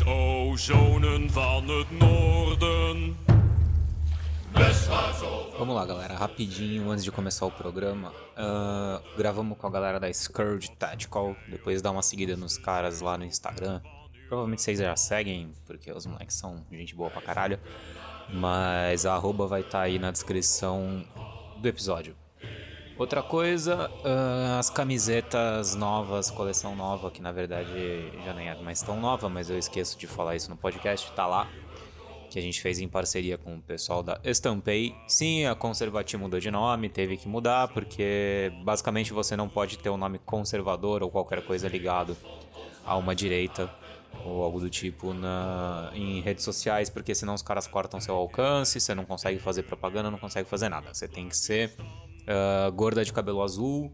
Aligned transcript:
o 0.00 0.56
zonen 0.56 1.30
van 1.30 1.68
het 1.68 1.90
noorden. 1.90 3.16
Vamos 5.58 5.74
lá, 5.74 5.86
galera, 5.86 6.14
rapidinho 6.14 6.90
antes 6.90 7.04
de 7.04 7.10
começar 7.10 7.46
o 7.46 7.50
programa. 7.50 8.10
Uh, 8.10 9.16
gravamos 9.16 9.58
com 9.58 9.66
a 9.66 9.70
galera 9.70 10.00
da 10.00 10.12
Scourge 10.12 10.70
Tactical. 10.72 11.36
Depois 11.48 11.82
dá 11.82 11.90
uma 11.90 12.02
seguida 12.02 12.36
nos 12.36 12.56
caras 12.56 13.00
lá 13.00 13.16
no 13.18 13.24
Instagram. 13.24 13.80
Provavelmente 14.28 14.62
vocês 14.62 14.78
já 14.78 14.96
seguem, 14.96 15.52
porque 15.66 15.92
os 15.92 16.06
moleques 16.06 16.36
são 16.36 16.64
gente 16.70 16.94
boa 16.94 17.10
pra 17.10 17.22
caralho. 17.22 17.58
Mas 18.32 19.04
a 19.04 19.14
arroba 19.14 19.46
vai 19.46 19.60
estar 19.60 19.78
tá 19.78 19.84
aí 19.84 19.98
na 19.98 20.10
descrição 20.10 21.04
do 21.58 21.68
episódio. 21.68 22.21
Outra 22.98 23.22
coisa, 23.22 23.90
uh, 23.90 24.58
as 24.58 24.70
camisetas 24.70 25.74
novas, 25.74 26.30
coleção 26.30 26.76
nova, 26.76 27.10
que 27.10 27.22
na 27.22 27.32
verdade 27.32 28.12
já 28.24 28.32
nem 28.32 28.48
é 28.48 28.54
mais 28.56 28.82
tão 28.82 29.00
nova, 29.00 29.28
mas 29.28 29.50
eu 29.50 29.58
esqueço 29.58 29.98
de 29.98 30.06
falar 30.06 30.36
isso 30.36 30.50
no 30.50 30.56
podcast, 30.56 31.10
tá 31.12 31.26
lá 31.26 31.48
que 32.32 32.38
a 32.38 32.42
gente 32.42 32.62
fez 32.62 32.78
em 32.78 32.88
parceria 32.88 33.36
com 33.36 33.56
o 33.56 33.60
pessoal 33.60 34.02
da 34.02 34.18
Estampei. 34.24 34.94
Sim, 35.06 35.44
a 35.44 35.54
Conservativa 35.54 36.22
mudou 36.22 36.40
de 36.40 36.50
nome, 36.50 36.88
teve 36.88 37.18
que 37.18 37.28
mudar, 37.28 37.68
porque 37.68 38.50
basicamente 38.64 39.12
você 39.12 39.36
não 39.36 39.50
pode 39.50 39.78
ter 39.78 39.90
o 39.90 39.94
um 39.94 39.96
nome 39.98 40.18
conservador 40.18 41.02
ou 41.02 41.10
qualquer 41.10 41.44
coisa 41.44 41.68
ligado 41.68 42.16
a 42.86 42.96
uma 42.96 43.14
direita 43.14 43.70
ou 44.24 44.42
algo 44.42 44.60
do 44.60 44.70
tipo 44.70 45.12
na, 45.12 45.90
em 45.94 46.22
redes 46.22 46.42
sociais, 46.42 46.88
porque 46.88 47.14
senão 47.14 47.34
os 47.34 47.42
caras 47.42 47.66
cortam 47.66 48.00
seu 48.00 48.14
alcance, 48.14 48.80
você 48.80 48.94
não 48.94 49.04
consegue 49.04 49.38
fazer 49.38 49.64
propaganda, 49.64 50.10
não 50.10 50.18
consegue 50.18 50.48
fazer 50.48 50.70
nada. 50.70 50.92
Você 50.94 51.06
tem 51.06 51.28
que 51.28 51.36
ser 51.36 51.74
uh, 52.22 52.72
gorda 52.72 53.04
de 53.04 53.12
cabelo 53.12 53.42
azul 53.42 53.92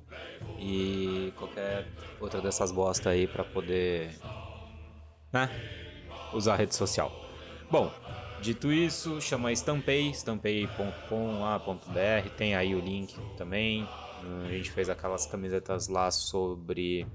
e 0.59 1.33
qualquer 1.37 1.87
outra 2.21 2.41
dessas 2.41 2.73
bostas 2.73 3.07
aí 3.07 3.27
para 3.27 3.45
poder 3.45 4.11
né, 5.33 5.51
usar 6.33 6.57
rede 6.57 6.75
social. 6.75 7.13
Bom, 7.71 7.93
Dito 8.41 8.73
isso, 8.73 9.21
chama 9.21 9.51
estampei, 9.51 10.11
estampei.com.br, 10.11 12.29
tem 12.37 12.55
aí 12.55 12.75
o 12.75 12.79
link 12.79 13.17
também. 13.37 13.87
A 14.47 14.49
gente 14.49 14.71
fez 14.71 14.89
aquelas 14.89 15.27
camisetas 15.27 15.89
lá 15.89 16.11
sobre. 16.11 17.07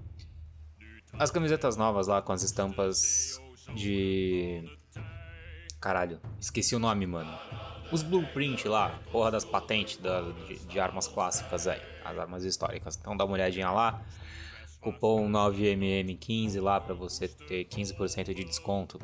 As 1.14 1.32
camisetas 1.32 1.78
novas 1.78 2.08
lá 2.08 2.22
com 2.22 2.34
as 2.34 2.44
estampas 2.44 3.42
de. 3.74 4.64
Caralho, 5.80 6.20
esqueci 6.40 6.76
o 6.76 6.80
nome, 6.80 7.08
mano. 7.08 7.32
Os 7.92 8.02
blueprint 8.02 8.68
lá, 8.68 9.00
porra 9.12 9.32
das 9.32 9.46
patentes 9.46 9.98
da, 9.98 10.22
de, 10.22 10.60
de 10.60 10.80
armas 10.80 11.08
clássicas 11.08 11.68
aí, 11.68 11.82
as 12.04 12.18
armas 12.18 12.44
históricas. 12.44 12.98
Então 13.00 13.16
dá 13.16 13.26
uma 13.26 13.34
olhadinha 13.34 13.70
lá. 13.70 14.02
Cupom 14.82 15.30
9MM15 15.30 16.62
lá 16.62 16.80
para 16.80 16.94
você 16.94 17.28
ter 17.28 17.66
15% 17.66 18.34
de 18.34 18.44
desconto 18.44 19.00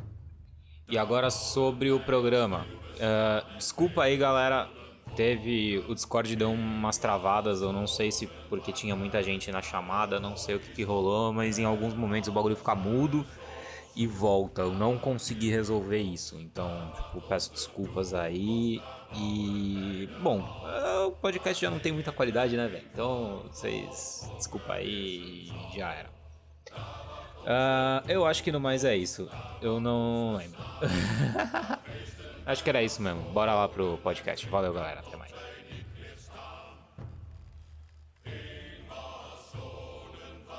e 0.89 0.97
agora 0.97 1.30
sobre 1.30 1.91
o 1.91 2.00
programa. 2.00 2.66
Uh, 2.95 3.57
desculpa 3.57 4.03
aí, 4.03 4.17
galera. 4.17 4.67
Teve. 5.16 5.83
O 5.88 5.94
Discord 5.94 6.35
deu 6.35 6.52
umas 6.52 6.97
travadas. 6.97 7.61
Eu 7.61 7.72
não 7.72 7.85
sei 7.85 8.11
se 8.11 8.27
porque 8.50 8.72
tinha 8.72 8.95
muita 8.95 9.22
gente 9.22 9.52
na 9.52 9.61
chamada, 9.61 10.19
não 10.19 10.35
sei 10.35 10.55
o 10.55 10.59
que, 10.59 10.72
que 10.72 10.83
rolou, 10.83 11.31
mas 11.31 11.59
em 11.59 11.66
alguns 11.66 11.94
momentos 11.94 12.29
o 12.29 12.31
bagulho 12.31 12.56
fica 12.56 12.73
mudo 12.73 13.25
e 13.99 14.07
volta. 14.07 14.61
Eu 14.61 14.73
não 14.73 14.97
consegui 14.97 15.49
resolver 15.49 15.99
isso. 15.99 16.39
Então, 16.39 16.89
tipo, 16.95 17.21
peço 17.27 17.51
desculpas 17.51 18.13
aí. 18.13 18.81
E. 19.13 20.07
Bom, 20.21 20.39
uh, 20.39 21.07
o 21.07 21.11
podcast 21.11 21.61
já 21.61 21.69
não 21.69 21.79
tem 21.79 21.91
muita 21.91 22.09
qualidade, 22.09 22.55
né, 22.55 22.65
velho? 22.69 22.87
Então, 22.93 23.43
vocês. 23.51 24.31
Desculpa 24.37 24.75
aí. 24.75 25.51
Já 25.75 25.91
era. 25.91 26.09
Uh, 27.41 28.07
eu 28.07 28.25
acho 28.25 28.41
que 28.41 28.53
no 28.53 28.59
mais 28.59 28.85
é 28.85 28.95
isso. 28.95 29.29
Eu 29.61 29.81
não 29.81 30.37
lembro. 30.37 30.59
acho 32.45 32.63
que 32.63 32.69
era 32.69 32.81
isso 32.81 33.01
mesmo. 33.01 33.21
Bora 33.33 33.53
lá 33.53 33.67
pro 33.67 33.97
podcast. 33.97 34.47
Valeu, 34.47 34.71
galera. 34.73 35.01
Até 35.01 35.17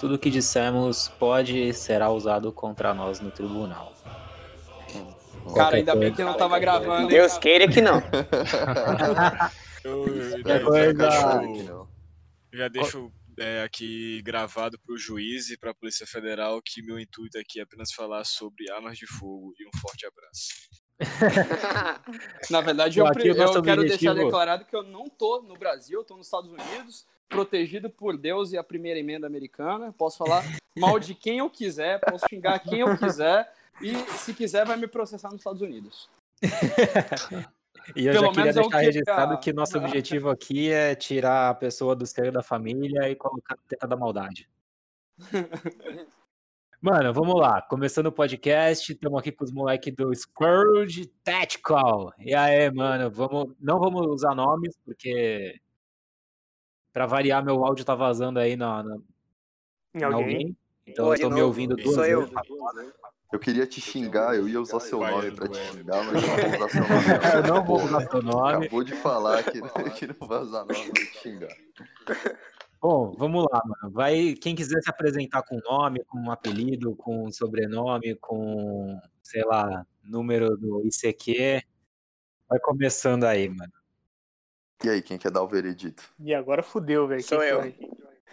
Tudo 0.00 0.19
que 0.19 0.31
dissemos 0.31 1.09
pode 1.09 1.59
e 1.59 1.75
será 1.75 2.11
usado 2.11 2.50
contra 2.50 2.94
nós 2.94 3.21
no 3.21 3.31
tribunal. 3.31 3.93
Cara, 5.55 5.77
ainda 5.77 5.94
bem 5.94 6.11
que 6.11 6.22
eu 6.22 6.27
não 6.27 6.38
tava 6.38 6.59
gravando. 6.59 7.09
Deus 7.12 7.37
queira 7.37 7.69
que 7.69 7.83
não. 7.83 8.03
eu, 9.84 10.06
eu, 10.47 11.88
já 12.50 12.69
deixo 12.69 13.12
é, 13.38 13.62
aqui 13.62 14.22
gravado 14.22 14.78
para 14.78 14.94
o 14.94 14.99
juiz 14.99 15.50
e 15.50 15.59
para 15.59 15.72
a 15.72 15.75
Polícia 15.75 16.06
Federal 16.06 16.62
que 16.65 16.82
meu 16.82 16.99
intuito 16.99 17.38
aqui 17.38 17.61
é 17.61 17.62
apenas 17.62 17.93
falar 17.93 18.25
sobre 18.25 18.71
armas 18.71 18.97
de 18.97 19.06
fogo 19.06 19.53
e 19.59 19.67
um 19.67 19.81
forte 19.81 20.06
abraço. 20.06 20.49
Na 22.50 22.62
verdade, 22.62 22.99
eu, 22.99 23.06
eu 23.06 23.12
quero 23.12 23.82
objetivo... 23.82 23.87
deixar 23.87 24.15
declarado 24.15 24.65
que 24.65 24.75
eu 24.75 24.82
não 24.82 25.11
tô 25.11 25.43
no 25.43 25.59
Brasil, 25.59 26.00
eu 26.00 26.05
tô 26.05 26.17
nos 26.17 26.27
Estados 26.27 26.50
Unidos, 26.50 27.06
protegido 27.30 27.88
por 27.88 28.18
Deus 28.18 28.52
e 28.52 28.58
a 28.58 28.64
primeira 28.64 28.98
emenda 28.98 29.26
americana. 29.26 29.94
Posso 29.96 30.18
falar 30.18 30.44
mal 30.76 30.98
de 30.98 31.14
quem 31.14 31.38
eu 31.38 31.48
quiser, 31.48 32.00
posso 32.00 32.26
xingar 32.28 32.58
quem 32.58 32.80
eu 32.80 32.98
quiser 32.98 33.50
e, 33.80 33.94
se 34.18 34.34
quiser, 34.34 34.66
vai 34.66 34.76
me 34.76 34.86
processar 34.86 35.30
nos 35.30 35.38
Estados 35.38 35.62
Unidos. 35.62 36.10
E 37.96 38.06
eu 38.06 38.12
Pelo 38.12 38.26
já 38.26 38.32
queria 38.32 38.50
é 38.50 38.52
deixar 38.52 38.78
registrado 38.78 39.40
que 39.40 39.52
nosso 39.52 39.78
objetivo 39.78 40.28
aqui 40.28 40.70
é 40.70 40.94
tirar 40.94 41.48
a 41.48 41.54
pessoa 41.54 41.96
do 41.96 42.06
seio 42.06 42.30
da 42.30 42.42
família 42.42 43.08
e 43.08 43.16
colocar 43.16 43.56
na 43.56 43.62
teta 43.66 43.88
da 43.88 43.96
maldade. 43.96 44.48
Mano, 46.80 47.12
vamos 47.12 47.38
lá. 47.38 47.60
Começando 47.60 48.06
o 48.06 48.12
podcast, 48.12 48.90
estamos 48.90 49.19
aqui 49.19 49.30
com 49.30 49.44
os 49.44 49.52
moleques 49.52 49.94
do 49.94 50.14
Scourge 50.14 51.06
Tactical. 51.22 52.10
E 52.19 52.34
aí, 52.34 52.70
mano, 52.70 53.10
vamos, 53.10 53.54
não 53.60 53.78
vamos 53.78 54.06
usar 54.06 54.34
nomes, 54.34 54.78
porque 54.82 55.60
para 56.92 57.06
variar, 57.06 57.44
meu 57.44 57.64
áudio 57.64 57.84
tá 57.84 57.94
vazando 57.94 58.38
aí 58.38 58.56
na, 58.56 58.82
na, 58.82 58.96
em 59.94 60.02
alguém. 60.02 60.22
alguém. 60.22 60.56
Então 60.86 61.06
Oi, 61.06 61.16
eu 61.16 61.20
tô 61.20 61.30
me 61.30 61.42
ouvindo 61.42 61.76
duas 61.76 61.94
Sou 61.94 62.04
vezes. 62.04 62.30
Eu. 62.48 63.00
Eu 63.32 63.38
queria 63.38 63.64
te 63.64 63.80
xingar, 63.80 64.34
eu 64.34 64.48
ia 64.48 64.60
usar 64.60 64.80
seu 64.80 64.98
nome 64.98 65.30
pra 65.30 65.46
te 65.46 65.58
xingar, 65.58 66.02
mas 66.04 66.14
não 66.26 66.34
vou 66.34 66.56
usar 66.56 66.68
seu 66.68 66.82
nome. 66.82 67.06
Eu 67.36 67.42
não 67.54 67.64
vou 67.64 67.84
usar 67.84 68.10
seu 68.10 68.22
nome. 68.22 68.66
Acabou 68.66 68.84
de 68.84 68.94
falar 68.96 69.42
que, 69.44 69.60
que 69.94 70.06
não 70.08 70.26
vai 70.26 70.40
usar 70.40 70.64
nome 70.64 70.90
pra 70.90 71.04
te 71.04 71.18
xingar. 71.18 71.56
Bom, 72.82 73.14
vamos 73.16 73.46
lá, 73.52 73.62
mano. 73.64 73.94
Vai, 73.94 74.34
quem 74.34 74.56
quiser 74.56 74.82
se 74.82 74.90
apresentar 74.90 75.42
com 75.44 75.60
nome, 75.60 76.02
com 76.06 76.18
um 76.18 76.30
apelido, 76.30 76.96
com 76.96 77.30
sobrenome, 77.30 78.16
com, 78.16 78.98
sei 79.22 79.44
lá, 79.44 79.86
número 80.02 80.56
do 80.56 80.82
ICQ, 80.84 81.62
vai 82.48 82.58
começando 82.58 83.24
aí, 83.24 83.48
mano. 83.48 83.72
E 84.82 84.88
aí, 84.88 85.02
quem 85.02 85.18
quer 85.18 85.30
dar 85.30 85.42
o 85.42 85.48
veredito? 85.48 86.02
E 86.18 86.34
agora 86.34 86.62
fudeu, 86.62 87.06
velho. 87.06 87.22
Sou 87.22 87.42
eu. 87.42 87.72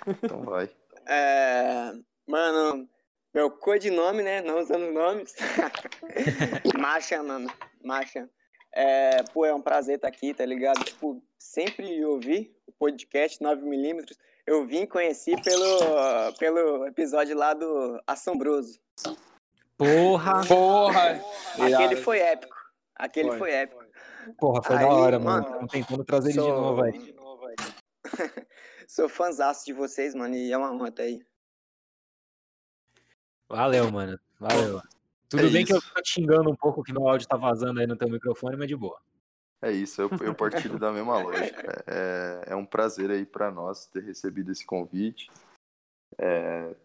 Então 0.06 0.42
vai. 0.44 0.70
É... 1.10 1.94
Mano, 2.28 2.86
meu 3.34 3.50
codinome, 3.50 4.22
né? 4.24 4.42
Não 4.42 4.60
usando 4.60 4.92
nomes. 4.92 5.34
Marcha, 6.78 7.24
mano. 7.24 7.50
Marcha. 7.82 8.30
É, 8.74 9.24
pô, 9.32 9.46
é 9.46 9.54
um 9.54 9.62
prazer 9.62 9.96
estar 9.96 10.10
aqui, 10.10 10.34
tá 10.34 10.46
ligado? 10.46 10.84
Tipo, 10.84 11.24
sempre 11.40 12.04
ouvi 12.04 12.54
o 12.68 12.74
podcast 12.74 13.42
9mm. 13.42 14.06
Eu 14.46 14.66
vim 14.66 14.86
conheci 14.86 15.40
pelo, 15.42 16.34
pelo 16.38 16.88
episódio 16.88 17.38
lá 17.38 17.54
do 17.54 18.02
Assombroso. 18.06 18.80
Porra! 19.78 20.46
Porra! 20.46 21.22
Aquele 21.60 21.96
foi 21.96 22.20
épico. 22.20 22.56
Aquele 22.96 23.30
foi, 23.30 23.38
foi 23.38 23.52
épico. 23.52 23.87
Porra, 24.38 24.62
foi 24.64 24.76
Aí, 24.76 24.86
da 24.86 24.94
hora, 24.94 25.20
mano. 25.20 25.50
mano. 25.50 25.68
tentando 25.68 26.04
trazer 26.04 26.34
sou... 26.34 26.44
ele 26.44 26.56
de 27.00 27.14
novo 27.14 27.46
aí. 27.46 27.64
sou 28.88 29.10
fãzaço 29.10 29.66
de 29.66 29.74
vocês, 29.74 30.14
mano, 30.16 30.36
e 30.36 30.52
é 30.52 30.58
uma 30.58 30.72
honra 30.72 30.90
estar 30.90 31.04
aí. 31.04 31.26
Valeu, 33.50 33.92
mano. 33.92 34.20
Valeu. 34.40 34.82
Tudo 35.30 35.46
é 35.46 35.50
bem 35.50 35.64
isso. 35.64 35.68
que 35.68 35.74
eu 35.74 35.94
tô 35.94 36.02
te 36.02 36.14
xingando 36.14 36.50
um 36.50 36.56
pouco 36.56 36.84
que 36.84 36.94
meu 36.94 37.08
áudio 37.08 37.28
tá 37.28 37.38
vazando 37.38 37.80
aí 37.80 37.88
no 37.88 37.98
teu 37.98 38.10
microfone, 38.10 38.56
mas 38.56 38.68
de 38.68 38.76
boa. 38.76 39.00
É 39.62 39.72
isso, 39.72 40.02
eu, 40.02 40.10
eu 40.22 40.36
partilho 40.36 40.78
da 40.78 40.92
mesma 40.92 41.20
lógica. 41.20 41.84
É, 41.88 42.44
é 42.48 42.56
um 42.56 42.66
prazer 42.66 43.10
aí 43.10 43.26
para 43.26 43.50
nós 43.50 43.88
ter 43.88 44.04
recebido 44.04 44.52
esse 44.52 44.66
convite. 44.66 45.32
É, 46.18 46.76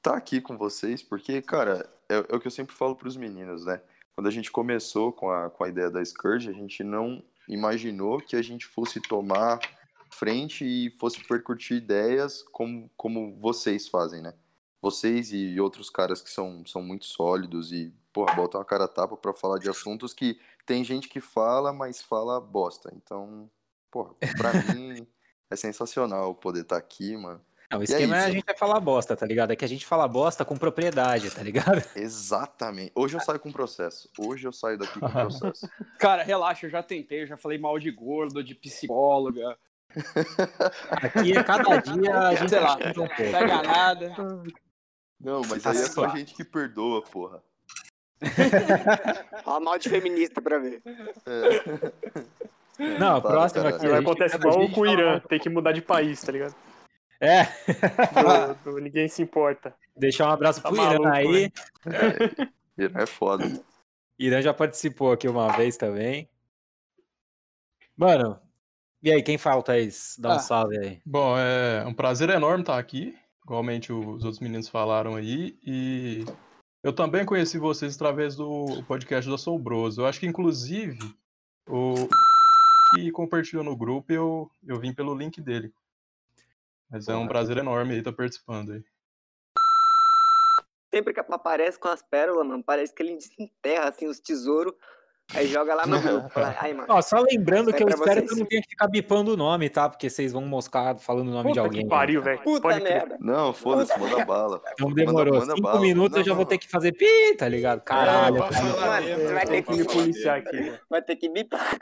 tá 0.00 0.16
aqui 0.16 0.40
com 0.40 0.56
vocês, 0.56 1.02
porque, 1.02 1.40
cara, 1.42 1.88
é, 2.08 2.16
é 2.16 2.36
o 2.36 2.40
que 2.40 2.46
eu 2.46 2.50
sempre 2.50 2.74
falo 2.74 2.96
para 2.96 3.08
os 3.08 3.16
meninos, 3.16 3.66
né? 3.66 3.80
Quando 4.14 4.26
a 4.26 4.30
gente 4.30 4.50
começou 4.50 5.12
com 5.12 5.30
a, 5.30 5.50
com 5.50 5.64
a 5.64 5.68
ideia 5.68 5.90
da 5.90 6.04
Scourge, 6.04 6.48
a 6.48 6.52
gente 6.52 6.84
não 6.84 7.22
imaginou 7.48 8.18
que 8.18 8.36
a 8.36 8.42
gente 8.42 8.66
fosse 8.66 9.00
tomar 9.00 9.58
frente 10.10 10.64
e 10.64 10.90
fosse 10.90 11.22
percutir 11.26 11.74
ideias 11.74 12.42
como, 12.52 12.90
como 12.96 13.34
vocês 13.40 13.88
fazem, 13.88 14.22
né? 14.22 14.34
vocês 14.82 15.32
e 15.32 15.60
outros 15.60 15.88
caras 15.88 16.20
que 16.20 16.28
são, 16.28 16.66
são 16.66 16.82
muito 16.82 17.06
sólidos 17.06 17.70
e, 17.70 17.94
porra, 18.12 18.34
botam 18.34 18.60
a 18.60 18.64
cara 18.64 18.84
a 18.84 18.88
tapa 18.88 19.16
pra 19.16 19.32
falar 19.32 19.60
de 19.60 19.70
assuntos 19.70 20.12
que 20.12 20.38
tem 20.66 20.82
gente 20.82 21.08
que 21.08 21.20
fala, 21.20 21.72
mas 21.72 22.02
fala 22.02 22.40
bosta. 22.40 22.92
Então, 22.96 23.48
porra, 23.92 24.12
pra 24.36 24.52
mim 24.74 25.06
é 25.48 25.54
sensacional 25.54 26.34
poder 26.34 26.62
estar 26.62 26.74
tá 26.74 26.80
aqui, 26.80 27.16
mano. 27.16 27.40
Não, 27.72 27.80
o 27.80 27.82
esquema 27.82 28.16
é, 28.18 28.20
é, 28.20 28.24
a 28.24 28.30
gente 28.30 28.44
é 28.46 28.54
falar 28.54 28.78
bosta, 28.80 29.16
tá 29.16 29.24
ligado? 29.24 29.50
É 29.50 29.56
que 29.56 29.64
a 29.64 29.68
gente 29.68 29.86
fala 29.86 30.06
bosta 30.06 30.44
com 30.44 30.56
propriedade, 30.56 31.30
tá 31.30 31.42
ligado? 31.42 31.82
Exatamente. 31.96 32.92
Hoje 32.94 33.16
eu 33.16 33.20
saio 33.20 33.40
com 33.40 33.50
processo. 33.50 34.10
Hoje 34.18 34.46
eu 34.46 34.52
saio 34.52 34.76
daqui 34.76 35.00
com 35.00 35.08
processo. 35.08 35.66
Cara, 35.98 36.22
relaxa, 36.22 36.66
eu 36.66 36.70
já 36.70 36.82
tentei, 36.82 37.22
eu 37.22 37.26
já 37.26 37.36
falei 37.36 37.58
mal 37.58 37.78
de 37.78 37.90
gordo, 37.90 38.44
de 38.44 38.54
psicóloga. 38.54 39.56
Aqui 40.90 41.36
é 41.36 41.42
cada 41.42 41.78
dia 41.78 42.18
a 42.18 42.34
gente 42.34 42.50
Sei 42.50 42.60
lá, 42.60 42.76
um 42.76 43.08
pega 43.08 43.62
nada. 43.62 44.14
Não, 45.18 45.40
mas 45.48 45.66
aí 45.66 45.76
é 45.76 45.86
só 45.86 46.04
a 46.04 46.08
gente 46.08 46.34
que 46.34 46.44
perdoa, 46.44 47.00
porra. 47.02 47.42
Fala 49.44 49.60
mal 49.60 49.78
de 49.78 49.88
feminista 49.88 50.42
pra 50.42 50.58
ver. 50.58 50.82
É. 51.26 52.98
Não, 52.98 53.20
próximo 53.20 53.66
aqui. 53.66 53.88
Vai 53.88 54.00
acontecer 54.00 54.36
igual 54.36 54.68
com 54.70 54.80
o 54.82 54.86
Irã, 54.86 55.20
tem 55.20 55.38
que 55.38 55.48
mudar 55.48 55.72
de 55.72 55.80
país, 55.80 56.20
tá 56.20 56.32
ligado? 56.32 56.54
É. 57.22 57.44
Do, 58.64 58.72
do, 58.72 58.78
ninguém 58.82 59.06
se 59.08 59.22
importa. 59.22 59.72
Deixar 59.96 60.28
um 60.28 60.32
abraço 60.32 60.60
tá 60.60 60.68
pro 60.68 60.76
maluco, 60.76 61.02
Irã 61.02 61.12
aí. 61.12 61.42
Né? 61.86 62.48
É, 62.76 62.82
Irã 62.82 63.00
é 63.00 63.06
foda. 63.06 63.64
Irã 64.18 64.42
já 64.42 64.52
participou 64.52 65.12
aqui 65.12 65.28
uma 65.28 65.56
vez 65.56 65.76
também. 65.76 66.28
Mano, 67.96 68.40
e 69.02 69.10
aí, 69.10 69.20
quem 69.20 69.36
falta 69.36 69.72
aí? 69.72 69.88
Dá 70.18 70.30
um 70.30 70.32
ah. 70.32 70.38
salve 70.38 70.78
aí. 70.78 71.00
Bom, 71.04 71.36
é 71.36 71.84
um 71.84 71.92
prazer 71.92 72.30
enorme 72.30 72.62
estar 72.62 72.78
aqui, 72.78 73.16
igualmente 73.44 73.92
os 73.92 74.24
outros 74.24 74.38
meninos 74.38 74.68
falaram 74.68 75.16
aí, 75.16 75.58
e 75.64 76.24
eu 76.84 76.92
também 76.92 77.24
conheci 77.24 77.58
vocês 77.58 77.96
através 77.96 78.36
do 78.36 78.82
podcast 78.86 79.28
do 79.28 79.34
Assombroso. 79.34 80.00
Eu 80.00 80.06
acho 80.06 80.20
que, 80.20 80.26
inclusive, 80.26 80.98
o 81.68 81.94
que 82.94 83.10
compartilhou 83.10 83.64
no 83.64 83.76
grupo, 83.76 84.12
eu, 84.12 84.48
eu 84.64 84.78
vim 84.78 84.92
pelo 84.92 85.16
link 85.16 85.40
dele. 85.40 85.72
Mas 86.92 87.08
é 87.08 87.16
um 87.16 87.26
prazer 87.26 87.56
enorme 87.56 87.92
aí 87.94 87.98
estar 88.00 88.12
participando 88.12 88.72
aí. 88.72 88.84
Sempre 90.94 91.14
que 91.14 91.20
aparece 91.20 91.78
com 91.78 91.88
as 91.88 92.02
pérolas, 92.02 92.46
mano, 92.46 92.62
parece 92.62 92.94
que 92.94 93.02
ele 93.02 93.16
desenterra 93.16 93.88
assim 93.88 94.06
os 94.06 94.20
tesouros, 94.20 94.74
aí 95.34 95.46
joga 95.46 95.74
lá 95.74 95.86
no 95.86 95.96
grupo. 96.02 96.30
Aí, 96.60 96.74
mano, 96.74 96.86
Ó, 96.90 97.00
só 97.00 97.18
lembrando 97.20 97.72
que 97.72 97.82
eu 97.82 97.88
espero 97.88 98.16
vocês. 98.20 98.26
que 98.28 98.34
eu 98.34 98.38
não 98.40 98.44
tenha 98.44 98.60
que 98.60 98.68
ficar 98.68 98.88
bipando 98.88 99.32
o 99.32 99.36
nome, 99.36 99.70
tá? 99.70 99.88
Porque 99.88 100.10
vocês 100.10 100.34
vão 100.34 100.42
moscar 100.44 100.98
falando 100.98 101.28
o 101.28 101.32
nome 101.32 101.44
Puta 101.44 101.52
de 101.54 101.58
alguém. 101.60 101.82
Que 101.84 101.88
pariu, 101.88 102.20
velho. 102.20 102.42
Puta 102.42 102.60
Pode 102.60 102.82
merda. 102.82 103.16
Não, 103.20 103.54
foda-se, 103.54 103.98
manda 103.98 104.22
bala. 104.26 104.60
Não 104.78 104.92
demorou. 104.92 105.32
Manda, 105.32 105.46
manda 105.46 105.56
Cinco 105.56 105.62
bala, 105.68 105.80
minutos 105.80 106.18
eu 106.18 106.24
já 106.24 106.34
vou 106.34 106.44
ter 106.44 106.58
que 106.58 106.68
fazer 106.68 106.92
pi, 106.92 107.36
tá 107.38 107.48
ligado? 107.48 107.80
Caralho. 107.80 108.36
É, 108.36 108.40
mano, 108.40 108.52
você 108.52 109.32
vai 109.32 109.46
ter 109.46 109.62
que 109.62 109.72
me 109.72 109.84
policiar 109.86 110.38
aqui. 110.40 110.78
Vai 110.90 111.00
ter 111.00 111.16
que 111.16 111.30
bipar. 111.30 111.78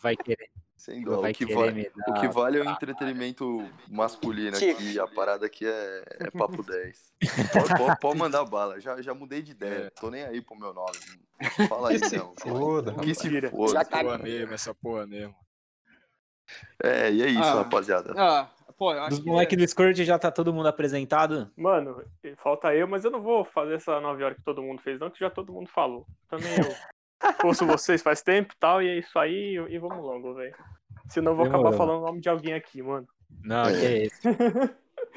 Vai 0.00 0.16
querer. 0.16 0.48
Sem 0.76 1.02
dó. 1.02 1.20
O 1.20 1.32
que, 1.32 1.46
vale, 1.46 1.90
o 2.06 2.12
que 2.14 2.28
vale 2.28 2.58
é 2.58 2.62
o 2.62 2.68
entretenimento 2.68 3.66
masculino 3.88 4.56
aqui. 4.56 4.98
A 4.98 5.06
parada 5.06 5.46
aqui 5.46 5.66
é, 5.66 6.04
é 6.20 6.30
papo 6.30 6.62
10. 6.64 7.14
Pode, 7.52 7.78
pode, 7.78 8.00
pode, 8.00 8.18
mandar 8.18 8.44
bala. 8.46 8.80
Já, 8.80 9.00
já 9.00 9.14
mudei 9.14 9.40
de 9.40 9.52
ideia. 9.52 9.86
É. 9.86 9.90
Tô 9.90 10.10
nem 10.10 10.24
aí 10.24 10.40
pro 10.40 10.58
meu 10.58 10.74
nome. 10.74 10.98
Fala 11.68 11.90
aí, 11.90 12.00
não. 12.12 12.34
Foda. 12.36 12.94
Que 12.94 13.14
se 13.14 13.50
foda. 13.50 13.72
Já 13.72 13.84
tá 13.84 14.02
porra 14.02 14.18
mesmo, 14.18 14.54
essa 14.54 14.74
porra 14.74 15.06
mesmo. 15.06 15.34
É, 16.82 17.10
e 17.10 17.22
é 17.22 17.28
isso, 17.28 17.42
ah, 17.42 17.54
rapaziada. 17.54 18.12
Ah, 18.16 18.50
pô, 18.76 18.92
eu 18.92 19.02
acho 19.02 19.16
Dos 19.16 19.24
moleques 19.24 19.54
é... 19.54 19.56
do 19.56 19.64
Discord 19.64 20.04
já 20.04 20.18
tá 20.18 20.30
todo 20.30 20.52
mundo 20.52 20.68
apresentado? 20.68 21.50
Mano, 21.56 22.04
falta 22.36 22.74
eu, 22.74 22.86
mas 22.86 23.04
eu 23.04 23.10
não 23.10 23.20
vou 23.20 23.44
fazer 23.44 23.74
essa 23.74 23.98
9 24.00 24.22
horas 24.22 24.36
que 24.36 24.44
todo 24.44 24.62
mundo 24.62 24.82
fez, 24.82 25.00
não, 25.00 25.10
que 25.10 25.18
já 25.18 25.30
todo 25.30 25.52
mundo 25.52 25.70
falou. 25.70 26.06
Também 26.28 26.52
eu. 26.58 26.94
Ouço 27.42 27.66
vocês 27.66 28.02
faz 28.02 28.22
tempo 28.22 28.54
e 28.54 28.58
tal, 28.58 28.82
e 28.82 28.88
é 28.88 28.98
isso 28.98 29.18
aí, 29.18 29.56
e 29.68 29.78
vamos 29.78 29.98
logo, 29.98 30.34
velho. 30.34 30.54
Senão 31.08 31.32
eu 31.32 31.36
vou 31.36 31.44
Demorou. 31.44 31.66
acabar 31.66 31.76
falando 31.76 32.02
o 32.02 32.06
nome 32.06 32.20
de 32.20 32.28
alguém 32.28 32.54
aqui, 32.54 32.82
mano. 32.82 33.06
Não, 33.42 33.64
que 33.64 33.86
é 33.86 34.02
isso. 34.04 34.20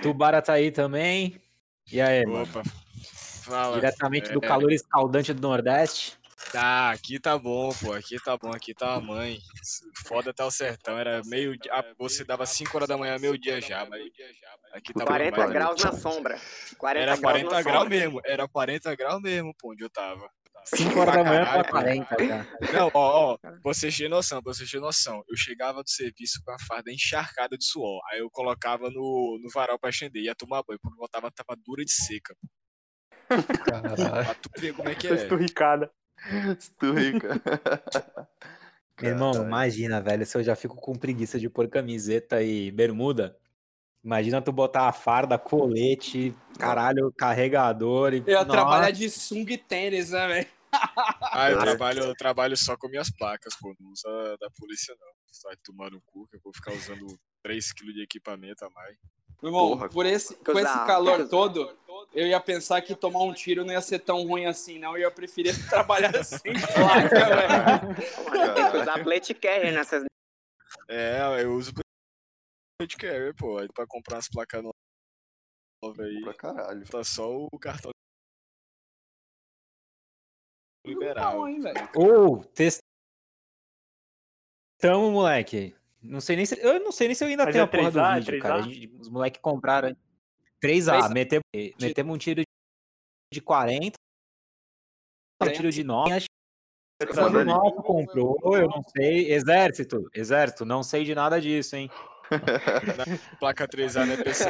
Tubara 0.01 0.41
tá 0.41 0.53
aí 0.53 0.71
também. 0.71 1.41
E 1.91 2.01
aí, 2.01 2.23
Opa. 2.25 2.31
mano? 2.31 2.47
Fala. 3.43 3.75
Diretamente 3.75 4.29
é... 4.29 4.33
do 4.33 4.41
calor 4.41 4.71
escaldante 4.71 5.33
do 5.33 5.41
Nordeste. 5.41 6.17
Tá, 6.51 6.91
aqui 6.91 7.19
tá 7.19 7.37
bom, 7.37 7.69
pô. 7.73 7.93
Aqui 7.93 8.17
tá 8.23 8.37
bom, 8.37 8.51
aqui 8.51 8.73
tá 8.73 8.93
a 8.93 9.01
mãe. 9.01 9.39
Foda 10.05 10.31
até 10.31 10.43
o 10.43 10.51
sertão. 10.51 10.97
Era 10.97 11.21
meio. 11.25 11.55
Você 11.97 12.23
dava 12.23 12.45
5 12.45 12.75
horas 12.75 12.87
da 12.87 12.97
manhã, 12.97 13.17
meio 13.19 13.37
dia 13.37 13.59
já, 13.59 13.85
mas. 13.85 14.01
Aqui 14.73 14.93
tá 14.93 15.05
40 15.05 15.35
bom, 15.35 15.51
graus 15.51 15.83
na 15.83 15.91
sombra. 15.93 16.39
40 16.77 17.03
era 17.03 17.17
40 17.17 17.61
graus, 17.63 17.89
mesmo. 17.89 18.21
Era 18.23 18.47
40 18.47 18.95
graus 18.95 19.21
mesmo, 19.21 19.53
pô, 19.57 19.71
onde 19.71 19.83
eu 19.83 19.89
tava. 19.89 20.29
5 20.75 20.99
horas 20.99 21.15
da 21.15 21.23
manhã 21.23 21.45
pra 21.45 21.63
40, 21.63 22.15
cara. 22.15 22.47
Não, 22.73 22.91
ó, 22.93 23.33
ó, 23.33 23.37
vocês 23.63 23.95
têm 23.95 24.09
noção, 24.09 24.41
vocês 24.43 24.69
têm 24.69 24.81
noção. 24.81 25.23
Eu 25.29 25.37
chegava 25.37 25.81
do 25.81 25.89
serviço 25.89 26.41
com 26.43 26.51
a 26.51 26.57
farda 26.67 26.91
encharcada 26.91 27.57
de 27.57 27.65
suor. 27.65 28.01
Aí 28.11 28.19
eu 28.19 28.29
colocava 28.29 28.89
no, 28.89 29.39
no 29.41 29.49
varal 29.53 29.79
pra 29.79 29.89
estender, 29.89 30.23
ia 30.23 30.35
tomar 30.35 30.63
banho. 30.67 30.79
Quando 30.81 30.97
voltava, 30.97 31.31
tava 31.31 31.57
dura 31.65 31.85
de 31.85 31.91
seca. 31.91 32.35
Caralho. 33.65 33.95
Pra 33.95 34.35
tu 34.35 34.49
ver 34.57 34.73
como 34.73 34.89
é 34.89 34.95
que 34.95 35.07
é. 35.07 35.13
Esturricada. 35.13 35.91
Esturrica. 36.57 37.29
Meu 39.01 39.11
irmão, 39.11 39.33
imagina, 39.43 40.01
velho, 40.01 40.25
se 40.25 40.35
eu 40.35 40.43
já 40.43 40.55
fico 40.55 40.75
com 40.75 40.95
preguiça 40.95 41.39
de 41.39 41.47
pôr 41.47 41.67
camiseta 41.67 42.41
e 42.41 42.71
bermuda. 42.71 43.37
Imagina 44.03 44.41
tu 44.41 44.51
botar 44.51 44.87
a 44.87 44.93
farda, 44.93 45.37
colete, 45.37 46.33
caralho, 46.57 47.13
carregador 47.15 48.13
e. 48.13 48.23
Eu 48.25 48.39
ia 48.39 48.45
trabalhar 48.45 48.89
de 48.91 49.09
sunga 49.09 49.53
e 49.53 49.57
tênis, 49.57 50.11
né, 50.11 50.27
velho? 50.27 50.47
Ah, 50.71 51.51
eu 51.51 51.59
trabalho, 51.59 52.03
eu 52.03 52.15
trabalho 52.15 52.57
só 52.57 52.75
com 52.77 52.89
minhas 52.89 53.09
placas, 53.09 53.55
pô. 53.59 53.75
Não 53.79 53.91
usa 53.91 54.37
da 54.39 54.49
polícia, 54.51 54.95
não. 54.99 55.07
Só 55.31 55.49
vai 55.49 55.57
tomar 55.57 55.91
no 55.91 56.01
cu, 56.01 56.27
que 56.27 56.37
eu 56.37 56.41
vou 56.43 56.53
ficar 56.53 56.73
usando 56.73 57.05
3kg 57.45 57.93
de 57.93 58.01
equipamento 58.01 58.65
a 58.65 58.69
mais. 58.69 58.97
Meu 59.41 59.51
irmão, 59.51 59.69
Porra, 59.69 59.89
por 59.89 60.05
esse, 60.05 60.35
com 60.35 60.57
esse 60.59 60.85
calor 60.87 61.29
todo, 61.29 61.77
eu 62.11 62.25
ia 62.25 62.39
pensar 62.39 62.81
que 62.81 62.95
tomar 62.95 63.21
um 63.21 63.33
tiro 63.33 63.63
não 63.63 63.71
ia 63.71 63.81
ser 63.81 63.99
tão 63.99 64.25
ruim 64.25 64.45
assim, 64.45 64.79
não. 64.79 64.93
Eu 64.93 65.01
ia 65.01 65.11
preferir 65.11 65.53
trabalhar 65.69 66.23
sem 66.23 66.53
placa, 66.73 67.25
velho. 67.25 68.55
Tem 68.55 68.71
que 68.71 68.77
usar 68.77 69.03
plate 69.03 69.33
carrier 69.35 69.73
nessas. 69.73 70.03
É, 70.89 71.43
eu 71.43 71.53
uso 71.53 71.71
plate 71.73 72.97
carrier, 72.97 73.35
pô. 73.35 73.59
Aí 73.59 73.67
pra 73.73 73.85
comprar 73.85 74.15
umas 74.15 74.27
placas 74.27 74.63
novas 74.63 75.99
aí. 75.99 76.21
Pra 76.21 76.33
caralho. 76.33 76.87
Tá 76.87 77.03
só 77.03 77.29
o 77.29 77.59
cartão 77.59 77.91
liberal. 80.87 81.45
Ou, 81.95 82.43
testamos, 82.45 82.81
moleque. 85.11 85.75
Não 86.01 86.21
sei 86.21 86.35
nem 86.35 86.45
se, 86.45 86.59
eu 86.61 86.79
não 86.79 86.91
sei 86.91 87.07
nem 87.07 87.15
se 87.15 87.23
eu 87.23 87.27
ainda 87.27 87.45
Mas 87.45 87.53
tenho 87.53 87.63
é 87.63 87.65
a 87.65 87.67
porra 87.67 87.91
3A, 87.91 88.13
do 88.13 88.19
vídeo, 88.19 88.33
3A? 88.33 88.41
cara. 88.41 88.61
Gente, 88.61 88.95
os 88.99 89.09
moleques 89.09 89.41
compraram 89.41 89.95
3A, 90.63 90.99
3A. 90.99 91.13
Metemos, 91.13 91.43
metemos 91.79 92.15
um 92.15 92.17
tiro 92.17 92.41
de 93.33 93.41
40, 93.41 93.93
um 95.43 95.51
tiro 95.51 95.71
de 95.71 95.83
9, 95.83 96.13
acho 96.13 96.27
quando 97.05 97.35
o 97.35 97.45
nosso 97.45 97.75
comprou, 97.83 98.39
eu 98.57 98.67
não 98.67 98.81
sei. 98.83 99.31
Exército, 99.31 100.09
exército, 100.15 100.65
não 100.65 100.81
sei 100.81 101.03
de 101.03 101.13
nada 101.13 101.39
disso, 101.39 101.75
hein? 101.75 101.91
Placa 103.39 103.67
3A 103.67 104.05
não 104.05 104.13
é 104.13 104.23
PCE. 104.23 104.47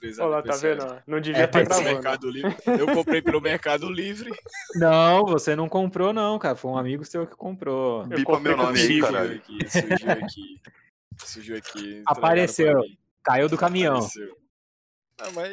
3A 0.00 0.20
Olha 0.20 0.28
lá, 0.28 0.42
tá 0.42 0.56
vendo? 0.56 1.02
Não 1.06 1.20
devia 1.20 1.42
é 1.42 1.44
estar 1.44 2.18
Livre. 2.24 2.56
Eu 2.66 2.86
comprei 2.94 3.22
pelo 3.22 3.40
Mercado 3.40 3.90
Livre. 3.90 4.30
Não, 4.74 5.24
você 5.24 5.54
não 5.54 5.68
comprou, 5.68 6.12
não, 6.12 6.38
cara. 6.38 6.56
Foi 6.56 6.70
um 6.70 6.78
amigo 6.78 7.04
seu 7.04 7.26
que 7.26 7.36
comprou. 7.36 8.02
Eu 8.02 8.08
Bipa 8.08 8.40
meu 8.40 8.56
nome 8.56 8.80
aí, 8.80 9.00
caralho. 9.00 9.36
Aqui, 9.36 9.58
surgiu 9.70 10.10
aqui. 10.10 10.60
Surgiu 11.18 11.56
aqui. 11.56 12.02
Apareceu. 12.06 12.80
Caiu 13.22 13.48
do 13.48 13.58
caminhão. 13.58 13.96
Apareceu. 13.96 14.36
Ah, 15.20 15.30
mas, 15.34 15.50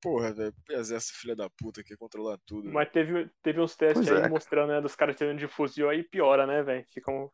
porra, 0.00 0.32
velho, 0.32 0.54
exército 0.70 1.18
filha 1.18 1.36
da 1.36 1.48
puta 1.50 1.84
que 1.84 1.96
controlar 1.96 2.38
tudo. 2.46 2.70
Mas 2.70 2.90
teve, 2.90 3.30
teve 3.42 3.60
uns 3.60 3.76
testes 3.76 4.08
pois 4.08 4.20
aí 4.20 4.24
é. 4.24 4.28
mostrando, 4.28 4.70
né, 4.72 4.80
dos 4.80 4.96
caras 4.96 5.14
tirando 5.16 5.38
de 5.38 5.46
fuzil 5.46 5.88
aí 5.88 6.02
piora, 6.02 6.46
né, 6.46 6.62
velho? 6.62 6.84
Fica 6.92 7.10
um, 7.10 7.28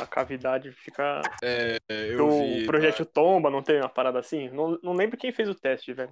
a 0.00 0.06
cavidade 0.06 0.72
fica. 0.72 1.22
É, 1.42 1.78
eu 1.88 2.28
o 2.28 2.40
vi, 2.40 2.66
projétil 2.66 3.04
tá. 3.04 3.12
tomba, 3.14 3.50
não 3.50 3.62
tem 3.62 3.78
uma 3.78 3.88
parada 3.88 4.18
assim? 4.18 4.48
Não, 4.50 4.78
não 4.82 4.92
lembro 4.92 5.16
quem 5.16 5.32
fez 5.32 5.48
o 5.48 5.54
teste, 5.54 5.92
velho. 5.92 6.10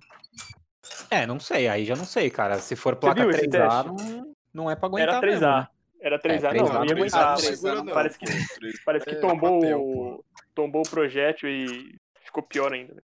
É, 1.11 1.27
não 1.27 1.39
sei, 1.41 1.69
aí 1.69 1.85
já 1.85 1.97
não 1.97 2.05
sei, 2.05 2.31
cara. 2.31 2.59
Se 2.59 2.77
for 2.77 2.97
placa 2.97 3.25
3A, 3.25 3.85
não, 3.85 4.35
não 4.53 4.71
é 4.71 4.77
pra 4.77 4.87
aguentar. 4.87 5.17
Era 5.17 5.21
3A. 5.21 5.31
Mesmo, 5.31 5.47
né? 5.47 5.69
Era 6.01 6.19
3A, 6.19 6.33
é, 6.33 6.39
3A 6.39 6.57
não, 6.57 6.75
não 6.75 6.85
ia 6.85 6.93
aguentar. 6.93 7.37
Parece 7.93 8.19
que, 8.19 8.27
parece 8.85 9.05
que 9.05 9.15
é, 9.15 9.21
tombou, 9.21 9.61
papel, 9.61 10.25
tombou 10.55 10.83
o 10.83 10.89
projétil 10.89 11.49
e 11.49 11.97
ficou 12.25 12.43
pior 12.43 12.73
ainda. 12.73 13.03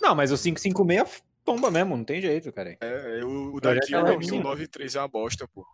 Não, 0.00 0.14
mas 0.14 0.30
o 0.30 0.36
556 0.36 1.22
tomba 1.44 1.70
mesmo, 1.70 1.96
não 1.96 2.04
tem 2.04 2.20
jeito, 2.20 2.52
cara. 2.52 2.76
É, 2.80 3.24
o, 3.24 3.54
o 3.54 3.60
daqui, 3.60 3.94
o 3.94 4.42
93 4.42 4.94
é 4.94 5.00
uma 5.00 5.08
bosta, 5.08 5.48
pô. 5.48 5.66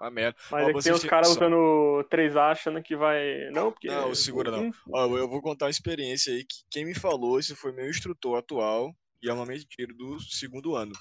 Uma 0.00 0.10
merda. 0.10 0.38
Mas 0.50 0.66
Ó, 0.66 0.70
é 0.70 0.82
tem 0.82 0.92
os 0.92 1.04
caras 1.04 1.30
usando 1.30 2.06
3A 2.10 2.52
achando 2.52 2.82
que 2.82 2.96
vai. 2.96 3.50
Não, 3.50 3.72
porque. 3.72 3.88
Não, 3.88 4.14
segura 4.14 4.50
não. 4.50 4.70
Ó, 4.92 5.16
eu 5.16 5.28
vou 5.28 5.40
contar 5.40 5.66
uma 5.66 5.70
experiência 5.70 6.32
aí 6.32 6.44
que 6.44 6.56
quem 6.70 6.84
me 6.84 6.94
falou, 6.94 7.38
esse 7.38 7.54
foi 7.54 7.72
meu 7.72 7.88
instrutor 7.88 8.38
atual 8.38 8.94
e 9.22 9.30
armamento 9.30 9.60
de 9.60 9.66
tiro 9.66 9.94
do 9.94 10.20
segundo 10.20 10.76
ano. 10.76 10.92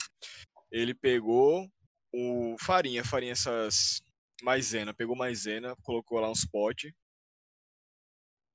Ele 0.71 0.93
pegou 0.93 1.69
o 2.13 2.55
farinha, 2.59 3.03
farinha 3.03 3.33
essas 3.33 4.01
maisena, 4.41 4.93
pegou 4.93 5.15
maisena, 5.15 5.75
colocou 5.83 6.19
lá 6.19 6.29
uns 6.29 6.45
potes 6.45 6.91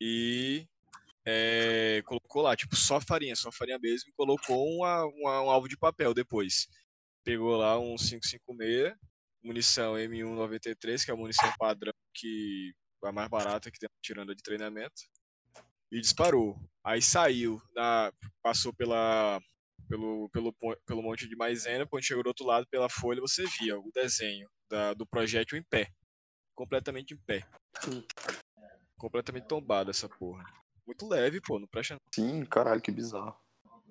e 0.00 0.66
é, 1.24 2.02
colocou 2.06 2.42
lá, 2.42 2.56
tipo, 2.56 2.74
só 2.74 3.00
farinha, 3.00 3.36
só 3.36 3.52
farinha 3.52 3.78
mesmo, 3.78 4.08
e 4.08 4.12
colocou 4.12 4.66
uma, 4.66 5.04
uma, 5.04 5.42
um 5.42 5.50
alvo 5.50 5.68
de 5.68 5.76
papel 5.76 6.14
depois. 6.14 6.66
Pegou 7.22 7.56
lá 7.56 7.78
um 7.78 7.96
556, 7.96 8.94
munição 9.42 9.94
M193, 9.94 11.04
que 11.04 11.10
é 11.10 11.14
a 11.14 11.16
munição 11.16 11.50
padrão 11.58 11.92
que 12.14 12.72
é 13.04 13.08
a 13.08 13.12
mais 13.12 13.28
barata 13.28 13.70
que 13.70 13.78
tem 13.78 13.88
tirando 14.02 14.34
de 14.34 14.42
treinamento, 14.42 15.02
e 15.90 16.00
disparou. 16.00 16.56
Aí 16.84 17.00
saiu, 17.02 17.60
na, 17.74 18.12
passou 18.42 18.72
pela, 18.74 19.40
pelo, 19.88 20.28
pelo, 20.30 20.54
pelo 20.86 21.02
monte 21.02 21.28
de 21.28 21.36
maisena, 21.36 21.86
quando 21.86 22.04
chegou 22.04 22.22
do 22.22 22.28
outro 22.28 22.46
lado, 22.46 22.66
pela 22.70 22.88
folha, 22.88 23.20
você 23.20 23.44
via 23.58 23.78
o 23.78 23.90
desenho 23.92 24.48
da, 24.68 24.94
do 24.94 25.06
projétil 25.06 25.58
em 25.58 25.62
pé. 25.62 25.90
Completamente 26.54 27.14
em 27.14 27.18
pé. 27.18 27.46
Completamente 28.96 29.46
tombado 29.46 29.90
essa 29.90 30.08
porra. 30.08 30.44
Muito 30.86 31.06
leve, 31.08 31.40
pô, 31.40 31.58
não 31.58 31.66
presta 31.68 31.96
Sim, 32.14 32.44
caralho, 32.44 32.80
que 32.80 32.90
bizarro. 32.90 33.36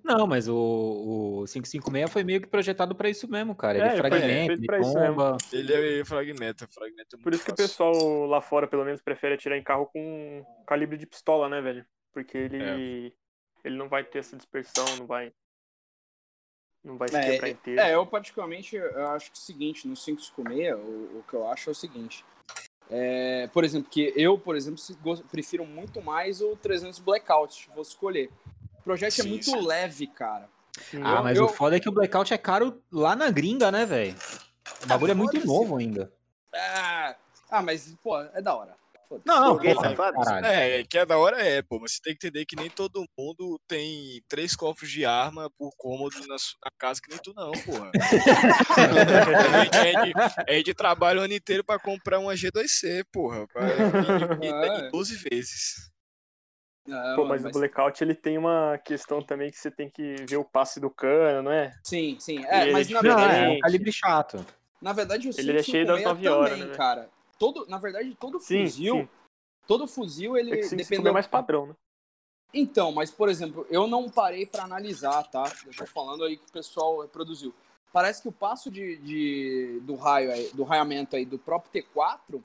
Não, 0.04 0.26
mas 0.26 0.48
o, 0.48 0.56
o 0.56 1.46
556 1.46 2.12
foi 2.12 2.24
meio 2.24 2.42
que 2.42 2.48
projetado 2.48 2.96
pra 2.96 3.10
isso 3.10 3.30
mesmo, 3.30 3.56
cara. 3.56 3.78
Ele 3.78 3.88
é, 3.88 3.98
fragmenta, 3.98 4.54
ele 4.54 4.82
bomba. 4.82 5.38
Ele 5.52 6.00
é 6.00 6.06
fragmenta, 6.06 6.68
fragmenta 6.68 7.18
Por 7.18 7.34
isso 7.34 7.46
que 7.46 7.52
o 7.52 7.56
pessoal 7.56 8.26
lá 8.26 8.42
fora, 8.42 8.68
pelo 8.68 8.86
menos, 8.86 9.02
prefere 9.02 9.36
atirar 9.36 9.58
em 9.58 9.64
carro 9.64 9.86
com 9.88 10.46
calibre 10.66 10.98
de 10.98 11.06
pistola, 11.06 11.50
né, 11.50 11.62
velho? 11.62 11.86
Porque 12.14 12.38
ele, 12.38 12.64
é. 12.64 13.68
ele 13.68 13.78
não 13.78 13.88
vai 13.88 14.04
ter 14.04 14.20
essa 14.20 14.36
dispersão, 14.36 14.86
não 14.98 15.06
vai. 15.06 15.32
Não 16.84 16.98
vai 16.98 17.10
se 17.10 17.18
é, 17.18 17.32
quebrar 17.32 17.50
inteiro. 17.50 17.82
É, 17.82 17.94
eu 17.94 18.06
particularmente 18.06 18.76
eu 18.76 19.08
acho 19.10 19.32
que 19.32 19.38
é 19.38 19.42
o 19.42 19.44
seguinte, 19.44 19.88
no 19.88 19.96
556, 19.96 20.76
o, 20.76 21.20
o 21.20 21.26
que 21.28 21.34
eu 21.34 21.48
acho 21.48 21.70
é 21.70 21.72
o 21.72 21.76
seguinte. 21.76 22.26
É, 22.90 23.48
por 23.54 23.64
exemplo, 23.64 23.90
que 23.90 24.12
eu, 24.16 24.38
por 24.40 24.56
exemplo, 24.56 24.82
prefiro 25.30 25.64
muito 25.66 26.02
mais 26.02 26.42
o 26.42 26.56
300 26.56 27.00
Blackout, 27.00 27.54
se 27.54 27.68
fosse 27.68 27.92
escolher. 27.92 28.32
O 28.80 28.84
projeto 28.84 29.20
é 29.20 29.24
sim, 29.24 29.28
é 29.28 29.32
muito 29.32 29.46
sim. 29.46 29.62
leve, 29.62 30.08
cara. 30.08 30.50
Sim, 30.90 31.02
ah, 31.04 31.16
eu, 31.18 31.24
mas 31.24 31.38
eu... 31.38 31.46
o 31.46 31.50
foda 31.50 31.76
é 31.76 31.80
que 31.80 31.90
o 31.90 31.92
Blackout 31.92 32.34
é 32.34 32.38
caro 32.38 32.82
lá 32.92 33.16
na 33.16 33.30
gringa, 33.30 33.72
né, 33.72 33.86
velho? 33.86 34.16
O 34.84 34.88
bagulho 34.88 35.12
é, 35.12 35.14
é 35.14 35.16
muito 35.16 35.46
novo 35.46 35.78
ainda. 35.78 36.12
Ah, 36.54 37.16
ah, 37.50 37.62
mas, 37.62 37.94
pô, 38.02 38.20
é 38.20 38.42
da 38.42 38.56
hora. 38.56 38.80
Não, 39.26 39.58
porra, 39.58 39.96
é, 40.46 40.84
que 40.84 41.00
é 41.00 41.04
da 41.04 41.18
hora 41.18 41.42
é, 41.42 41.64
pô, 41.64 41.80
mas 41.80 41.94
você 41.94 42.00
tem 42.04 42.16
que 42.16 42.28
entender 42.28 42.46
que 42.46 42.56
nem 42.56 42.70
todo 42.70 43.08
mundo 43.18 43.60
tem 43.68 44.22
três 44.28 44.56
cofres 44.56 44.92
de 44.92 45.04
arma 45.04 45.50
por 45.58 45.72
cômodo 45.76 46.16
na, 46.28 46.36
na 46.64 46.72
casa 46.78 47.02
que 47.02 47.10
nem 47.10 47.18
tu 47.18 47.34
não, 47.36 47.52
porra. 47.52 47.90
é, 49.74 50.04
de, 50.04 50.14
é 50.60 50.62
de 50.62 50.74
trabalho 50.76 51.22
o 51.22 51.24
ano 51.24 51.34
inteiro 51.34 51.64
pra 51.64 51.80
comprar 51.80 52.20
uma 52.20 52.34
G2C, 52.34 53.04
porra. 53.12 53.48
Pra, 53.48 53.64
e, 54.44 54.46
e, 54.46 54.88
e 54.88 54.92
12 54.92 55.16
vezes. 55.16 55.90
Não, 56.90 57.16
Pô, 57.16 57.26
mas, 57.26 57.44
mas, 57.44 57.56
o 57.56 57.60
Blackout 57.60 58.04
ele 58.04 58.16
tem 58.16 58.38
uma 58.38 58.78
questão 58.84 59.22
também 59.22 59.52
que 59.52 59.58
você 59.58 59.72
tem 59.72 59.90
que 59.90 60.16
ver 60.28 60.38
o 60.38 60.44
passe 60.44 60.80
do 60.80 60.90
cano, 60.90 61.44
não 61.44 61.52
é? 61.52 61.74
Sim, 61.84 62.18
sim. 62.20 62.44
É, 62.46 62.72
mas 62.72 62.90
na 62.90 63.02
verdade. 63.02 63.46
É 63.46 63.50
um 63.50 63.60
calibre 63.60 63.92
chato. 63.92 64.46
Na 64.82 64.94
verdade, 64.94 65.30
o 65.30 65.32
ele 65.38 65.58
é 65.58 65.64
cheio 65.64 65.86
das 65.86 66.02
9 66.04 66.28
horas, 66.28 66.52
também, 66.52 66.68
né? 66.68 66.76
cara 66.76 67.10
todo, 67.40 67.66
na 67.68 67.78
verdade, 67.80 68.14
todo 68.16 68.40
sim, 68.40 68.66
fuzil, 68.66 68.96
sim. 68.96 69.10
todo 69.66 69.88
fuzil 69.88 70.38
ele 70.38 70.60
é 70.60 70.76
dependeu 70.76 71.14
mais 71.14 71.26
padrão, 71.26 71.68
né? 71.68 71.76
Então, 72.54 72.92
mas 72.92 73.10
por 73.10 73.30
exemplo, 73.30 73.66
eu 73.70 73.88
não 73.88 74.10
parei 74.10 74.46
para 74.46 74.64
analisar, 74.64 75.24
tá? 75.24 75.52
Eu 75.66 75.74
tô 75.74 75.86
falando 75.86 76.26
aí 76.26 76.36
que 76.36 76.50
o 76.50 76.52
pessoal 76.52 77.08
produziu. 77.08 77.54
Parece 77.94 78.22
que 78.22 78.28
o 78.28 78.32
passo 78.32 78.70
de, 78.70 78.98
de 78.98 79.80
do 79.84 79.96
raio 79.96 80.32
do 80.54 80.64
raiamento 80.64 81.16
aí 81.16 81.26
do 81.26 81.40
próprio 81.40 81.84
T4 81.84 82.42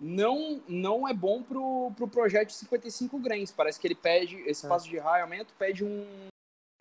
não 0.00 0.62
não 0.66 1.06
é 1.06 1.12
bom 1.12 1.42
pro, 1.42 1.92
pro 1.96 2.08
projeto 2.08 2.48
de 2.48 2.54
55 2.54 3.18
grains. 3.18 3.50
Parece 3.50 3.78
que 3.78 3.86
ele 3.86 3.94
pede 3.94 4.36
esse 4.46 4.64
é. 4.64 4.68
passo 4.68 4.88
de 4.88 4.98
raiamento 4.98 5.52
pede 5.58 5.84
um 5.84 6.06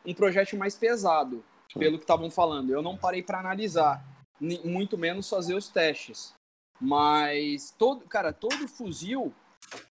um 0.06 0.14
projeto 0.14 0.56
mais 0.56 0.76
pesado, 0.76 1.44
pelo 1.78 1.98
que 1.98 2.04
estavam 2.04 2.32
falando. 2.32 2.72
Eu 2.72 2.82
não 2.82 2.98
parei 2.98 3.22
para 3.22 3.40
analisar, 3.40 4.04
muito 4.40 4.98
menos 4.98 5.30
fazer 5.30 5.54
os 5.54 5.68
testes. 5.68 6.34
Mas 6.80 7.72
todo, 7.78 8.06
cara, 8.06 8.32
todo 8.32 8.68
fuzil 8.68 9.34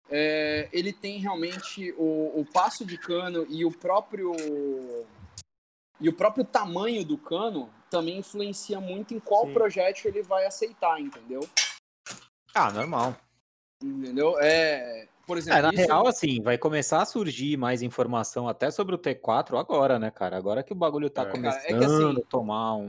é, 0.10 0.70
ele 0.72 0.94
tem 0.94 1.20
realmente 1.20 1.94
o, 1.98 2.40
o 2.40 2.46
passo 2.46 2.86
de 2.86 2.98
cano 2.98 3.46
e 3.50 3.66
o 3.66 3.72
próprio 3.72 4.34
e 6.00 6.08
o 6.08 6.14
próprio 6.14 6.46
tamanho 6.46 7.04
do 7.04 7.18
cano 7.18 7.70
também 7.90 8.20
influencia 8.20 8.80
muito 8.80 9.14
em 9.14 9.20
qual 9.20 9.48
Sim. 9.48 9.54
projétil 9.54 10.12
ele 10.12 10.22
vai 10.22 10.46
aceitar, 10.46 11.00
entendeu? 11.02 11.42
Ah, 12.58 12.72
normal. 12.72 13.16
Entendeu? 13.84 14.36
É, 14.40 15.08
por 15.28 15.38
exemplo, 15.38 15.60
é, 15.60 15.62
na 15.62 15.70
isso... 15.70 15.86
real, 15.86 16.08
assim, 16.08 16.42
vai 16.42 16.58
começar 16.58 17.02
a 17.02 17.06
surgir 17.06 17.56
mais 17.56 17.84
informação 17.84 18.48
até 18.48 18.72
sobre 18.72 18.96
o 18.96 18.98
T4 18.98 19.60
agora, 19.60 20.00
né, 20.00 20.10
cara? 20.10 20.38
Agora 20.38 20.64
que 20.64 20.74
o 20.74 20.76
bagulho 20.76 21.10
tá 21.10 21.22
é. 21.22 21.26
começando 21.26 21.62
cara, 21.62 21.76
é 21.76 21.78
que, 21.78 21.86
assim, 21.86 22.20
a 22.20 22.26
tomar 22.28 22.76
um. 22.78 22.88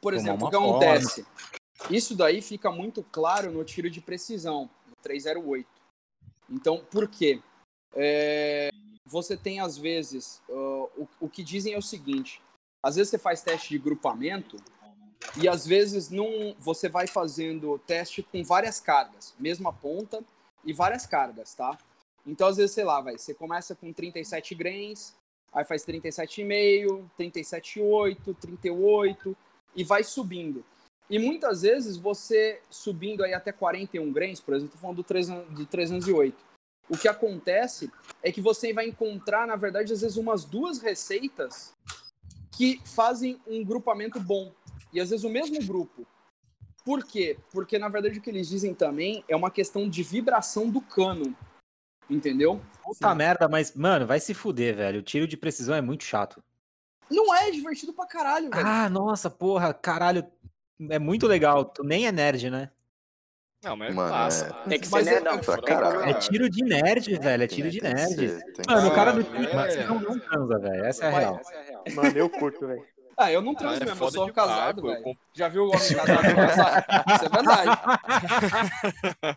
Por 0.00 0.14
exemplo, 0.14 0.46
o 0.46 0.50
que 0.50 0.56
acontece? 0.56 1.26
Isso 1.90 2.16
daí 2.16 2.40
fica 2.40 2.70
muito 2.70 3.02
claro 3.02 3.50
no 3.50 3.62
tiro 3.62 3.90
de 3.90 4.00
precisão, 4.00 4.70
no 4.86 4.94
308. 5.02 5.68
Então, 6.48 6.82
por 6.90 7.06
quê? 7.06 7.42
É, 7.94 8.70
você 9.04 9.36
tem, 9.36 9.60
às 9.60 9.76
vezes, 9.76 10.40
uh, 10.48 10.88
o, 10.96 11.08
o 11.20 11.28
que 11.28 11.44
dizem 11.44 11.74
é 11.74 11.78
o 11.78 11.82
seguinte: 11.82 12.40
às 12.82 12.96
vezes 12.96 13.10
você 13.10 13.18
faz 13.18 13.42
teste 13.42 13.68
de 13.68 13.78
grupamento 13.78 14.56
e 15.36 15.48
às 15.48 15.66
vezes 15.66 16.10
não, 16.10 16.54
você 16.58 16.88
vai 16.88 17.06
fazendo 17.06 17.78
teste 17.80 18.22
com 18.22 18.42
várias 18.44 18.78
cargas, 18.80 19.34
mesma 19.38 19.72
ponta 19.72 20.22
e 20.64 20.72
várias 20.72 21.06
cargas, 21.06 21.54
tá? 21.54 21.76
Então, 22.26 22.48
às 22.48 22.56
vezes, 22.56 22.72
sei 22.72 22.84
lá, 22.84 23.00
vai, 23.00 23.18
você 23.18 23.34
começa 23.34 23.74
com 23.74 23.92
37 23.92 24.54
grains, 24.54 25.14
aí 25.52 25.64
faz 25.64 25.84
37,5, 25.84 27.04
37,8, 27.18 28.36
38 28.40 29.36
e 29.76 29.84
vai 29.84 30.02
subindo. 30.02 30.64
E 31.08 31.18
muitas 31.18 31.62
vezes 31.62 31.96
você 31.96 32.60
subindo 32.70 33.22
aí 33.22 33.34
até 33.34 33.52
41 33.52 34.10
grains, 34.10 34.40
por 34.40 34.54
exemplo, 34.54 34.78
falando 34.78 34.96
do, 34.96 35.04
300, 35.04 35.54
do 35.54 35.66
308. 35.66 36.36
O 36.88 36.96
que 36.96 37.08
acontece 37.08 37.90
é 38.22 38.32
que 38.32 38.40
você 38.40 38.72
vai 38.72 38.88
encontrar, 38.88 39.46
na 39.46 39.56
verdade, 39.56 39.92
às 39.92 40.00
vezes 40.00 40.16
umas 40.16 40.44
duas 40.44 40.78
receitas 40.78 41.74
que 42.56 42.80
fazem 42.84 43.40
um 43.46 43.64
grupamento 43.64 44.20
bom. 44.20 44.52
E 44.94 45.00
às 45.00 45.10
vezes 45.10 45.24
o 45.24 45.28
mesmo 45.28 45.62
grupo. 45.66 46.06
Por 46.84 47.04
quê? 47.04 47.36
Porque 47.52 47.78
na 47.78 47.88
verdade 47.88 48.18
o 48.18 48.22
que 48.22 48.30
eles 48.30 48.48
dizem 48.48 48.72
também 48.72 49.24
é 49.28 49.34
uma 49.34 49.50
questão 49.50 49.88
de 49.88 50.02
vibração 50.02 50.70
do 50.70 50.80
cano. 50.80 51.36
Entendeu? 52.08 52.60
Puta 52.82 53.10
Sim. 53.10 53.16
merda, 53.16 53.48
mas, 53.48 53.74
mano, 53.74 54.06
vai 54.06 54.20
se 54.20 54.34
fuder, 54.34 54.76
velho. 54.76 55.00
O 55.00 55.02
tiro 55.02 55.26
de 55.26 55.36
precisão 55.36 55.74
é 55.74 55.80
muito 55.80 56.04
chato. 56.04 56.42
Não 57.10 57.34
é, 57.34 57.48
é 57.48 57.50
divertido 57.50 57.92
pra 57.92 58.06
caralho, 58.06 58.50
velho. 58.50 58.66
Ah, 58.66 58.88
nossa, 58.88 59.30
porra, 59.30 59.72
caralho 59.74 60.26
é 60.90 60.98
muito 60.98 61.26
legal. 61.26 61.64
Tu 61.64 61.82
nem 61.82 62.06
é 62.06 62.12
nerd, 62.12 62.50
né? 62.50 62.70
Não, 63.62 63.74
mas 63.76 63.94
Mano, 63.94 64.10
massa. 64.10 64.54
É... 64.66 64.68
Tem 64.68 64.80
que 64.80 64.86
ser 64.86 65.04
nerdão. 65.04 65.40
É, 66.04 66.10
é 66.10 66.14
tiro 66.14 66.50
de 66.50 66.62
nerd, 66.62 67.18
velho. 67.18 67.42
É 67.42 67.46
tiro 67.46 67.70
de 67.70 67.80
nerd. 67.80 68.38
Mano, 68.68 68.88
o 68.88 68.94
cara 68.94 69.12
do 69.12 69.24
time 69.24 69.46
é. 69.46 69.86
não, 69.86 70.00
não 70.00 70.18
transa, 70.18 70.58
velho. 70.58 70.84
Essa 70.84 71.06
é 71.06 71.08
a 71.08 71.18
real. 71.18 71.40
Mano, 71.94 72.18
eu 72.18 72.28
curto, 72.28 72.66
velho. 72.66 72.84
Ah, 73.16 73.32
eu 73.32 73.40
não 73.40 73.54
transo 73.54 73.80
ah, 73.80 73.82
é 73.82 73.86
mesmo, 73.86 74.04
eu 74.04 74.10
sou 74.10 74.32
casado, 74.32 74.82
velho. 74.82 75.16
Já 75.32 75.48
viu 75.48 75.64
o 75.64 75.68
homem 75.68 75.94
casado 75.94 76.34
casado? 76.34 76.84
Isso 77.14 77.24
é 77.24 77.28
verdade. 77.28 77.70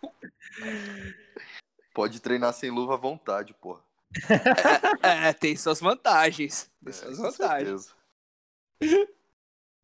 Pode 1.93 2.19
treinar 2.19 2.53
sem 2.53 2.69
luva 2.69 2.93
à 2.93 2.97
vontade, 2.97 3.53
porra. 3.55 3.81
É, 5.01 5.29
é 5.29 5.33
tem 5.33 5.55
suas 5.55 5.79
vantagens. 5.79 6.71
Tem 6.83 6.93
suas 6.93 7.17
vantagens. 7.17 7.95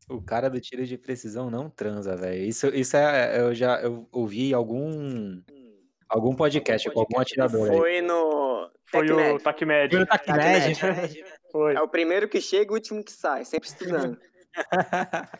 O 0.08 0.20
cara 0.22 0.48
do 0.48 0.60
tiro 0.60 0.84
de 0.84 0.96
precisão 0.98 1.50
não 1.50 1.68
transa, 1.68 2.16
velho. 2.16 2.44
Isso, 2.44 2.68
isso 2.68 2.96
é, 2.96 3.40
eu 3.40 3.54
já 3.54 3.80
eu 3.80 4.08
ouvi 4.12 4.52
algum 4.54 5.42
algum 6.08 6.34
podcast, 6.36 6.90
com 6.90 7.00
algum 7.00 7.18
atirador 7.18 7.66
Foi 7.66 8.00
no 8.00 8.70
Foi 8.84 9.10
o 9.10 9.38
TacMed. 9.38 9.90
Foi 9.90 10.00
no 10.00 10.06
TacMed. 10.06 11.24
Foi. 11.54 11.76
É 11.76 11.80
o 11.80 11.86
primeiro 11.86 12.28
que 12.28 12.40
chega 12.40 12.72
e 12.72 12.72
o 12.72 12.74
último 12.74 13.04
que 13.04 13.12
sai, 13.12 13.44
sempre 13.44 13.68
estudando. 13.68 14.18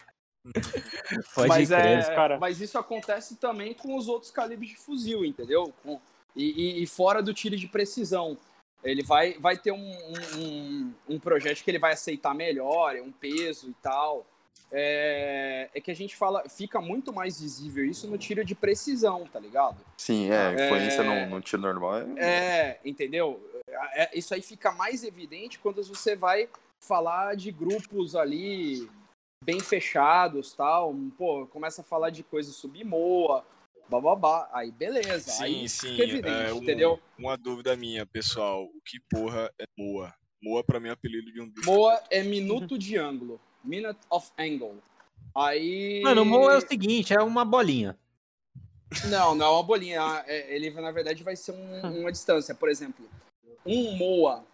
Pode 1.34 1.48
mas, 1.48 1.68
crer, 1.68 1.98
é, 1.98 2.14
cara. 2.14 2.38
mas 2.38 2.60
isso 2.60 2.78
acontece 2.78 3.34
também 3.34 3.74
com 3.74 3.96
os 3.96 4.06
outros 4.06 4.30
calibres 4.30 4.70
de 4.70 4.76
fuzil, 4.76 5.24
entendeu? 5.24 5.74
Com, 5.82 6.00
e, 6.36 6.80
e, 6.84 6.86
fora 6.86 7.20
do 7.20 7.34
tiro 7.34 7.56
de 7.56 7.66
precisão. 7.66 8.38
Ele 8.84 9.02
vai, 9.02 9.32
vai 9.40 9.56
ter 9.56 9.72
um, 9.72 9.98
um, 10.36 10.94
um, 11.08 11.18
projeto 11.18 11.64
que 11.64 11.70
ele 11.70 11.80
vai 11.80 11.94
aceitar 11.94 12.32
melhor, 12.32 12.94
um 12.96 13.10
peso 13.10 13.68
e 13.68 13.74
tal 13.82 14.24
é, 14.76 15.68
é, 15.72 15.80
que 15.80 15.90
a 15.90 15.94
gente 15.94 16.16
fala, 16.16 16.48
fica 16.48 16.80
muito 16.80 17.12
mais 17.12 17.40
visível 17.40 17.84
isso 17.84 18.08
no 18.08 18.18
tiro 18.18 18.44
de 18.44 18.56
precisão, 18.56 19.24
tá 19.32 19.38
ligado? 19.38 19.76
Sim, 19.96 20.30
é, 20.32 20.52
influência 20.52 21.02
é, 21.02 21.26
no, 21.26 21.36
no, 21.36 21.40
tiro 21.40 21.62
normal. 21.62 21.94
É, 22.16 22.26
é 22.26 22.80
entendeu? 22.84 23.40
É, 23.94 24.10
isso 24.18 24.32
aí 24.34 24.42
fica 24.42 24.72
mais 24.72 25.02
evidente 25.04 25.58
quando 25.58 25.82
você 25.82 26.14
vai 26.16 26.48
falar 26.80 27.34
de 27.36 27.50
grupos 27.50 28.14
ali 28.14 28.88
bem 29.44 29.60
fechados 29.60 30.52
tal. 30.52 30.94
Pô, 31.18 31.46
começa 31.46 31.80
a 31.82 31.84
falar 31.84 32.10
de 32.10 32.22
coisas 32.22 32.54
submoa, 32.56 33.44
bababá. 33.88 34.48
Aí 34.52 34.70
beleza. 34.70 35.30
Sim, 35.32 35.42
aí 35.44 35.68
sim. 35.68 35.88
fica 35.90 36.02
evidente, 36.04 36.50
é, 36.50 36.52
um- 36.52 36.62
entendeu? 36.62 37.00
Uma 37.18 37.36
dúvida 37.36 37.76
minha, 37.76 38.06
pessoal. 38.06 38.64
O 38.64 38.80
que 38.84 38.98
porra 39.10 39.50
é 39.58 39.64
Moa? 39.76 40.14
Moa 40.42 40.62
pra 40.62 40.78
mim 40.78 40.88
é 40.88 40.92
apelido 40.92 41.32
de 41.32 41.40
um 41.40 41.48
bicho. 41.48 41.70
Moa 41.70 42.02
é 42.10 42.22
minuto 42.22 42.78
de 42.78 42.96
ângulo. 42.96 43.40
Minute 43.62 43.98
of 44.10 44.30
angle. 44.38 44.76
Aí. 45.34 46.02
Mano, 46.02 46.22
o 46.22 46.24
Mo 46.24 46.50
é 46.50 46.58
o 46.58 46.60
seguinte, 46.60 47.14
é 47.14 47.22
uma 47.22 47.44
bolinha. 47.44 47.98
Não, 49.08 49.34
não 49.34 49.46
é 49.46 49.50
uma 49.50 49.62
bolinha. 49.62 50.22
é- 50.26 50.54
Ele, 50.54 50.70
na 50.70 50.92
verdade, 50.92 51.24
vai 51.24 51.34
ser 51.34 51.52
um- 51.52 52.00
uma 52.00 52.12
distância. 52.12 52.54
Por 52.54 52.68
exemplo, 52.68 53.08
um 53.66 53.96
Moa 53.96 54.44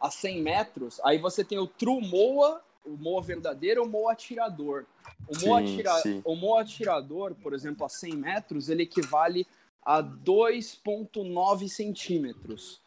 a 0.00 0.10
100 0.10 0.42
metros, 0.42 1.00
aí 1.04 1.18
você 1.18 1.44
tem 1.44 1.58
o 1.58 1.66
true 1.66 2.00
Moa, 2.06 2.62
o 2.84 2.96
Moa 2.96 3.22
verdadeiro 3.22 3.82
ou 3.82 3.86
o 3.86 3.90
Moa 3.90 4.12
atirador. 4.12 4.84
O 5.28 5.46
Moa, 5.46 5.60
Sim, 5.60 5.74
atira... 5.74 5.94
sim. 6.00 6.20
o 6.24 6.34
Moa 6.34 6.62
atirador, 6.62 7.36
por 7.36 7.54
exemplo, 7.54 7.86
a 7.86 7.88
100 7.88 8.16
metros, 8.16 8.68
ele 8.68 8.82
equivale 8.82 9.46
a 9.84 10.02
2,9 10.02 11.68
centímetros. 11.68 12.80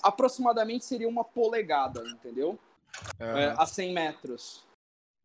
Aproximadamente 0.02 0.87
seria 0.87 1.09
uma 1.09 1.25
polegada, 1.25 2.02
entendeu? 2.09 2.59
É, 3.18 3.54
a 3.56 3.66
100 3.66 3.92
metros. 3.92 4.64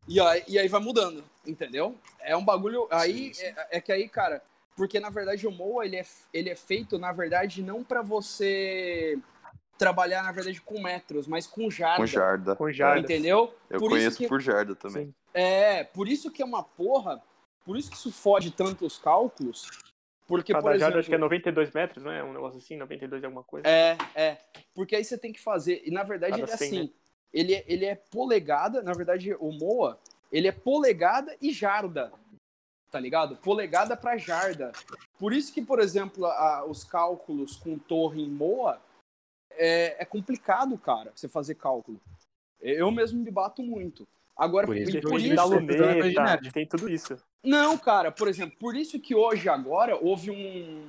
E 0.08 0.20
aí, 0.20 0.42
e 0.48 0.58
aí 0.58 0.68
vai 0.68 0.80
mudando, 0.80 1.24
entendeu? 1.46 1.96
É 2.20 2.36
um 2.36 2.44
bagulho. 2.44 2.88
Aí 2.90 3.34
Sim, 3.34 3.34
sim. 3.34 3.44
é, 3.44 3.78
é 3.78 3.80
que 3.80 3.92
aí, 3.92 4.08
cara, 4.08 4.42
porque 4.76 4.98
na 4.98 5.10
verdade 5.10 5.46
o 5.46 5.50
Moa 5.50 5.84
ele 5.84 5.96
é, 5.96 6.04
ele 6.32 6.48
é 6.48 6.56
feito, 6.56 6.98
na 6.98 7.12
verdade, 7.12 7.62
não 7.62 7.84
pra 7.84 8.02
você 8.02 9.18
trabalhar, 9.76 10.22
na 10.22 10.32
verdade, 10.32 10.60
com 10.60 10.80
metros, 10.80 11.26
mas 11.26 11.46
com 11.46 11.70
jarda. 11.70 11.96
Com 11.98 12.06
jarda. 12.06 12.56
Com 12.56 12.72
jarda. 12.72 13.00
Entendeu? 13.00 13.54
Eu 13.68 13.80
Por 13.80 13.90
conheço 13.90 14.16
que, 14.18 14.28
por 14.28 14.40
jarda 14.40 14.74
também. 14.74 15.06
Sim. 15.06 15.14
É, 15.32 15.84
por 15.84 16.08
isso 16.08 16.30
que 16.30 16.42
é 16.42 16.44
uma 16.44 16.62
porra. 16.62 17.22
Por 17.64 17.76
isso 17.76 17.90
que 17.90 17.96
isso 17.96 18.12
fode 18.12 18.50
tanto 18.50 18.84
os 18.84 18.98
cálculos. 18.98 19.68
Porque, 20.26 20.52
Cada 20.52 20.62
por 20.62 20.70
jarda 20.70 20.84
exemplo. 20.84 20.98
acho 21.00 21.08
que 21.08 21.14
é 21.14 21.18
92 21.18 21.72
metros, 21.72 22.04
não 22.04 22.12
é? 22.12 22.22
Um 22.22 22.32
negócio 22.32 22.58
assim, 22.58 22.76
92 22.76 23.22
e 23.22 23.26
alguma 23.26 23.42
coisa. 23.42 23.66
É, 23.66 23.96
é. 24.14 24.38
Porque 24.74 24.94
aí 24.94 25.04
você 25.04 25.18
tem 25.18 25.32
que 25.32 25.40
fazer. 25.40 25.82
E 25.84 25.90
na 25.90 26.02
verdade 26.02 26.32
Cada 26.32 26.44
ele 26.44 26.52
é 26.52 26.56
100, 26.56 26.68
assim. 26.68 26.82
né? 26.82 26.90
Ele, 27.32 27.54
é, 27.54 27.64
ele 27.66 27.84
é 27.84 27.94
polegada, 27.94 28.82
na 28.82 28.92
verdade, 28.92 29.34
o 29.34 29.52
Moa, 29.52 29.98
ele 30.32 30.48
é 30.48 30.52
polegada 30.52 31.36
e 31.40 31.52
jarda. 31.52 32.12
Tá 32.90 32.98
ligado? 32.98 33.36
Polegada 33.36 33.96
pra 33.96 34.16
jarda. 34.16 34.72
Por 35.18 35.32
isso 35.32 35.52
que, 35.54 35.62
por 35.62 35.78
exemplo, 35.78 36.26
a- 36.26 36.64
os 36.66 36.82
cálculos 36.82 37.56
com 37.56 37.78
torre 37.78 38.20
em 38.22 38.28
Moa 38.28 38.80
é, 39.52 40.02
é 40.02 40.04
complicado, 40.04 40.76
cara, 40.76 41.12
você 41.14 41.28
fazer 41.28 41.54
cálculo. 41.54 42.00
Eu 42.60 42.90
mesmo 42.90 43.22
me 43.22 43.30
bato 43.30 43.62
muito. 43.62 44.06
Agora, 44.36 44.66
Por 44.66 44.76
isso 44.76 44.90
e 44.96 45.00
que 45.00 45.06
por 45.06 45.20
isso, 45.20 45.46
luneta, 45.48 46.50
tem 46.52 46.66
tudo 46.66 46.88
isso. 46.88 47.16
não, 47.44 47.76
cara, 47.76 48.10
por 48.10 48.26
exemplo, 48.26 48.56
por 48.58 48.74
isso 48.74 48.98
que 48.98 49.14
hoje, 49.14 49.48
agora, 49.48 49.96
houve 49.96 50.30
um. 50.30 50.88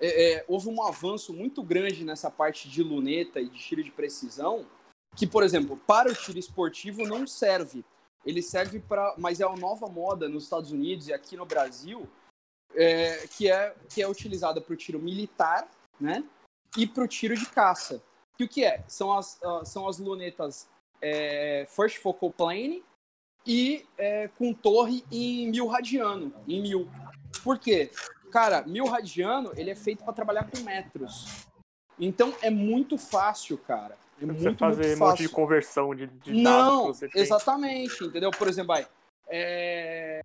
é, 0.00 0.32
é, 0.34 0.44
houve 0.48 0.68
um 0.68 0.82
avanço 0.82 1.32
muito 1.32 1.62
grande 1.62 2.04
nessa 2.04 2.30
parte 2.30 2.68
de 2.68 2.82
luneta 2.82 3.40
e 3.40 3.48
de 3.48 3.58
tiro 3.58 3.82
de 3.82 3.92
precisão, 3.92 4.66
que, 5.16 5.26
por 5.26 5.42
exemplo, 5.42 5.76
para 5.86 6.10
o 6.10 6.14
tiro 6.14 6.38
esportivo 6.38 7.06
não 7.06 7.26
serve. 7.26 7.84
Ele 8.24 8.42
serve 8.42 8.80
para. 8.80 9.14
Mas 9.18 9.40
é 9.40 9.46
uma 9.46 9.56
nova 9.56 9.88
moda 9.88 10.28
nos 10.28 10.44
Estados 10.44 10.72
Unidos 10.72 11.08
e 11.08 11.12
aqui 11.12 11.36
no 11.36 11.44
Brasil, 11.44 12.08
é, 12.74 13.26
que, 13.28 13.50
é, 13.50 13.74
que 13.88 14.02
é 14.02 14.08
utilizada 14.08 14.60
para 14.60 14.72
o 14.72 14.76
tiro 14.76 14.98
militar, 14.98 15.68
né? 16.00 16.24
E 16.76 16.86
para 16.86 17.04
o 17.04 17.08
tiro 17.08 17.36
de 17.36 17.46
caça. 17.46 18.02
Que 18.36 18.44
o 18.44 18.48
que 18.48 18.64
é? 18.64 18.82
São 18.88 19.16
as, 19.16 19.40
ah, 19.42 19.64
são 19.64 19.86
as 19.86 19.98
lunetas 19.98 20.68
é, 21.00 21.66
First 21.68 21.98
Focal 21.98 22.32
Plane 22.32 22.82
e 23.46 23.86
é, 23.96 24.28
com 24.28 24.52
torre 24.52 25.04
em 25.12 25.50
mil 25.50 25.66
radiano, 25.66 26.34
em 26.48 26.62
mil. 26.62 26.88
Por 27.44 27.58
quê? 27.58 27.90
Cara, 28.32 28.62
mil 28.62 28.86
radiano, 28.86 29.52
ele 29.54 29.70
é 29.70 29.74
feito 29.76 30.02
para 30.02 30.12
trabalhar 30.12 30.50
com 30.50 30.58
metros. 30.64 31.46
Então 31.98 32.34
é 32.42 32.50
muito 32.50 32.98
fácil, 32.98 33.56
cara. 33.58 33.96
Você 34.18 34.26
muito, 34.26 34.58
fazer 34.58 34.86
muito 34.88 35.02
um 35.02 35.08
monte 35.08 35.22
de 35.22 35.28
conversão 35.28 35.94
de, 35.94 36.06
de 36.06 36.42
dados 36.42 36.42
Não, 36.42 36.86
você 36.86 37.08
tem. 37.08 37.22
exatamente, 37.22 38.04
entendeu? 38.04 38.30
Por 38.30 38.48
exemplo, 38.48 38.68
vai, 38.68 38.86
é, 39.28 40.20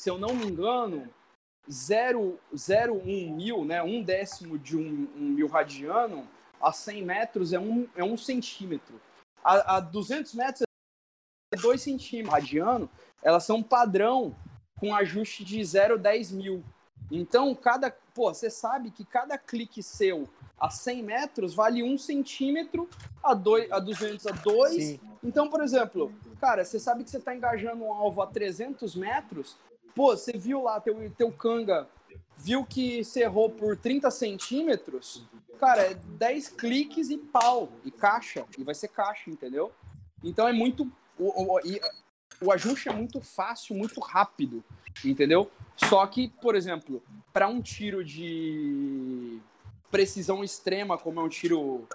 se 0.00 0.08
eu 0.08 0.18
não 0.18 0.34
me 0.34 0.46
engano, 0.46 1.08
0,01 1.68 3.34
mil, 3.34 3.64
né, 3.64 3.82
um 3.82 4.02
décimo 4.02 4.58
de 4.58 4.76
um, 4.76 5.08
um 5.16 5.28
mil 5.30 5.46
radiano, 5.46 6.26
a 6.60 6.72
100 6.72 7.04
metros 7.04 7.52
é 7.52 7.58
um, 7.58 7.88
é 7.96 8.04
um 8.04 8.16
centímetro. 8.16 9.00
A, 9.42 9.76
a 9.76 9.80
200 9.80 10.34
metros 10.34 10.62
é 11.52 11.56
2 11.56 11.80
centímetros. 11.80 12.32
Radiano, 12.32 12.90
elas 13.22 13.44
são 13.44 13.62
padrão 13.62 14.36
com 14.78 14.94
ajuste 14.94 15.44
de 15.44 15.60
0,10 15.60 16.32
mil. 16.32 16.64
Então, 17.10 17.54
cada. 17.54 17.94
Pô, 18.20 18.34
você 18.34 18.50
sabe 18.50 18.90
que 18.90 19.02
cada 19.02 19.38
clique 19.38 19.82
seu 19.82 20.28
a 20.60 20.68
100 20.68 21.02
metros 21.02 21.54
vale 21.54 21.82
1 21.82 21.96
centímetro, 21.96 22.86
a, 23.22 23.32
dois, 23.32 23.72
a 23.72 23.78
200 23.78 24.26
a 24.26 24.32
2. 24.32 24.74
Sim. 24.74 25.00
Então, 25.24 25.48
por 25.48 25.62
exemplo, 25.62 26.12
cara, 26.38 26.62
você 26.62 26.78
sabe 26.78 27.02
que 27.02 27.08
você 27.08 27.16
está 27.16 27.34
engajando 27.34 27.82
um 27.82 27.90
alvo 27.90 28.20
a 28.20 28.26
300 28.26 28.94
metros, 28.94 29.56
pô, 29.94 30.14
você 30.14 30.32
viu 30.36 30.60
lá 30.64 30.78
teu, 30.82 31.10
teu 31.16 31.32
canga, 31.32 31.88
viu 32.36 32.62
que 32.62 33.02
você 33.02 33.22
errou 33.22 33.48
por 33.48 33.74
30 33.74 34.10
centímetros, 34.10 35.24
cara, 35.58 35.90
é 35.90 35.94
10 35.94 36.48
cliques 36.48 37.08
e 37.08 37.16
pau, 37.16 37.70
e 37.86 37.90
caixa, 37.90 38.44
e 38.58 38.62
vai 38.62 38.74
ser 38.74 38.88
caixa, 38.88 39.30
entendeu? 39.30 39.72
Então 40.22 40.46
é 40.46 40.52
muito. 40.52 40.82
O, 41.18 41.54
o, 41.54 41.60
e 41.60 41.80
o 42.42 42.52
ajuste 42.52 42.90
é 42.90 42.92
muito 42.92 43.22
fácil, 43.22 43.74
muito 43.74 43.98
rápido, 43.98 44.62
entendeu? 45.02 45.50
Só 45.74 46.06
que, 46.06 46.28
por 46.42 46.54
exemplo, 46.54 47.02
para 47.32 47.48
um 47.48 47.60
tiro 47.60 48.04
de 48.04 49.38
precisão 49.90 50.44
extrema, 50.44 50.96
como 50.96 51.20
é 51.20 51.22
um 51.22 51.28
tiro 51.28 51.86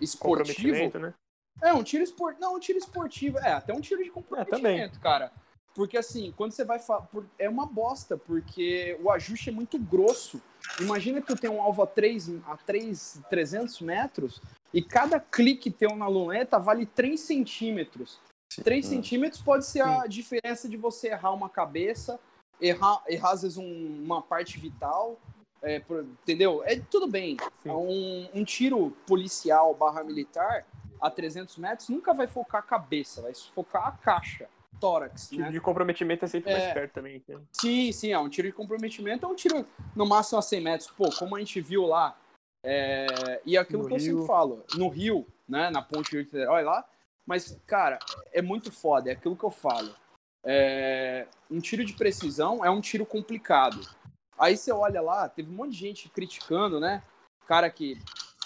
esportivo, 0.00 0.48
Comprometimento, 0.48 0.98
né? 0.98 1.14
é, 1.62 1.72
um 1.72 1.82
tiro 1.82 2.02
esportivo. 2.02 2.40
Não, 2.40 2.56
um 2.56 2.60
tiro 2.60 2.78
esportivo. 2.78 3.38
É, 3.38 3.52
até 3.52 3.72
um 3.72 3.80
tiro 3.80 4.02
de 4.02 4.10
comprometimento, 4.10 4.98
cara. 5.00 5.32
Porque 5.74 5.98
assim, 5.98 6.32
quando 6.36 6.52
você 6.52 6.64
vai 6.64 6.78
falar. 6.78 7.08
É 7.38 7.48
uma 7.48 7.66
bosta, 7.66 8.16
porque 8.16 8.96
o 9.02 9.10
ajuste 9.10 9.50
é 9.50 9.52
muito 9.52 9.78
grosso. 9.78 10.40
Imagina 10.80 11.20
que 11.20 11.26
tu 11.26 11.36
tem 11.36 11.50
um 11.50 11.60
alvo 11.60 11.82
a 11.82 11.86
3, 11.86 12.40
a 12.46 12.56
3, 12.56 13.20
300 13.28 13.80
metros 13.80 14.40
e 14.72 14.82
cada 14.82 15.20
clique 15.20 15.70
teu 15.70 15.94
na 15.94 16.06
luneta 16.06 16.58
vale 16.58 16.86
3 16.86 17.20
centímetros. 17.20 18.20
3 18.62 18.86
centímetros 18.86 19.42
pode 19.42 19.66
ser 19.66 19.82
a 19.82 20.06
diferença 20.06 20.68
de 20.68 20.76
você 20.76 21.08
errar 21.08 21.32
uma 21.32 21.48
cabeça, 21.48 22.20
errar, 22.68 23.02
errar 23.08 23.32
às 23.32 23.42
vezes 23.42 23.56
um- 23.58 24.02
uma 24.04 24.22
parte 24.22 24.58
vital. 24.58 25.18
é, 25.66 25.80
por- 25.80 26.00
entendeu? 26.22 26.62
É 26.62 26.78
tudo 26.78 27.06
bem. 27.06 27.38
Um, 27.64 28.28
um 28.34 28.44
tiro 28.44 28.90
policial 29.06 29.74
barra 29.74 30.04
militar 30.04 30.66
a 31.00 31.08
300 31.10 31.56
metros 31.56 31.88
nunca 31.88 32.12
vai 32.12 32.26
focar 32.26 32.60
a 32.60 32.62
cabeça, 32.62 33.22
vai 33.22 33.32
focar 33.54 33.86
a 33.88 33.92
caixa, 33.92 34.46
tórax, 34.78 35.30
Tiro 35.30 35.44
né? 35.44 35.50
de 35.50 35.60
comprometimento 35.62 36.22
é 36.22 36.28
sempre 36.28 36.52
É. 36.52 36.58
mais 36.58 36.74
perto 36.74 36.92
também. 36.92 37.22
né? 37.26 37.40
Sim, 37.50 37.90
sim, 37.92 38.12
é 38.12 38.18
um 38.18 38.28
tiro 38.28 38.46
de 38.46 38.52
comprometimento, 38.52 39.24
é 39.24 39.28
um 39.30 39.34
tiro 39.34 39.64
no 39.96 40.04
máximo 40.04 40.38
a 40.38 40.42
100 40.42 40.60
metros. 40.60 40.90
Pô, 40.90 41.08
como 41.18 41.34
a 41.34 41.38
gente 41.38 41.58
viu 41.62 41.86
lá, 41.86 42.14
é, 42.62 43.40
e 43.46 43.56
é 43.56 43.60
aquilo 43.60 43.84
No 43.84 43.88
que 43.88 43.94
eu 43.94 44.00
sempre 44.00 44.26
falo, 44.26 44.64
no 44.76 44.88
Rio, 44.88 45.26
né, 45.48 45.70
na 45.70 45.80
ponte 45.80 46.10
de 46.10 46.18
Niterói 46.18 46.62
lá, 46.62 46.84
mas, 47.24 47.58
cara, 47.66 47.98
é 48.34 48.42
muito 48.42 48.70
foda, 48.70 49.08
é 49.08 49.14
aquilo 49.14 49.34
que 49.34 49.44
eu 49.44 49.50
falo. 49.50 49.94
É, 50.44 51.26
um 51.50 51.60
tiro 51.60 51.84
de 51.84 51.94
precisão 51.94 52.64
é 52.64 52.70
um 52.70 52.80
tiro 52.80 53.06
complicado. 53.06 53.80
Aí 54.38 54.56
você 54.56 54.72
olha 54.72 55.00
lá, 55.00 55.28
teve 55.28 55.50
um 55.50 55.54
monte 55.54 55.72
de 55.72 55.78
gente 55.78 56.08
criticando, 56.08 56.78
né, 56.80 57.02
cara 57.46 57.70
que 57.70 57.98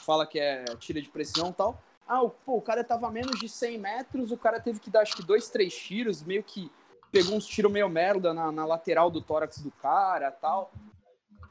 fala 0.04 0.26
que 0.26 0.38
é 0.38 0.64
tiro 0.76 1.00
de 1.00 1.08
precisão 1.08 1.50
e 1.50 1.52
tal. 1.54 1.82
Ah, 2.06 2.22
o, 2.22 2.30
pô, 2.30 2.56
o 2.56 2.62
cara 2.62 2.82
tava 2.84 3.06
a 3.08 3.10
menos 3.10 3.38
de 3.38 3.48
100 3.48 3.78
metros, 3.78 4.30
o 4.30 4.36
cara 4.36 4.60
teve 4.60 4.80
que 4.80 4.90
dar 4.90 5.00
acho 5.02 5.16
que 5.16 5.22
dois, 5.22 5.48
três 5.50 5.74
tiros, 5.74 6.22
meio 6.22 6.42
que 6.42 6.70
pegou 7.10 7.34
uns 7.34 7.46
tiros 7.46 7.70
meio 7.72 7.88
merda 7.88 8.32
na, 8.32 8.50
na 8.52 8.64
lateral 8.64 9.10
do 9.10 9.20
tórax 9.20 9.58
do 9.58 9.70
cara 9.70 10.30
tal. 10.30 10.72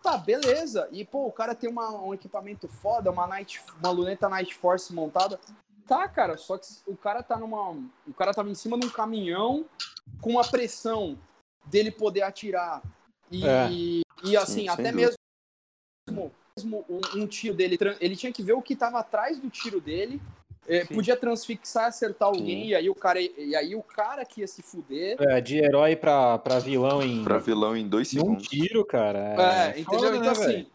Tá, 0.01 0.17
beleza. 0.17 0.88
E, 0.91 1.03
pô, 1.03 1.25
o 1.25 1.31
cara 1.31 1.53
tem 1.55 1.69
uma- 1.69 1.91
um 2.01 2.13
equipamento 2.13 2.67
foda, 2.67 3.12
uma, 3.12 3.27
night, 3.27 3.62
uma 3.79 3.89
luneta 3.91 4.29
Night 4.29 4.53
Force 4.55 4.93
montada. 4.93 5.39
Tá, 5.88 6.08
cara, 6.08 6.36
só 6.38 6.58
que 6.58 6.67
o 6.86 6.95
cara 6.97 7.23
tá 7.23 7.38
numa. 7.38 7.71
O 8.06 8.13
cara 8.13 8.34
tava 8.34 8.50
em 8.50 8.56
cima 8.56 8.78
de 8.78 8.86
um 8.86 8.89
caminhão 8.89 9.65
com 10.21 10.38
a 10.39 10.43
pressão 10.43 11.17
dele 11.65 11.91
poder 11.91 12.23
atirar. 12.23 12.82
E, 13.32 13.45
É. 13.45 13.67
e 14.23 14.38
assim, 14.38 14.62
Sim, 14.62 14.69
até 14.69 14.91
mesmo, 14.91 15.17
mesmo 16.58 16.86
um, 16.89 17.21
um 17.21 17.28
tiro 17.28 17.54
dele, 17.56 17.78
ele 18.00 18.15
tinha 18.15 18.32
que 18.32 18.43
ver 18.43 18.54
o 18.54 18.62
que 18.62 18.76
tava 18.76 19.00
atrás 19.00 19.39
do 19.39 19.50
tiro 19.50 19.80
dele. 19.82 20.21
é, 20.69 20.84
podia 20.84 21.15
transfixar, 21.15 21.86
acertar 21.86 22.28
alguém, 22.28 22.63
Sim. 22.63 22.67
e 22.71 22.76
aí 22.76 22.89
o 22.89 22.95
cara 22.95 23.21
e 23.21 23.56
aí 23.56 23.73
o 23.73 23.82
cara 23.82 24.26
que 24.26 24.41
ia 24.41 24.47
se 24.47 24.62
fuder. 24.62 25.15
É, 25.21 25.39
de 25.39 25.58
herói 25.58 25.95
pra, 25.95 26.38
pra 26.39 26.60
vilão 26.60 27.02
em, 27.02 27.23
Pra 27.23 27.38
vilão 27.38 27.76
em 27.78 27.88
dois 27.88 28.13
em 28.13 28.17
um 28.19 28.21
segundos. 28.23 28.47
tiro, 28.50 28.84
cara. 28.86 29.19
É, 29.19 29.67
É, 29.78 29.80
entendeu? 29.80 30.00
foda, 30.00 30.17
então, 30.17 30.21
né, 30.23 30.30
assim, 30.32 30.67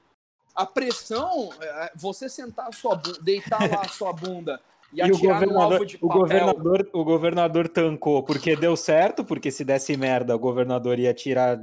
a 0.55 0.64
pressão, 0.64 1.51
é, 1.61 1.92
você 1.94 2.27
sentar 2.29 2.68
a 2.68 2.72
sua 2.72 2.94
bunda, 2.94 3.18
deitar 3.20 3.70
lá 3.70 3.83
a 3.83 3.88
sua 3.88 4.12
bunda 4.14 4.59
e, 4.92 5.00
e 5.00 5.11
o 5.11 5.18
governador, 5.18 5.87
o 6.00 6.09
governador, 6.09 6.90
o 6.92 7.05
governador 7.05 7.68
tancou 7.68 8.22
porque 8.22 8.55
deu 8.55 8.76
certo, 8.76 9.24
porque 9.24 9.50
se 9.50 9.64
desse 9.64 9.96
merda, 9.96 10.37
o 10.37 10.38
governador 10.38 10.98
ia 10.98 11.14
tirar, 11.14 11.59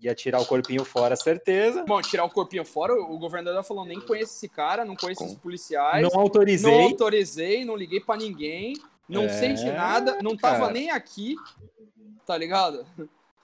ia 0.00 0.14
tirar 0.14 0.40
o 0.40 0.46
corpinho 0.46 0.84
fora, 0.84 1.14
certeza. 1.14 1.84
Bom, 1.86 2.00
tirar 2.00 2.24
o 2.24 2.30
corpinho 2.30 2.64
fora, 2.64 2.94
o 2.94 3.18
governador 3.18 3.62
falou: 3.64 3.84
nem 3.84 4.00
conheço 4.00 4.34
esse 4.34 4.48
cara, 4.48 4.84
não 4.84 4.96
conheço 4.96 5.24
os 5.24 5.34
policiais. 5.34 6.02
Não 6.02 6.20
autorizei. 6.20 6.72
Não 6.72 6.80
autorizei, 6.84 7.64
não 7.64 7.76
liguei 7.76 8.00
para 8.00 8.18
ninguém, 8.18 8.74
não 9.08 9.24
é... 9.24 9.28
sei 9.28 9.52
de 9.52 9.70
nada, 9.70 10.18
não 10.22 10.36
tava 10.36 10.60
cara. 10.60 10.72
nem 10.72 10.90
aqui, 10.90 11.36
tá 12.24 12.36
ligado? 12.36 12.86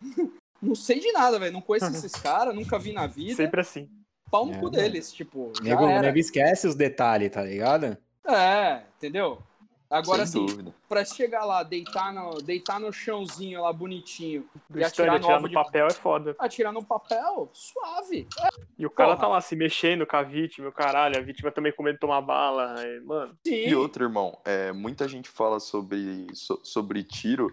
não 0.62 0.74
sei 0.74 0.98
de 0.98 1.12
nada, 1.12 1.38
velho. 1.38 1.52
Não 1.52 1.60
conheço 1.60 1.86
esses 1.92 2.12
caras, 2.12 2.54
nunca 2.54 2.78
vi 2.78 2.92
na 2.92 3.06
vida. 3.06 3.34
Sempre 3.34 3.60
assim. 3.60 3.88
Pau 4.30 4.46
no 4.46 4.54
é, 4.54 4.58
cu 4.58 4.70
deles, 4.70 5.12
tipo. 5.12 5.52
Nego, 5.62 5.86
nego 5.86 6.18
esquece 6.18 6.66
os 6.66 6.74
detalhes, 6.74 7.30
tá 7.30 7.42
ligado? 7.42 7.98
É, 8.26 8.82
entendeu? 8.96 9.42
Agora, 9.90 10.26
Sem 10.26 10.44
assim, 10.44 10.46
dúvida. 10.46 10.74
pra 10.88 11.04
chegar 11.04 11.44
lá, 11.44 11.62
deitar 11.62 12.12
no, 12.12 12.42
deitar 12.42 12.80
no 12.80 12.92
chãozinho 12.92 13.62
lá 13.62 13.72
bonitinho 13.72 14.44
Do 14.68 14.80
e 14.80 14.84
atirar, 14.84 15.16
atirar 15.16 15.40
no, 15.40 15.48
de... 15.48 15.54
papel 15.54 15.86
é 15.86 15.92
foda. 15.92 16.34
Atirar 16.38 16.72
no 16.72 16.84
papel, 16.84 17.48
suave. 17.52 18.26
É. 18.40 18.48
E 18.78 18.86
o 18.86 18.90
cara 18.90 19.10
Porra. 19.10 19.20
tá 19.20 19.28
lá 19.28 19.40
se 19.40 19.54
mexendo 19.54 20.04
com 20.04 20.16
a 20.16 20.22
vítima, 20.22 20.68
o 20.68 20.72
caralho, 20.72 21.16
a 21.16 21.20
vítima 21.20 21.52
também 21.52 21.72
com 21.72 21.82
medo 21.82 21.94
de 21.94 22.00
tomar 22.00 22.22
bala, 22.22 22.74
mano. 23.04 23.38
Sim. 23.46 23.68
E 23.68 23.74
outro, 23.76 24.04
irmão, 24.04 24.36
é, 24.44 24.72
muita 24.72 25.06
gente 25.06 25.28
fala 25.28 25.60
sobre, 25.60 26.26
so, 26.32 26.58
sobre 26.64 27.04
tiro, 27.04 27.52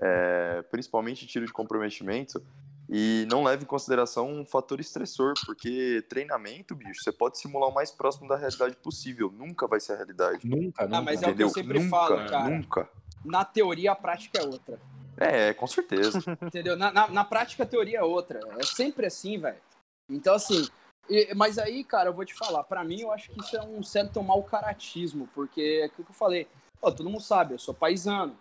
é, 0.00 0.62
principalmente 0.70 1.26
tiro 1.26 1.44
de 1.44 1.52
comprometimento, 1.52 2.42
e 2.88 3.26
não 3.30 3.42
leva 3.42 3.62
em 3.62 3.66
consideração 3.66 4.30
um 4.30 4.44
fator 4.44 4.78
estressor, 4.78 5.34
porque 5.46 6.04
treinamento, 6.08 6.74
bicho, 6.74 7.02
você 7.02 7.12
pode 7.12 7.38
simular 7.38 7.70
o 7.70 7.74
mais 7.74 7.90
próximo 7.90 8.28
da 8.28 8.36
realidade 8.36 8.76
possível. 8.76 9.32
Nunca 9.32 9.66
vai 9.66 9.80
ser 9.80 9.94
a 9.94 9.96
realidade. 9.96 10.46
Nunca, 10.46 10.84
nunca. 10.84 10.98
Ah, 10.98 11.02
mas 11.02 11.22
é 11.22 11.26
Entendeu? 11.26 11.48
o 11.48 11.52
que 11.52 11.60
eu 11.60 11.62
sempre 11.62 11.78
nunca, 11.78 11.90
falo, 11.90 12.16
cara. 12.28 12.50
Nunca. 12.50 12.88
Na 13.24 13.44
teoria, 13.44 13.92
a 13.92 13.96
prática 13.96 14.38
é 14.38 14.44
outra. 14.44 14.78
É, 15.16 15.54
com 15.54 15.66
certeza. 15.66 16.18
Entendeu? 16.42 16.76
Na, 16.76 16.92
na, 16.92 17.08
na, 17.08 17.24
prática, 17.24 17.62
a 17.62 17.66
teoria 17.66 17.98
é 17.98 18.02
outra. 18.02 18.40
É 18.58 18.64
sempre 18.64 19.06
assim, 19.06 19.38
velho. 19.38 19.60
Então, 20.10 20.34
assim. 20.34 20.68
E, 21.08 21.34
mas 21.34 21.58
aí, 21.58 21.84
cara, 21.84 22.10
eu 22.10 22.14
vou 22.14 22.24
te 22.24 22.34
falar. 22.34 22.64
para 22.64 22.84
mim, 22.84 23.00
eu 23.00 23.12
acho 23.12 23.30
que 23.30 23.40
isso 23.40 23.56
é 23.56 23.62
um 23.62 23.82
certo 23.82 24.22
mau 24.22 24.42
caratismo, 24.42 25.28
porque 25.34 25.80
é 25.82 25.84
aquilo 25.86 26.04
que 26.04 26.10
eu 26.10 26.16
falei. 26.16 26.46
Pô, 26.80 26.92
todo 26.92 27.08
mundo 27.08 27.22
sabe, 27.22 27.54
eu 27.54 27.58
sou 27.58 27.72
paisano. 27.72 28.36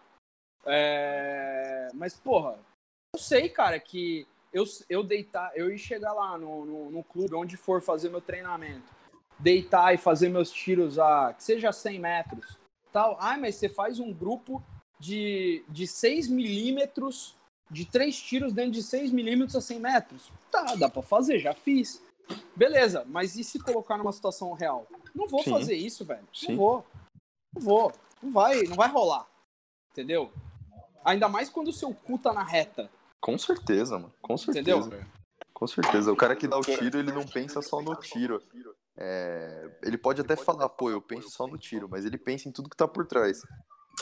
É... 0.65 1.89
Mas, 1.93 2.15
porra, 2.15 2.57
eu 3.15 3.19
sei, 3.19 3.47
cara, 3.47 3.79
que 3.79 4.27
eu, 4.53 4.63
eu 4.87 5.03
deitar, 5.03 5.51
eu 5.55 5.73
ir 5.73 5.79
chegar 5.79 6.13
lá 6.13 6.37
no, 6.37 6.65
no, 6.65 6.91
no, 6.91 7.03
clube, 7.03 7.35
onde 7.35 7.57
for 7.57 7.81
fazer 7.81 8.09
meu 8.09 8.21
treinamento, 8.21 8.85
deitar 9.39 9.93
e 9.93 9.97
fazer 9.97 10.29
meus 10.29 10.51
tiros 10.51 10.99
a, 10.99 11.33
que 11.33 11.43
seja 11.43 11.71
100 11.71 11.99
metros, 11.99 12.57
tal. 12.91 13.17
Ah, 13.19 13.37
mas 13.37 13.55
você 13.55 13.67
faz 13.67 13.99
um 13.99 14.13
grupo 14.13 14.63
de, 14.99 15.65
de 15.67 15.87
6 15.87 16.27
milímetros, 16.27 17.35
de 17.69 17.85
três 17.85 18.21
tiros 18.21 18.53
dentro 18.53 18.71
de 18.71 18.83
6 18.83 19.11
milímetros 19.11 19.55
a 19.55 19.61
100 19.61 19.79
metros. 19.79 20.31
Tá, 20.51 20.75
dá 20.75 20.87
pra 20.87 21.01
fazer, 21.01 21.39
já 21.39 21.53
fiz. 21.53 22.01
Beleza, 22.55 23.03
mas 23.07 23.35
e 23.35 23.43
se 23.43 23.59
colocar 23.59 23.97
numa 23.97 24.11
situação 24.11 24.53
real? 24.53 24.87
Não 25.13 25.27
vou 25.27 25.43
Sim. 25.43 25.51
fazer 25.51 25.75
isso, 25.75 26.05
velho. 26.05 26.27
Sim. 26.33 26.49
Não 26.49 26.57
vou. 26.57 26.85
Não 27.53 27.61
vou. 27.61 27.93
Não 28.21 28.31
vai, 28.31 28.63
não 28.63 28.75
vai 28.75 28.89
rolar. 28.89 29.27
Entendeu? 29.91 30.31
Ainda 31.03 31.27
mais 31.27 31.49
quando 31.49 31.67
o 31.67 31.73
seu 31.73 31.93
cu 31.93 32.17
tá 32.17 32.31
na 32.31 32.43
reta. 32.43 32.89
Com 33.23 33.37
certeza, 33.37 33.97
mano. 33.97 34.13
Com 34.21 34.35
certeza. 34.35 34.79
Entendeu? 34.79 35.05
Com 35.53 35.65
certeza. 35.65 36.11
O 36.11 36.15
cara 36.15 36.35
que 36.35 36.45
dá 36.45 36.57
o 36.57 36.61
tiro, 36.61 36.99
ele 36.99 37.13
não 37.13 37.25
pensa 37.25 37.61
só 37.61 37.81
no 37.81 37.95
tiro. 37.95 38.43
É... 38.97 39.71
Ele 39.81 39.97
pode 39.97 40.19
até 40.19 40.35
falar, 40.35 40.67
pô, 40.67 40.91
eu 40.91 41.01
penso 41.01 41.29
só 41.29 41.47
no 41.47 41.57
tiro, 41.57 41.87
mas 41.89 42.03
ele 42.03 42.17
pensa 42.17 42.49
em 42.49 42.51
tudo 42.51 42.69
que 42.69 42.75
tá 42.75 42.85
por 42.85 43.07
trás. 43.07 43.41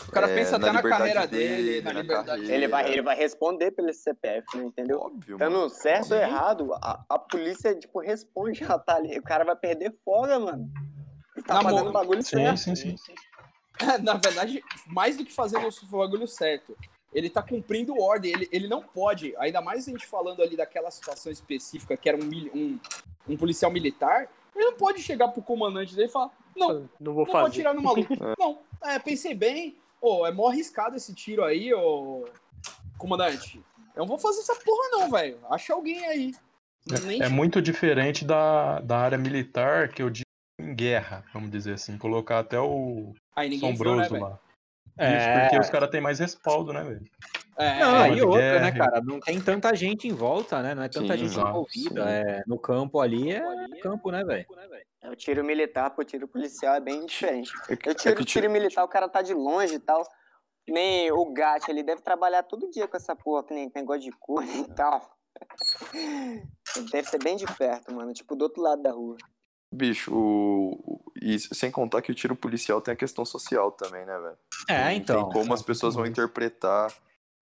O 0.07 0.11
cara 0.11 0.27
é, 0.27 0.35
pensa 0.35 0.55
até 0.55 0.65
na, 0.65 0.73
na 0.73 0.81
carreira 0.81 1.27
dele, 1.27 1.63
dele 1.63 1.81
na, 1.81 1.93
na 1.93 2.01
liberdade. 2.01 2.51
Ele 2.51 2.67
vai, 2.67 2.91
ele 2.91 3.03
vai 3.03 3.15
responder 3.15 3.69
pelo 3.69 3.93
CPF, 3.93 4.57
né, 4.57 4.63
entendeu? 4.63 4.99
Óbvio. 4.99 5.37
Dando 5.37 5.57
mano. 5.57 5.69
certo 5.69 6.15
ou 6.15 6.17
errado, 6.17 6.73
a, 6.73 7.05
a 7.07 7.19
polícia, 7.19 7.75
tipo, 7.75 7.99
responde, 7.99 8.57
já 8.65 8.79
tá 8.79 8.95
ali. 8.95 9.19
O 9.19 9.23
cara 9.23 9.43
vai 9.43 9.55
perder 9.55 9.93
folga, 10.03 10.39
mano. 10.39 10.67
Ele 11.35 11.45
tá 11.45 11.55
na 11.55 11.61
fazendo 11.61 11.89
o 11.89 11.93
bagulho 11.93 12.23
sim, 12.23 12.37
certo. 12.37 12.57
Sim, 12.57 12.75
sim, 12.75 12.97
sim. 12.97 13.13
Na 14.01 14.15
verdade, 14.15 14.63
mais 14.87 15.15
do 15.15 15.23
que 15.23 15.31
fazendo 15.33 15.67
o 15.67 15.97
bagulho 15.97 16.27
certo, 16.27 16.75
ele 17.13 17.29
tá 17.29 17.41
cumprindo 17.41 17.99
ordem, 17.99 18.31
ele, 18.31 18.49
ele 18.51 18.67
não 18.67 18.81
pode, 18.81 19.35
ainda 19.37 19.61
mais 19.61 19.87
a 19.87 19.91
gente 19.91 20.07
falando 20.07 20.41
ali 20.41 20.55
daquela 20.55 20.89
situação 20.89 21.31
específica 21.31 21.97
que 21.97 22.07
era 22.07 22.17
um, 22.17 22.29
um, 22.53 22.79
um 23.27 23.37
policial 23.37 23.71
militar, 23.71 24.29
ele 24.55 24.65
não 24.65 24.73
pode 24.73 25.01
chegar 25.01 25.29
pro 25.29 25.41
comandante 25.41 25.95
dele 25.95 26.07
e 26.07 26.11
falar, 26.11 26.31
não, 26.55 26.89
não 26.99 27.13
vou, 27.13 27.25
não 27.25 27.33
vou 27.33 27.45
atirar 27.45 27.73
no 27.73 27.81
maluco. 27.81 28.13
não, 28.37 28.59
é, 28.83 28.99
pensei 28.99 29.33
bem, 29.33 29.77
oh, 29.99 30.25
é 30.25 30.31
mó 30.31 30.47
arriscado 30.47 30.95
esse 30.95 31.13
tiro 31.13 31.43
aí, 31.43 31.73
ô 31.73 32.25
comandante. 32.97 33.61
Eu 33.95 34.01
não 34.01 34.07
vou 34.07 34.17
fazer 34.17 34.39
essa 34.39 34.55
porra 34.55 34.89
não, 34.91 35.09
velho. 35.09 35.39
Acha 35.49 35.73
alguém 35.73 36.05
aí. 36.05 36.33
É, 37.19 37.25
é 37.25 37.29
muito 37.29 37.61
diferente 37.61 38.23
da, 38.23 38.79
da 38.79 38.97
área 38.97 39.17
militar 39.17 39.89
que 39.89 40.01
eu 40.01 40.09
digo 40.09 40.25
em 40.59 40.73
guerra, 40.73 41.23
vamos 41.33 41.49
dizer 41.51 41.73
assim. 41.73 41.97
Colocar 41.97 42.39
até 42.39 42.59
o 42.59 43.13
aí, 43.35 43.59
Sombroso 43.59 44.03
viu, 44.03 44.13
né, 44.13 44.19
lá. 44.19 44.39
É... 45.03 45.41
porque 45.41 45.59
os 45.59 45.69
caras 45.69 45.89
têm 45.89 46.01
mais 46.01 46.19
respaldo, 46.19 46.71
né, 46.71 46.83
velho? 46.83 47.01
É, 47.57 47.79
não, 47.79 48.07
e 48.07 48.21
outra, 48.21 48.39
guerra. 48.39 48.59
né, 48.59 48.71
cara? 48.71 49.01
Não 49.01 49.19
tem 49.19 49.39
tanta 49.39 49.75
gente 49.75 50.07
em 50.07 50.13
volta, 50.13 50.61
né? 50.61 50.73
Não 50.73 50.83
é 50.83 50.89
tanta 50.89 51.13
sim, 51.13 51.19
gente 51.19 51.33
exato, 51.33 51.49
envolvida. 51.49 52.09
É, 52.09 52.43
no 52.47 52.57
campo 52.57 52.99
ali 52.99 53.31
é 53.31 53.41
campo, 53.81 54.09
né, 54.09 54.23
velho? 54.23 54.45
É, 55.01 55.09
o 55.09 55.15
tiro 55.15 55.43
militar 55.43 55.89
pro 55.91 56.05
tiro 56.05 56.27
policial 56.27 56.75
é 56.75 56.79
bem 56.79 57.05
diferente. 57.05 57.51
É 57.69 57.73
eu 57.73 57.95
tiro, 57.95 58.21
é 58.21 58.25
tiro 58.25 58.49
militar, 58.49 58.83
o 58.83 58.87
cara 58.87 59.09
tá 59.09 59.21
de 59.21 59.33
longe 59.33 59.75
e 59.75 59.79
tal. 59.79 60.03
Nem 60.67 61.11
o 61.11 61.25
Gat, 61.33 61.67
ele 61.67 61.83
deve 61.83 62.01
trabalhar 62.01 62.43
todo 62.43 62.69
dia 62.69 62.87
com 62.87 62.95
essa 62.95 63.15
porra, 63.15 63.43
que 63.43 63.53
nem 63.53 63.71
negócio 63.75 64.01
de 64.01 64.11
cor 64.11 64.43
e 64.43 64.63
tal. 64.73 65.01
Deve 66.91 67.07
ser 67.09 67.23
bem 67.23 67.35
de 67.35 67.45
perto, 67.57 67.93
mano. 67.93 68.13
Tipo, 68.13 68.35
do 68.35 68.43
outro 68.43 68.61
lado 68.61 68.81
da 68.81 68.91
rua. 68.91 69.17
Bicho, 69.71 70.13
o... 70.13 71.01
e 71.15 71.39
sem 71.39 71.71
contar 71.71 72.01
que 72.01 72.11
o 72.11 72.15
tiro 72.15 72.35
policial 72.35 72.81
tem 72.81 72.93
a 72.93 72.97
questão 72.97 73.23
social 73.23 73.71
também, 73.71 74.05
né, 74.05 74.19
velho? 74.19 74.37
É, 74.69 74.93
então. 74.93 75.23
Tem 75.23 75.33
como 75.33 75.53
as 75.53 75.61
pessoas 75.61 75.95
vão 75.95 76.05
interpretar. 76.05 76.93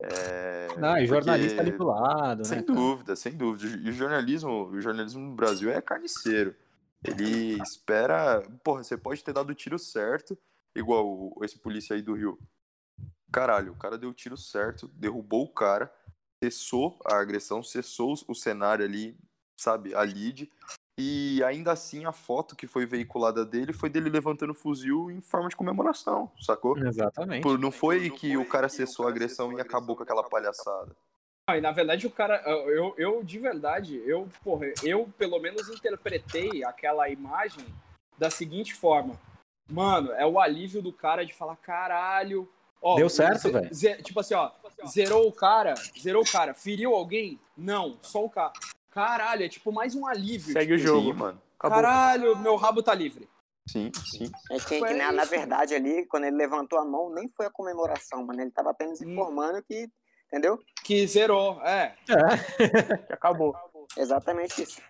É... 0.02 0.68
Não, 0.78 0.98
e 0.98 1.08
jornalista 1.08 1.56
Porque... 1.56 1.70
ali 1.70 1.78
do 1.78 1.84
lado, 1.86 2.46
sem 2.46 2.60
né? 2.60 2.64
Sem 2.66 2.76
dúvida, 2.76 3.16
sem 3.16 3.36
dúvida. 3.36 3.78
E 3.78 3.90
o 3.90 3.94
jornalismo, 3.94 4.68
o 4.68 4.80
jornalismo 4.80 5.22
no 5.22 5.36
Brasil 5.36 5.72
é 5.72 5.82
carniceiro. 5.82 6.56
Ele 7.04 7.62
espera. 7.62 8.44
Porra, 8.64 8.84
você 8.84 8.96
pode 8.96 9.24
ter 9.24 9.34
dado 9.34 9.50
o 9.50 9.56
tiro 9.56 9.80
certo, 9.80 10.38
igual 10.76 11.34
esse 11.42 11.58
polícia 11.58 11.96
aí 11.96 12.02
do 12.02 12.14
Rio. 12.14 12.38
Caralho, 13.32 13.74
o 13.74 13.78
cara 13.78 13.98
deu 13.98 14.10
o 14.10 14.14
tiro 14.14 14.38
certo, 14.38 14.88
derrubou 14.90 15.46
o 15.46 15.54
cara, 15.54 15.92
cessou 16.44 17.00
a 17.06 17.20
agressão, 17.20 17.64
cessou 17.64 18.14
o 18.28 18.36
cenário 18.36 18.86
ali, 18.86 19.18
sabe, 19.58 19.94
a 19.94 20.02
lead, 20.02 20.52
e 21.02 21.42
ainda 21.46 21.72
assim, 21.72 22.04
a 22.04 22.12
foto 22.12 22.58
que 22.58 22.68
foi 22.68 22.86
veiculada 22.86 23.46
dele 23.46 23.72
foi 23.72 23.90
dele 23.90 24.10
levantando 24.10 24.50
o 24.50 24.54
fuzil 24.54 25.10
em 25.10 25.22
forma 25.22 25.48
de 25.48 25.56
comemoração, 25.56 26.30
sacou? 26.42 26.78
Exatamente. 26.78 27.42
Por, 27.42 27.58
não 27.58 27.72
foi 27.72 28.10
que 28.10 28.36
o 28.36 28.46
cara 28.46 28.68
cessou 28.68 29.08
a 29.08 29.10
agressão 29.10 29.58
e 29.58 29.62
acabou 29.62 29.96
com 29.96 30.04
aquela 30.04 30.28
palhaçada. 30.28 30.94
Ah, 31.50 31.58
e 31.58 31.62
na 31.62 31.72
verdade, 31.72 32.06
o 32.06 32.12
cara, 32.12 32.44
eu, 32.46 32.94
eu 32.98 33.24
de 33.24 33.40
verdade, 33.40 34.04
eu, 34.06 34.28
porra, 34.44 34.74
eu 34.84 35.10
pelo 35.18 35.40
menos 35.40 35.70
interpretei 35.70 36.66
aquela 36.66 37.08
imagem 37.08 37.66
da 38.18 38.30
seguinte 38.30 38.74
forma. 38.74 39.18
Mano, 39.72 40.12
é 40.12 40.26
o 40.26 40.38
alívio 40.38 40.82
do 40.82 40.92
cara 40.92 41.26
de 41.26 41.34
falar, 41.34 41.56
caralho. 41.56 42.52
Ó, 42.82 42.98
Deu 42.98 43.10
certo, 43.10 43.50
velho. 43.50 43.70
Tipo 44.04 44.20
assim, 44.20 44.34
ó, 44.34 44.52
zerou 44.86 45.30
o 45.30 45.32
cara, 45.32 45.76
zerou 45.98 46.24
o 46.24 46.30
cara, 46.30 46.54
feriu 46.54 46.94
alguém? 46.94 47.40
Não, 47.56 47.98
só 48.02 48.26
o 48.26 48.30
cara. 48.30 48.52
Caralho, 48.92 49.44
é 49.44 49.50
tipo 49.50 49.72
mais 49.72 49.96
um 49.96 50.06
alívio. 50.06 50.54
Segue 50.54 50.78
tipo, 50.78 50.84
o 50.84 50.88
jogo, 50.88 51.14
sim, 51.14 51.20
mano. 51.20 51.42
Acabou. 51.58 51.76
Caralho, 51.76 52.38
meu 52.38 52.56
rabo 52.56 52.82
tá 52.82 52.94
livre. 52.94 53.30
Sim, 53.68 53.92
sim. 53.94 54.32
É 54.50 54.58
que, 54.60 54.82
que 54.82 54.94
na, 54.94 55.12
na, 55.12 55.26
verdade 55.26 55.76
ali, 55.76 56.06
quando 56.08 56.24
ele 56.24 56.36
levantou 56.36 56.80
a 56.80 56.86
mão, 56.86 57.14
nem 57.14 57.30
foi 57.30 57.46
a 57.46 57.52
comemoração, 57.52 58.26
mano. 58.26 58.42
Ele 58.42 58.52
tava 58.52 58.72
apenas 58.72 59.00
hum. 59.00 59.12
informando 59.12 59.60
hum. 59.60 59.64
que, 59.68 59.88
entendeu? 60.28 60.60
Que 60.84 61.06
zerou, 61.06 61.62
é. 61.62 61.96
É. 62.10 62.98
que 63.06 63.14
acabou. 63.14 63.56
Exatamente 63.96 64.64
isso. 64.64 64.82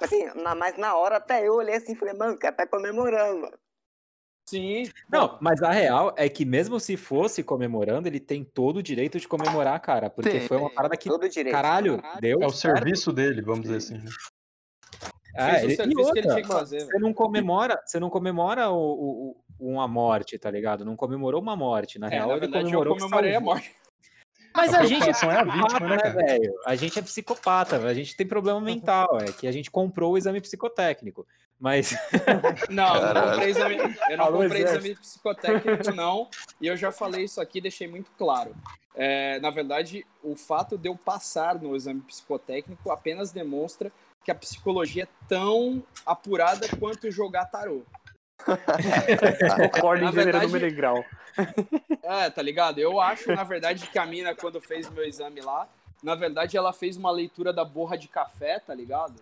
Assim, 0.00 0.26
na, 0.34 0.54
mas 0.54 0.76
na 0.76 0.96
hora 0.96 1.16
até 1.16 1.46
eu 1.46 1.54
olhei 1.54 1.76
assim 1.76 1.92
e 1.92 1.96
falei, 1.96 2.14
mano, 2.14 2.34
o 2.34 2.38
cara 2.38 2.54
tá 2.54 2.66
comemorando, 2.66 3.40
mano. 3.40 3.58
Sim. 4.48 4.84
Não, 5.10 5.36
mas 5.40 5.60
a 5.60 5.72
real 5.72 6.14
é 6.16 6.28
que 6.28 6.44
mesmo 6.44 6.78
se 6.78 6.96
fosse 6.96 7.42
comemorando, 7.42 8.06
ele 8.06 8.20
tem 8.20 8.44
todo 8.44 8.76
o 8.76 8.82
direito 8.82 9.18
de 9.18 9.26
comemorar, 9.26 9.78
cara. 9.80 10.08
Porque 10.08 10.30
tem, 10.30 10.40
foi 10.48 10.56
uma 10.56 10.70
parada 10.70 10.96
que, 10.96 11.08
todo 11.08 11.28
direito. 11.28 11.54
caralho, 11.54 12.00
deu 12.20 12.40
É 12.40 12.46
o 12.46 12.50
certo. 12.50 12.76
serviço 12.76 13.12
dele, 13.12 13.42
vamos 13.42 13.62
dizer 13.62 13.76
assim. 13.78 13.98
Né? 13.98 14.10
É, 15.34 15.64
ele, 15.64 15.74
e 15.74 15.96
outra, 15.98 16.12
que 16.12 16.18
ele 16.20 16.28
tinha 16.28 16.42
que 16.42 16.48
fazer. 16.48 16.80
Você 16.80 16.98
não 16.98 17.12
comemora, 17.12 17.82
você 17.84 17.98
não 17.98 18.08
comemora 18.08 18.70
o, 18.70 19.36
o, 19.58 19.72
uma 19.74 19.88
morte, 19.88 20.38
tá 20.38 20.50
ligado? 20.50 20.84
Não 20.84 20.96
comemorou 20.96 21.42
uma 21.42 21.56
morte. 21.56 21.98
Na 21.98 22.06
é, 22.06 22.10
real, 22.10 22.28
na 22.28 22.36
verdade, 22.36 22.64
ele 22.64 22.64
comemorou 22.64 22.94
eu 22.94 23.00
comemorei 23.00 23.34
a 23.34 23.40
morte. 23.40 23.74
Mas 24.54 24.72
a, 24.72 24.80
a 24.80 24.86
gente 24.86 25.06
é, 25.06 25.28
é 25.28 25.36
a 25.36 25.44
vítima, 25.44 25.80
né, 25.80 25.96
né 25.96 26.10
velho? 26.10 26.54
A 26.64 26.74
gente 26.74 26.98
é 26.98 27.02
psicopata, 27.02 27.76
a 27.76 27.92
gente 27.92 28.16
tem 28.16 28.26
problema 28.26 28.60
mental, 28.60 29.18
é 29.20 29.30
que 29.30 29.46
a 29.46 29.52
gente 29.52 29.70
comprou 29.70 30.14
o 30.14 30.18
exame 30.18 30.40
psicotécnico. 30.40 31.26
Mas. 31.58 31.96
Não, 32.68 32.96
eu 32.96 33.14
não 33.14 33.30
comprei 33.30 33.48
exame, 33.48 33.76
eu 34.10 34.16
não 34.18 34.32
comprei 34.32 34.62
exame 34.62 34.94
psicotécnico, 34.94 35.94
não. 35.94 36.28
E 36.60 36.66
eu 36.66 36.76
já 36.76 36.92
falei 36.92 37.24
isso 37.24 37.40
aqui, 37.40 37.60
deixei 37.60 37.88
muito 37.88 38.10
claro. 38.18 38.54
É, 38.94 39.40
na 39.40 39.50
verdade, 39.50 40.06
o 40.22 40.36
fato 40.36 40.76
de 40.76 40.88
eu 40.88 40.96
passar 40.96 41.54
no 41.60 41.74
exame 41.74 42.00
psicotécnico 42.02 42.90
apenas 42.90 43.30
demonstra 43.30 43.90
que 44.24 44.30
a 44.30 44.34
psicologia 44.34 45.04
é 45.04 45.08
tão 45.28 45.82
apurada 46.04 46.66
quanto 46.78 47.10
jogar 47.10 47.46
tarô. 47.46 47.82
Concordo 49.72 50.04
em 50.04 50.12
gênero, 50.12 50.42
número 50.42 50.66
e 50.66 50.70
grau. 50.70 51.04
É, 52.02 52.30
tá 52.30 52.42
ligado? 52.42 52.78
Eu 52.78 53.00
acho, 53.00 53.32
na 53.32 53.44
verdade, 53.44 53.86
que 53.86 53.98
a 53.98 54.06
mina, 54.06 54.34
quando 54.34 54.60
fez 54.60 54.88
meu 54.90 55.04
exame 55.04 55.40
lá, 55.40 55.68
na 56.02 56.14
verdade, 56.14 56.56
ela 56.56 56.72
fez 56.72 56.96
uma 56.96 57.10
leitura 57.10 57.52
da 57.52 57.64
borra 57.64 57.96
de 57.96 58.08
café, 58.08 58.58
tá 58.58 58.74
ligado? 58.74 59.20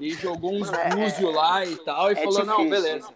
E 0.00 0.10
jogou 0.10 0.52
uns 0.52 0.70
é, 0.72 0.90
búzios 0.90 1.34
lá 1.34 1.64
e 1.64 1.76
tal, 1.76 2.10
e 2.10 2.12
é 2.12 2.16
falou, 2.16 2.32
difícil. 2.32 2.46
não, 2.46 2.68
beleza. 2.68 3.14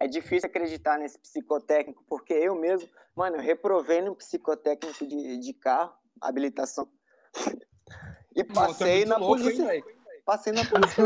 É 0.00 0.06
difícil 0.06 0.48
acreditar 0.48 0.98
nesse 0.98 1.18
psicotécnico, 1.18 2.04
porque 2.08 2.32
eu 2.32 2.54
mesmo, 2.54 2.88
mano, 3.16 3.36
eu 3.36 3.42
reprovei 3.42 4.00
no 4.00 4.14
psicotécnico 4.14 5.06
de, 5.06 5.38
de 5.38 5.52
carro, 5.54 5.92
habilitação. 6.20 6.88
E 8.34 8.44
passei 8.44 9.04
não, 9.04 9.18
na 9.18 9.26
louco, 9.26 9.42
polícia. 9.42 9.74
Hein, 9.74 9.84
passei 10.24 10.52
na 10.52 10.64
polícia. 10.64 11.04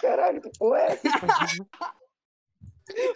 Caralho, 0.00 0.40
que 0.40 0.50
porra 0.58 0.78
é 0.78 1.00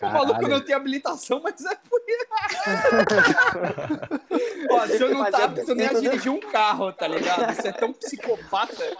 o 0.02 0.12
maluco 0.12 0.48
não 0.48 0.60
tem 0.60 0.74
habilitação, 0.74 1.40
mas 1.42 1.64
é 1.64 1.76
por 1.76 2.04
Ó, 4.70 4.86
se 4.86 5.02
eu 5.02 5.10
não 5.10 5.30
tá 5.30 5.44
apto 5.44 5.74
nem 5.74 5.86
a 5.86 5.92
dirigir 5.92 6.32
um 6.32 6.40
carro, 6.40 6.92
tá 6.92 7.06
ligado? 7.06 7.54
Você 7.54 7.68
é 7.68 7.72
tão 7.72 7.92
psicopata. 7.92 8.96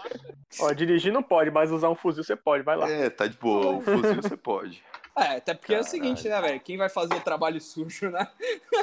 Ó, 0.59 0.71
dirigir 0.73 1.11
não 1.11 1.23
pode, 1.23 1.51
mas 1.51 1.71
usar 1.71 1.89
um 1.89 1.95
fuzil 1.95 2.23
você 2.23 2.35
pode, 2.35 2.63
vai 2.63 2.75
lá. 2.75 2.89
É, 2.89 3.09
tá 3.09 3.27
de 3.27 3.37
boa, 3.37 3.77
o 3.77 3.81
fuzil 3.81 4.15
você 4.15 4.37
pode. 4.37 4.83
É, 5.17 5.37
até 5.37 5.53
porque 5.53 5.71
Caralho. 5.71 5.85
é 5.85 5.87
o 5.87 5.89
seguinte, 5.89 6.27
né, 6.27 6.41
velho? 6.41 6.59
Quem 6.59 6.75
vai 6.75 6.89
fazer 6.89 7.15
o 7.15 7.21
trabalho 7.21 7.61
sujo, 7.61 8.09
né? 8.09 8.27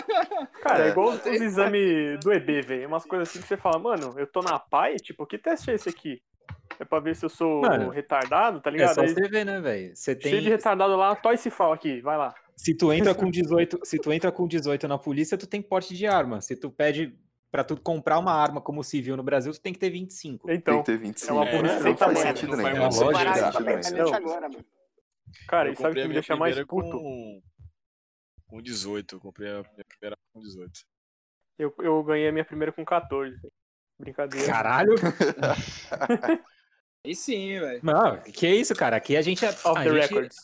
Cara, 0.63 0.85
é, 0.85 0.89
é 0.89 0.91
igual 0.91 1.11
os 1.11 1.27
exames 1.27 2.19
do 2.21 2.33
EB, 2.33 2.63
velho. 2.63 2.89
Umas 2.89 3.05
coisas 3.05 3.29
assim 3.29 3.43
que 3.43 3.47
você 3.47 3.59
fala, 3.59 3.79
mano, 3.79 4.15
eu 4.17 4.27
tô 4.27 4.41
na 4.41 4.59
PAI, 4.59 4.97
tipo, 4.97 5.27
que 5.27 5.37
teste 5.37 5.71
é 5.71 5.75
esse 5.75 5.91
aqui? 5.91 6.23
É 6.83 6.85
pra 6.85 6.99
ver 6.99 7.15
se 7.15 7.25
eu 7.25 7.29
sou 7.29 7.61
Mano, 7.61 7.91
retardado, 7.91 8.61
tá 8.61 8.69
ligado? 8.69 8.91
É 8.91 8.95
só 8.95 9.07
você 9.07 9.29
ver, 9.29 9.47
né, 9.47 9.61
velho? 9.61 9.95
Você 9.95 10.17
tem... 10.17 10.33
Cheio 10.33 10.43
de 10.43 10.49
retardado 10.49 10.97
lá, 10.97 11.15
toy 11.15 11.37
esse 11.37 11.49
fal 11.49 11.73
aqui, 11.73 12.01
vai 12.01 12.19
lá. 12.19 12.35
Se 12.57 12.75
tu 12.75 12.93
entra 12.93 13.15
com 13.15 13.27
18, 13.31 13.79
se 13.85 14.01
tu 14.01 14.13
entra 14.13 14.33
com 14.33 14.49
18 14.49 14.89
na 14.89 14.99
polícia, 14.99 15.39
tu 15.39 15.47
tem 15.47 15.63
porte 15.63 15.95
de 15.95 16.09
arma. 16.09 16.41
Se 16.41 16.57
tu 16.57 16.73
pede 16.73 17.17
pra 17.53 17.63
tu 17.63 17.81
comprar 17.81 18.19
uma 18.19 18.33
arma 18.33 18.61
como 18.61 18.83
civil 18.83 19.17
no 19.17 19.23
Brasil, 19.23 19.53
tu 19.53 19.61
tem 19.61 19.73
que 19.73 19.79
ter 19.79 19.91
25. 19.91 20.51
Então, 20.51 20.75
tem 20.75 20.83
que 20.83 20.91
ter 20.91 20.99
25. 20.99 21.31
É 21.31 21.35
uma 21.37 21.47
polícia 21.49 21.77
é, 21.77 21.83
sem 21.83 21.95
tamanho. 21.95 22.19
Faz 22.19 22.29
sentido 22.29 22.57
nenhum. 22.57 22.69
É 22.69 22.73
uma 22.73 22.89
lógica. 22.89 24.17
Agora, 24.17 24.51
Cara, 25.47 25.71
e 25.71 25.77
sabe 25.77 26.01
o 26.01 26.03
que 26.03 26.09
me 26.09 26.15
deixa 26.15 26.35
mais 26.35 26.59
puto? 26.65 26.91
Com, 26.91 27.43
com 28.49 28.61
18, 28.61 29.15
eu 29.15 29.21
comprei 29.21 29.51
a 29.51 29.63
minha 29.63 29.85
primeira 29.89 30.17
com 30.33 30.41
18. 30.41 30.81
Eu, 31.61 31.73
eu 31.79 32.03
ganhei 32.03 32.27
a 32.27 32.33
minha 32.33 32.45
primeira 32.45 32.73
com 32.73 32.85
14. 32.85 33.37
Brincadeira. 34.01 34.49
Caralho! 34.49 34.95
Aí 37.05 37.17
sim, 37.17 37.59
velho. 37.59 37.81
Não, 37.83 38.17
que 38.19 38.47
isso, 38.49 38.75
cara. 38.77 38.97
Aqui 38.97 39.17
a 39.17 39.23
gente, 39.23 39.45
é, 39.45 39.49
Off 39.49 39.67
a 39.67 39.93
records. 39.93 40.37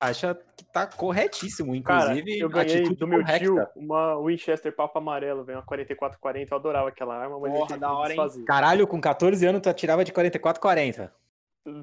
acha 0.00 0.34
que 0.56 0.64
tá 0.64 0.86
corretíssimo, 0.86 1.74
inclusive. 1.74 2.38
Cara, 2.38 2.38
eu 2.38 2.48
ganhei 2.48 2.82
do 2.94 3.06
meu 3.06 3.20
correcta. 3.20 3.44
tio 3.44 3.68
uma 3.76 4.18
Winchester 4.24 4.74
Papo 4.74 4.98
Amarelo, 4.98 5.44
velho, 5.44 5.58
uma 5.58 5.64
4440. 5.64 6.54
Eu 6.54 6.58
adorava 6.58 6.88
aquela 6.88 7.14
arma, 7.14 7.38
mas 7.38 7.52
Porra, 7.52 7.76
da 7.76 7.92
hora, 7.92 8.14
hein? 8.14 8.44
Caralho, 8.46 8.86
com 8.86 8.98
14 8.98 9.44
anos 9.44 9.60
tu 9.60 9.68
atirava 9.68 10.04
de 10.04 10.12
4440. 10.12 11.12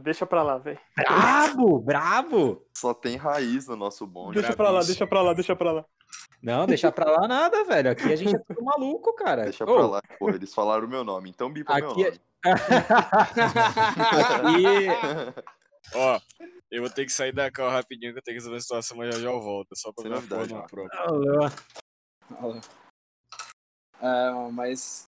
Deixa 0.02 0.26
pra 0.26 0.42
lá, 0.42 0.58
velho. 0.58 0.80
Brabo, 0.96 1.80
brabo! 1.80 2.66
Só 2.74 2.94
tem 2.94 3.18
raiz 3.18 3.68
no 3.68 3.76
nosso 3.76 4.08
bonde. 4.08 4.40
Deixa 4.40 4.56
pra 4.56 4.72
lá, 4.72 4.82
deixa 4.82 5.06
pra 5.06 5.22
lá, 5.22 5.34
deixa 5.34 5.56
pra 5.56 5.72
lá. 5.74 5.86
Não, 6.42 6.66
deixa 6.66 6.92
pra 6.92 7.12
lá 7.12 7.28
nada, 7.28 7.64
velho. 7.66 7.92
Aqui 7.92 8.12
a 8.12 8.16
gente 8.16 8.36
é 8.36 8.40
tudo 8.40 8.64
maluco, 8.64 9.14
cara. 9.14 9.44
Deixa 9.44 9.64
pra 9.66 9.86
lá, 9.86 10.02
pô, 10.18 10.30
eles 10.30 10.54
falaram 10.54 10.88
o 10.88 10.90
meu 10.90 11.04
nome, 11.04 11.30
então 11.30 11.52
bipa 11.52 11.74
aqui 11.74 11.82
meu 11.82 11.90
nome. 11.96 12.20
E... 14.60 14.88
Ó, 15.96 16.20
eu 16.72 16.82
vou 16.82 16.90
ter 16.90 17.06
que 17.06 17.12
sair 17.12 17.32
da 17.32 17.52
cal 17.52 17.70
rapidinho 17.70 18.14
que 18.14 18.20
eu 18.20 18.24
tenho 18.24 18.36
que 18.36 18.40
resolver 18.40 18.58
a 18.58 18.62
situação, 18.62 18.98
mas 18.98 19.16
já 19.16 19.22
já 19.22 19.30
eu 19.30 19.42
volto. 19.42 19.76
Só 19.76 19.92
pra 19.92 20.04
ver 20.04 20.16
a 20.18 20.22
no 20.22 20.68
próprio. 20.68 20.90
Alô. 21.02 21.50
Alô. 22.38 22.62
É, 24.02 24.52
mas. 24.52 25.08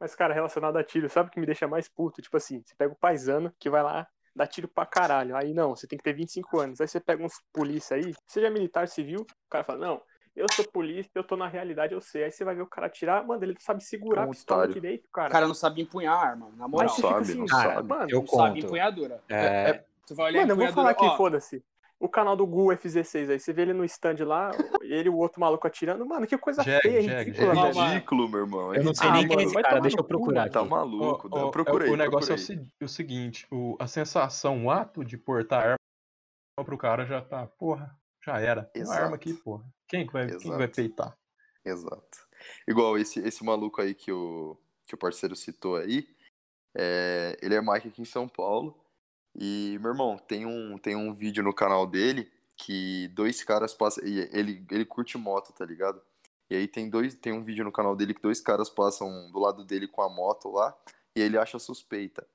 Mas, 0.00 0.14
cara, 0.14 0.34
relacionado 0.34 0.76
a 0.76 0.84
tiro, 0.84 1.08
sabe 1.08 1.28
o 1.28 1.32
que 1.32 1.40
me 1.40 1.46
deixa 1.46 1.66
mais 1.66 1.88
puto? 1.88 2.22
Tipo 2.22 2.36
assim, 2.36 2.62
você 2.64 2.74
pega 2.76 2.92
o 2.92 2.96
paisano 2.96 3.52
que 3.58 3.68
vai 3.68 3.82
lá 3.82 4.06
dá 4.38 4.46
tiro 4.46 4.68
pra 4.68 4.86
caralho. 4.86 5.36
Aí 5.36 5.52
não, 5.52 5.74
você 5.74 5.86
tem 5.86 5.98
que 5.98 6.04
ter 6.04 6.14
25 6.14 6.60
anos. 6.60 6.80
Aí 6.80 6.88
você 6.88 7.00
pega 7.00 7.22
uns 7.22 7.42
polícia 7.52 7.96
aí, 7.96 8.14
seja 8.26 8.48
militar, 8.48 8.88
civil, 8.88 9.20
o 9.20 9.50
cara 9.50 9.64
fala, 9.64 9.78
não, 9.80 10.02
eu 10.38 10.46
sou 10.52 10.64
polícia, 10.64 11.10
eu 11.14 11.24
tô 11.24 11.36
na 11.36 11.48
realidade, 11.48 11.92
eu 11.92 12.00
sei. 12.00 12.24
Aí 12.24 12.30
você 12.30 12.44
vai 12.44 12.54
ver 12.54 12.62
o 12.62 12.66
cara 12.66 12.86
atirar, 12.86 13.26
mano, 13.26 13.42
ele 13.44 13.56
sabe 13.58 13.82
segurar 13.82 14.24
a 14.24 14.28
pistola 14.28 14.68
direito, 14.68 15.08
cara. 15.12 15.28
O 15.28 15.32
cara 15.32 15.46
não 15.48 15.54
sabe 15.54 15.82
empunhar 15.82 16.14
a 16.14 16.20
arma, 16.20 16.50
na 16.56 16.68
moral. 16.68 16.88
Não 16.88 16.96
sabe, 16.96 17.20
assim, 17.22 17.38
não 17.38 17.46
cara, 17.46 17.74
sabe. 17.74 17.88
Mano, 17.88 18.10
eu 18.10 18.18
não 18.20 18.26
conto. 18.26 18.42
sabe 18.42 18.60
empunhadura. 18.60 19.20
É... 19.28 19.36
é... 19.36 19.84
Tu 20.06 20.14
vai 20.14 20.26
olhar 20.26 20.46
mano, 20.46 20.52
eu 20.52 20.66
vou 20.66 20.74
falar 20.74 20.90
aqui, 20.90 21.16
foda-se. 21.16 21.62
O 22.00 22.08
canal 22.08 22.36
do 22.36 22.46
Gu 22.46 22.68
F16 22.74 23.28
aí, 23.28 23.40
você 23.40 23.52
vê 23.52 23.62
ele 23.62 23.72
no 23.72 23.84
stand 23.84 24.24
lá, 24.24 24.52
ele 24.82 25.08
e 25.08 25.10
o 25.10 25.16
outro 25.16 25.40
maluco 25.40 25.66
atirando. 25.66 26.06
Mano, 26.06 26.28
que 26.28 26.38
coisa 26.38 26.62
Jag, 26.62 26.80
feia, 26.80 27.02
Jag, 27.02 27.24
ridícula, 27.24 27.68
É 27.68 27.72
ridículo, 27.72 28.28
meu 28.28 28.40
irmão. 28.40 28.72
É 28.72 28.78
eu 28.78 28.84
não 28.84 28.94
sei 28.94 29.08
ah, 29.08 29.12
nem 29.14 29.26
quem 29.26 29.40
é 29.40 29.42
esse 29.42 29.60
cara, 29.60 29.80
deixa 29.80 29.98
eu 29.98 30.04
procurar 30.04 30.44
aqui. 30.44 30.52
Tá 30.52 30.64
maluco, 30.64 31.28
oh, 31.30 31.46
oh, 31.46 31.50
procurei. 31.50 31.90
O 31.90 31.96
negócio 31.96 32.34
procurei. 32.36 32.66
é 32.80 32.84
o, 32.84 32.88
seguinte, 32.88 33.46
o, 33.50 33.76
a 33.80 33.88
sensação, 33.88 34.64
o 34.64 34.70
ato 34.70 35.04
de 35.04 35.18
portar 35.18 35.62
arma 35.62 36.64
pro 36.64 36.78
cara 36.78 37.04
já 37.04 37.20
tá, 37.20 37.48
porra, 37.48 37.92
já 38.24 38.40
era. 38.40 38.70
Exato. 38.72 38.96
Uma 38.96 39.04
arma 39.04 39.16
aqui, 39.16 39.34
porra. 39.34 39.64
Quem 39.88 40.06
que 40.06 40.12
vai, 40.12 40.26
quem 40.36 40.50
vai 40.50 40.68
peitar? 40.68 41.16
Exato. 41.64 42.28
Igual 42.66 42.98
esse, 42.98 43.20
esse 43.20 43.42
maluco 43.44 43.80
aí 43.80 43.94
que 43.94 44.12
o, 44.12 44.56
que 44.86 44.94
o 44.94 44.98
parceiro 44.98 45.34
citou 45.34 45.76
aí, 45.76 46.08
é, 46.76 47.38
ele 47.42 47.54
é 47.54 47.60
Mike 47.60 47.88
aqui 47.88 48.02
em 48.02 48.06
São 48.06 48.28
Paulo. 48.28 48.78
E, 49.34 49.78
meu 49.80 49.92
irmão, 49.92 50.18
tem 50.18 50.46
um, 50.46 50.76
tem 50.78 50.96
um 50.96 51.12
vídeo 51.14 51.42
no 51.42 51.54
canal 51.54 51.86
dele 51.86 52.30
que 52.56 53.08
dois 53.08 53.42
caras 53.42 53.72
passam. 53.72 54.04
Ele, 54.04 54.64
ele 54.70 54.84
curte 54.84 55.16
moto, 55.16 55.52
tá 55.52 55.64
ligado? 55.64 56.00
E 56.50 56.56
aí 56.56 56.66
tem 56.66 56.90
dois. 56.90 57.14
Tem 57.14 57.32
um 57.32 57.42
vídeo 57.42 57.64
no 57.64 57.72
canal 57.72 57.94
dele 57.94 58.14
que 58.14 58.22
dois 58.22 58.40
caras 58.40 58.68
passam 58.68 59.30
do 59.30 59.38
lado 59.38 59.64
dele 59.64 59.86
com 59.86 60.02
a 60.02 60.08
moto 60.08 60.50
lá. 60.50 60.76
E 61.14 61.20
ele 61.20 61.38
acha 61.38 61.58
suspeita. 61.58 62.26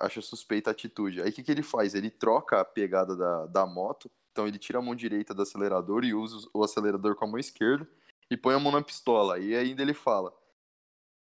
Acha 0.00 0.20
suspeita 0.20 0.70
a 0.70 0.72
atitude. 0.72 1.22
Aí 1.22 1.30
o 1.30 1.32
que, 1.32 1.42
que 1.42 1.50
ele 1.50 1.62
faz? 1.62 1.94
Ele 1.94 2.10
troca 2.10 2.60
a 2.60 2.64
pegada 2.64 3.16
da, 3.16 3.46
da 3.46 3.66
moto 3.66 4.10
então 4.34 4.48
ele 4.48 4.58
tira 4.58 4.80
a 4.80 4.82
mão 4.82 4.96
direita 4.96 5.32
do 5.32 5.42
acelerador 5.42 6.04
e 6.04 6.12
usa 6.12 6.48
o 6.52 6.64
acelerador 6.64 7.14
com 7.14 7.24
a 7.24 7.28
mão 7.28 7.38
esquerda 7.38 7.88
e 8.28 8.36
põe 8.36 8.52
a 8.52 8.58
mão 8.58 8.72
na 8.72 8.82
pistola. 8.82 9.38
E 9.38 9.54
ainda 9.54 9.80
ele 9.80 9.94
fala, 9.94 10.34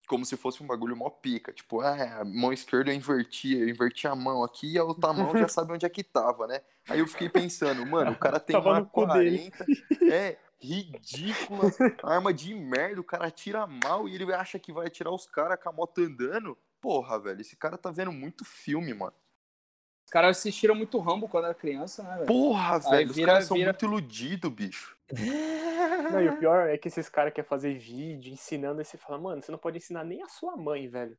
como 0.07 0.25
se 0.25 0.35
fosse 0.35 0.63
um 0.63 0.65
bagulho 0.65 0.97
mó 0.97 1.11
pica. 1.11 1.53
Tipo, 1.53 1.81
ah, 1.81 2.21
a 2.21 2.25
mão 2.25 2.51
esquerda 2.51 2.89
eu 2.89 2.95
inverti, 2.95 3.55
eu 3.55 3.69
inverti 3.69 4.07
a 4.07 4.15
mão 4.15 4.43
aqui 4.43 4.73
e 4.73 4.79
a 4.79 4.83
outra 4.83 5.13
mão 5.13 5.37
já 5.37 5.47
sabe 5.47 5.73
onde 5.73 5.85
é 5.85 5.89
que 5.89 6.03
tava, 6.03 6.47
né? 6.47 6.61
Aí 6.89 6.97
eu 6.97 7.07
fiquei 7.07 7.29
pensando, 7.29 7.85
mano, 7.85 8.13
o 8.13 8.17
cara 8.17 8.39
tem 8.39 8.57
uma 8.57 8.83
40, 8.83 9.63
é 10.11 10.39
ridícula, 10.59 11.71
arma 12.01 12.33
de 12.33 12.55
merda, 12.55 12.99
o 12.99 13.03
cara 13.03 13.29
tira 13.29 13.67
mal 13.67 14.09
e 14.09 14.15
ele 14.15 14.33
acha 14.33 14.57
que 14.57 14.73
vai 14.73 14.87
atirar 14.87 15.13
os 15.13 15.27
caras 15.27 15.61
com 15.61 15.69
a 15.69 15.71
moto 15.71 16.01
andando. 16.01 16.57
Porra, 16.81 17.19
velho, 17.19 17.41
esse 17.41 17.55
cara 17.55 17.77
tá 17.77 17.91
vendo 17.91 18.11
muito 18.11 18.43
filme, 18.43 18.91
mano. 18.91 19.13
Os 20.05 20.11
caras 20.11 20.37
assistiram 20.37 20.75
muito 20.75 20.99
Rambo 20.99 21.27
quando 21.27 21.45
era 21.45 21.53
criança, 21.53 22.03
né, 22.03 22.15
velho? 22.15 22.27
Porra, 22.27 22.79
velho, 22.79 23.11
os 23.11 23.17
caras 23.17 23.45
são 23.45 23.57
muito 23.57 23.85
iludidos, 23.85 24.51
bicho. 24.51 24.97
Não, 26.11 26.21
e 26.21 26.29
o 26.29 26.37
pior 26.37 26.69
é 26.69 26.77
que 26.77 26.87
esses 26.87 27.09
caras 27.09 27.33
querem 27.33 27.47
fazer 27.47 27.73
vídeo 27.73 28.31
ensinando, 28.31 28.81
e 28.81 28.85
você 28.85 28.97
fala, 28.97 29.19
mano, 29.19 29.41
você 29.41 29.51
não 29.51 29.59
pode 29.59 29.77
ensinar 29.77 30.03
nem 30.03 30.21
a 30.21 30.27
sua 30.27 30.55
mãe, 30.55 30.87
velho. 30.87 31.17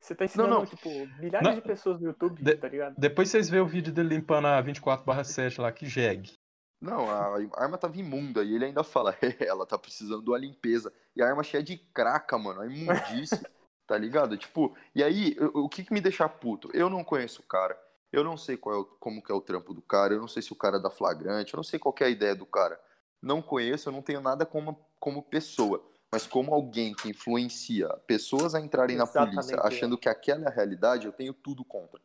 Você 0.00 0.14
tá 0.14 0.24
ensinando, 0.24 0.50
não, 0.50 0.58
não. 0.60 0.66
tipo, 0.66 0.88
milhares 1.20 1.48
não. 1.48 1.54
de 1.54 1.60
pessoas 1.60 2.00
no 2.00 2.06
YouTube, 2.06 2.42
de, 2.42 2.54
tá 2.56 2.68
ligado? 2.68 2.94
Depois 2.96 3.28
vocês 3.28 3.48
vêem 3.48 3.62
o 3.62 3.66
vídeo 3.66 3.92
dele 3.92 4.10
limpando 4.10 4.46
a 4.46 4.62
24/7 4.62 5.60
lá, 5.60 5.72
que 5.72 5.86
jegue. 5.86 6.32
Não, 6.80 7.10
a 7.10 7.60
arma 7.60 7.76
tava 7.76 7.98
imunda 7.98 8.44
e 8.44 8.54
ele 8.54 8.66
ainda 8.66 8.84
fala, 8.84 9.16
ela 9.40 9.66
tá 9.66 9.76
precisando 9.76 10.22
de 10.22 10.30
uma 10.30 10.38
limpeza. 10.38 10.92
E 11.16 11.22
a 11.22 11.26
arma 11.26 11.42
cheia 11.42 11.62
de 11.62 11.76
craca, 11.76 12.38
mano, 12.38 12.60
a 12.60 12.66
imundice, 12.66 13.44
tá 13.86 13.98
ligado? 13.98 14.36
Tipo, 14.36 14.76
e 14.94 15.02
aí, 15.02 15.36
o 15.52 15.68
que 15.68 15.82
que 15.82 15.92
me 15.92 16.00
deixa 16.00 16.28
puto? 16.28 16.70
Eu 16.72 16.88
não 16.88 17.02
conheço 17.02 17.42
o 17.42 17.46
cara. 17.46 17.76
Eu 18.12 18.24
não 18.24 18.36
sei 18.36 18.56
qual 18.56 18.74
é 18.74 18.78
o, 18.78 18.84
como 18.84 19.22
que 19.22 19.30
é 19.30 19.34
o 19.34 19.40
trampo 19.40 19.74
do 19.74 19.82
cara, 19.82 20.14
eu 20.14 20.20
não 20.20 20.28
sei 20.28 20.42
se 20.42 20.52
o 20.52 20.56
cara 20.56 20.78
é 20.78 20.80
da 20.80 20.90
flagrante, 20.90 21.52
eu 21.52 21.58
não 21.58 21.64
sei 21.64 21.78
qual 21.78 21.94
é 22.00 22.04
a 22.04 22.08
ideia 22.08 22.34
do 22.34 22.46
cara. 22.46 22.80
Não 23.20 23.42
conheço, 23.42 23.88
eu 23.88 23.92
não 23.92 24.02
tenho 24.02 24.20
nada 24.20 24.46
como, 24.46 24.78
como 24.98 25.22
pessoa. 25.22 25.84
Mas 26.10 26.26
como 26.26 26.54
alguém 26.54 26.94
que 26.94 27.10
influencia 27.10 27.88
pessoas 28.06 28.54
a 28.54 28.60
entrarem 28.60 28.96
Exatamente. 28.96 29.34
na 29.34 29.42
polícia 29.42 29.60
achando 29.62 29.98
que 29.98 30.08
aquela 30.08 30.44
é 30.44 30.48
a 30.48 30.50
realidade, 30.50 31.06
eu 31.06 31.12
tenho 31.12 31.34
tudo 31.34 31.62
contra. 31.64 32.00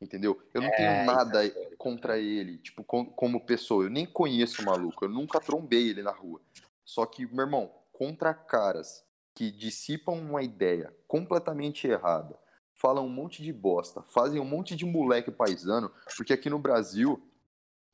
Entendeu? 0.00 0.40
Eu 0.52 0.60
não 0.60 0.68
é, 0.68 0.76
tenho 0.76 1.06
nada 1.06 1.44
é 1.44 1.50
contra 1.76 2.18
ele, 2.18 2.58
tipo, 2.58 2.84
com, 2.84 3.06
como 3.06 3.44
pessoa. 3.44 3.84
Eu 3.84 3.90
nem 3.90 4.06
conheço 4.06 4.62
o 4.62 4.64
maluco, 4.64 5.04
eu 5.04 5.08
nunca 5.08 5.40
trombei 5.40 5.88
ele 5.88 6.02
na 6.02 6.12
rua. 6.12 6.40
Só 6.84 7.04
que, 7.06 7.26
meu 7.26 7.44
irmão, 7.44 7.72
contra 7.92 8.34
caras 8.34 9.04
que 9.34 9.50
dissipam 9.50 10.12
uma 10.12 10.42
ideia 10.42 10.94
completamente 11.06 11.86
errada, 11.86 12.38
falam 12.78 13.04
um 13.04 13.10
monte 13.10 13.42
de 13.42 13.52
bosta, 13.52 14.02
fazem 14.02 14.40
um 14.40 14.44
monte 14.44 14.74
de 14.74 14.86
moleque 14.86 15.30
paisano, 15.30 15.90
porque 16.16 16.32
aqui 16.32 16.48
no 16.48 16.58
Brasil 16.58 17.20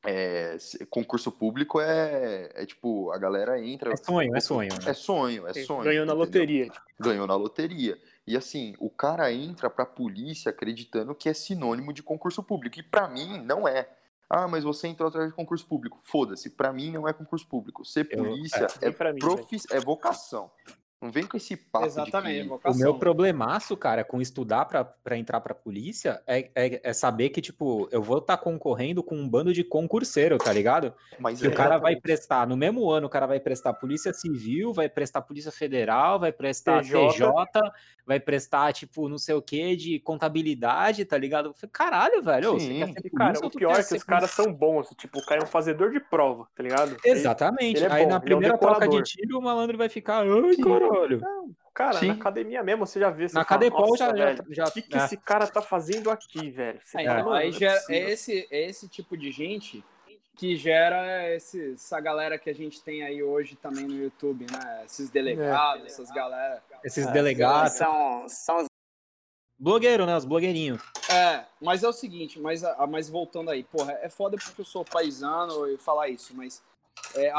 é, 0.05 0.59
concurso 0.91 1.33
público 1.33 1.81
é, 1.81 2.51
é 2.55 2.67
tipo, 2.67 3.11
a 3.11 3.19
galera 3.19 3.59
entra. 3.61 3.93
É 3.93 3.97
sonho, 3.97 4.37
é 4.37 4.41
sonho. 4.41 4.69
Né? 4.71 4.91
É 4.91 4.93
sonho, 4.93 5.49
é 5.49 5.55
sonho. 5.55 5.85
Ganhou 5.85 6.05
na 6.05 6.13
loteria. 6.13 6.71
Ganhou 7.01 7.27
na 7.27 7.35
loteria. 7.35 7.99
E 8.27 8.37
assim, 8.37 8.75
o 8.79 8.91
cara 8.91 9.33
entra 9.33 9.71
pra 9.71 9.87
polícia 9.87 10.51
acreditando 10.51 11.15
que 11.15 11.29
é 11.29 11.35
sinônimo 11.35 11.93
de 11.93 12.03
concurso 12.03 12.43
público. 12.43 12.79
E 12.79 12.83
para 12.83 13.09
mim, 13.09 13.43
não 13.43 13.67
é. 13.67 13.89
Ah, 14.29 14.47
mas 14.47 14.65
você 14.65 14.89
entrou 14.89 15.09
através 15.09 15.31
de 15.31 15.37
concurso 15.37 15.67
público. 15.67 15.99
Foda-se, 16.03 16.51
para 16.51 16.73
mim 16.73 16.91
não 16.91 17.09
é 17.09 17.13
concurso 17.13 17.47
público. 17.47 17.85
Ser 17.85 18.05
polícia 18.05 18.67
Eu, 18.83 18.89
é, 18.91 19.09
é, 19.09 19.13
mim, 19.13 19.21
é 19.71 19.81
vocação. 19.81 20.51
Não 21.05 21.11
vem 21.11 21.27
com 21.27 21.37
esse 21.37 21.55
papo 21.55 21.85
Exatamente, 21.85 22.49
que... 22.49 22.71
O 22.71 22.75
meu 22.75 22.95
problemaço, 22.95 23.77
cara, 23.77 24.03
com 24.03 24.23
estudar 24.23 24.65
para 24.65 25.19
entrar 25.19 25.39
pra 25.39 25.55
polícia 25.55 26.23
é, 26.27 26.51
é, 26.55 26.81
é, 26.83 26.93
saber 26.95 27.29
que, 27.29 27.43
tipo, 27.43 27.87
eu 27.93 28.03
vou 28.03 28.17
estar 28.17 28.39
tá 28.39 28.43
concorrendo 28.43 29.03
com 29.03 29.15
um 29.15 29.29
bando 29.29 29.53
de 29.53 29.63
concurseiro, 29.63 30.39
tá 30.39 30.51
ligado? 30.51 30.95
Mas 31.19 31.43
que 31.43 31.47
é, 31.47 31.51
o 31.51 31.55
cara 31.55 31.77
vai 31.77 31.95
prestar, 31.95 32.47
no 32.47 32.57
mesmo 32.57 32.91
ano, 32.91 33.07
o 33.07 33.11
cara 33.11 33.27
vai 33.27 33.39
prestar 33.39 33.75
Polícia 33.75 34.15
Civil, 34.15 34.73
vai 34.73 34.89
prestar 34.89 35.21
Polícia 35.21 35.53
Federal, 35.53 36.19
vai 36.19 36.33
prestar 36.33 36.81
TJ, 36.81 37.09
TJ 37.09 37.35
vai 38.07 38.21
prestar, 38.21 38.73
tipo, 38.73 39.09
não 39.09 39.19
sei 39.19 39.35
o 39.35 39.43
que 39.43 39.77
de 39.77 39.99
contabilidade, 40.01 41.05
tá 41.05 41.17
ligado? 41.17 41.55
Caralho, 41.73 42.23
velho. 42.23 42.61
Sim. 42.61 42.81
Você 42.87 43.11
cara, 43.11 43.39
o 43.43 43.51
pior 43.51 43.79
é 43.79 43.83
que 43.83 43.95
os 43.95 44.03
caras 44.03 44.31
são 44.31 44.53
bons. 44.53 44.89
Tipo, 44.97 45.19
o 45.19 45.27
cara 45.27 45.41
é 45.41 45.45
um 45.45 45.49
fazedor 45.49 45.91
de 45.91 46.01
prova, 46.01 46.47
tá 46.55 46.63
ligado? 46.63 46.97
Exatamente. 47.05 47.79
Ele, 47.79 47.87
ele 47.87 47.93
é 47.93 47.97
Aí 47.97 48.07
na 48.07 48.21
primeira 48.21 48.55
é 48.55 48.57
um 48.57 48.61
troca 48.61 48.87
de 48.89 49.03
tiro, 49.03 49.39
o 49.39 49.43
malandro 49.43 49.79
vai 49.79 49.89
ficar, 49.89 50.23
ai, 50.23 50.57
caralho. 50.57 50.94
Cara, 51.73 51.99
Sim. 51.99 52.09
na 52.09 52.15
academia 52.15 52.63
mesmo, 52.63 52.87
você 52.87 53.01
já 53.01 53.11
vê. 53.11 53.29
Você 53.29 53.35
na 53.35 53.45
Cadepol 53.45 53.97
já, 53.97 54.15
já, 54.17 54.35
já. 54.51 54.65
O 54.65 54.73
que, 54.73 54.83
que 54.83 54.97
é. 54.97 55.05
esse 55.05 55.17
cara 55.17 55.47
tá 55.47 55.61
fazendo 55.61 56.11
aqui, 56.11 56.51
velho? 56.51 56.81
Aí, 56.95 57.07
fala, 57.07 57.39
aí 57.39 57.53
já 57.53 57.73
é, 57.89 58.11
esse, 58.11 58.47
é 58.51 58.69
esse 58.69 58.89
tipo 58.89 59.17
de 59.17 59.31
gente 59.31 59.85
que 60.37 60.57
gera 60.57 61.33
esse, 61.35 61.75
essa 61.75 62.01
galera 62.01 62.39
que 62.39 62.51
a 62.51 62.55
gente 62.55 62.83
tem 62.83 63.03
aí 63.05 63.23
hoje 63.23 63.57
também 63.57 63.87
no 63.87 63.95
YouTube, 63.95 64.47
né? 64.51 64.85
Esses 64.85 65.11
delegados, 65.11 65.85
é. 65.85 65.87
essas 65.87 66.11
galera. 66.11 66.63
Esses 66.83 67.07
é, 67.07 67.13
delegados. 67.13 67.73
São, 67.75 68.29
são 68.29 68.57
os... 68.59 68.67
Blogueiro, 69.57 70.05
né? 70.05 70.17
Os 70.17 70.25
blogueirinhos. 70.25 70.83
É, 71.09 71.45
mas 71.61 71.85
é 71.85 71.89
o 71.89 71.93
seguinte, 71.93 72.41
mas, 72.41 72.63
mas 72.89 73.09
voltando 73.09 73.51
aí, 73.51 73.63
porra, 73.63 73.93
é 74.03 74.09
foda 74.09 74.37
porque 74.37 74.61
eu 74.61 74.65
sou 74.65 74.85
paisano 74.85 75.69
e 75.69 75.79
falar 75.79 76.09
isso, 76.09 76.35
mas 76.37 76.61
é, 77.15 77.31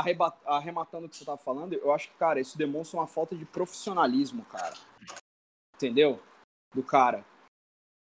arrematando 0.46 1.06
o 1.06 1.10
que 1.10 1.16
você 1.16 1.26
tá 1.26 1.38
falando, 1.38 1.74
eu 1.74 1.94
acho 1.94 2.10
que, 2.10 2.18
cara, 2.18 2.40
isso 2.40 2.58
demonstra 2.58 3.00
uma 3.00 3.08
falta 3.08 3.36
de 3.36 3.46
profissionalismo, 3.46 4.46
cara. 4.46 4.74
Entendeu? 5.76 6.22
Do 6.74 6.84
cara. 6.84 7.26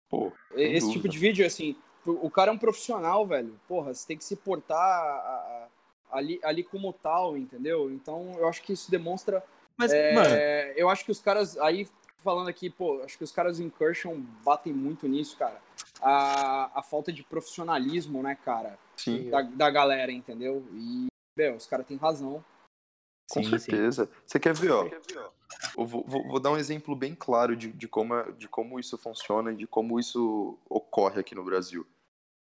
Pô, 0.08 0.32
Esse 0.52 0.80
dúvida. 0.80 0.92
tipo 0.92 1.08
de 1.08 1.18
vídeo, 1.18 1.46
assim, 1.46 1.76
o 2.06 2.30
cara 2.30 2.50
é 2.50 2.54
um 2.54 2.58
profissional, 2.58 3.26
velho. 3.26 3.58
Porra, 3.68 3.92
você 3.92 4.06
tem 4.06 4.16
que 4.16 4.24
se 4.24 4.37
portar 4.37 5.68
ali, 6.11 6.40
ali 6.42 6.62
como 6.62 6.92
tal, 6.92 7.37
entendeu? 7.37 7.90
Então 7.90 8.32
eu 8.38 8.48
acho 8.48 8.62
que 8.62 8.72
isso 8.72 8.90
demonstra. 8.90 9.44
Mas, 9.76 9.92
é, 9.92 10.14
mano. 10.14 10.34
Eu 10.76 10.88
acho 10.88 11.04
que 11.04 11.11
os 11.11 11.20
caras. 11.20 11.58
Aí, 11.58 11.88
falando 12.18 12.48
aqui, 12.48 12.70
pô, 12.70 13.02
acho 13.02 13.18
que 13.18 13.24
os 13.24 13.32
caras 13.32 13.58
do 13.58 13.64
Incursion 13.64 14.18
batem 14.44 14.72
muito 14.72 15.06
nisso, 15.06 15.37
cara. 15.37 15.61
A, 16.00 16.78
a 16.78 16.82
falta 16.82 17.12
de 17.12 17.22
profissionalismo, 17.22 18.22
né, 18.22 18.37
cara? 18.44 18.78
Sim. 18.96 19.28
Da, 19.30 19.42
da 19.42 19.70
galera, 19.70 20.11
entendeu? 20.11 20.66
E, 20.72 21.08
os 21.55 21.66
caras 21.66 21.87
têm 21.87 21.96
razão. 21.96 22.44
Com 23.31 23.42
sim, 23.42 23.59
certeza. 23.59 24.07
Sim. 24.07 24.12
Você 24.27 24.40
quer 24.40 24.55
ver, 24.55 24.70
ó? 24.70 24.85
Eu 25.77 25.87
vou, 25.87 26.05
vou, 26.07 26.27
vou, 26.29 26.40
dar 26.40 26.51
um 26.51 26.57
exemplo 26.57 26.94
bem 26.96 27.14
claro 27.14 27.57
de, 27.57 27.72
de, 27.72 27.87
como, 27.87 28.14
é, 28.14 28.33
de 28.33 28.48
como 28.48 28.79
isso 28.79 28.96
funciona 28.96 29.53
e 29.53 29.57
de 29.57 29.66
como 29.66 29.98
isso 29.98 30.59
ocorre 30.68 31.20
aqui 31.20 31.35
no 31.35 31.44
Brasil. 31.44 31.87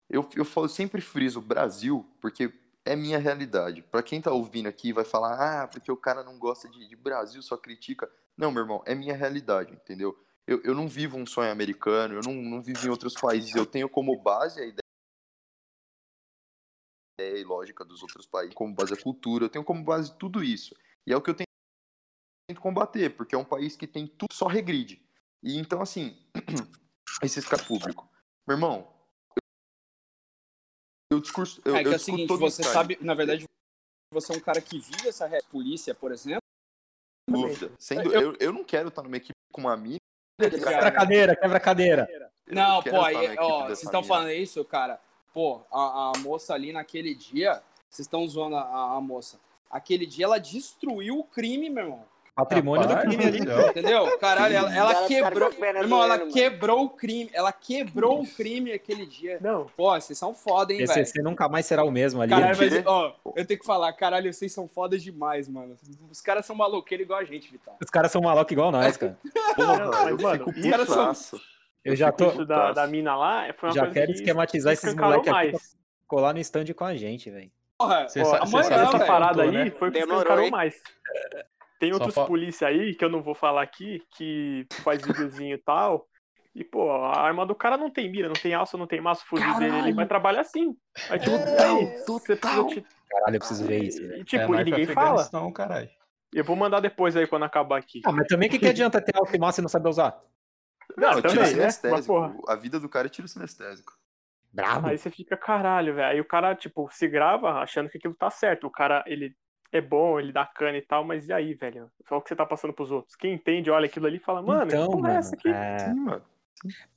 Eu, 0.09 0.29
eu, 0.37 0.45
falo, 0.45 0.67
eu 0.67 0.71
sempre 0.71 1.01
friso 1.01 1.41
Brasil 1.41 2.07
porque 2.21 2.53
é 2.85 2.95
minha 2.95 3.19
realidade. 3.19 3.83
Para 3.83 4.03
quem 4.03 4.21
tá 4.21 4.31
ouvindo 4.31 4.69
aqui 4.69 4.93
vai 4.93 5.05
falar, 5.05 5.63
ah, 5.63 5.67
porque 5.67 5.91
o 5.91 5.97
cara 5.97 6.23
não 6.23 6.39
gosta 6.39 6.69
de, 6.69 6.89
de 6.89 6.95
Brasil, 6.95 7.43
só 7.43 7.57
critica. 7.57 8.09
Não, 8.37 8.53
meu 8.53 8.63
irmão, 8.63 8.83
é 8.87 8.95
minha 8.95 9.15
realidade, 9.15 9.73
entendeu? 9.73 10.17
Eu, 10.47 10.61
eu 10.63 10.75
não 10.75 10.87
vivo 10.87 11.17
um 11.17 11.27
sonho 11.27 11.51
americano, 11.51 12.15
eu 12.15 12.21
não, 12.25 12.35
não 12.35 12.63
vivo 12.63 12.87
em 12.87 12.91
outros 12.91 13.15
países. 13.15 13.55
Eu 13.55 13.67
tenho 13.67 13.89
como 13.89 14.17
base 14.17 14.61
a 14.61 14.65
ideia 14.65 14.86
e 17.39 17.45
lógica 17.45 17.85
dos 17.85 18.03
outros 18.03 18.27
países, 18.27 18.55
como 18.55 18.75
base 18.75 18.93
a 18.93 19.03
cultura, 19.03 19.45
eu 19.45 19.49
tenho 19.49 19.65
como 19.65 19.83
base 19.83 20.17
tudo 20.19 20.43
isso. 20.43 20.75
E 21.07 21.13
é 21.13 21.17
o 21.17 21.23
que 21.23 21.31
eu 21.31 21.35
tento 21.35 21.47
combater, 22.61 23.11
porque 23.11 23.35
é 23.35 23.39
um 23.39 23.45
país 23.45 23.77
que 23.77 23.87
tem 23.87 24.07
tudo, 24.07 24.33
só 24.33 24.47
regride. 24.47 25.03
E 25.43 25.59
então, 25.59 25.81
assim, 25.81 26.17
esse 27.23 27.39
escape 27.39 27.65
público. 27.67 28.09
Meu 28.47 28.57
irmão, 28.57 28.97
eu 31.11 31.21
discurso. 31.21 31.61
Eu, 31.65 31.77
é 31.77 31.83
que 31.83 31.89
eu 31.89 31.93
é 31.93 31.97
o 31.97 31.99
seguinte, 31.99 32.37
você 32.37 32.63
sabe, 32.63 32.99
na 33.01 33.15
verdade, 33.15 33.45
você 34.13 34.33
é 34.33 34.37
um 34.37 34.41
cara 34.41 34.61
que 34.61 34.79
vive 34.79 35.09
essa 35.09 35.29
polícia, 35.51 35.95
por 35.95 36.13
exemplo. 36.13 36.41
Dúvida. 37.29 37.73
Sendo, 37.79 38.13
eu, 38.13 38.21
eu, 38.21 38.37
eu 38.39 38.53
não 38.53 38.65
quero 38.65 38.89
estar 38.89 39.03
numa 39.03 39.17
equipe 39.17 39.35
com 39.53 39.63
uma 39.63 39.77
mina. 39.77 39.99
Quebra 40.39 40.93
cadeira, 40.93 41.37
quebra 41.37 41.61
cadeira. 41.61 42.33
Não, 42.47 42.83
pô, 42.83 43.03
aí, 43.03 43.37
ó, 43.39 43.65
vocês 43.65 43.85
estão 43.85 44.03
falando 44.03 44.31
isso, 44.31 44.65
cara. 44.65 45.01
Pô, 45.37 45.61
a, 45.71 46.13
a, 46.17 46.19
moça 46.21 46.55
ali 46.55 46.73
naquele 46.73 47.15
dia, 47.15 47.63
vocês 47.91 48.07
estão 48.07 48.27
zoando 48.27 48.57
a, 48.57 48.97
a 48.97 49.01
moça. 49.03 49.39
Aquele 49.71 50.07
dia 50.07 50.25
ela 50.25 50.41
destruiu 50.41 51.19
o 51.19 51.25
crime, 51.25 51.69
meu 51.69 51.85
irmão. 51.85 52.05
Patrimônio 52.35 52.89
Rapaz, 52.89 53.05
do 53.05 53.09
crime 53.11 53.25
ali. 53.27 53.41
Entendeu? 53.69 54.17
Caralho, 54.17 54.57
ela, 54.57 54.75
ela 54.75 55.07
quebrou. 55.07 55.51
Irmão, 55.53 56.03
ela 56.03 56.19
quebrou 56.31 56.85
o 56.85 56.89
crime. 56.89 57.29
Ela 57.35 57.53
quebrou 57.53 58.23
o 58.23 58.27
crime 58.27 58.73
aquele 58.73 59.05
dia. 59.05 59.37
Não. 59.43 59.67
Pô, 59.77 59.91
vocês 59.91 60.19
são 60.19 60.35
foda, 60.35 60.73
hein, 60.73 60.87
velho? 60.87 61.07
Você 61.07 61.21
nunca 61.21 61.51
mais 61.51 61.67
será 61.67 61.85
o 61.85 61.91
mesmo 61.91 62.23
ali. 62.23 62.31
Caralho, 62.31 62.57
mas, 62.57 62.87
ó, 62.87 63.15
eu 63.37 63.45
tenho 63.45 63.61
que 63.61 63.67
falar, 63.67 63.93
caralho, 63.93 64.33
vocês 64.33 64.51
são 64.51 64.67
foda 64.67 64.99
demais, 64.99 65.51
mano. 65.51 65.77
Os 66.11 66.23
caras 66.23 66.47
são 66.47 66.57
maloqueiros 66.57 67.05
igual 67.05 67.21
a 67.21 67.25
gente, 67.25 67.53
Vital. 67.53 67.77
Os 67.79 67.91
caras 67.91 68.11
são 68.11 68.23
malucos 68.23 68.53
igual 68.53 68.73
nós, 68.73 68.97
cara. 68.97 69.19
Porra, 69.55 69.87
mas, 69.91 70.23
mano, 70.23 70.47
os 70.49 70.71
caras 70.71 70.89
são. 70.89 71.39
Eu 71.87 71.97
já 71.97 72.11
tô. 72.11 72.45
Da, 72.45 72.73
da 72.73 72.87
mina 72.87 73.17
lá 73.17 73.53
foi 73.55 73.69
uma 73.69 73.75
já 73.75 73.91
quero 73.91 74.09
que 74.09 74.19
esquematizar 74.19 74.73
esses 74.73 74.95
moleques 74.95 75.33
aqui 75.33 75.51
pra 75.51 75.61
colar 76.07 76.33
no 76.33 76.41
stand 76.41 76.67
com 76.75 76.85
a 76.85 76.97
gente, 76.97 77.31
velho. 77.31 77.51
Porra, 77.79 78.09
cê, 78.09 78.23
ó, 78.23 78.43
amanhã, 78.43 78.69
essa 78.69 78.99
parada 78.99 79.43
aí 79.43 79.51
né? 79.51 79.71
foi 79.71 79.89
o 79.89 79.93
que 79.93 79.99
escancarou 79.99 80.51
mais. 80.51 80.75
Tem 81.79 81.93
outros 81.93 82.15
fa... 82.15 82.25
polícia 82.25 82.67
aí, 82.69 82.95
que 82.95 83.05
eu 83.05 83.11
não 83.11 83.23
vou 83.23 83.35
falar 83.35 83.63
aqui, 83.63 84.03
que 84.17 84.67
faz 84.83 85.03
videozinho 85.03 85.55
e 85.55 85.59
tal. 85.59 86.07
E, 86.55 86.65
pô, 86.65 86.91
a 86.91 87.21
arma 87.21 87.45
do 87.45 87.55
cara 87.55 87.77
não 87.77 87.91
tem 87.91 88.11
mira, 88.11 88.29
não 88.29 88.35
tem 88.35 88.55
alça, 88.55 88.79
não 88.79 88.87
tem 88.87 88.99
maço, 88.99 89.23
o 89.25 89.27
fuzil 89.27 89.59
dele, 89.59 89.77
ele 89.77 89.93
vai 89.93 90.07
trabalhar 90.07 90.41
assim. 90.41 90.75
Aí, 91.11 91.19
tipo, 91.19 91.37
aí, 91.37 92.03
você 92.07 92.35
precisa 92.35 92.65
te... 92.65 92.87
Caralho, 93.11 93.37
eu 93.37 93.39
preciso 93.39 93.67
ver 93.67 93.85
isso. 93.85 94.03
E, 94.03 94.25
tipo, 94.25 94.55
é, 94.55 94.63
e 94.63 94.65
ninguém 94.65 94.87
fala. 94.87 95.29
Não, 95.31 95.53
caralho. 95.53 95.91
Eu 96.33 96.45
vou 96.45 96.57
mandar 96.57 96.81
depois 96.81 97.15
aí 97.15 97.27
quando 97.27 97.45
acabar 97.45 97.79
aqui. 97.79 98.01
Ah, 98.07 98.13
mas 98.13 98.27
também 98.27 98.49
o 98.49 98.51
que, 98.51 98.59
que 98.59 98.69
adianta 98.69 99.03
ter 99.03 99.15
alça 99.15 99.37
e 99.37 99.39
maço 99.39 99.61
e 99.61 99.63
não 99.63 99.69
saber 99.69 99.91
usar? 99.91 100.19
Não, 100.97 101.21
também, 101.21 101.45
tira 101.45 101.67
né? 101.67 101.69
A 102.49 102.55
vida 102.55 102.81
do 102.81 102.89
cara 102.89 103.07
é 103.07 103.11
tiro 103.11 103.29
sinestésico. 103.29 103.93
Bravo. 104.53 104.87
Aí 104.87 104.97
você 104.97 105.11
fica, 105.11 105.37
caralho, 105.37 105.95
velho. 105.95 106.09
Aí 106.09 106.21
o 106.21 106.25
cara, 106.25 106.55
tipo, 106.55 106.89
se 106.91 107.07
grava 107.07 107.61
achando 107.61 107.91
que 107.91 107.99
aquilo 107.99 108.15
tá 108.15 108.31
certo. 108.31 108.67
O 108.67 108.71
cara, 108.71 109.05
ele 109.07 109.37
é 109.71 109.81
bom, 109.81 110.19
ele 110.19 110.33
dá 110.33 110.47
cana 110.47 110.79
e 110.79 110.83
tal, 110.83 111.05
mas 111.05 111.29
e 111.29 111.33
aí, 111.33 111.53
velho? 111.53 111.91
Só 112.09 112.17
o 112.17 112.23
que 112.23 112.29
você 112.29 112.37
tá 112.37 112.47
passando 112.47 112.73
pros 112.73 112.91
outros. 112.91 113.15
Quem 113.15 113.35
entende, 113.35 113.71
olha 113.71 113.87
aquilo 113.87 114.07
ali 114.07 114.17
e 114.17 114.21
fala, 114.21 114.41
mano, 114.41 114.67
então, 114.67 114.87
que 114.87 114.93
porra 114.97 115.13
é 115.13 115.17
essa 115.17 115.35
aqui? 115.35 115.49
É... 115.49 115.79
Sim, 115.79 115.95
mano. 115.95 116.23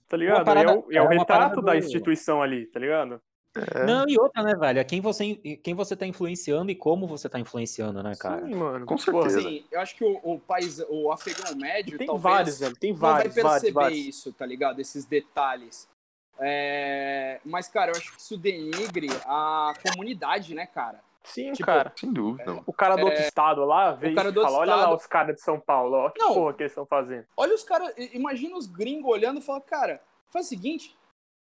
Tá 0.07 0.17
ligado? 0.17 0.45
Parada, 0.45 0.71
é 0.71 0.73
o, 0.73 0.91
é 0.91 1.01
o 1.01 1.11
é 1.11 1.17
retrato 1.17 1.61
da 1.61 1.77
instituição 1.77 2.41
ali, 2.41 2.65
tá 2.67 2.79
ligado? 2.79 3.21
É. 3.55 3.85
Não, 3.85 4.05
e 4.07 4.17
outra, 4.19 4.43
né, 4.43 4.55
velho? 4.55 4.79
É 4.79 4.83
quem 4.83 5.01
você, 5.01 5.35
quem 5.35 5.73
você 5.73 5.95
tá 5.95 6.05
influenciando 6.05 6.69
e 6.69 6.75
como 6.75 7.07
você 7.07 7.27
tá 7.27 7.39
influenciando, 7.39 8.03
né, 8.03 8.13
cara? 8.15 8.45
Sim, 8.45 8.55
mano. 8.55 8.85
Com 8.85 8.97
certeza. 8.97 9.41
Sim, 9.41 9.65
eu 9.71 9.79
acho 9.79 9.95
que 9.95 10.03
o, 10.03 10.19
o 10.23 10.39
país, 10.39 10.83
o 10.87 11.11
afegão 11.11 11.55
médio, 11.55 11.97
tem 11.97 12.07
talvez, 12.07 12.35
vários, 12.35 12.59
velho. 12.59 12.75
Tem 12.75 12.93
vários, 12.93 13.35
não 13.35 13.43
vai 13.43 13.53
perceber 13.53 13.73
vários, 13.73 13.73
vários. 13.73 14.07
isso, 14.07 14.33
tá 14.33 14.45
ligado? 14.45 14.79
Esses 14.79 15.05
detalhes. 15.05 15.89
É... 16.39 17.41
Mas, 17.43 17.67
cara, 17.67 17.91
eu 17.91 17.97
acho 17.97 18.15
que 18.15 18.21
isso 18.21 18.37
denigre 18.37 19.09
a 19.25 19.73
comunidade, 19.83 20.53
né, 20.53 20.65
cara? 20.67 21.01
Sim, 21.23 21.51
tipo, 21.51 21.65
cara. 21.65 21.91
Sem 21.95 22.11
dúvida. 22.11 22.51
É, 22.51 22.63
o 22.65 22.73
cara 22.73 22.95
do 22.95 23.05
outro 23.05 23.21
estado 23.21 23.65
lá 23.65 23.91
veio 23.91 24.15
do 24.31 24.41
fala, 24.41 24.57
olha 24.59 24.71
estado... 24.71 24.89
lá 24.89 24.95
os 24.95 25.05
caras 25.05 25.35
de 25.35 25.41
São 25.41 25.59
Paulo, 25.59 25.97
ó, 25.97 26.09
que 26.09 26.19
não, 26.19 26.33
porra 26.33 26.53
que 26.53 26.63
eles 26.63 26.71
estão 26.71 26.85
fazendo. 26.85 27.25
Olha 27.35 27.53
os 27.53 27.63
caras, 27.63 27.93
imagina 28.13 28.55
os 28.55 28.65
gringos 28.65 29.11
olhando 29.11 29.39
e 29.39 29.43
falando, 29.43 29.63
cara, 29.63 30.01
faz 30.29 30.45
o 30.45 30.49
seguinte, 30.49 30.97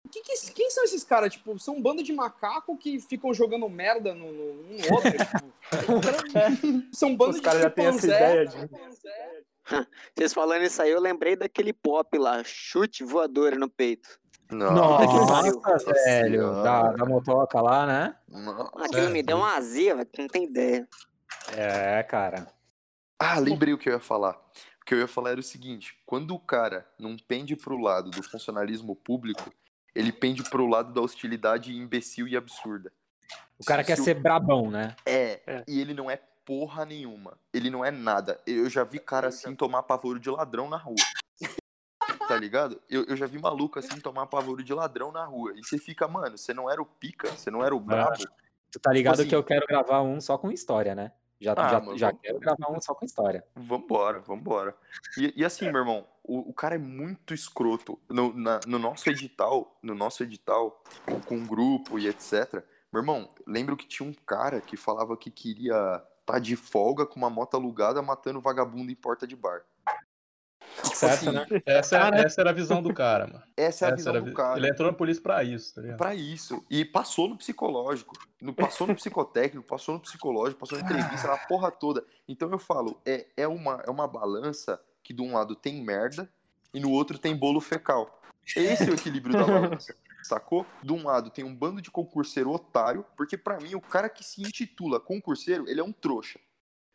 que 0.08 0.22
que, 0.22 0.52
quem 0.54 0.70
são 0.72 0.84
esses 0.84 1.04
caras? 1.04 1.34
Tipo, 1.34 1.58
são 1.60 1.76
um 1.76 1.82
bando 1.82 2.02
de 2.02 2.14
macaco 2.14 2.78
que 2.78 3.00
ficam 3.00 3.34
jogando 3.34 3.68
merda 3.68 4.14
no, 4.14 4.32
no, 4.32 4.54
no 4.64 4.94
outro. 4.94 5.12
tipo, 5.12 6.88
são 6.96 7.10
um 7.10 7.18
bando 7.18 7.32
Os 7.32 7.42
caras 7.42 7.62
já 7.62 7.70
têm 7.70 7.86
essa 7.86 8.06
ideia 8.06 8.46
de... 8.46 8.58
Vocês 10.16 10.34
falando 10.34 10.64
isso 10.64 10.82
aí, 10.82 10.90
eu 10.90 11.00
lembrei 11.00 11.36
daquele 11.36 11.72
pop 11.74 12.18
lá, 12.18 12.44
chute 12.44 13.04
voadora 13.04 13.56
no 13.56 13.70
peito. 13.70 14.20
Nossa, 14.52 15.54
Nossa 15.54 15.94
velho. 15.94 16.64
Da, 16.64 16.92
da 16.92 17.06
motoca 17.06 17.62
lá, 17.62 17.86
né? 17.86 18.16
Nossa. 18.28 18.86
Aquilo 18.86 19.10
me 19.12 19.22
deu 19.22 19.38
uma 19.38 19.56
azia, 19.56 19.94
não 19.96 20.28
tem 20.28 20.46
ideia. 20.46 20.88
É, 21.56 22.02
cara. 22.04 22.48
Ah, 23.20 23.38
lembrei 23.38 23.74
o 23.74 23.78
que 23.78 23.90
eu 23.90 23.94
ia 23.94 24.00
falar. 24.00 24.40
que 24.86 24.96
eu 24.96 25.00
ia 25.00 25.08
falar 25.08 25.32
era 25.32 25.40
o 25.40 25.44
seguinte: 25.44 26.00
quando 26.06 26.34
o 26.34 26.40
cara 26.40 26.88
não 26.98 27.16
pende 27.16 27.56
pro 27.56 27.78
lado 27.78 28.10
do 28.10 28.24
funcionalismo 28.24 28.96
público, 28.96 29.54
ele 29.96 30.12
pende 30.12 30.44
pro 30.50 30.68
lado 30.68 30.94
da 30.94 31.02
hostilidade 31.02 31.76
imbecil 31.76 32.28
e 32.28 32.38
absurda. 32.38 32.92
O 33.58 33.66
cara 33.66 33.84
quer 33.84 33.98
ser 33.98 34.14
brabão, 34.16 34.72
né? 34.72 34.96
É, 35.06 35.42
é, 35.46 35.64
e 35.68 35.82
ele 35.82 35.94
não 35.94 36.10
é 36.10 36.18
porra 36.46 36.86
nenhuma. 36.86 37.38
Ele 37.54 37.70
não 37.70 37.84
é 37.84 37.92
nada. 37.92 38.40
Eu 38.48 38.70
já 38.70 38.84
vi 38.84 39.00
cara 39.00 39.28
assim 39.28 39.54
tomar 39.54 39.84
pavoro 39.84 40.20
de 40.20 40.30
ladrão 40.30 40.70
na 40.70 40.78
rua. 40.78 40.96
Tá 42.28 42.38
ligado? 42.38 42.80
Eu, 42.88 43.06
eu 43.06 43.16
já 43.16 43.26
vi 43.26 43.40
maluco 43.40 43.80
assim 43.80 44.00
tomar 44.00 44.28
pavoro 44.28 44.64
de 44.64 44.72
ladrão 44.72 45.12
na 45.12 45.26
rua. 45.26 45.52
E 45.56 45.64
você 45.64 45.80
fica, 45.80 46.08
mano, 46.08 46.38
você 46.38 46.54
não 46.54 46.70
era 46.70 46.80
o 46.80 46.86
pica, 46.86 47.28
você 47.32 47.50
não 47.50 47.64
era 47.64 47.76
o 47.76 47.80
brabo. 47.80 48.18
Tu 48.72 48.80
tá 48.80 48.92
ligado 48.94 49.14
tipo 49.14 49.22
assim, 49.22 49.30
que 49.30 49.36
eu 49.36 49.44
quero 49.44 49.66
gravar 49.66 50.04
um 50.04 50.22
só 50.22 50.38
com 50.38 50.52
história, 50.52 50.94
né? 50.94 51.12
Já, 51.42 51.54
ah, 51.58 51.70
já, 51.70 51.80
mano, 51.80 51.98
já 51.98 52.14
quero 52.14 52.40
gravar 52.40 52.72
um 52.72 52.80
só 52.82 52.94
com 52.94 53.06
história. 53.06 53.44
Vambora, 53.56 54.20
vambora. 54.20 54.76
E, 55.18 55.34
e 55.38 55.46
assim, 55.46 55.72
meu 55.72 55.82
irmão, 55.82 56.06
o, 56.30 56.50
o, 56.50 56.54
cara 56.54 56.76
é 56.76 56.78
muito 56.78 57.34
escroto. 57.34 58.00
No, 58.08 58.32
na, 58.34 58.60
no 58.68 58.78
nosso 58.78 59.10
edital, 59.10 59.76
no 59.82 59.96
nosso 59.96 60.22
edital, 60.22 60.84
com, 61.28 61.44
grupo 61.44 61.98
e 61.98 62.08
etc. 62.08 62.64
Meu 62.94 63.02
irmão, 63.02 63.28
lembro 63.48 63.76
que 63.76 63.88
tinha 63.88 64.08
um 64.08 64.14
cara 64.14 64.62
que 64.62 64.78
falava 64.78 65.18
que 65.18 65.32
queria 65.32 65.74
estar 65.74 66.34
tá 66.34 66.40
de 66.40 66.56
folga 66.56 67.06
com 67.06 67.18
uma 67.18 67.30
moto 67.30 67.56
alugada 67.56 68.02
matando 68.02 68.40
vagabundo 68.40 68.92
em 68.92 68.96
porta 68.96 69.26
de 69.26 69.36
bar. 69.36 69.64
Tipo 70.84 70.96
certo, 70.96 71.30
assim, 71.30 71.32
né? 71.32 71.46
Essa, 71.66 72.00
cara, 72.00 72.22
essa 72.22 72.42
era 72.42 72.50
a 72.52 72.54
visão 72.54 72.82
do 72.82 72.94
cara, 72.94 73.26
mano. 73.26 73.44
Essa 73.58 73.86
é 73.86 73.90
a 73.90 73.94
essa 73.94 74.12
visão 74.12 74.24
do 74.24 74.34
cara. 74.34 74.58
Ele 74.58 74.70
entrou 74.70 74.92
na 74.92 74.96
polícia 74.96 75.22
pra 75.22 75.44
isso, 75.44 75.74
tá 75.74 75.82
ligado? 75.82 75.98
Pra 75.98 76.14
isso. 76.14 76.64
E 76.70 76.86
passou 76.86 77.28
no 77.28 77.38
psicológico. 77.38 78.16
No, 78.40 78.54
passou 78.54 78.86
no 78.86 78.96
psicotécnico, 78.96 79.68
passou 79.68 79.96
no 79.96 80.02
psicológico, 80.02 80.60
passou 80.60 80.78
na 80.78 80.86
entrevista, 80.86 81.28
na 81.28 81.38
porra 81.38 81.72
toda. 81.72 82.06
Então 82.28 82.50
eu 82.52 82.60
falo, 82.60 83.02
é, 83.06 83.28
é, 83.36 83.48
uma, 83.48 83.84
é 83.86 83.90
uma 83.90 84.08
balança 84.08 84.80
que 85.04 85.14
de 85.14 85.22
um 85.22 85.34
lado 85.34 85.56
tem 85.56 85.84
merda 85.84 86.30
e 86.74 86.80
no 86.80 86.92
outro 86.92 87.18
tem 87.18 87.36
bolo 87.36 87.60
fecal. 87.60 88.22
Esse 88.56 88.84
é 88.84 88.92
o 88.92 88.96
equilíbrio 88.96 89.34
da 89.34 89.46
balança. 89.46 89.96
Sacou? 90.24 90.66
De 90.84 90.92
um 90.92 91.06
lado 91.06 91.30
tem 91.30 91.44
um 91.44 91.56
bando 91.56 91.82
de 91.82 91.90
concurseiro 91.90 92.52
otário, 92.52 93.06
porque 93.16 93.38
para 93.38 93.60
mim 93.60 93.76
o 93.76 93.82
cara 93.82 94.10
que 94.10 94.24
se 94.24 94.42
intitula 94.42 95.00
concurseiro, 95.00 95.68
ele 95.68 95.80
é 95.80 95.84
um 95.84 95.92
trouxa. 95.92 96.40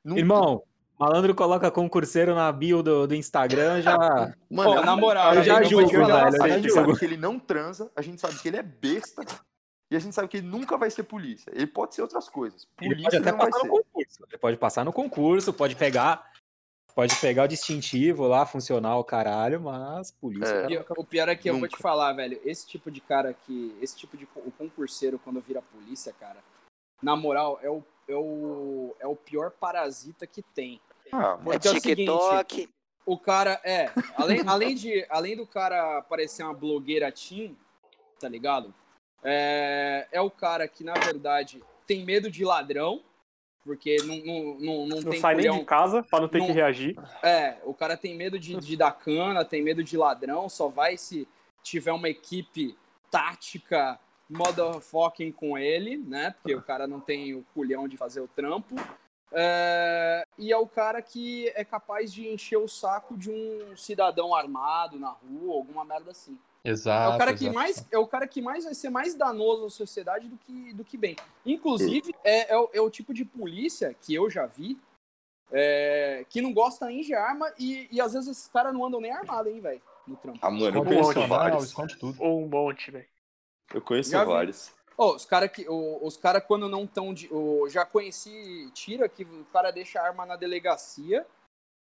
Irmão, 0.04 0.62
Malandro 0.98 1.34
coloca 1.34 1.70
concurseiro 1.70 2.34
na 2.34 2.52
bio 2.52 2.82
do, 2.82 3.06
do 3.06 3.14
Instagram, 3.14 3.80
já. 3.80 4.34
Mano, 4.50 4.82
na 4.82 4.96
moral, 4.96 5.34
eu 5.34 5.42
já 5.42 5.62
julgo, 5.64 5.88
velho. 5.90 6.42
A 6.42 6.48
gente 6.48 6.70
sabe 6.70 6.96
que 6.98 7.04
ele 7.04 7.16
não 7.16 7.38
transa, 7.38 7.90
a 7.96 8.02
gente 8.02 8.20
sabe 8.20 8.38
que 8.38 8.48
ele 8.48 8.58
é 8.58 8.62
besta. 8.62 9.24
E 9.90 9.96
a 9.96 9.98
gente 9.98 10.14
sabe 10.14 10.28
que 10.28 10.38
ele 10.38 10.46
nunca 10.46 10.76
vai 10.76 10.90
ser 10.90 11.04
polícia. 11.04 11.52
Ele 11.54 11.66
pode 11.66 11.94
ser 11.94 12.02
outras 12.02 12.28
coisas. 12.28 12.66
Polícia 12.76 12.94
ele 12.94 13.02
pode 13.04 13.16
até 13.16 13.30
não 13.30 13.38
passar 13.38 13.50
vai 13.50 13.68
no 13.68 13.76
ser. 13.76 13.82
concurso. 13.84 14.24
Ele 14.28 14.38
pode 14.38 14.56
passar 14.56 14.84
no 14.84 14.92
concurso, 14.92 15.52
pode 15.52 15.76
pegar. 15.76 16.32
Pode 16.94 17.16
pegar 17.16 17.44
o 17.44 17.48
distintivo 17.48 18.26
lá, 18.26 18.46
funcionar 18.46 18.96
o 18.96 19.04
caralho, 19.04 19.60
mas 19.60 20.12
polícia. 20.12 20.66
É. 20.70 20.84
O 20.96 21.04
pior 21.04 21.28
é 21.28 21.34
que 21.34 21.48
nunca. 21.48 21.56
eu 21.56 21.60
vou 21.60 21.68
te 21.68 21.82
falar, 21.82 22.12
velho. 22.12 22.40
Esse 22.44 22.66
tipo 22.66 22.90
de 22.90 23.00
cara 23.00 23.34
que. 23.34 23.76
Esse 23.80 23.96
tipo 23.96 24.16
de. 24.16 24.28
O 24.36 24.52
concurseiro, 24.52 25.18
quando 25.18 25.40
vira 25.40 25.60
polícia, 25.60 26.12
cara. 26.12 26.38
Na 27.02 27.16
moral, 27.16 27.58
é 27.62 27.68
o 27.68 27.82
é 28.08 28.14
o, 28.14 28.94
é 29.00 29.06
o 29.06 29.16
pior 29.16 29.50
parasita 29.50 30.26
que 30.26 30.42
tem. 30.42 30.80
Ah, 31.12 31.38
Porque 31.42 31.68
é, 31.68 31.70
é 31.70 31.74
o 31.74 31.80
seguinte, 31.80 32.70
o 33.06 33.18
cara, 33.18 33.60
é, 33.64 33.90
além, 34.16 34.42
além, 34.46 34.74
de, 34.74 35.06
além 35.08 35.36
do 35.36 35.46
cara 35.46 36.02
parecer 36.02 36.42
uma 36.42 36.54
blogueira 36.54 37.10
teen, 37.12 37.56
tá 38.18 38.28
ligado? 38.28 38.74
É, 39.22 40.06
é 40.12 40.20
o 40.20 40.30
cara 40.30 40.68
que, 40.68 40.84
na 40.84 40.94
verdade, 40.94 41.62
tem 41.86 42.04
medo 42.04 42.30
de 42.30 42.44
ladrão, 42.44 43.02
porque 43.64 43.96
não, 44.04 44.16
não, 44.16 44.44
não, 44.60 44.86
não, 44.86 45.00
não 45.00 45.10
tem 45.10 45.20
sai 45.20 45.34
culhão, 45.34 45.54
nem 45.54 45.62
de 45.62 45.66
casa 45.66 46.02
pra 46.02 46.20
não 46.20 46.28
ter 46.28 46.38
não, 46.38 46.46
que 46.46 46.52
reagir. 46.52 46.96
É, 47.22 47.56
o 47.64 47.72
cara 47.72 47.96
tem 47.96 48.14
medo 48.14 48.38
de, 48.38 48.56
de 48.56 48.76
dar 48.76 48.92
cana, 48.92 49.44
tem 49.44 49.62
medo 49.62 49.82
de 49.82 49.96
ladrão, 49.96 50.48
só 50.48 50.68
vai 50.68 50.96
se 50.96 51.26
tiver 51.62 51.92
uma 51.92 52.08
equipe 52.08 52.76
tática 53.10 53.98
motherfucking 54.28 55.32
com 55.32 55.56
ele, 55.56 55.96
né? 55.96 56.32
Porque 56.32 56.54
o 56.54 56.62
cara 56.62 56.86
não 56.86 57.00
tem 57.00 57.34
o 57.34 57.44
culhão 57.54 57.88
de 57.88 57.96
fazer 57.96 58.20
o 58.20 58.28
trampo. 58.28 58.74
É, 59.32 60.24
e 60.38 60.52
é 60.52 60.56
o 60.56 60.66
cara 60.66 61.02
que 61.02 61.48
é 61.56 61.64
capaz 61.64 62.12
de 62.12 62.28
encher 62.28 62.56
o 62.56 62.68
saco 62.68 63.16
de 63.16 63.30
um 63.30 63.76
cidadão 63.76 64.34
armado 64.34 64.98
na 64.98 65.10
rua, 65.10 65.54
alguma 65.54 65.84
merda 65.84 66.10
assim. 66.10 66.38
Exato. 66.64 67.12
É 67.12 67.14
o 67.14 67.18
cara 67.18 67.30
exato. 67.32 67.44
que 67.44 67.50
mais 67.50 67.86
é 67.92 67.98
o 67.98 68.06
cara 68.06 68.26
que 68.26 68.40
mais 68.40 68.64
vai 68.64 68.74
ser 68.74 68.88
mais 68.88 69.14
danoso 69.14 69.66
à 69.66 69.70
sociedade 69.70 70.28
do 70.28 70.38
que, 70.38 70.72
do 70.72 70.84
que 70.84 70.96
bem. 70.96 71.14
Inclusive 71.44 72.14
é, 72.24 72.52
é, 72.52 72.56
o, 72.56 72.70
é 72.72 72.80
o 72.80 72.88
tipo 72.88 73.12
de 73.12 73.24
polícia 73.24 73.94
que 74.00 74.14
eu 74.14 74.30
já 74.30 74.46
vi 74.46 74.80
é, 75.52 76.24
que 76.28 76.40
não 76.40 76.52
gosta 76.52 76.86
nem 76.86 77.02
de 77.02 77.14
arma 77.14 77.52
e, 77.58 77.86
e 77.92 78.00
às 78.00 78.14
vezes 78.14 78.28
esses 78.28 78.48
caras 78.48 78.72
não 78.72 78.84
andam 78.84 79.00
nem 79.00 79.12
armados, 79.12 79.52
hein, 79.52 79.60
velho, 79.60 79.82
no 80.06 80.16
trampo. 80.16 80.38
Ah, 80.40 80.50
mano, 80.50 80.78
eu 80.78 80.84
conheço 80.84 81.28
vários. 81.28 81.74
Ou 82.18 82.44
um 82.44 82.48
monte, 82.48 82.90
velho. 82.90 83.06
Eu 83.72 83.82
conheço 83.82 84.10
já 84.10 84.24
vários. 84.24 84.72
Oh, 84.96 85.14
os 85.14 85.24
caras 85.24 85.50
que 85.50 85.66
os 85.68 86.16
cara 86.16 86.40
quando 86.40 86.68
não 86.68 86.84
estão 86.84 87.12
de 87.12 87.28
oh, 87.32 87.68
já 87.68 87.84
conheci 87.84 88.70
tira 88.72 89.08
que 89.08 89.24
o 89.24 89.44
cara 89.52 89.70
deixa 89.72 90.00
a 90.00 90.06
arma 90.06 90.24
na 90.24 90.36
delegacia 90.36 91.26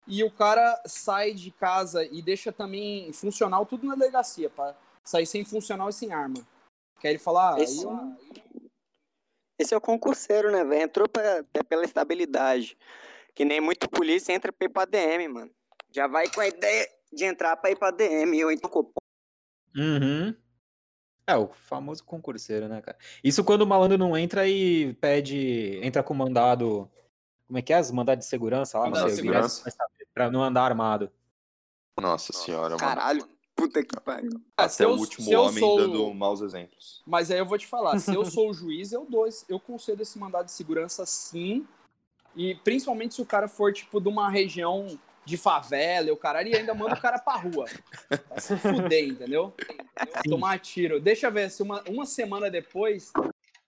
e 0.06 0.24
o 0.24 0.30
cara 0.30 0.80
sai 0.86 1.32
de 1.32 1.50
casa 1.50 2.04
e 2.04 2.22
deixa 2.22 2.52
também 2.52 3.12
funcional 3.12 3.64
tudo 3.66 3.86
na 3.86 3.94
delegacia 3.94 4.50
para 4.50 4.76
sair 5.04 5.26
sem 5.26 5.44
funcional 5.44 5.88
e 5.88 5.92
sem 5.92 6.12
arma. 6.12 6.46
Quer 7.00 7.10
ele 7.10 7.18
falar? 7.18 7.54
Ah, 7.54 7.60
esse, 7.60 7.84
eu... 7.84 8.16
esse 9.58 9.72
é 9.74 9.76
o 9.76 9.80
concurseiro, 9.80 10.50
né, 10.50 10.64
velho? 10.64 10.82
Entrou 10.82 11.08
pra, 11.08 11.44
pela 11.68 11.84
estabilidade. 11.84 12.76
Que 13.34 13.44
nem 13.44 13.60
muito 13.60 13.88
polícia 13.88 14.32
entra 14.32 14.52
pra 14.52 14.66
ir 14.66 14.68
pra 14.68 14.84
DM, 14.84 15.28
mano. 15.28 15.50
Já 15.90 16.06
vai 16.06 16.28
com 16.28 16.40
a 16.40 16.48
ideia 16.48 16.88
de 17.12 17.24
entrar 17.24 17.56
pra 17.56 17.70
ir 17.70 17.76
pra 17.76 17.90
DM. 17.90 18.38
Eu 18.38 18.50
então. 18.50 18.70
Uhum. 19.74 20.34
É, 21.26 21.36
o 21.36 21.48
famoso 21.48 22.04
concurseiro, 22.04 22.68
né, 22.68 22.80
cara? 22.80 22.98
Isso 23.22 23.44
quando 23.44 23.62
o 23.62 23.66
malandro 23.66 23.96
não 23.96 24.16
entra 24.16 24.46
e 24.48 24.94
pede. 24.94 25.80
Entra 25.82 26.02
com 26.02 26.12
mandado. 26.12 26.90
Como 27.50 27.58
é 27.58 27.62
que 27.62 27.72
é? 27.72 27.76
As 27.78 27.90
mandados 27.90 28.24
de 28.24 28.30
segurança 28.30 28.78
lá, 28.78 28.84
mandado 28.84 29.02
não 29.02 29.08
sei, 29.08 29.16
segurança. 29.16 29.74
pra 30.14 30.30
não 30.30 30.40
andar 30.40 30.62
armado. 30.62 31.10
Nossa 32.00 32.32
senhora, 32.32 32.76
mano. 32.76 32.78
Caralho, 32.78 33.28
puta 33.56 33.82
que 33.82 34.00
pariu. 34.00 34.40
Ah, 34.56 34.66
Até 34.66 34.86
o 34.86 34.92
último 34.92 35.36
homem 35.36 35.58
sou... 35.58 35.76
dando 35.76 36.14
maus 36.14 36.42
exemplos. 36.42 37.02
Mas 37.04 37.28
aí 37.28 37.38
eu 37.38 37.44
vou 37.44 37.58
te 37.58 37.66
falar, 37.66 37.98
se 37.98 38.14
eu 38.14 38.24
sou 38.30 38.50
o 38.50 38.54
juiz, 38.54 38.92
eu 38.92 39.04
dou, 39.04 39.28
eu 39.48 39.58
concedo 39.58 40.00
esse 40.00 40.16
mandado 40.16 40.44
de 40.44 40.52
segurança 40.52 41.04
sim. 41.04 41.66
E 42.36 42.54
principalmente 42.54 43.16
se 43.16 43.20
o 43.20 43.26
cara 43.26 43.48
for, 43.48 43.72
tipo, 43.72 44.00
de 44.00 44.08
uma 44.08 44.30
região 44.30 44.86
de 45.24 45.36
favela 45.36 46.06
e 46.06 46.12
o 46.12 46.16
caralho, 46.16 46.50
e 46.50 46.56
ainda 46.56 46.72
manda 46.72 46.94
o 46.94 47.00
cara 47.00 47.18
pra 47.18 47.34
rua. 47.34 47.64
Pra 48.08 48.40
se 48.40 48.56
fuder, 48.56 49.08
entendeu? 49.08 49.52
Tomar 50.22 50.60
tiro. 50.60 51.00
Deixa 51.00 51.26
eu 51.26 51.32
ver 51.32 51.50
se 51.50 51.64
uma, 51.64 51.82
uma 51.88 52.06
semana 52.06 52.48
depois 52.48 53.12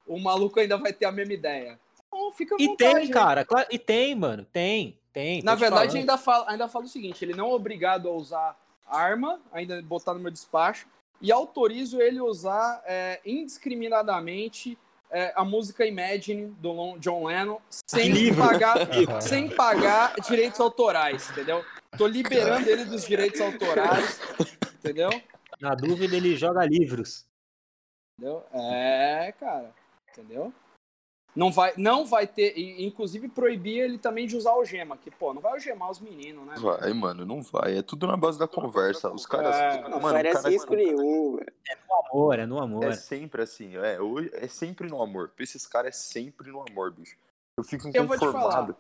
o 0.07 0.21
maluco 0.21 0.61
ainda 0.61 0.77
vai 0.77 0.93
ter 0.93 1.07
a 1.07 1.11
mesma 1.11 1.35
ideia. 1.35 1.81
Então, 2.23 2.33
fica 2.33 2.57
e 2.59 2.77
tem, 2.77 3.11
cara, 3.11 3.45
claro, 3.45 3.67
e 3.71 3.79
tem, 3.79 4.15
mano, 4.15 4.47
tem, 4.53 4.99
tem. 5.13 5.43
Na 5.43 5.55
verdade, 5.55 5.99
ainda 5.99 6.17
fala, 6.17 6.51
ainda 6.51 6.69
fala 6.69 6.85
o 6.85 6.89
seguinte: 6.89 7.25
ele 7.25 7.35
não 7.35 7.51
é 7.51 7.55
obrigado 7.55 8.09
a 8.09 8.13
usar 8.13 8.57
arma, 8.87 9.41
ainda 9.53 9.81
botar 9.83 10.15
no 10.15 10.21
meu 10.21 10.31
despacho, 10.31 10.87
e 11.21 11.33
autorizo 11.33 12.01
ele 12.01 12.21
usar 12.21 12.83
é, 12.87 13.21
indiscriminadamente 13.25 14.79
é, 15.11 15.33
a 15.37 15.45
música 15.45 15.87
Imagine 15.87 16.47
do 16.59 16.97
John 16.99 17.27
Lennon 17.27 17.59
sem 17.69 18.35
pagar, 18.35 18.77
sem 19.21 19.49
pagar 19.49 20.15
direitos 20.21 20.61
autorais, 20.61 21.31
entendeu? 21.31 21.65
Tô 21.99 22.07
liberando 22.07 22.69
ele 22.69 22.85
dos 22.85 23.05
direitos 23.05 23.41
autorais, 23.41 24.21
entendeu? 24.79 25.11
Na 25.61 25.75
dúvida, 25.75 26.17
ele 26.17 26.35
joga 26.35 26.65
livros. 26.65 27.27
Entendeu? 28.19 28.45
É, 28.53 29.33
cara. 29.39 29.73
Entendeu? 30.11 30.53
Não 31.35 31.51
vai, 31.51 31.73
não 31.79 32.05
vai 32.05 32.27
ter, 32.27 32.53
inclusive 32.59 33.27
proibir 33.27 33.79
ele 33.81 33.97
também 33.97 34.27
de 34.27 34.37
usar 34.37 34.51
algema, 34.51 34.99
que, 34.99 35.11
pô, 35.11 35.33
não 35.33 35.41
vai 35.41 35.53
algemar 35.53 35.91
os 35.91 35.99
meninos, 35.99 36.47
né? 36.47 36.55
Vai, 36.59 36.93
mano, 36.93 37.25
não 37.25 37.41
vai. 37.41 37.79
É 37.79 37.83
tudo 37.83 38.07
na 38.07 38.19
base 38.19 38.39
da 38.39 38.47
conversa. 38.47 39.11
Os 39.11 39.25
caras. 39.25 39.57
É, 39.57 39.81
não 39.89 39.99
mano, 39.99 40.15
parece 40.15 40.43
cara, 40.43 40.51
risco 40.51 40.75
nenhum, 40.75 41.39
É 41.67 41.77
no 41.89 41.95
amor, 41.95 42.39
é 42.39 42.47
no 42.47 42.59
amor. 42.59 42.85
É 42.85 42.93
sempre 42.93 43.41
assim, 43.41 43.77
é, 43.79 43.97
é 44.35 44.47
sempre 44.47 44.91
no 44.91 45.01
amor. 45.01 45.31
Pra 45.31 45.43
esses 45.43 45.67
caras 45.67 45.95
é 45.95 45.99
sempre 45.99 46.51
no 46.51 46.63
amor, 46.69 46.93
bicho. 46.93 47.17
Eu 47.57 47.65
fico 47.65 47.89
eu 47.95 48.05
inconformado. 48.05 48.77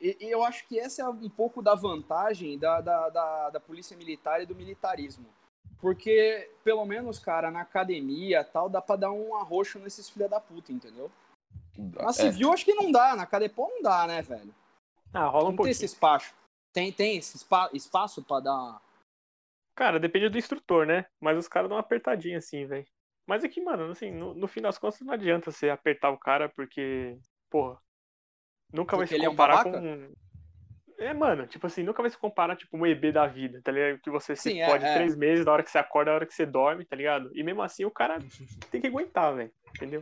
E, 0.00 0.16
e, 0.18 0.30
eu 0.30 0.42
acho 0.42 0.66
que 0.66 0.78
essa 0.78 1.02
é 1.02 1.08
um 1.08 1.28
pouco 1.28 1.62
da 1.62 1.74
vantagem 1.74 2.58
da, 2.58 2.80
da, 2.80 3.10
da, 3.10 3.50
da 3.50 3.60
polícia 3.60 3.96
militar 3.96 4.42
e 4.42 4.46
do 4.46 4.54
militarismo. 4.54 5.26
Porque, 5.78 6.50
pelo 6.64 6.84
menos, 6.86 7.18
cara, 7.18 7.50
na 7.50 7.60
academia 7.60 8.42
tal, 8.44 8.68
dá 8.68 8.80
pra 8.80 8.96
dar 8.96 9.12
um 9.12 9.36
arroxo 9.36 9.78
nesses 9.78 10.08
filha 10.08 10.28
da 10.28 10.40
puta, 10.40 10.72
entendeu? 10.72 11.10
Na 11.76 12.12
civil 12.12 12.50
é. 12.50 12.54
acho 12.54 12.64
que 12.64 12.74
não 12.74 12.90
dá, 12.90 13.16
na 13.16 13.26
Cadepol 13.26 13.68
não 13.68 13.82
dá, 13.82 14.06
né, 14.06 14.22
velho? 14.22 14.54
Ah, 15.12 15.26
rola 15.26 15.44
um 15.44 15.48
não 15.48 15.56
pouquinho. 15.56 15.64
Tem 15.64 15.70
esse 15.70 15.84
espaço. 15.84 16.34
Tem, 16.72 16.90
tem 16.90 17.16
esse 17.18 17.38
spa, 17.38 17.68
espaço 17.72 18.22
pra 18.22 18.40
dar. 18.40 18.80
Cara, 19.74 20.00
depende 20.00 20.28
do 20.28 20.38
instrutor, 20.38 20.86
né? 20.86 21.06
Mas 21.20 21.38
os 21.38 21.48
caras 21.48 21.68
dão 21.68 21.76
uma 21.76 21.82
apertadinha 21.82 22.38
assim, 22.38 22.66
velho. 22.66 22.86
Mas 23.26 23.44
é 23.44 23.48
que, 23.48 23.60
mano, 23.60 23.90
assim, 23.90 24.10
no, 24.10 24.34
no, 24.34 24.48
fim 24.48 24.60
das 24.60 24.78
contas 24.78 25.00
não 25.00 25.12
adianta 25.12 25.50
você 25.50 25.70
apertar 25.70 26.10
o 26.10 26.18
cara 26.18 26.48
porque, 26.48 27.16
porra, 27.48 27.78
nunca 28.72 28.96
porque 28.96 29.14
vai 29.14 29.20
se 29.20 29.26
comparar 29.26 29.66
é 29.66 29.70
com. 29.70 30.12
É, 30.98 31.12
mano, 31.12 31.46
tipo 31.46 31.66
assim, 31.66 31.82
nunca 31.82 32.00
vai 32.00 32.10
se 32.10 32.18
comparar, 32.18 32.54
tipo, 32.56 32.76
um 32.76 32.86
EB 32.86 33.12
da 33.12 33.26
vida, 33.26 33.60
tá 33.62 33.72
ligado? 33.72 34.00
Que 34.00 34.10
você 34.10 34.36
se 34.36 34.50
Sim, 34.50 34.64
fode 34.64 34.84
é, 34.84 34.94
três 34.94 35.14
é. 35.14 35.16
meses, 35.16 35.44
da 35.44 35.52
hora 35.52 35.62
que 35.62 35.70
você 35.70 35.78
acorda, 35.78 36.10
da 36.10 36.14
hora 36.14 36.26
que 36.26 36.34
você 36.34 36.46
dorme, 36.46 36.84
tá 36.84 36.94
ligado? 36.94 37.30
E 37.34 37.42
mesmo 37.42 37.62
assim 37.62 37.84
o 37.84 37.90
cara 37.90 38.18
tem 38.70 38.80
que 38.80 38.86
aguentar, 38.86 39.34
velho, 39.34 39.52
entendeu? 39.74 40.00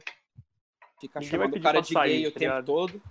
Fica 1.00 1.18
Ninguém 1.18 1.30
chamando 1.30 1.56
o 1.56 1.62
cara 1.62 1.80
de 1.80 1.92
sair, 1.92 2.18
gay 2.18 2.26
o 2.26 2.32
tá 2.32 2.38
tempo 2.38 2.62
todo. 2.64 3.02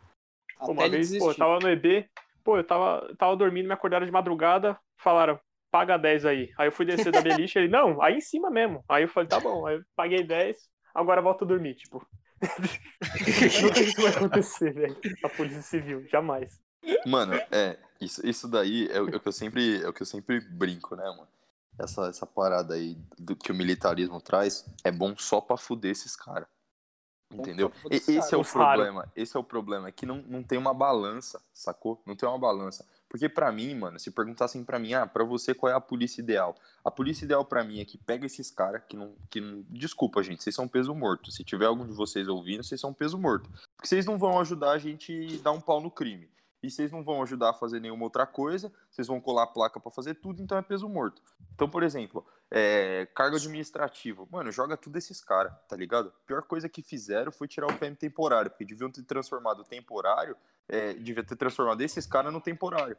Pô, 0.59 0.71
uma 0.71 0.89
vez, 0.89 1.09
desistir. 1.09 1.19
pô, 1.19 1.31
eu 1.31 1.35
tava 1.35 1.59
no 1.59 1.69
EB, 1.69 2.09
pô, 2.43 2.57
eu 2.57 2.63
tava, 2.63 3.15
tava 3.17 3.35
dormindo, 3.35 3.67
me 3.67 3.73
acordaram 3.73 4.05
de 4.05 4.11
madrugada, 4.11 4.77
falaram, 4.97 5.39
paga 5.71 5.97
10 5.97 6.25
aí. 6.25 6.51
Aí 6.57 6.67
eu 6.67 6.71
fui 6.71 6.85
descer 6.85 7.11
da 7.11 7.21
beliche, 7.21 7.57
ele, 7.57 7.67
não, 7.67 8.01
aí 8.01 8.15
em 8.15 8.21
cima 8.21 8.51
mesmo. 8.51 8.83
Aí 8.87 9.03
eu 9.03 9.09
falei, 9.09 9.27
tá 9.27 9.39
bom, 9.39 9.65
aí 9.65 9.77
eu 9.77 9.83
paguei 9.95 10.23
10, 10.23 10.57
agora 10.93 11.21
volto 11.21 11.45
a 11.45 11.47
dormir, 11.47 11.75
tipo. 11.75 12.05
Nunca 13.61 13.79
isso 13.81 14.01
vai 14.01 14.11
acontecer, 14.11 14.73
velho. 14.73 14.97
A 15.23 15.29
Polícia 15.29 15.61
Civil, 15.61 16.07
jamais. 16.07 16.61
Mano, 17.05 17.33
é, 17.51 17.77
isso, 17.99 18.25
isso 18.25 18.47
daí 18.47 18.87
é 18.91 19.01
o, 19.01 19.09
é 19.09 19.15
o, 19.15 19.19
que 19.19 19.27
eu 19.27 19.31
sempre, 19.31 19.81
é 19.81 19.87
o 19.87 19.93
que 19.93 20.01
eu 20.01 20.05
sempre 20.05 20.39
brinco, 20.39 20.95
né, 20.95 21.03
mano? 21.03 21.27
Essa, 21.77 22.07
essa 22.07 22.25
parada 22.25 22.75
aí 22.75 22.97
do 23.17 23.35
que 23.35 23.51
o 23.51 23.55
militarismo 23.55 24.21
traz 24.21 24.65
é 24.83 24.91
bom 24.91 25.17
só 25.17 25.39
pra 25.39 25.57
fuder 25.57 25.91
esses 25.91 26.15
caras. 26.15 26.47
Entendeu? 27.31 27.71
esse 27.91 28.33
é 28.33 28.37
o 28.37 28.43
problema. 28.43 29.11
Esse 29.15 29.37
é 29.37 29.39
o 29.39 29.43
problema. 29.43 29.87
É 29.87 29.91
que 29.91 30.05
não, 30.05 30.23
não 30.27 30.41
tem 30.41 30.57
uma 30.57 30.73
balança, 30.73 31.41
sacou? 31.53 32.01
Não 32.05 32.15
tem 32.15 32.27
uma 32.27 32.39
balança. 32.39 32.85
Porque 33.07 33.29
para 33.29 33.51
mim, 33.51 33.73
mano, 33.75 33.99
se 33.99 34.11
perguntassem 34.11 34.63
para 34.63 34.79
mim, 34.79 34.93
ah, 34.93 35.05
pra 35.05 35.23
você 35.23 35.53
qual 35.53 35.71
é 35.71 35.75
a 35.75 35.81
polícia 35.81 36.21
ideal? 36.21 36.55
A 36.83 36.91
polícia 36.91 37.25
ideal 37.25 37.43
para 37.45 37.63
mim 37.63 37.79
é 37.79 37.85
que 37.85 37.97
pega 37.97 38.25
esses 38.25 38.51
caras 38.51 38.83
que 38.87 38.95
não, 38.95 39.13
que 39.29 39.41
não. 39.41 39.63
Desculpa, 39.69 40.21
gente, 40.23 40.43
vocês 40.43 40.55
são 40.55 40.67
peso 40.67 40.93
morto. 40.93 41.31
Se 41.31 41.43
tiver 41.43 41.65
algum 41.65 41.85
de 41.85 41.93
vocês 41.93 42.27
ouvindo, 42.27 42.63
vocês 42.63 42.79
são 42.79 42.93
peso 42.93 43.17
morto. 43.17 43.49
Porque 43.75 43.87
vocês 43.87 44.05
não 44.05 44.17
vão 44.17 44.39
ajudar 44.39 44.71
a 44.71 44.77
gente 44.77 45.39
a 45.39 45.43
dar 45.43 45.51
um 45.51 45.61
pau 45.61 45.81
no 45.81 45.89
crime 45.89 46.29
e 46.61 46.69
vocês 46.69 46.91
não 46.91 47.01
vão 47.01 47.21
ajudar 47.23 47.51
a 47.51 47.53
fazer 47.53 47.79
nenhuma 47.79 48.03
outra 48.03 48.25
coisa, 48.25 48.71
vocês 48.89 49.07
vão 49.07 49.19
colar 49.19 49.43
a 49.43 49.47
placa 49.47 49.79
para 49.79 49.91
fazer 49.91 50.15
tudo, 50.15 50.41
então 50.41 50.57
é 50.57 50.61
peso 50.61 50.87
morto. 50.89 51.21
Então, 51.53 51.69
por 51.69 51.83
exemplo, 51.83 52.25
é, 52.51 53.07
cargo 53.13 53.35
administrativo. 53.35 54.27
Mano, 54.31 54.51
joga 54.51 54.75
tudo 54.75 54.97
esses 54.97 55.21
caras, 55.21 55.53
tá 55.67 55.75
ligado? 55.75 56.09
A 56.09 56.27
pior 56.27 56.41
coisa 56.43 56.67
que 56.67 56.81
fizeram 56.81 57.31
foi 57.31 57.47
tirar 57.47 57.67
o 57.67 57.77
PM 57.77 57.95
temporário, 57.95 58.49
porque 58.49 58.65
deviam 58.65 58.91
ter 58.91 59.03
transformado 59.03 59.59
o 59.59 59.63
temporário, 59.63 60.35
é, 60.67 60.93
devia 60.93 61.23
ter 61.23 61.35
transformado 61.35 61.81
esses 61.81 62.05
caras 62.05 62.33
no 62.33 62.41
temporário. 62.41 62.97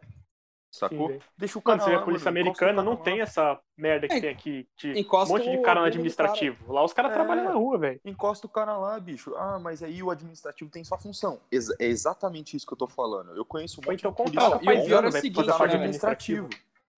Sacou? 0.70 1.10
Sim, 1.10 1.18
Deixa 1.36 1.58
o 1.58 1.62
cara. 1.62 1.78
Quando 1.78 1.84
você 1.84 1.90
vê 1.90 1.96
a 1.96 2.02
polícia 2.02 2.30
mano, 2.30 2.40
americana, 2.40 2.82
não 2.82 2.94
tem 2.94 3.20
essa 3.20 3.58
merda 3.76 4.06
que 4.06 4.14
é, 4.14 4.20
tem 4.20 4.30
aqui. 4.30 4.68
De 4.76 4.92
um 4.92 5.26
monte 5.26 5.50
de 5.50 5.58
cara 5.62 5.80
no 5.80 5.86
administrativo. 5.86 6.58
Cara. 6.58 6.72
Lá 6.72 6.84
os 6.84 6.92
caras 6.92 7.10
é, 7.10 7.14
trabalham 7.14 7.44
na 7.44 7.52
rua, 7.54 7.76
velho. 7.76 8.00
Encosta 8.04 8.46
o 8.46 8.50
cara 8.50 8.78
lá, 8.78 8.98
bicho. 9.00 9.34
Ah, 9.34 9.58
mas 9.58 9.82
aí 9.82 10.00
o 10.00 10.10
administrativo 10.10 10.70
tem 10.70 10.84
sua 10.84 10.96
função. 10.96 11.40
É 11.50 11.86
exatamente 11.86 12.56
isso 12.56 12.64
que 12.64 12.72
eu 12.72 12.78
tô 12.78 12.86
falando. 12.86 13.32
Eu 13.32 13.44
conheço 13.44 13.80
muito 13.84 13.98
então, 13.98 14.12
de 14.12 14.16
polícia. 14.16 14.60
E 14.62 14.80
o 14.80 14.84
pior 14.84 15.04
é 15.04 15.08
o 15.08 15.12
seguinte, 15.12 15.46
né, 15.48 15.54
administrativo. 15.58 16.48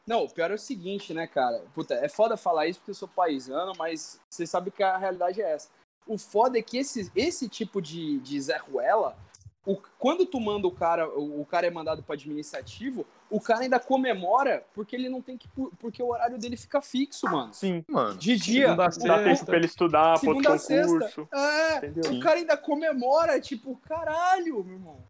Não, 0.06 0.24
o 0.24 0.28
pior 0.28 0.50
é 0.50 0.54
o 0.54 0.58
seguinte, 0.58 1.14
né, 1.14 1.26
cara? 1.26 1.64
Puta, 1.74 1.94
é 1.94 2.08
foda 2.08 2.36
falar 2.36 2.66
isso 2.66 2.80
porque 2.80 2.90
eu 2.90 2.94
sou 2.96 3.08
paisano, 3.08 3.72
mas 3.78 4.20
você 4.28 4.46
sabe 4.46 4.70
que 4.70 4.82
a 4.82 4.96
realidade 4.96 5.40
é 5.40 5.52
essa. 5.52 5.68
O 6.06 6.18
foda 6.18 6.58
é 6.58 6.62
que 6.62 6.78
esse, 6.78 7.10
esse 7.14 7.48
tipo 7.48 7.80
de, 7.80 8.18
de 8.18 8.40
Zé 8.40 8.56
Ruela, 8.56 9.16
o, 9.64 9.76
quando 9.96 10.26
tu 10.26 10.40
manda 10.40 10.66
o 10.66 10.72
cara, 10.72 11.08
o, 11.08 11.42
o 11.42 11.46
cara 11.46 11.68
é 11.68 11.70
mandado 11.70 12.02
para 12.02 12.16
administrativo, 12.16 13.06
o 13.30 13.40
cara 13.40 13.60
ainda 13.60 13.78
comemora 13.78 14.64
porque 14.74 14.96
ele 14.96 15.08
não 15.08 15.22
tem 15.22 15.38
que. 15.38 15.48
Porque 15.78 16.02
o 16.02 16.08
horário 16.08 16.36
dele 16.36 16.56
fica 16.56 16.82
fixo, 16.82 17.26
mano. 17.26 17.54
Sim, 17.54 17.84
mano. 17.88 18.18
De 18.18 18.36
dia. 18.36 18.74
Segunda 18.90 19.16
dá 19.16 19.22
tempo 19.22 19.46
pra 19.46 19.56
ele 19.56 19.66
estudar, 19.66 20.18
segunda 20.18 20.52
outro 20.52 20.66
concurso. 20.66 21.28
É, 21.32 21.76
Entendeu? 21.76 22.12
o 22.12 22.20
cara 22.20 22.40
ainda 22.40 22.56
comemora, 22.56 23.40
tipo, 23.40 23.76
caralho, 23.86 24.64
meu 24.64 24.74
irmão. 24.74 25.04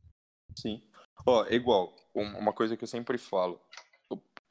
Sim. 0.54 0.82
Ó, 1.24 1.44
é 1.46 1.54
igual, 1.54 1.94
uma 2.14 2.52
coisa 2.52 2.76
que 2.76 2.84
eu 2.84 2.88
sempre 2.88 3.16
falo. 3.16 3.58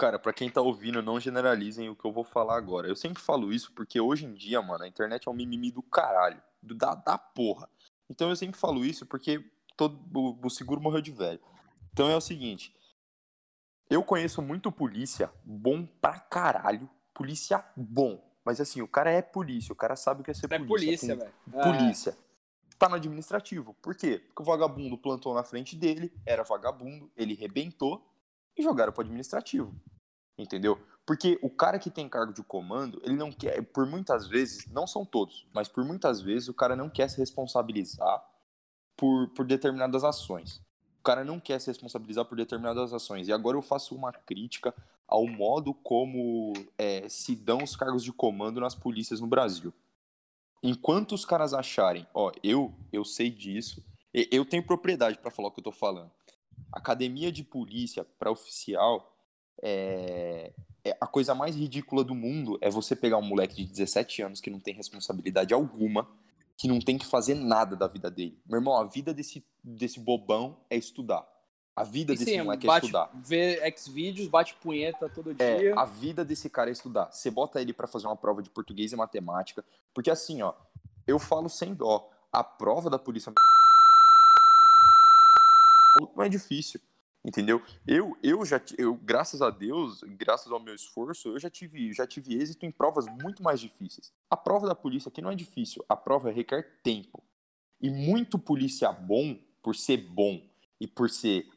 Cara, 0.02 0.18
para 0.18 0.34
quem 0.34 0.50
tá 0.50 0.60
ouvindo, 0.60 1.00
não 1.04 1.20
generalizem 1.20 1.88
o 1.88 1.96
que 1.96 2.04
eu 2.04 2.12
vou 2.12 2.24
falar 2.24 2.58
agora. 2.58 2.88
Eu 2.88 2.96
sempre 2.96 3.22
falo 3.22 3.54
isso 3.54 3.72
porque 3.74 4.02
hoje 4.02 4.26
em 4.26 4.34
dia, 4.34 4.60
mano, 4.60 4.84
a 4.84 4.88
internet 4.88 5.28
é 5.28 5.30
um 5.30 5.34
mimimi 5.36 5.70
do 5.70 5.84
caralho. 5.84 6.42
Do, 6.60 6.74
da, 6.74 6.96
da 6.96 7.20
porra. 7.20 7.70
Então 8.10 8.28
eu 8.28 8.36
sempre 8.36 8.60
falo 8.60 8.84
isso 8.84 9.06
porque 9.06 9.46
todo, 9.78 10.00
o, 10.12 10.36
o 10.44 10.50
seguro 10.50 10.82
morreu 10.82 11.02
de 11.02 11.12
velho. 11.12 11.40
Então 11.94 12.10
é 12.10 12.16
o 12.16 12.22
seguinte. 12.22 12.76
Eu 13.92 14.04
conheço 14.04 14.42
muito 14.42 14.72
polícia 14.72 15.32
bom 15.44 15.86
pra 15.86 16.20
caralho. 16.20 16.90
Polícia 17.14 17.64
bom. 17.78 18.28
Mas 18.44 18.60
assim, 18.60 18.82
o 18.82 18.88
cara 18.88 19.12
é 19.12 19.22
polícia, 19.22 19.72
o 19.72 19.76
cara 19.76 19.96
sabe 19.96 20.22
o 20.22 20.24
que 20.24 20.32
é 20.32 20.34
ser 20.34 20.52
é 20.52 20.58
polícia. 20.58 21.16
velho. 21.16 21.34
Polícia. 21.52 22.18
É. 22.18 22.76
Tá 22.80 22.90
no 22.90 22.96
administrativo. 22.96 23.76
Por 23.76 23.94
quê? 23.94 24.18
Porque 24.18 24.42
o 24.42 24.46
vagabundo 24.46 24.98
plantou 24.98 25.36
na 25.36 25.44
frente 25.44 25.76
dele, 25.76 26.12
era 26.26 26.42
vagabundo, 26.42 27.12
ele 27.16 27.36
rebentou 27.36 28.11
e 28.58 28.64
jogaram 28.64 28.92
pro 28.92 29.02
administrativo. 29.02 29.74
Entendeu? 30.38 30.80
Porque 31.06 31.40
o 31.42 31.50
cara 31.50 31.80
que 31.80 31.90
tem 31.90 32.08
cargo 32.08 32.34
de 32.34 32.44
comando, 32.44 33.02
ele 33.04 33.16
não 33.16 33.32
quer, 33.32 33.62
por 33.64 33.86
muitas 33.86 34.28
vezes, 34.28 34.66
não 34.68 34.88
são 34.88 35.06
todos, 35.06 35.48
mas 35.54 35.68
por 35.68 35.84
muitas 35.84 36.22
vezes 36.22 36.48
o 36.48 36.54
cara 36.54 36.76
não 36.76 36.90
quer 36.90 37.10
se 37.10 37.18
responsabilizar 37.18 38.24
por, 38.96 39.30
por 39.30 39.46
determinadas 39.46 40.04
ações. 40.04 40.62
O 41.00 41.04
cara 41.04 41.24
não 41.24 41.40
quer 41.40 41.60
se 41.60 41.68
responsabilizar 41.68 42.26
por 42.26 42.38
determinadas 42.38 42.94
ações. 42.94 43.28
E 43.28 43.34
agora 43.34 43.58
eu 43.58 43.62
faço 43.62 43.96
uma 43.96 44.14
crítica 44.14 44.74
ao 45.08 45.28
modo 45.28 45.74
como 45.74 46.54
é, 46.78 47.10
se 47.10 47.36
dão 47.36 47.64
os 47.64 47.76
cargos 47.76 48.04
de 48.04 48.14
comando 48.14 48.62
nas 48.62 48.76
polícias 48.76 49.20
no 49.20 49.28
Brasil. 49.28 49.74
Enquanto 50.64 51.14
os 51.14 51.26
caras 51.26 51.54
acharem, 51.54 52.08
ó, 52.14 52.32
eu, 52.44 52.72
eu 52.94 53.04
sei 53.04 53.32
disso, 53.32 53.84
eu 54.14 54.46
tenho 54.46 54.64
propriedade 54.64 55.18
para 55.18 55.32
falar 55.32 55.48
o 55.48 55.52
que 55.52 55.60
eu 55.60 55.64
tô 55.64 55.72
falando. 55.72 56.12
Academia 56.72 57.32
de 57.32 57.44
polícia 57.44 58.06
para 58.18 58.32
oficial 58.32 59.16
é, 59.62 60.52
é, 60.84 60.98
a 61.00 61.06
coisa 61.06 61.36
mais 61.36 61.56
ridícula 61.56 62.04
do 62.04 62.16
mundo 62.16 62.58
é 62.62 62.70
você 62.70 62.96
pegar 62.96 63.18
um 63.18 63.22
moleque 63.22 63.56
de 63.56 63.66
17 63.66 64.24
anos 64.24 64.42
que 64.42 64.50
não 64.50 64.60
tem 64.60 64.74
responsabilidade 64.74 65.54
alguma, 65.54 66.08
que 66.58 66.68
não 66.68 66.80
tem 66.80 66.98
que 66.98 67.06
fazer 67.06 67.36
nada 67.36 67.76
da 67.76 67.88
vida 67.88 68.10
dele. 68.10 68.38
Meu 68.46 68.60
irmão, 68.60 68.76
a 68.78 68.84
vida 68.84 69.14
desse, 69.14 69.46
desse 69.64 70.00
bobão 70.00 70.58
é 70.70 70.76
estudar. 70.76 71.28
A 71.76 71.84
vida 71.84 72.14
e 72.14 72.18
desse 72.18 72.32
sim, 72.32 72.42
moleque 72.42 72.66
é 72.66 72.68
bate, 72.68 72.86
é 72.86 72.88
estudar. 72.88 73.12
Vê 73.24 73.60
X-Vídeos, 73.68 74.28
bate 74.28 74.56
punheta 74.56 75.08
todo 75.08 75.32
é, 75.40 75.58
dia. 75.58 75.76
A 75.76 75.86
vida 75.86 76.26
desse 76.26 76.50
cara 76.50 76.70
é 76.70 76.74
estudar. 76.74 77.12
Você 77.12 77.32
bota 77.32 77.62
ele 77.62 77.74
para 77.74 77.88
fazer 77.88 78.08
uma 78.08 78.16
prova 78.16 78.42
de 78.42 78.50
português 78.50 78.92
e 78.92 78.96
matemática. 78.96 79.64
Porque 79.94 80.12
assim, 80.12 80.42
ó, 80.42 80.54
eu 81.08 81.18
falo 81.18 81.48
sem 81.48 81.74
dó. 81.74 82.10
A 82.32 82.44
prova 82.44 82.90
da 82.90 83.00
polícia 83.00 83.32
não 86.16 86.24
é 86.24 86.30
difícil. 86.30 86.80
Entendeu? 87.24 87.62
Eu, 87.86 88.18
eu 88.24 88.44
já, 88.44 88.60
eu, 88.80 88.96
graças 88.96 89.44
a 89.44 89.52
Deus, 89.52 90.02
graças 90.18 90.52
ao 90.52 90.60
meu 90.60 90.74
esforço, 90.74 91.30
eu 91.30 91.40
já 91.40 91.52
tive, 91.52 91.94
já 91.94 92.08
tive 92.08 92.34
êxito 92.34 92.66
em 92.66 92.72
provas 92.72 93.06
muito 93.06 93.44
mais 93.44 93.60
difíceis. 93.60 94.12
A 94.28 94.36
prova 94.36 94.68
da 94.68 94.74
polícia 94.74 95.10
aqui 95.10 95.22
não 95.22 95.30
é 95.30 95.36
difícil, 95.36 95.86
a 95.88 95.96
prova 95.96 96.32
requer 96.32 96.82
tempo. 96.82 97.24
E 97.80 97.92
muito 97.92 98.40
polícia 98.40 98.92
bom, 98.92 99.38
por 99.62 99.76
ser 99.76 99.98
bom 99.98 100.42
e 100.80 100.88
por 100.88 101.12
ser 101.12 101.48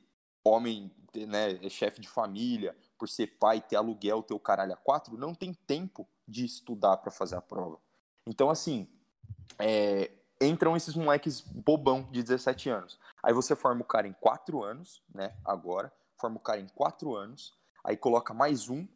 homem, 0.44 0.90
né, 1.14 1.66
chefe 1.70 1.98
de 1.98 2.08
família, 2.08 2.76
por 2.98 3.08
ser 3.08 3.28
pai, 3.38 3.62
ter 3.62 3.76
aluguel, 3.76 4.22
ter 4.22 4.34
o 4.34 4.40
caralho 4.40 4.74
a 4.74 4.76
quatro, 4.76 5.16
não 5.16 5.34
tem 5.34 5.54
tempo 5.54 6.06
de 6.28 6.44
estudar 6.44 6.98
para 6.98 7.10
fazer 7.10 7.36
a 7.36 7.40
prova. 7.40 7.80
Então, 8.26 8.50
assim, 8.50 8.86
é, 9.58 10.10
entram 10.46 10.76
esses 10.76 10.94
moleques 10.94 11.40
bobão 11.40 12.08
de 12.10 12.22
17 12.22 12.68
anos. 12.70 12.98
Aí 13.22 13.32
você 13.32 13.54
forma 13.54 13.82
o 13.82 13.84
cara 13.84 14.06
em 14.06 14.12
4 14.12 14.62
anos, 14.62 15.02
né? 15.14 15.34
Agora, 15.44 15.92
forma 16.16 16.36
o 16.36 16.40
cara 16.40 16.60
em 16.60 16.68
4 16.68 17.14
anos, 17.14 17.54
aí 17.84 17.96
coloca 17.96 18.32
mais 18.34 18.68
um 18.68 18.86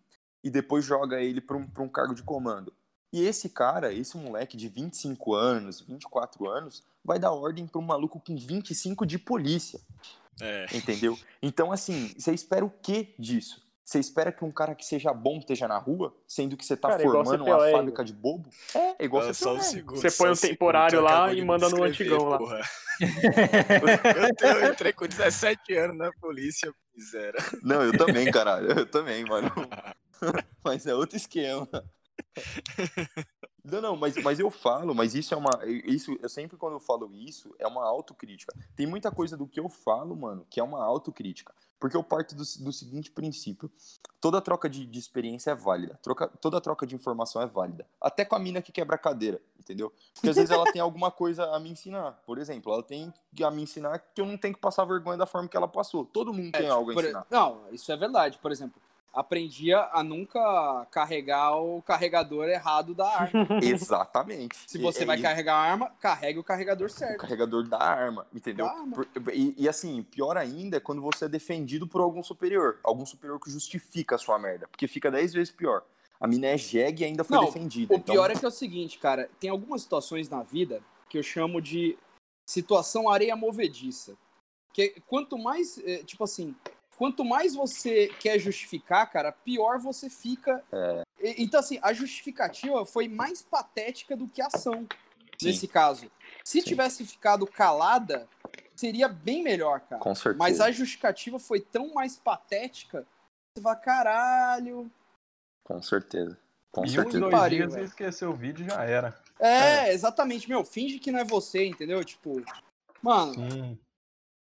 e 0.42 0.51
depois 0.51 0.84
joga 0.84 1.20
ele 1.20 1.40
para 1.40 1.57
um, 1.57 1.68
um 1.78 1.88
cargo 1.88 2.14
de 2.14 2.22
comando. 2.22 2.72
E 3.12 3.22
esse 3.22 3.49
cara, 3.49 3.92
esse 3.92 4.16
moleque 4.16 4.57
de 4.57 4.68
25 4.68 5.34
anos, 5.34 5.80
24 5.80 6.49
anos, 6.49 6.84
vai 7.03 7.18
dar 7.18 7.32
ordem 7.32 7.66
para 7.66 7.80
um 7.80 7.84
maluco 7.84 8.20
com 8.20 8.36
25 8.36 9.07
de 9.07 9.18
polícia. 9.18 9.80
É. 10.40 10.66
Entendeu? 10.76 11.18
Então, 11.42 11.72
assim, 11.72 12.14
você 12.16 12.32
espera 12.32 12.64
o 12.64 12.70
que 12.70 13.14
disso? 13.18 13.66
Você 13.89 14.01
espera 14.01 14.30
que 14.30 14.45
um 14.45 14.53
cara 14.53 14.74
que 14.74 14.84
seja 14.84 15.14
bom 15.14 15.39
esteja 15.39 15.66
na 15.66 15.78
rua, 15.78 16.14
sendo 16.26 16.59
que 16.59 16.66
você 16.66 16.76
tá 16.76 16.91
cara, 16.91 17.03
formando 17.03 17.43
uma 17.43 17.70
fábrica 17.70 18.05
de 18.05 18.12
bobo? 18.12 18.51
É, 18.74 19.03
igual 19.03 19.22
é, 19.22 19.32
você 19.32 19.62
seguro, 19.62 19.99
Você 19.99 20.11
põe 20.11 20.28
um 20.28 20.34
temporário 20.34 21.01
lá 21.01 21.32
e 21.32 21.43
manda 21.43 21.70
no 21.70 21.82
antigão 21.82 22.28
lá. 22.28 22.39
eu, 24.43 24.61
eu 24.61 24.72
entrei 24.72 24.93
com 24.93 25.07
17 25.07 25.74
anos 25.74 25.97
na 25.97 26.12
polícia, 26.20 26.70
miséria. 26.95 27.43
Não, 27.62 27.82
eu 27.82 27.97
também, 27.97 28.30
caralho. 28.30 28.78
Eu 28.78 28.84
também, 28.84 29.24
mano. 29.24 29.51
Mas 30.62 30.86
é 30.86 30.95
outro 30.95 31.16
esquema. 31.16 31.66
Não, 33.70 33.80
não, 33.80 33.96
mas, 33.96 34.16
mas 34.22 34.40
eu 34.40 34.50
falo, 34.50 34.94
mas 34.94 35.14
isso 35.14 35.34
é 35.34 35.36
uma. 35.36 35.50
Isso, 35.66 36.16
eu 36.22 36.28
sempre 36.28 36.56
quando 36.56 36.74
eu 36.74 36.80
falo 36.80 37.10
isso, 37.12 37.54
é 37.58 37.66
uma 37.66 37.84
autocrítica. 37.84 38.54
Tem 38.74 38.86
muita 38.86 39.10
coisa 39.10 39.36
do 39.36 39.46
que 39.46 39.60
eu 39.60 39.68
falo, 39.68 40.16
mano, 40.16 40.46
que 40.48 40.58
é 40.58 40.62
uma 40.62 40.82
autocrítica. 40.82 41.54
Porque 41.78 41.96
eu 41.96 42.02
parto 42.02 42.34
do, 42.34 42.42
do 42.42 42.72
seguinte 42.72 43.10
princípio: 43.10 43.70
toda 44.20 44.40
troca 44.40 44.68
de, 44.68 44.84
de 44.84 44.98
experiência 44.98 45.52
é 45.52 45.54
válida, 45.54 45.98
troca, 46.02 46.26
toda 46.26 46.60
troca 46.60 46.86
de 46.86 46.94
informação 46.94 47.40
é 47.40 47.46
válida. 47.46 47.86
Até 48.00 48.24
com 48.24 48.34
a 48.34 48.38
mina 48.38 48.60
que 48.60 48.72
quebra 48.72 48.96
a 48.96 48.98
cadeira, 48.98 49.40
entendeu? 49.58 49.92
Porque 50.14 50.30
às 50.30 50.36
vezes 50.36 50.50
ela 50.50 50.64
tem 50.72 50.80
alguma 50.80 51.10
coisa 51.10 51.44
a 51.54 51.60
me 51.60 51.70
ensinar. 51.70 52.22
Por 52.26 52.38
exemplo, 52.38 52.72
ela 52.72 52.82
tem 52.82 53.12
a 53.42 53.50
me 53.50 53.62
ensinar 53.62 53.98
que 53.98 54.20
eu 54.20 54.26
não 54.26 54.36
tenho 54.36 54.54
que 54.54 54.60
passar 54.60 54.84
vergonha 54.84 55.16
da 55.16 55.26
forma 55.26 55.48
que 55.48 55.56
ela 55.56 55.68
passou. 55.68 56.04
Todo 56.04 56.32
mundo 56.32 56.48
é, 56.48 56.58
tem 56.58 56.62
tipo, 56.62 56.72
algo 56.72 56.90
a 56.90 56.94
ensinar. 56.94 57.26
Não, 57.30 57.68
isso 57.70 57.92
é 57.92 57.96
verdade. 57.96 58.38
Por 58.38 58.50
exemplo, 58.50 58.80
aprendia 59.12 59.88
a 59.92 60.02
nunca 60.02 60.86
carregar 60.90 61.56
o 61.56 61.82
carregador 61.82 62.48
errado 62.48 62.94
da 62.94 63.09
arma. 63.09 63.46
Exatamente. 63.62 64.56
Se 64.66 64.78
você 64.78 65.02
e, 65.02 65.06
vai 65.06 65.20
carregar 65.20 65.54
a 65.54 65.61
arma, 65.61 65.90
carregue 66.00 66.38
o 66.38 66.44
carregador 66.44 66.90
certo. 66.90 67.16
O 67.16 67.18
carregador 67.18 67.66
da 67.66 67.78
arma, 67.78 68.26
entendeu? 68.34 68.66
Da 68.66 68.72
arma. 68.72 69.06
E, 69.32 69.54
e, 69.56 69.68
assim, 69.68 70.02
pior 70.02 70.36
ainda 70.36 70.76
é 70.76 70.80
quando 70.80 71.02
você 71.02 71.24
é 71.24 71.28
defendido 71.28 71.86
por 71.86 72.00
algum 72.00 72.22
superior. 72.22 72.78
Algum 72.84 73.04
superior 73.04 73.40
que 73.40 73.50
justifica 73.50 74.14
a 74.14 74.18
sua 74.18 74.38
merda. 74.38 74.68
Porque 74.68 74.86
fica 74.86 75.11
10 75.11 75.32
vezes 75.32 75.52
pior. 75.52 75.82
A 76.20 76.26
mina 76.26 76.48
é 76.48 76.59
jegue 76.59 77.02
e 77.02 77.06
ainda 77.06 77.22
foi 77.22 77.36
Não, 77.36 77.44
defendida. 77.44 77.94
O 77.94 77.96
então... 77.96 78.14
pior 78.14 78.30
é 78.30 78.34
que 78.34 78.44
é 78.44 78.48
o 78.48 78.52
seguinte, 78.52 78.98
cara. 78.98 79.30
Tem 79.38 79.50
algumas 79.50 79.82
situações 79.82 80.28
na 80.28 80.42
vida 80.42 80.82
que 81.09 81.16
eu 81.16 81.22
chamo 81.22 81.61
de 81.61 81.96
situação 82.46 83.09
areia 83.09 83.36
movediça. 83.36 84.16
Que 84.72 85.00
quanto 85.06 85.38
mais, 85.38 85.78
é, 85.78 85.98
tipo 86.02 86.24
assim, 86.24 86.54
quanto 86.99 87.24
mais 87.24 87.55
você 87.55 88.09
quer 88.18 88.40
justificar, 88.40 89.09
cara, 89.09 89.30
pior 89.30 89.78
você 89.78 90.11
fica. 90.11 90.64
É. 90.72 91.05
Então, 91.38 91.61
assim, 91.61 91.78
a 91.80 91.92
justificativa 91.92 92.84
foi 92.84 93.07
mais 93.07 93.40
patética 93.40 94.16
do 94.16 94.26
que 94.26 94.42
a 94.42 94.49
ação 94.49 94.84
Sim. 95.40 95.46
nesse 95.46 95.68
caso. 95.68 96.11
Se 96.44 96.61
Sim. 96.61 96.66
tivesse 96.66 97.07
ficado 97.07 97.46
calada, 97.46 98.28
seria 98.74 99.09
bem 99.09 99.44
melhor, 99.44 99.80
cara. 99.80 100.03
Com 100.03 100.12
certeza. 100.12 100.38
Mas 100.38 100.61
a 100.61 100.72
justificativa 100.72 101.38
foi 101.38 101.61
tão 101.61 101.94
mais 101.94 102.18
patética, 102.18 103.07
você 103.57 103.62
fala, 103.62 103.76
caralho. 103.76 104.90
Com 105.64 105.80
certeza. 105.80 106.36
Com 106.72 106.84
e 106.84 106.90
certeza. 106.90 107.16
uns 107.16 107.20
dois 107.20 107.32
pariu, 107.32 107.59
dias 107.59 107.72
você 107.74 107.82
esqueceu 107.82 108.30
o 108.30 108.36
vídeo 108.36 108.68
já 108.68 108.84
era. 108.84 109.16
É, 109.38 109.88
é, 109.88 109.92
exatamente. 109.92 110.49
Meu, 110.49 110.64
finge 110.64 110.99
que 110.99 111.12
não 111.12 111.20
é 111.20 111.24
você, 111.24 111.64
entendeu? 111.64 112.05
Tipo, 112.05 112.42
mano, 113.01 113.34
Sim. 113.34 113.78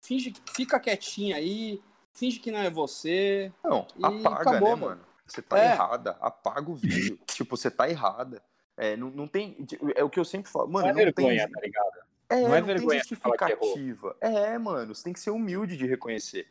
finge, 0.04 0.34
fica 0.56 0.80
quietinho 0.80 1.36
aí, 1.36 1.80
finge 2.18 2.40
que 2.40 2.52
não 2.52 2.60
é 2.60 2.70
você. 2.70 3.52
Não, 3.64 3.88
apaga, 4.02 4.36
acabou, 4.42 4.70
né, 4.70 4.76
mano? 4.76 5.02
Você 5.26 5.42
tá 5.42 5.60
é. 5.60 5.72
errada, 5.72 6.18
apaga 6.20 6.72
o 6.72 6.76
vídeo. 6.76 7.20
tipo, 7.28 7.56
você 7.56 7.70
tá 7.70 7.90
errada. 7.90 8.42
É, 8.76 8.96
não, 8.96 9.10
não 9.10 9.28
tem. 9.28 9.58
É 9.96 10.04
o 10.04 10.10
que 10.10 10.20
eu 10.20 10.26
sempre 10.26 10.52
falo. 10.52 10.68
Mano, 10.68 10.88
não, 10.88 11.00
é 11.00 11.06
vergonha, 11.06 11.46
tem. 11.46 11.52
Tá 11.52 11.62
ligado? 11.62 11.98
É, 12.30 12.42
não 12.42 12.56
é 12.56 12.60
não 12.60 12.68
vergonha 12.68 12.90
tem 12.90 13.00
justificativa. 13.00 14.16
É, 14.20 14.58
mano, 14.58 14.94
você 14.94 15.04
tem 15.04 15.14
que 15.14 15.20
ser 15.20 15.32
humilde 15.32 15.78
de 15.78 15.86
reconhecer. 15.86 16.48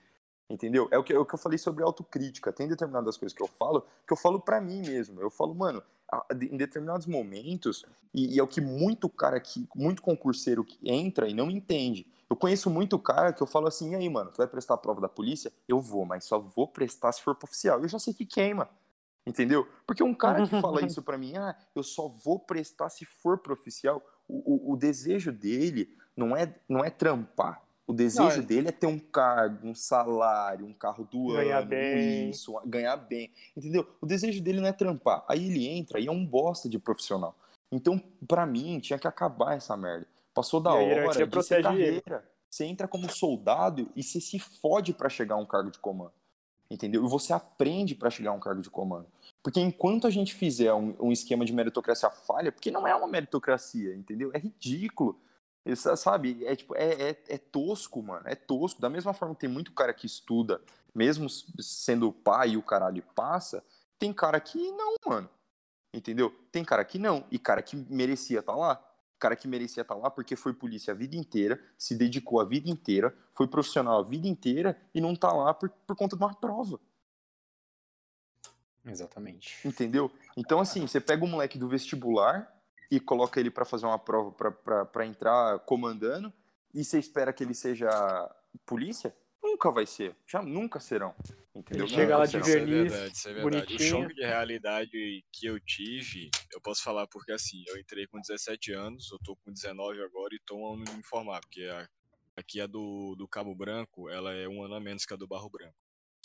Entendeu? 0.48 0.88
É 0.92 0.98
o, 0.98 1.02
que, 1.02 1.12
é 1.12 1.18
o 1.18 1.26
que 1.26 1.34
eu 1.34 1.38
falei 1.38 1.58
sobre 1.58 1.82
autocrítica. 1.82 2.52
Tem 2.52 2.68
determinadas 2.68 3.16
coisas 3.16 3.36
que 3.36 3.42
eu 3.42 3.48
falo 3.48 3.84
que 4.06 4.12
eu 4.12 4.16
falo 4.16 4.40
para 4.40 4.60
mim 4.60 4.80
mesmo. 4.80 5.20
Eu 5.20 5.28
falo, 5.28 5.54
mano, 5.54 5.82
em 6.40 6.56
determinados 6.56 7.06
momentos, 7.06 7.84
e, 8.14 8.36
e, 8.36 8.38
é 8.38 8.42
o 8.42 8.46
que 8.46 8.60
muito 8.60 9.08
cara 9.08 9.40
que, 9.40 9.68
muito 9.74 10.00
concurseiro 10.00 10.64
que 10.64 10.78
entra 10.88 11.28
e 11.28 11.34
não 11.34 11.50
entende. 11.50 12.06
Eu 12.28 12.36
conheço 12.36 12.68
muito 12.68 12.98
cara 12.98 13.32
que 13.32 13.42
eu 13.42 13.46
falo 13.46 13.68
assim, 13.68 13.92
e 13.92 13.94
aí, 13.94 14.08
mano, 14.08 14.30
tu 14.32 14.38
vai 14.38 14.46
prestar 14.46 14.74
a 14.74 14.78
prova 14.78 15.00
da 15.00 15.08
polícia? 15.08 15.52
Eu 15.68 15.80
vou, 15.80 16.04
mas 16.04 16.24
só 16.24 16.38
vou 16.38 16.66
prestar 16.66 17.12
se 17.12 17.22
for 17.22 17.34
pro 17.34 17.46
oficial. 17.46 17.80
Eu 17.80 17.88
já 17.88 17.98
sei 17.98 18.12
que 18.12 18.26
queima. 18.26 18.68
Entendeu? 19.26 19.66
Porque 19.86 20.02
um 20.02 20.14
cara 20.14 20.46
que 20.46 20.60
fala 20.60 20.84
isso 20.84 21.02
para 21.02 21.18
mim, 21.18 21.36
ah, 21.36 21.56
eu 21.74 21.82
só 21.82 22.08
vou 22.08 22.38
prestar 22.38 22.88
se 22.90 23.04
for 23.04 23.38
pro 23.38 23.54
oficial, 23.54 24.00
o, 24.28 24.70
o, 24.70 24.72
o 24.72 24.76
desejo 24.76 25.32
dele 25.32 25.96
não 26.16 26.36
é, 26.36 26.54
não 26.68 26.84
é 26.84 26.90
trampar. 26.90 27.62
O 27.86 27.92
desejo 27.92 28.22
não, 28.22 28.30
é... 28.30 28.42
dele 28.42 28.68
é 28.68 28.72
ter 28.72 28.86
um 28.86 28.98
cargo, 28.98 29.66
um 29.66 29.74
salário, 29.74 30.66
um 30.66 30.72
carro 30.72 31.04
do 31.04 31.34
ganhar 31.34 31.58
ano, 31.58 31.68
bem. 31.68 32.30
isso, 32.30 32.60
ganhar 32.66 32.96
bem. 32.96 33.32
Entendeu? 33.56 33.86
O 34.00 34.06
desejo 34.06 34.42
dele 34.42 34.60
não 34.60 34.68
é 34.68 34.72
trampar. 34.72 35.24
Aí 35.28 35.46
ele 35.46 35.68
entra 35.68 36.00
e 36.00 36.06
é 36.06 36.10
um 36.10 36.24
bosta 36.24 36.68
de 36.68 36.78
profissional. 36.78 37.36
Então, 37.70 38.00
para 38.26 38.46
mim, 38.46 38.80
tinha 38.80 38.98
que 38.98 39.06
acabar 39.06 39.56
essa 39.56 39.76
merda. 39.76 40.06
Passou 40.36 40.60
da 40.60 40.74
hora 40.74 41.08
de 41.08 41.42
ser 41.42 41.62
carreira. 41.62 41.96
Ele. 41.96 42.02
Você 42.50 42.66
entra 42.66 42.86
como 42.86 43.10
soldado 43.10 43.90
e 43.96 44.02
você 44.02 44.20
se 44.20 44.38
fode 44.38 44.92
para 44.92 45.08
chegar 45.08 45.36
a 45.36 45.38
um 45.38 45.46
cargo 45.46 45.70
de 45.70 45.78
comando. 45.78 46.12
Entendeu? 46.70 47.02
E 47.02 47.08
você 47.08 47.32
aprende 47.32 47.94
para 47.94 48.10
chegar 48.10 48.32
a 48.32 48.34
um 48.34 48.38
cargo 48.40 48.60
de 48.60 48.68
comando. 48.68 49.06
Porque 49.42 49.58
enquanto 49.60 50.06
a 50.06 50.10
gente 50.10 50.34
fizer 50.34 50.74
um, 50.74 50.94
um, 51.00 51.10
esquema 51.10 51.42
de 51.42 51.54
meritocracia 51.54 52.10
falha, 52.10 52.52
porque 52.52 52.70
não 52.70 52.86
é 52.86 52.94
uma 52.94 53.08
meritocracia, 53.08 53.94
entendeu? 53.94 54.30
É 54.34 54.38
ridículo. 54.38 55.18
Isso, 55.64 55.96
sabe? 55.96 56.44
É, 56.44 56.54
tipo, 56.54 56.76
é, 56.76 57.10
é, 57.10 57.22
é, 57.28 57.38
tosco, 57.38 58.02
mano. 58.02 58.24
É 58.26 58.34
tosco. 58.34 58.78
Da 58.78 58.90
mesma 58.90 59.14
forma 59.14 59.34
que 59.34 59.40
tem 59.40 59.48
muito 59.48 59.72
cara 59.72 59.94
que 59.94 60.04
estuda, 60.04 60.60
mesmo 60.94 61.30
sendo 61.30 62.12
pai 62.12 62.50
e 62.50 62.56
o 62.58 62.62
caralho 62.62 63.02
passa, 63.14 63.64
tem 63.98 64.12
cara 64.12 64.38
que 64.38 64.70
não, 64.72 64.96
mano. 65.06 65.30
Entendeu? 65.94 66.30
Tem 66.52 66.62
cara 66.62 66.84
que 66.84 66.98
não. 66.98 67.24
E 67.30 67.38
cara 67.38 67.62
que 67.62 67.74
merecia 67.74 68.40
estar 68.40 68.52
tá 68.52 68.58
lá 68.58 68.85
cara 69.18 69.36
que 69.36 69.48
merecia 69.48 69.82
estar 69.82 69.94
lá 69.94 70.10
porque 70.10 70.36
foi 70.36 70.52
polícia 70.52 70.92
a 70.92 70.96
vida 70.96 71.16
inteira, 71.16 71.60
se 71.76 71.94
dedicou 71.94 72.40
a 72.40 72.44
vida 72.44 72.68
inteira, 72.68 73.16
foi 73.32 73.46
profissional 73.46 74.00
a 74.00 74.02
vida 74.02 74.26
inteira 74.26 74.80
e 74.94 75.00
não 75.00 75.14
tá 75.14 75.32
lá 75.32 75.52
por, 75.54 75.68
por 75.68 75.96
conta 75.96 76.16
de 76.16 76.22
uma 76.22 76.34
prova. 76.34 76.80
Exatamente. 78.84 79.66
Entendeu? 79.66 80.10
Então, 80.36 80.60
assim, 80.60 80.86
você 80.86 81.00
pega 81.00 81.24
o 81.24 81.28
moleque 81.28 81.58
do 81.58 81.68
vestibular 81.68 82.54
e 82.90 83.00
coloca 83.00 83.40
ele 83.40 83.50
para 83.50 83.64
fazer 83.64 83.86
uma 83.86 83.98
prova 83.98 84.30
para 84.92 85.06
entrar 85.06 85.58
comandando 85.60 86.32
e 86.72 86.84
você 86.84 86.98
espera 86.98 87.32
que 87.32 87.42
ele 87.42 87.54
seja 87.54 87.88
polícia? 88.64 89.14
Nunca 89.46 89.70
vai 89.70 89.86
ser. 89.86 90.16
Já 90.26 90.42
nunca 90.42 90.80
serão. 90.80 91.14
Entendeu? 91.54 91.86
Chega 91.86 92.18
lá 92.18 92.26
de 92.26 92.38
verniz, 92.40 92.92
isso 92.92 92.96
é 92.96 92.98
verdade, 92.98 93.12
isso 93.14 93.28
é 93.28 93.32
verdade. 93.32 93.74
O 93.74 93.78
choque 93.78 94.14
de 94.14 94.24
realidade 94.24 95.24
que 95.32 95.46
eu 95.46 95.60
tive, 95.60 96.28
eu 96.52 96.60
posso 96.60 96.82
falar 96.82 97.06
porque 97.06 97.32
assim, 97.32 97.62
eu 97.68 97.78
entrei 97.78 98.06
com 98.06 98.20
17 98.20 98.72
anos, 98.72 99.10
eu 99.10 99.18
tô 99.24 99.36
com 99.36 99.52
19 99.52 100.02
agora 100.02 100.34
e 100.34 100.40
tô 100.44 100.56
um 100.56 100.74
ano 100.74 100.84
me 100.92 100.98
informar, 100.98 101.40
porque 101.40 101.62
a, 101.62 101.88
aqui 102.36 102.60
a 102.60 102.66
do, 102.66 103.14
do 103.16 103.26
Cabo 103.28 103.54
Branco, 103.54 104.10
ela 104.10 104.34
é 104.34 104.48
um 104.48 104.62
ano 104.62 104.74
a 104.74 104.80
menos 104.80 105.06
que 105.06 105.14
a 105.14 105.16
do 105.16 105.26
Barro 105.28 105.48
Branco. 105.48 105.76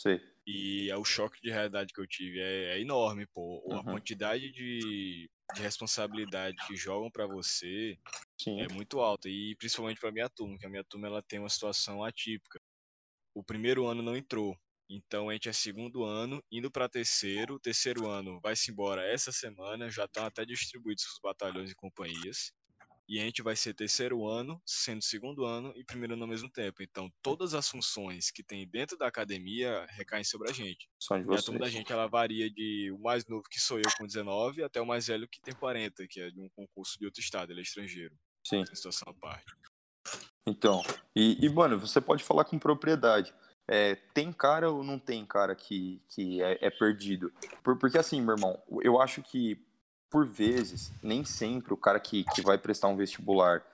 Sim. 0.02 0.18
E 0.44 0.90
é 0.90 0.96
o 0.96 1.04
choque 1.04 1.40
de 1.40 1.50
realidade 1.50 1.92
que 1.94 2.00
eu 2.00 2.06
tive 2.06 2.40
é, 2.40 2.74
é 2.74 2.80
enorme, 2.80 3.24
pô. 3.26 3.62
Uhum. 3.64 3.78
A 3.78 3.84
quantidade 3.84 4.50
de, 4.50 5.30
de 5.54 5.62
responsabilidade 5.62 6.56
que 6.66 6.74
jogam 6.76 7.10
para 7.10 7.26
você 7.26 7.96
Sim. 8.36 8.60
é 8.60 8.68
muito 8.72 9.00
alta. 9.00 9.28
E 9.28 9.54
principalmente 9.56 10.00
pra 10.00 10.10
minha 10.10 10.28
turma, 10.28 10.58
que 10.58 10.66
a 10.66 10.68
minha 10.68 10.84
turma 10.84 11.06
ela 11.06 11.22
tem 11.22 11.38
uma 11.38 11.48
situação 11.48 12.02
atípica. 12.02 12.60
O 13.34 13.42
primeiro 13.42 13.86
ano 13.86 14.02
não 14.02 14.16
entrou. 14.16 14.56
Então 14.88 15.30
a 15.30 15.32
gente 15.32 15.48
é 15.48 15.52
segundo 15.52 16.04
ano, 16.04 16.42
indo 16.50 16.70
para 16.70 16.88
terceiro. 16.88 17.58
Terceiro 17.58 18.06
ano 18.08 18.40
vai-se 18.42 18.70
embora 18.70 19.02
essa 19.02 19.32
semana, 19.32 19.90
já 19.90 20.04
estão 20.04 20.26
até 20.26 20.44
distribuídos 20.44 21.04
os 21.04 21.18
batalhões 21.22 21.70
e 21.70 21.74
companhias. 21.74 22.52
E 23.08 23.18
a 23.18 23.24
gente 23.24 23.42
vai 23.42 23.56
ser 23.56 23.74
terceiro 23.74 24.26
ano, 24.26 24.62
sendo 24.64 25.02
segundo 25.02 25.44
ano 25.44 25.72
e 25.76 25.84
primeiro 25.84 26.14
ano 26.14 26.22
ao 26.22 26.28
mesmo 26.28 26.50
tempo. 26.50 26.82
Então 26.82 27.10
todas 27.22 27.54
as 27.54 27.68
funções 27.68 28.30
que 28.30 28.42
tem 28.44 28.68
dentro 28.68 28.96
da 28.96 29.06
academia 29.06 29.86
recaem 29.90 30.24
sobre 30.24 30.50
a 30.50 30.52
gente. 30.52 30.88
Só 30.98 31.18
de 31.18 31.24
e 31.24 31.34
a 31.34 31.42
turma 31.42 31.60
da 31.60 31.68
gente 31.68 31.92
ela 31.92 32.06
varia 32.06 32.50
de 32.50 32.90
o 32.92 32.98
mais 32.98 33.26
novo 33.26 33.42
que 33.50 33.60
sou 33.60 33.78
eu 33.78 33.90
com 33.98 34.06
19 34.06 34.62
até 34.62 34.80
o 34.80 34.86
mais 34.86 35.06
velho 35.06 35.28
que 35.28 35.40
tem 35.40 35.54
40, 35.54 36.06
que 36.08 36.20
é 36.20 36.30
de 36.30 36.40
um 36.40 36.48
concurso 36.50 36.98
de 36.98 37.06
outro 37.06 37.20
estado, 37.20 37.50
ele 37.50 37.60
é 37.60 37.62
estrangeiro. 37.62 38.16
Sim. 38.44 38.64
situação 38.74 39.08
à 39.10 39.14
parte. 39.14 39.52
Então, 40.46 40.82
e, 41.14 41.44
e 41.44 41.48
mano, 41.48 41.78
você 41.78 42.00
pode 42.00 42.24
falar 42.24 42.44
com 42.44 42.58
propriedade 42.58 43.32
é, 43.68 43.96
tem 44.12 44.32
cara 44.32 44.70
ou 44.70 44.82
não 44.82 44.98
tem 44.98 45.24
cara 45.24 45.54
que, 45.54 46.02
que 46.08 46.42
é, 46.42 46.58
é 46.66 46.70
perdido? 46.70 47.32
Por, 47.62 47.78
porque 47.78 47.98
assim, 47.98 48.20
meu 48.20 48.34
irmão, 48.34 48.60
eu 48.82 49.00
acho 49.00 49.22
que, 49.22 49.58
por 50.10 50.26
vezes, 50.26 50.92
nem 51.02 51.24
sempre 51.24 51.72
o 51.72 51.76
cara 51.76 52.00
que, 52.00 52.24
que 52.34 52.42
vai 52.42 52.58
prestar 52.58 52.88
um 52.88 52.96
vestibular 52.96 53.64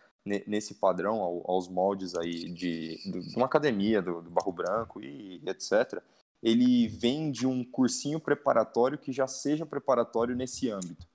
nesse 0.46 0.74
padrão, 0.74 1.42
aos 1.46 1.68
moldes 1.68 2.14
aí 2.14 2.52
de, 2.52 2.98
de 3.10 3.34
uma 3.36 3.46
academia 3.46 4.02
do, 4.02 4.20
do 4.20 4.30
Barro 4.30 4.52
Branco 4.52 5.00
e 5.02 5.42
etc., 5.46 6.02
ele 6.42 6.86
vem 6.86 7.32
de 7.32 7.46
um 7.46 7.64
cursinho 7.64 8.20
preparatório 8.20 8.98
que 8.98 9.10
já 9.10 9.26
seja 9.26 9.64
preparatório 9.64 10.36
nesse 10.36 10.70
âmbito 10.70 11.07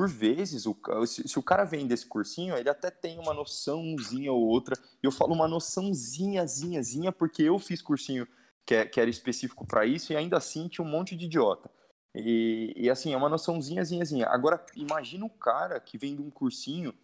por 0.00 0.08
vezes, 0.08 0.64
o, 0.64 0.74
se, 1.04 1.28
se, 1.28 1.38
o 1.38 1.42
cara 1.42 1.62
vem 1.62 1.86
desse 1.86 2.06
cursinho, 2.06 2.56
ele 2.56 2.70
até 2.70 2.90
tem 2.90 3.18
uma 3.18 3.34
noçãozinha 3.34 4.32
ou 4.32 4.40
outra. 4.40 4.74
E 5.02 5.06
eu 5.06 5.12
falo 5.12 5.34
uma 5.34 5.46
noçãozinha, 5.46 6.46
zinha, 6.46 6.82
zinha, 6.82 7.12
porque 7.12 7.42
eu 7.42 7.58
fiz 7.58 7.82
cursinho 7.82 8.26
que, 8.64 8.74
é, 8.74 8.86
que 8.86 8.98
era 8.98 9.10
específico 9.10 9.66
para 9.66 9.84
isso 9.84 10.10
e 10.10 10.16
ainda 10.16 10.38
assim 10.38 10.68
tinha 10.68 10.82
um 10.82 10.90
monte 10.90 11.14
de 11.14 11.26
idiota. 11.26 11.70
E, 12.14 12.72
e 12.74 12.88
assim, 12.88 13.12
é 13.12 13.16
uma 13.18 13.28
noçãozinha, 13.28 13.84
zinha, 13.84 14.02
zinha. 14.02 14.26
Agora, 14.28 14.64
imagina 14.74 15.26
o 15.26 15.28
cara 15.28 15.78
que 15.78 15.98
vem 15.98 16.16
de 16.16 16.22
um 16.22 16.30
cursinho, 16.30 16.94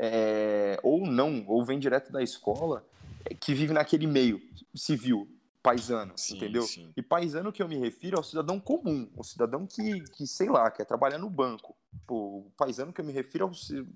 é, 0.00 0.80
ou 0.82 1.06
não, 1.06 1.44
ou 1.46 1.62
vem 1.62 1.78
direto 1.78 2.10
da 2.10 2.22
escola, 2.22 2.82
é, 3.26 3.34
que 3.34 3.52
vive 3.52 3.74
naquele 3.74 4.06
meio 4.06 4.40
civil, 4.74 5.28
paisano, 5.62 6.14
sim, 6.16 6.38
entendeu? 6.38 6.62
Sim. 6.62 6.94
E 6.96 7.02
paisano 7.02 7.52
que 7.52 7.62
eu 7.62 7.68
me 7.68 7.76
refiro 7.76 8.16
é 8.16 8.20
o 8.20 8.24
cidadão 8.24 8.58
comum, 8.58 9.06
o 9.14 9.22
cidadão 9.22 9.66
que, 9.66 10.00
que, 10.12 10.26
sei 10.26 10.48
lá, 10.48 10.70
quer 10.70 10.86
trabalhar 10.86 11.18
no 11.18 11.28
banco, 11.28 11.76
tipo, 11.92 12.38
o 12.38 12.52
paisano 12.56 12.92
que 12.92 13.00
eu 13.00 13.04
me 13.04 13.12
refiro 13.12 13.44
ao 13.44 13.54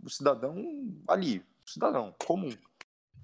cidadão 0.09 0.57
ali, 1.09 1.45
cidadão 1.65 2.15
comum. 2.25 2.53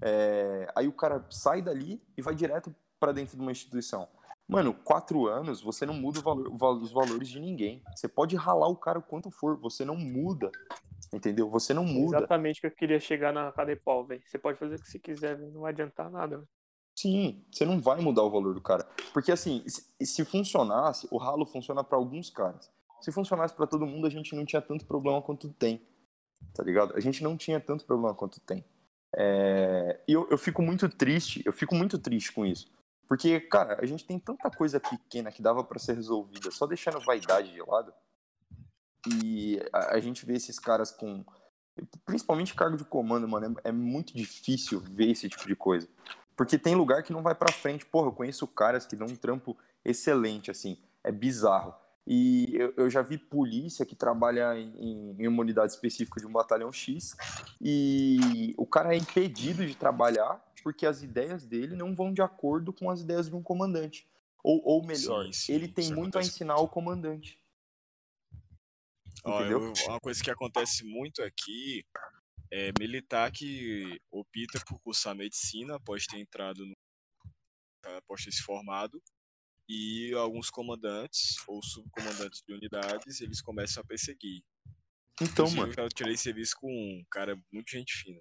É, 0.00 0.70
aí 0.74 0.86
o 0.86 0.92
cara 0.92 1.24
sai 1.30 1.60
dali 1.60 2.00
e 2.16 2.22
vai 2.22 2.34
direto 2.34 2.74
para 2.98 3.12
dentro 3.12 3.36
de 3.36 3.42
uma 3.42 3.52
instituição. 3.52 4.08
Mano, 4.46 4.72
quatro 4.72 5.26
anos, 5.26 5.60
você 5.60 5.84
não 5.84 5.92
muda 5.92 6.20
valor, 6.20 6.50
os 6.82 6.90
valores 6.90 7.28
de 7.28 7.38
ninguém. 7.38 7.82
Você 7.94 8.08
pode 8.08 8.34
ralar 8.34 8.68
o 8.68 8.76
cara 8.76 8.98
o 8.98 9.02
quanto 9.02 9.30
for, 9.30 9.58
você 9.58 9.84
não 9.84 9.96
muda. 9.96 10.50
Entendeu? 11.12 11.50
Você 11.50 11.74
não 11.74 11.84
muda. 11.84 12.18
Exatamente 12.18 12.58
o 12.58 12.60
que 12.62 12.66
eu 12.66 12.70
queria 12.70 13.00
chegar 13.00 13.32
na 13.32 13.52
Cadepol, 13.52 14.06
velho. 14.06 14.22
Você 14.24 14.38
pode 14.38 14.58
fazer 14.58 14.76
o 14.76 14.80
que 14.80 14.88
você 14.88 14.98
quiser, 14.98 15.38
não 15.38 15.60
vai 15.60 15.72
adiantar 15.72 16.10
nada. 16.10 16.38
Véio. 16.38 16.48
Sim, 16.94 17.44
você 17.52 17.64
não 17.64 17.80
vai 17.80 18.00
mudar 18.00 18.22
o 18.22 18.30
valor 18.30 18.54
do 18.54 18.60
cara. 18.60 18.84
Porque 19.12 19.30
assim, 19.30 19.62
se, 19.68 19.84
se 20.04 20.24
funcionasse, 20.24 21.06
o 21.10 21.18
ralo 21.18 21.46
funciona 21.46 21.84
para 21.84 21.98
alguns 21.98 22.30
caras. 22.30 22.70
Se 23.00 23.12
funcionasse 23.12 23.54
para 23.54 23.66
todo 23.66 23.86
mundo, 23.86 24.06
a 24.06 24.10
gente 24.10 24.34
não 24.34 24.44
tinha 24.44 24.60
tanto 24.60 24.86
problema 24.86 25.22
quanto 25.22 25.48
tem. 25.48 25.82
Tá 26.54 26.62
ligado? 26.62 26.94
A 26.96 27.00
gente 27.00 27.22
não 27.22 27.36
tinha 27.36 27.60
tanto 27.60 27.84
problema 27.84 28.14
quanto 28.14 28.40
tem. 28.40 28.64
É... 29.16 30.00
E 30.06 30.12
eu, 30.12 30.28
eu 30.30 30.38
fico 30.38 30.62
muito 30.62 30.88
triste, 30.88 31.42
eu 31.44 31.52
fico 31.52 31.74
muito 31.74 31.98
triste 31.98 32.32
com 32.32 32.44
isso. 32.44 32.70
Porque, 33.08 33.40
cara, 33.40 33.78
a 33.80 33.86
gente 33.86 34.04
tem 34.04 34.18
tanta 34.18 34.50
coisa 34.50 34.78
pequena 34.78 35.32
que 35.32 35.40
dava 35.40 35.64
para 35.64 35.78
ser 35.78 35.94
resolvida, 35.94 36.50
só 36.50 36.66
deixando 36.66 37.00
vaidade 37.00 37.52
de 37.52 37.62
lado. 37.62 37.92
E 39.06 39.58
a, 39.72 39.96
a, 39.96 40.00
gente 40.00 40.26
vê 40.26 40.34
esses 40.34 40.58
caras 40.58 40.90
com. 40.90 41.24
Principalmente 42.04 42.54
cargo 42.54 42.76
de 42.76 42.84
comando, 42.84 43.26
mano. 43.26 43.56
É, 43.64 43.70
é, 43.70 43.72
muito 43.72 44.14
difícil 44.14 44.80
ver 44.80 45.10
esse 45.10 45.28
tipo 45.28 45.46
de 45.46 45.56
coisa. 45.56 45.88
Porque 46.36 46.58
tem 46.58 46.74
lugar 46.74 47.02
que 47.02 47.12
não 47.12 47.22
vai 47.22 47.34
pra 47.34 47.50
frente. 47.50 47.86
Porra, 47.86 48.08
eu 48.08 48.12
conheço 48.12 48.46
caras 48.46 48.84
que 48.84 48.94
dão 48.94 49.06
um 49.06 49.16
trampo 49.16 49.56
excelente, 49.82 50.50
assim. 50.50 50.76
É 51.02 51.10
bizarro. 51.10 51.74
E 52.10 52.48
eu, 52.54 52.72
eu 52.74 52.90
já 52.90 53.02
vi 53.02 53.18
polícia 53.18 53.84
que 53.84 53.94
trabalha 53.94 54.58
em, 54.58 55.14
em 55.18 55.28
uma 55.28 55.42
unidade 55.42 55.72
específica 55.72 56.18
de 56.18 56.26
um 56.26 56.32
batalhão 56.32 56.72
X. 56.72 57.14
E 57.60 58.54
o 58.56 58.66
cara 58.66 58.94
é 58.94 58.96
impedido 58.96 59.66
de 59.66 59.74
trabalhar 59.74 60.42
porque 60.62 60.86
as 60.86 61.02
ideias 61.02 61.44
dele 61.44 61.76
não 61.76 61.94
vão 61.94 62.10
de 62.10 62.22
acordo 62.22 62.72
com 62.72 62.90
as 62.90 63.02
ideias 63.02 63.28
de 63.28 63.36
um 63.36 63.42
comandante. 63.42 64.08
Ou, 64.42 64.58
ou 64.64 64.86
melhor, 64.86 65.26
sim, 65.26 65.32
sim, 65.32 65.52
ele 65.52 65.68
tem 65.68 65.92
muito 65.92 66.16
acontece. 66.16 66.30
a 66.30 66.34
ensinar 66.34 66.54
ao 66.54 66.66
comandante. 66.66 67.38
Ó, 69.22 69.42
eu, 69.42 69.74
uma 69.86 70.00
coisa 70.00 70.24
que 70.24 70.30
acontece 70.30 70.84
muito 70.84 71.22
aqui 71.22 71.84
é 72.50 72.72
militar 72.78 73.30
que 73.30 74.00
opta 74.10 74.64
por 74.66 74.80
cursar 74.80 75.14
medicina 75.14 75.76
após 75.76 76.06
ter 76.06 76.18
entrado 76.18 76.64
no 76.64 76.74
após 77.98 78.24
ter 78.24 78.32
se 78.32 78.42
formado 78.42 79.02
e 79.68 80.14
alguns 80.14 80.48
comandantes 80.48 81.36
ou 81.46 81.62
subcomandantes 81.62 82.42
de 82.46 82.54
unidades 82.54 83.20
eles 83.20 83.42
começam 83.42 83.82
a 83.82 83.86
perseguir. 83.86 84.42
Então, 85.20 85.46
Inclusive, 85.46 85.60
mano. 85.60 85.74
Eu 85.76 85.88
tirei 85.88 86.16
serviço 86.16 86.56
com 86.58 86.70
um 86.70 87.04
cara 87.10 87.38
muito 87.52 87.70
gente 87.70 87.92
fina. 87.94 88.20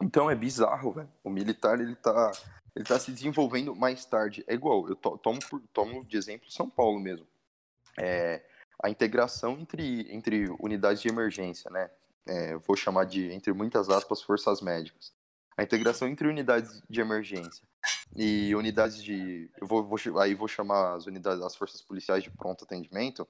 Então 0.00 0.30
é 0.30 0.34
bizarro, 0.34 0.92
velho. 0.92 1.12
O 1.24 1.30
militar 1.30 1.80
ele 1.80 1.96
tá, 1.96 2.30
ele 2.76 2.84
tá 2.84 2.98
se 2.98 3.10
desenvolvendo 3.10 3.74
mais 3.74 4.04
tarde. 4.04 4.44
É 4.46 4.54
igual, 4.54 4.88
eu 4.88 4.94
to, 4.94 5.18
tomo, 5.18 5.40
por, 5.48 5.60
tomo 5.72 6.04
de 6.04 6.16
exemplo 6.16 6.50
São 6.50 6.70
Paulo 6.70 7.00
mesmo. 7.00 7.26
É, 7.98 8.44
a 8.82 8.88
integração 8.88 9.58
entre, 9.58 10.06
entre 10.14 10.48
unidades 10.60 11.02
de 11.02 11.08
emergência, 11.08 11.70
né? 11.70 11.90
É, 12.26 12.56
vou 12.56 12.76
chamar 12.76 13.04
de, 13.04 13.32
entre 13.32 13.52
muitas 13.52 13.88
aspas, 13.88 14.22
forças 14.22 14.60
médicas. 14.60 15.12
A 15.56 15.62
integração 15.62 16.08
entre 16.08 16.28
unidades 16.28 16.82
de 16.88 17.00
emergência 17.00 17.66
e 18.14 18.54
unidades 18.54 19.02
de. 19.02 19.50
Eu 19.60 19.66
vou, 19.66 19.84
vou, 19.84 19.98
aí 20.20 20.34
vou 20.34 20.48
chamar 20.48 20.94
as 20.94 21.06
unidades, 21.06 21.42
as 21.42 21.56
forças 21.56 21.80
policiais 21.80 22.22
de 22.22 22.30
pronto 22.30 22.64
atendimento, 22.64 23.26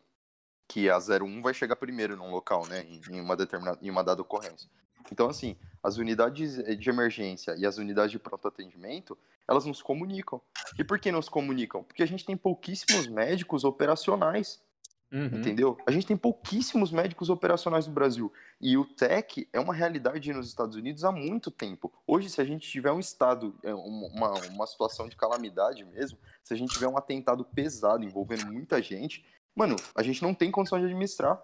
que 0.69 0.91
a 0.91 0.99
01 0.99 1.43
vai 1.43 1.55
chegar 1.55 1.77
primeiro 1.77 2.17
num 2.17 2.31
local, 2.31 2.67
né? 2.67 2.85
Em, 2.89 3.01
em 3.11 3.21
uma 3.21 3.37
determinada, 3.37 3.79
em 3.81 3.91
uma 3.91 4.03
dada 4.03 4.23
ocorrência. 4.23 4.69
Então, 5.11 5.29
assim, 5.29 5.57
as 5.83 5.97
unidades 5.97 6.57
de 6.79 6.91
emergência 6.91 7.55
e 7.59 7.67
as 7.67 7.77
unidades 7.77 8.13
de 8.13 8.19
pronto 8.19 8.47
atendimento, 8.47 9.17
elas 9.49 9.65
nos 9.65 9.83
comunicam. 9.83 10.41
E 10.79 10.85
por 10.85 10.99
que 10.99 11.11
nos 11.11 11.29
comunicam? 11.29 11.83
Porque 11.83 12.03
a 12.03 12.07
gente 12.07 12.25
tem 12.25 12.37
pouquíssimos 12.37 13.07
médicos 13.07 13.65
operacionais. 13.65 14.61
Uhum. 15.13 15.27
Entendeu? 15.27 15.77
A 15.87 15.91
gente 15.91 16.07
tem 16.07 16.17
pouquíssimos 16.17 16.91
médicos 16.91 17.29
operacionais 17.29 17.87
no 17.87 17.93
Brasil. 17.93 18.33
E 18.59 18.79
o 18.79 18.85
TEC 18.85 19.47
é 19.53 19.61
uma 19.61 19.75
realidade 19.75 20.33
nos 20.33 20.49
Estados 20.49 20.75
Unidos 20.75 21.05
há 21.05 21.13
muito 21.13 21.51
tempo. 21.51 21.93
Hoje, 22.07 22.31
se 22.31 22.41
a 22.41 22.45
gente 22.45 22.69
tiver 22.71 22.91
um 22.91 22.99
estado, 22.99 23.55
é, 23.63 23.75
uma, 23.75 24.33
uma 24.49 24.67
situação 24.67 25.09
de 25.09 25.17
calamidade 25.17 25.85
mesmo, 25.85 26.19
se 26.43 26.55
a 26.55 26.57
gente 26.57 26.73
tiver 26.73 26.89
um 26.89 26.97
atentado 26.97 27.45
pesado 27.45 28.05
envolvendo 28.05 28.47
muita 28.47 28.81
gente, 28.81 29.23
mano, 29.55 29.77
a 29.95 30.03
gente 30.03 30.23
não 30.23 30.33
tem 30.33 30.51
condição 30.51 30.79
de 30.79 30.87
administrar. 30.87 31.39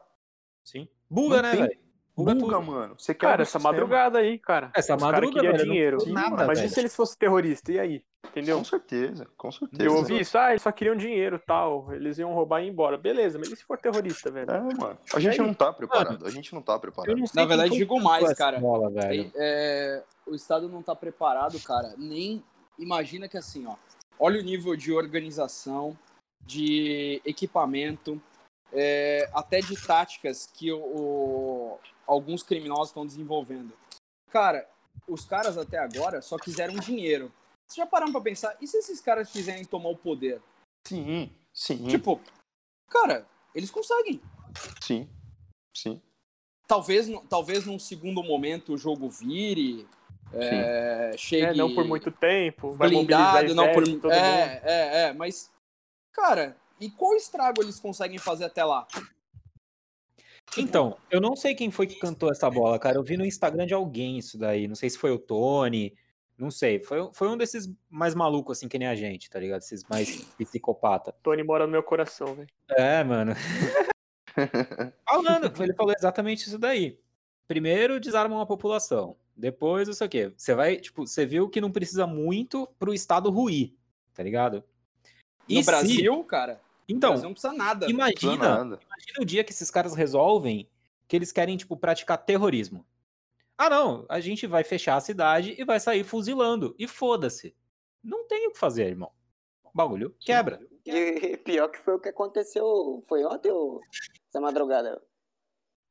Sim. 0.64 0.89
Buga, 1.11 1.43
não 1.43 1.43
né, 1.43 1.57
velho? 1.57 1.79
Buga, 2.16 2.61
mano. 2.61 2.95
Você 2.99 3.14
quer 3.14 3.27
cara, 3.27 3.43
essa 3.43 3.59
madrugada 3.59 4.19
aí, 4.19 4.39
cara. 4.39 4.73
Essa 4.75 4.97
Os 4.97 5.03
madrugada 5.03 5.47
queria 5.47 5.64
dinheiro. 5.64 5.99
Nada, 6.09 6.47
Mas 6.47 6.59
e 6.61 6.69
se 6.69 6.81
eles 6.81 6.97
fossem 6.97 7.19
terroristas? 7.19 7.75
E 7.75 7.79
aí? 7.79 8.05
Entendeu? 8.27 8.59
Com 8.59 8.64
certeza, 8.64 9.27
com 9.37 9.51
certeza. 9.51 9.83
Eu 9.83 9.95
ouvi 9.95 10.21
isso, 10.21 10.37
ah, 10.37 10.51
eles 10.51 10.62
só 10.62 10.73
queriam 10.73 10.97
dinheiro 10.97 11.41
tal. 11.45 11.93
Eles 11.93 12.19
iam 12.19 12.35
roubar 12.35 12.61
e 12.61 12.66
ir 12.66 12.69
embora. 12.69 12.99
Beleza, 12.99 13.39
mas 13.39 13.49
e 13.51 13.57
se 13.57 13.64
for 13.64 13.79
terrorista, 13.79 14.31
velho? 14.31 14.51
É, 14.51 14.61
mano. 14.61 14.99
A 15.14 15.21
gente 15.21 15.39
não 15.39 15.55
tá 15.55 15.73
preparado. 15.73 16.27
A 16.27 16.31
gente 16.31 16.55
não 16.55 16.61
tá 16.61 16.79
preparado. 16.79 17.16
Não 17.16 17.25
Na 17.35 17.45
verdade, 17.45 17.77
digo 17.77 18.01
mais, 18.01 18.33
cara. 18.35 18.59
Bola, 18.59 18.91
velho. 18.91 19.31
É, 19.35 20.03
o 20.27 20.35
Estado 20.35 20.69
não 20.69 20.83
tá 20.83 20.95
preparado, 20.95 21.59
cara. 21.61 21.95
Nem. 21.97 22.43
Imagina 22.79 23.29
que 23.29 23.37
assim, 23.37 23.66
ó. 23.66 23.77
Olha 24.19 24.41
o 24.41 24.45
nível 24.45 24.75
de 24.77 24.93
organização, 24.93 25.97
de 26.45 27.23
equipamento, 27.25 28.21
é, 28.73 29.29
até 29.33 29.61
de 29.61 29.81
táticas 29.87 30.47
que 30.53 30.73
o, 30.73 30.79
o 30.79 31.79
alguns 32.07 32.43
criminosos 32.43 32.89
estão 32.89 33.07
desenvolvendo. 33.07 33.73
Cara, 34.31 34.66
os 35.07 35.25
caras 35.25 35.57
até 35.57 35.79
agora 35.79 36.21
só 36.21 36.37
quiseram 36.37 36.75
dinheiro. 36.77 37.33
Vocês 37.69 37.85
já 37.85 37.87
pararam 37.87 38.11
pra 38.11 38.21
pensar? 38.23 38.57
E 38.62 38.66
se 38.66 38.79
esses 38.79 38.99
caras 39.01 39.31
quiserem 39.31 39.64
tomar 39.64 39.91
o 39.91 39.97
poder? 39.97 40.41
Sim, 40.87 41.31
sim. 41.53 41.87
Tipo, 41.87 42.19
cara, 42.89 43.27
eles 43.55 43.71
conseguem. 43.71 44.23
Sim, 44.81 45.07
sim. 45.75 46.01
Talvez, 46.66 47.09
talvez 47.29 47.66
num 47.66 47.79
segundo 47.79 48.23
momento 48.23 48.73
o 48.73 48.79
jogo 48.79 49.11
vire, 49.11 49.87
é, 50.33 51.12
chegue... 51.16 51.45
É, 51.45 51.55
não 51.55 51.75
por 51.75 51.87
muito 51.87 52.11
tempo, 52.11 52.73
vai 52.73 52.89
blindado, 52.89 53.55
não 53.55 53.71
por... 53.73 54.12
É, 54.12 54.62
é, 54.64 55.03
é, 55.03 55.12
mas, 55.12 55.51
cara, 56.12 56.57
e 56.81 56.91
qual 56.91 57.14
estrago 57.14 57.62
eles 57.62 57.79
conseguem 57.79 58.19
fazer 58.19 58.47
até 58.47 58.64
lá? 58.64 58.87
Então, 60.57 60.97
eu 61.11 61.21
não 61.21 61.37
sei 61.37 61.55
quem 61.55 61.71
foi 61.71 61.87
que 61.87 61.99
cantou 61.99 62.31
essa 62.31 62.49
bola, 62.49 62.79
cara. 62.79 62.97
Eu 62.97 63.03
vi 63.03 63.19
no 63.19 63.27
Instagram 63.27 63.66
de 63.66 63.75
alguém 63.75 64.16
isso 64.16 64.39
daí. 64.39 64.66
Não 64.66 64.75
sei 64.75 64.89
se 64.89 64.97
foi 64.97 65.11
o 65.11 65.19
Tony. 65.19 65.95
Não 66.39 66.51
sei. 66.51 66.78
Foi, 66.78 67.11
foi 67.12 67.28
um 67.28 67.36
desses 67.36 67.68
mais 67.91 68.14
malucos, 68.14 68.59
assim, 68.59 68.68
que 68.68 68.78
nem 68.78 68.86
a 68.86 68.95
gente, 68.95 69.28
tá 69.28 69.41
ligado? 69.41 69.61
Esses 69.61 69.84
mais 69.84 70.22
psicopata. 70.39 71.12
Tony 71.22 71.43
mora 71.43 71.66
no 71.66 71.72
meu 71.72 71.82
coração, 71.82 72.34
velho. 72.34 72.49
É, 72.70 73.03
mano. 73.03 73.32
Falando, 75.05 75.62
ele 75.62 75.74
falou 75.74 75.93
exatamente 75.97 76.47
isso 76.47 76.59
daí. 76.59 76.99
Primeiro, 77.49 77.99
desarmam 77.99 78.41
a 78.41 78.47
população. 78.47 79.16
Depois, 79.36 79.89
não 79.89 79.95
sei 79.95 80.07
o 80.07 80.11
quê. 80.11 80.32
Você 80.36 80.55
vai, 80.55 80.76
tipo, 80.76 81.07
você 81.07 81.26
viu 81.26 81.49
que 81.49 81.61
não 81.61 81.72
precisa 81.72 82.07
muito 82.07 82.68
pro 82.78 82.95
Estado 82.95 83.30
ruir, 83.30 83.74
tá 84.14 84.22
ligado? 84.22 84.62
E 85.49 85.57
no 85.57 85.62
se... 85.62 85.66
Brasil, 85.66 86.24
cara, 86.24 86.61
então, 86.89 87.16
não 87.18 87.32
precisa 87.32 87.53
nada. 87.53 87.91
Imagina, 87.91 88.12
precisa 88.12 88.36
nada. 88.36 88.80
imagina 88.86 89.20
o 89.20 89.24
dia 89.24 89.45
que 89.45 89.53
esses 89.53 89.70
caras 89.70 89.95
resolvem 89.95 90.68
que 91.07 91.16
eles 91.16 91.32
querem, 91.32 91.57
tipo, 91.57 91.76
praticar 91.76 92.18
terrorismo. 92.18 92.84
Ah, 93.59 93.68
não, 93.68 94.06
a 94.09 94.20
gente 94.20 94.46
vai 94.46 94.62
fechar 94.62 94.94
a 94.94 95.00
cidade 95.00 95.56
e 95.59 95.64
vai 95.64 95.80
sair 95.80 96.04
fuzilando. 96.04 96.76
E 96.78 96.86
foda-se. 96.86 97.56
Não 98.02 98.24
tem 98.28 98.46
o 98.46 98.52
que 98.52 98.59
fazer, 98.59 98.86
irmão. 98.86 99.11
O 99.64 99.70
bagulho 99.74 100.14
quebra. 100.20 100.61
E 100.86 101.36
pior 101.44 101.68
que 101.68 101.80
foi 101.80 101.94
o 101.94 101.98
que 101.98 102.09
aconteceu. 102.09 103.04
Foi 103.09 103.24
ontem 103.24 103.50
ou 103.50 103.80
essa 104.28 104.40
madrugada? 104.40 105.02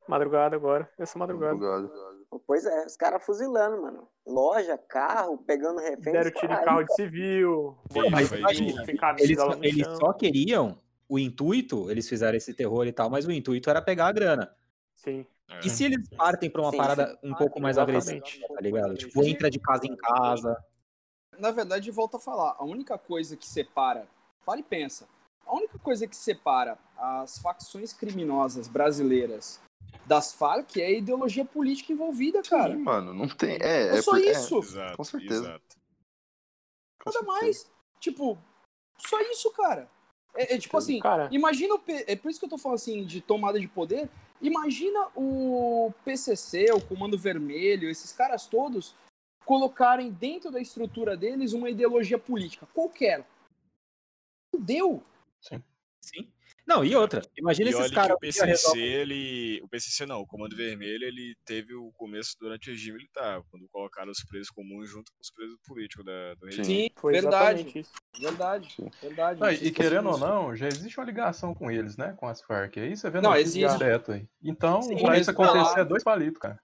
Madrugada 0.07 0.55
agora, 0.55 0.89
essa 0.97 1.19
madrugada. 1.19 1.55
madrugada. 1.55 2.17
Pois 2.45 2.65
é, 2.65 2.85
os 2.85 2.95
caras 2.95 3.25
fuzilando, 3.25 3.81
mano. 3.81 4.07
Loja, 4.25 4.77
carro, 4.77 5.37
pegando 5.39 5.81
refém. 5.81 6.13
Deram 6.13 6.31
tiro 6.31 6.53
em 6.53 6.63
carro 6.63 6.83
de 6.83 6.95
civil. 6.95 7.77
Mas 8.09 8.31
imagina, 8.31 8.83
eles, 9.19 9.37
eles 9.61 9.87
só 9.97 10.13
queriam 10.13 10.81
o 11.09 11.19
intuito, 11.19 11.91
eles 11.91 12.07
fizeram 12.07 12.37
esse 12.37 12.53
terror 12.53 12.85
e 12.87 12.93
tal, 12.93 13.09
mas 13.09 13.25
o 13.25 13.31
intuito 13.31 13.69
era 13.69 13.81
pegar 13.81 14.07
a 14.07 14.11
grana. 14.13 14.55
Sim. 14.95 15.25
E 15.63 15.69
se 15.69 15.85
eles 15.85 16.07
partem 16.09 16.49
pra 16.49 16.61
uma 16.61 16.71
sim, 16.71 16.77
parada 16.77 17.11
sim. 17.11 17.29
um 17.29 17.33
pouco 17.33 17.59
mais 17.59 17.77
agressiva, 17.77 18.21
tá 18.53 18.61
ligado? 18.61 18.95
Tipo, 18.95 19.23
entra 19.23 19.49
de 19.49 19.59
casa 19.59 19.85
em 19.85 19.95
casa. 19.95 20.57
Na 21.37 21.51
verdade, 21.51 21.89
volta 21.91 22.17
a 22.17 22.19
falar, 22.19 22.55
a 22.57 22.65
única 22.65 22.97
coisa 22.97 23.37
que 23.37 23.47
separa, 23.47 24.07
para 24.45 24.59
e 24.59 24.63
pensa, 24.63 25.07
a 25.45 25.55
única 25.55 25.79
coisa 25.79 26.05
que 26.07 26.15
separa 26.15 26.77
as 26.97 27.37
facções 27.39 27.93
criminosas 27.93 28.67
brasileiras 28.67 29.61
das 30.05 30.33
Farc 30.33 30.77
é 30.77 30.85
a 30.85 30.91
ideologia 30.91 31.45
política 31.45 31.93
envolvida, 31.93 32.41
cara. 32.41 32.75
Sim, 32.75 32.83
mano, 32.83 33.13
não 33.13 33.27
tem. 33.27 33.57
É, 33.61 33.87
é, 33.87 33.97
é 33.97 34.01
só 34.01 34.17
isso. 34.17 34.55
É, 34.55 34.59
exato, 34.59 34.97
com 34.97 35.03
certeza. 35.03 35.43
Exato. 35.43 35.77
Nada 37.05 37.21
mais. 37.23 37.69
Tipo, 37.99 38.37
só 38.97 39.21
isso, 39.21 39.51
cara. 39.51 39.87
É, 40.35 40.55
é 40.55 40.57
tipo 40.57 40.77
assim, 40.77 40.99
cara. 40.99 41.29
imagina 41.31 41.73
o 41.73 41.79
P... 41.79 42.05
é 42.07 42.15
por 42.15 42.29
isso 42.29 42.39
que 42.39 42.45
eu 42.45 42.49
tô 42.49 42.57
falando 42.57 42.75
assim 42.75 43.05
de 43.05 43.21
tomada 43.21 43.59
de 43.59 43.67
poder. 43.67 44.09
Imagina 44.41 45.07
o 45.15 45.91
PCC, 46.05 46.71
o 46.71 46.81
Comando 46.81 47.17
Vermelho, 47.17 47.89
esses 47.89 48.11
caras 48.11 48.45
todos 48.45 48.95
colocarem 49.45 50.11
dentro 50.11 50.51
da 50.51 50.61
estrutura 50.61 51.15
deles 51.15 51.53
uma 51.53 51.69
ideologia 51.69 52.19
política 52.19 52.67
qualquer. 52.73 53.25
Deu. 54.53 55.03
Sim. 55.41 55.63
Sim. 56.01 56.27
Não, 56.67 56.83
e 56.83 56.93
outra, 56.93 57.21
imagina 57.37 57.69
e 57.69 57.73
esses 57.73 57.91
caras. 57.91 58.17
O 58.17 58.19
PCC, 58.19 58.77
ele. 58.77 59.61
O 59.63 59.69
PCC 59.69 60.05
não, 60.05 60.19
o 60.19 60.27
Comando 60.27 60.53
Vermelho, 60.53 61.05
ele 61.05 61.33
teve 61.45 61.73
o 61.73 61.93
começo 61.93 62.35
durante 62.37 62.69
o 62.69 62.73
regime 62.73 62.97
militar, 62.97 63.41
quando 63.49 63.69
colocaram 63.69 64.11
os 64.11 64.21
presos 64.25 64.49
comuns 64.49 64.89
junto 64.89 65.09
com 65.13 65.21
os 65.21 65.31
presos 65.31 65.57
políticos 65.65 66.03
da, 66.03 66.33
do 66.35 66.45
regime. 66.45 66.65
Sim, 66.65 66.89
Foi 66.97 67.13
verdade. 67.13 67.85
Verdade, 68.19 68.75
verdade. 69.01 69.39
Ah, 69.41 69.53
e 69.53 69.71
querendo 69.71 70.09
ou 70.09 70.17
não, 70.17 70.53
já 70.57 70.67
existe 70.67 70.99
uma 70.99 71.05
ligação 71.05 71.55
com 71.55 71.71
eles, 71.71 71.95
né? 71.95 72.13
Com 72.17 72.27
as 72.27 72.41
Farc. 72.41 72.77
Aí 72.77 72.97
você 72.97 73.09
vê 73.09 73.21
não, 73.21 73.33
existe. 73.33 73.77
direto 73.77 74.11
aí. 74.11 74.27
Então, 74.43 74.81
Sim, 74.81 74.97
pra 74.97 75.17
isso 75.17 75.31
acontecer, 75.31 75.79
é 75.79 75.85
dois 75.85 76.03
palitos, 76.03 76.39
cara. 76.39 76.59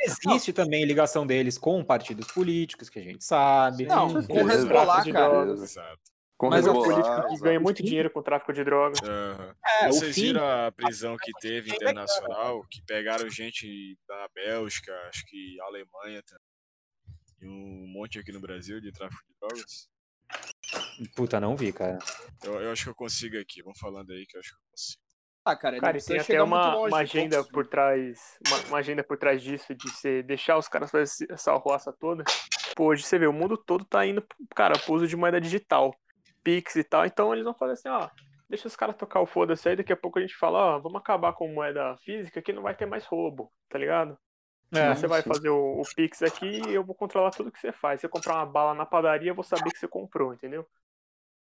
Existe 0.00 0.52
não. 0.52 0.64
também 0.64 0.84
ligação 0.84 1.26
deles 1.26 1.58
com 1.58 1.82
partidos 1.82 2.30
políticos, 2.30 2.88
que 2.88 3.00
a 3.00 3.02
gente 3.02 3.24
sabe. 3.24 3.86
Não, 3.86 4.22
com 4.24 4.44
o 4.44 4.50
Hezbollah, 4.50 5.04
cara. 5.10 5.50
Exato. 5.50 6.17
Com 6.38 6.50
Mas 6.50 6.64
é 6.64 6.70
um 6.70 6.80
político 6.80 7.28
que 7.28 7.40
ganha 7.40 7.58
muito 7.58 7.82
dinheiro 7.82 8.08
com 8.10 8.20
o 8.20 8.22
tráfico 8.22 8.52
de 8.52 8.62
drogas. 8.62 9.00
Uhum. 9.00 9.54
É, 9.82 9.88
Vocês 9.88 10.14
viram 10.14 10.46
a 10.46 10.70
prisão 10.70 11.16
que 11.16 11.32
teve 11.40 11.74
internacional, 11.74 12.64
que 12.70 12.80
pegaram 12.86 13.28
gente 13.28 13.98
da 14.06 14.28
Bélgica, 14.32 14.92
acho 15.08 15.26
que 15.26 15.60
Alemanha 15.62 16.22
e 17.40 17.46
um 17.46 17.88
monte 17.92 18.20
aqui 18.20 18.30
no 18.30 18.40
Brasil 18.40 18.80
de 18.80 18.92
tráfico 18.92 19.20
de 19.26 19.34
drogas? 19.40 19.88
Puta, 21.16 21.40
não 21.40 21.56
vi, 21.56 21.72
cara. 21.72 21.98
Eu, 22.44 22.60
eu 22.60 22.70
acho 22.70 22.84
que 22.84 22.90
eu 22.90 22.94
consigo 22.94 23.36
aqui, 23.36 23.60
vamos 23.60 23.80
falando 23.80 24.12
aí 24.12 24.24
que 24.24 24.36
eu 24.36 24.40
acho 24.40 24.50
que 24.50 24.56
eu 24.56 24.70
consigo. 24.70 25.02
Ah, 25.44 25.56
cara, 25.56 25.80
cara 25.80 25.98
tem 25.98 26.20
até 26.20 26.42
uma, 26.42 26.76
uma 26.76 26.98
agenda 26.98 27.42
por 27.42 27.66
trás, 27.66 28.38
uma, 28.46 28.58
uma, 28.66 28.78
agenda 28.78 29.02
por 29.02 29.16
trás 29.16 29.42
disso, 29.42 29.74
de 29.74 29.90
você 29.90 30.22
deixar 30.22 30.56
os 30.58 30.68
caras 30.68 30.90
fazer 30.90 31.26
essa 31.32 31.52
roça 31.54 31.92
toda. 31.92 32.22
Pô, 32.76 32.88
hoje 32.88 33.02
você 33.02 33.18
vê, 33.18 33.26
o 33.26 33.32
mundo 33.32 33.56
todo 33.56 33.84
tá 33.84 34.06
indo, 34.06 34.24
cara, 34.54 34.78
pro 34.78 34.94
uso 34.94 35.06
de 35.06 35.16
moeda 35.16 35.40
digital. 35.40 35.92
Pix 36.42 36.76
e 36.76 36.84
tal. 36.84 37.06
Então 37.06 37.32
eles 37.32 37.44
vão 37.44 37.54
fazer 37.54 37.72
assim, 37.72 37.88
ó, 37.88 38.08
deixa 38.48 38.66
os 38.66 38.76
caras 38.76 38.96
tocar 38.96 39.20
o 39.20 39.26
foda-se 39.26 39.68
aí, 39.68 39.76
daqui 39.76 39.92
a 39.92 39.96
pouco 39.96 40.18
a 40.18 40.22
gente 40.22 40.36
fala, 40.36 40.76
ó, 40.76 40.78
vamos 40.78 40.98
acabar 40.98 41.32
com 41.32 41.52
moeda 41.52 41.96
física 41.98 42.42
que 42.42 42.52
não 42.52 42.62
vai 42.62 42.74
ter 42.74 42.86
mais 42.86 43.04
roubo, 43.04 43.52
tá 43.68 43.78
ligado? 43.78 44.18
É, 44.72 44.94
você 44.94 45.06
vai 45.06 45.22
fazer 45.22 45.48
o, 45.48 45.80
o, 45.80 45.82
Pix 45.96 46.22
aqui 46.22 46.60
e 46.68 46.74
eu 46.74 46.84
vou 46.84 46.94
controlar 46.94 47.30
tudo 47.30 47.50
que 47.50 47.58
você 47.58 47.72
faz. 47.72 48.00
Se 48.00 48.02
você 48.02 48.08
comprar 48.08 48.34
uma 48.34 48.46
bala 48.46 48.74
na 48.74 48.84
padaria, 48.84 49.30
eu 49.30 49.34
vou 49.34 49.44
saber 49.44 49.70
que 49.70 49.78
você 49.78 49.88
comprou, 49.88 50.34
entendeu? 50.34 50.66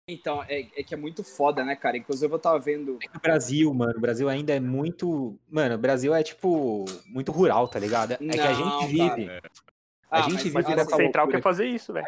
Então, 0.06 0.42
é, 0.42 0.60
é 0.76 0.82
que 0.82 0.92
é 0.92 0.96
muito 0.96 1.24
foda, 1.24 1.64
né, 1.64 1.74
cara? 1.74 1.96
Inclusive 1.96 2.30
eu 2.32 2.38
tava 2.38 2.58
vendo. 2.58 2.98
É 3.02 3.16
o 3.16 3.20
Brasil, 3.20 3.72
mano, 3.72 3.94
o 3.96 4.00
Brasil 4.00 4.28
ainda 4.28 4.54
é 4.54 4.60
muito. 4.60 5.38
Mano, 5.48 5.76
o 5.76 5.78
Brasil 5.78 6.14
é 6.14 6.22
tipo 6.22 6.84
muito 7.06 7.32
rural, 7.32 7.66
tá 7.66 7.78
ligado? 7.78 8.12
É 8.12 8.18
não, 8.20 8.34
que 8.34 8.40
a 8.40 8.52
gente 8.52 8.86
vive. 8.88 9.26
Cara. 9.26 9.42
A 10.10 10.18
ah, 10.18 10.22
gente 10.28 10.44
vive 10.44 10.54
mas, 10.54 10.68
a 10.68 10.84
central 10.84 11.26
quer 11.26 11.40
fazer 11.40 11.66
isso, 11.66 11.92
velho. 11.92 12.06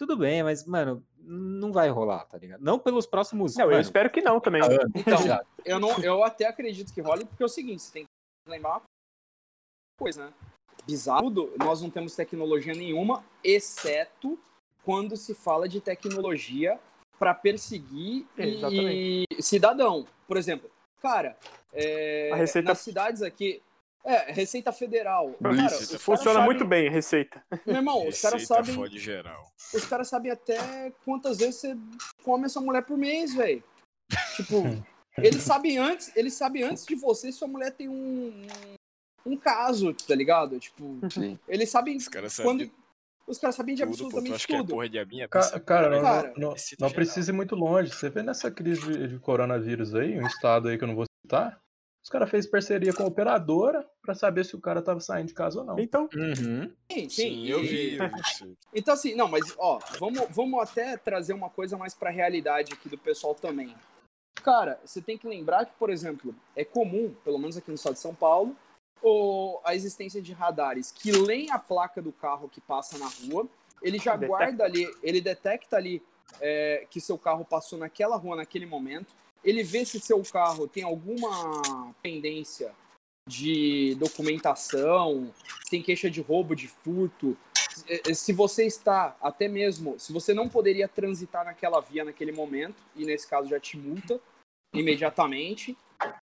Tudo 0.00 0.16
bem, 0.16 0.42
mas, 0.42 0.64
mano, 0.64 1.06
não 1.18 1.70
vai 1.72 1.90
rolar, 1.90 2.24
tá 2.24 2.38
ligado? 2.38 2.62
Não 2.62 2.78
pelos 2.78 3.04
próximos. 3.04 3.54
Não, 3.54 3.66
mano, 3.66 3.76
eu 3.76 3.82
espero 3.82 4.08
que 4.08 4.22
não 4.22 4.40
também. 4.40 4.62
Então, 4.96 5.18
eu, 5.62 5.78
não, 5.78 5.98
eu 6.02 6.24
até 6.24 6.46
acredito 6.46 6.90
que 6.94 7.02
role, 7.02 7.26
porque 7.26 7.42
é 7.42 7.44
o 7.44 7.50
seguinte, 7.50 7.82
você 7.82 7.92
tem 7.92 8.04
que 8.04 8.50
lembrar 8.50 8.78
uma 8.78 8.82
coisa, 9.98 10.24
né? 10.24 10.32
Bizarro, 10.86 11.30
nós 11.58 11.82
não 11.82 11.90
temos 11.90 12.16
tecnologia 12.16 12.72
nenhuma, 12.72 13.22
exceto 13.44 14.38
quando 14.86 15.18
se 15.18 15.34
fala 15.34 15.68
de 15.68 15.82
tecnologia 15.82 16.80
para 17.18 17.34
perseguir 17.34 18.26
e... 18.38 19.26
cidadão. 19.38 20.06
Por 20.26 20.38
exemplo, 20.38 20.70
cara, 21.02 21.36
é... 21.74 22.30
receita... 22.36 22.70
nas 22.70 22.78
cidades 22.78 23.20
aqui, 23.20 23.62
é, 24.04 24.32
Receita 24.32 24.72
Federal. 24.72 25.34
Cara, 25.42 25.68
funciona 25.98 26.40
sabem... 26.40 26.44
muito 26.44 26.64
bem, 26.64 26.90
Receita. 26.90 27.42
Meu 27.66 27.76
irmão, 27.76 28.08
os 28.08 28.20
caras 28.20 28.46
sabem. 28.46 28.76
Os 29.74 29.84
caras 29.84 30.08
sabem 30.08 30.32
até 30.32 30.92
quantas 31.04 31.38
vezes 31.38 31.56
você 31.56 31.76
come 32.24 32.46
essa 32.46 32.60
mulher 32.60 32.82
por 32.82 32.96
mês, 32.96 33.34
velho. 33.34 33.62
Tipo, 34.36 34.62
eles 35.18 35.42
sabem 35.42 35.78
antes, 35.78 36.14
eles 36.16 36.34
sabem 36.34 36.62
antes 36.62 36.86
de 36.86 36.94
você 36.94 37.30
se 37.30 37.38
sua 37.38 37.48
mulher 37.48 37.72
tem 37.72 37.88
um, 37.88 38.46
um 39.26 39.36
caso, 39.36 39.92
tá 39.94 40.14
ligado? 40.14 40.58
Tipo, 40.58 40.98
Sim. 41.10 41.38
eles 41.46 41.70
sabem 41.70 41.96
os 41.96 42.08
quando. 42.08 42.30
Sabem 42.30 42.72
os 43.26 43.38
caras 43.38 43.54
sabem 43.54 43.76
de 43.76 43.82
absolutamente 43.84 44.44
tudo. 44.44 44.70
tudo. 44.70 44.82
É 44.82 44.88
de 44.88 44.98
abinha, 44.98 45.28
cara, 45.28 45.60
cara, 45.60 46.00
cara, 46.00 46.32
não, 46.36 46.48
não, 46.48 46.54
não 46.80 46.90
precisa 46.90 47.30
ir 47.30 47.34
muito 47.34 47.54
longe. 47.54 47.92
Você 47.92 48.10
vê 48.10 48.24
nessa 48.24 48.50
crise 48.50 48.80
de, 48.80 49.06
de 49.06 49.18
coronavírus 49.20 49.94
aí, 49.94 50.18
um 50.18 50.26
estado 50.26 50.68
aí 50.68 50.76
que 50.76 50.82
eu 50.82 50.88
não 50.88 50.96
vou 50.96 51.04
citar, 51.24 51.60
os 52.02 52.08
caras 52.08 52.30
fez 52.30 52.46
parceria 52.46 52.92
com 52.92 53.02
a 53.02 53.06
operadora 53.06 53.86
para 54.00 54.14
saber 54.14 54.44
se 54.44 54.56
o 54.56 54.60
cara 54.60 54.80
tava 54.80 55.00
saindo 55.00 55.28
de 55.28 55.34
casa 55.34 55.60
ou 55.60 55.66
não. 55.66 55.78
Então. 55.78 56.08
Uhum. 56.14 56.72
Sim, 56.90 57.08
sim, 57.08 57.08
sim, 57.08 57.46
eu 57.46 57.60
vi. 57.60 57.98
então, 58.74 58.94
assim, 58.94 59.14
não, 59.14 59.28
mas, 59.28 59.54
ó, 59.58 59.78
vamos, 59.98 60.26
vamos 60.30 60.60
até 60.60 60.96
trazer 60.96 61.34
uma 61.34 61.50
coisa 61.50 61.76
mais 61.76 61.94
pra 61.94 62.10
realidade 62.10 62.72
aqui 62.72 62.88
do 62.88 62.96
pessoal 62.96 63.34
também. 63.34 63.74
Cara, 64.42 64.80
você 64.84 65.02
tem 65.02 65.18
que 65.18 65.28
lembrar 65.28 65.66
que, 65.66 65.72
por 65.78 65.90
exemplo, 65.90 66.34
é 66.56 66.64
comum, 66.64 67.14
pelo 67.22 67.38
menos 67.38 67.58
aqui 67.58 67.68
no 67.68 67.74
estado 67.74 67.94
de 67.94 68.00
São 68.00 68.14
Paulo, 68.14 68.56
ou 69.02 69.60
a 69.64 69.74
existência 69.74 70.22
de 70.22 70.32
radares 70.32 70.90
que 70.90 71.12
leem 71.12 71.50
a 71.50 71.58
placa 71.58 72.00
do 72.00 72.12
carro 72.12 72.48
que 72.48 72.60
passa 72.60 72.98
na 72.98 73.08
rua, 73.08 73.46
ele 73.82 73.98
já 73.98 74.16
detecta. 74.16 74.26
guarda 74.26 74.64
ali, 74.64 74.90
ele 75.02 75.20
detecta 75.20 75.76
ali 75.76 76.02
é, 76.40 76.86
que 76.90 77.00
seu 77.00 77.18
carro 77.18 77.44
passou 77.44 77.78
naquela 77.78 78.16
rua 78.16 78.36
naquele 78.36 78.66
momento 78.66 79.14
ele 79.44 79.62
vê 79.62 79.84
se 79.84 80.00
seu 80.00 80.22
carro 80.22 80.68
tem 80.68 80.82
alguma 80.82 81.92
pendência 82.02 82.74
de 83.28 83.94
documentação, 83.96 85.32
se 85.64 85.70
tem 85.70 85.82
queixa 85.82 86.10
de 86.10 86.20
roubo, 86.20 86.56
de 86.56 86.68
furto, 86.68 87.36
se 88.14 88.32
você 88.32 88.66
está 88.66 89.16
até 89.20 89.48
mesmo, 89.48 89.98
se 89.98 90.12
você 90.12 90.34
não 90.34 90.48
poderia 90.48 90.88
transitar 90.88 91.44
naquela 91.44 91.80
via 91.80 92.04
naquele 92.04 92.32
momento, 92.32 92.82
e 92.96 93.04
nesse 93.04 93.28
caso 93.28 93.48
já 93.48 93.60
te 93.60 93.76
multa 93.76 94.20
imediatamente. 94.74 95.76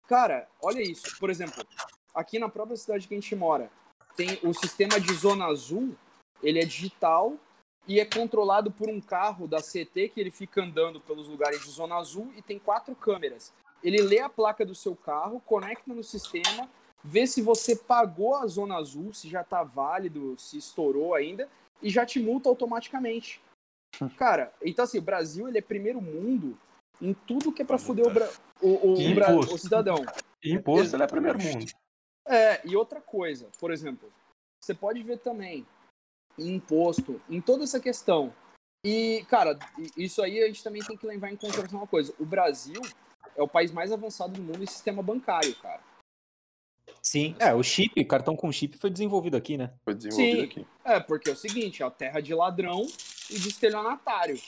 Cara, 0.07 0.47
olha 0.61 0.81
isso. 0.81 1.17
Por 1.19 1.29
exemplo, 1.29 1.65
aqui 2.13 2.39
na 2.39 2.49
própria 2.49 2.77
cidade 2.77 3.07
que 3.07 3.13
a 3.13 3.17
gente 3.17 3.35
mora, 3.35 3.69
tem 4.15 4.39
o 4.43 4.53
sistema 4.53 4.99
de 4.99 5.13
zona 5.13 5.45
azul, 5.45 5.95
ele 6.41 6.59
é 6.59 6.65
digital 6.65 7.37
e 7.87 7.99
é 7.99 8.05
controlado 8.05 8.71
por 8.71 8.89
um 8.89 8.99
carro 8.99 9.47
da 9.47 9.61
CT 9.61 10.09
que 10.09 10.19
ele 10.19 10.31
fica 10.31 10.63
andando 10.63 10.99
pelos 10.99 11.27
lugares 11.27 11.61
de 11.61 11.69
zona 11.69 11.95
azul 11.95 12.31
e 12.35 12.41
tem 12.41 12.57
quatro 12.57 12.95
câmeras. 12.95 13.53
Ele 13.83 14.01
lê 14.01 14.19
a 14.19 14.29
placa 14.29 14.65
do 14.65 14.73
seu 14.73 14.95
carro, 14.95 15.41
conecta 15.45 15.93
no 15.93 16.03
sistema, 16.03 16.67
vê 17.03 17.27
se 17.27 17.41
você 17.41 17.75
pagou 17.75 18.35
a 18.35 18.47
zona 18.47 18.77
azul, 18.77 19.13
se 19.13 19.29
já 19.29 19.41
está 19.41 19.63
válido, 19.63 20.35
se 20.39 20.57
estourou 20.57 21.13
ainda, 21.13 21.47
e 21.81 21.89
já 21.89 22.05
te 22.05 22.19
multa 22.19 22.49
automaticamente. 22.49 23.39
Cara, 24.17 24.51
então 24.63 24.83
assim, 24.83 24.97
o 24.97 25.03
Brasil 25.03 25.47
ele 25.47 25.59
é 25.59 25.61
primeiro 25.61 26.01
mundo 26.01 26.57
em 27.01 27.13
tudo 27.13 27.51
que 27.51 27.61
é 27.61 27.65
para 27.65 27.77
fuder 27.77 28.07
o, 28.07 28.09
Bra... 28.09 28.29
o, 28.61 28.67
o, 28.67 28.93
o, 28.93 29.53
o, 29.53 29.57
cidadão. 29.57 30.03
Imposto 30.43 30.95
ele 30.95 31.03
é 31.03 31.07
primeiro 31.07 31.41
mundo. 31.41 31.65
É, 32.27 32.67
e 32.67 32.75
outra 32.75 32.99
coisa, 32.99 33.49
por 33.59 33.71
exemplo, 33.71 34.11
você 34.59 34.73
pode 34.73 35.01
ver 35.03 35.19
também, 35.19 35.65
imposto, 36.37 37.21
em 37.29 37.41
toda 37.41 37.63
essa 37.63 37.79
questão. 37.79 38.33
E, 38.85 39.25
cara, 39.29 39.57
isso 39.97 40.21
aí 40.21 40.43
a 40.43 40.47
gente 40.47 40.63
também 40.63 40.83
tem 40.83 40.95
que 40.95 41.07
levar 41.07 41.31
em 41.31 41.35
consideração 41.35 41.79
uma 41.79 41.87
coisa. 41.87 42.13
O 42.19 42.25
Brasil 42.25 42.81
é 43.35 43.41
o 43.41 43.47
país 43.47 43.71
mais 43.71 43.91
avançado 43.91 44.33
do 44.33 44.41
mundo 44.43 44.63
em 44.63 44.67
sistema 44.67 45.01
bancário, 45.01 45.55
cara. 45.55 45.81
Sim, 47.01 47.35
é, 47.39 47.53
o 47.53 47.63
chip, 47.63 47.99
o 47.99 48.07
cartão 48.07 48.35
com 48.35 48.51
chip 48.51 48.77
foi 48.77 48.89
desenvolvido 48.89 49.37
aqui, 49.37 49.57
né? 49.57 49.73
Foi 49.83 49.93
desenvolvido 49.93 50.37
Sim, 50.37 50.43
aqui. 50.43 50.67
É, 50.83 50.99
porque 50.99 51.29
é 51.29 51.33
o 51.33 51.35
seguinte, 51.35 51.81
é 51.81 51.85
a 51.85 51.91
terra 51.91 52.19
de 52.19 52.33
ladrão 52.33 52.85
e 53.29 53.39
de 53.39 53.47
estelionatário. 53.47 54.39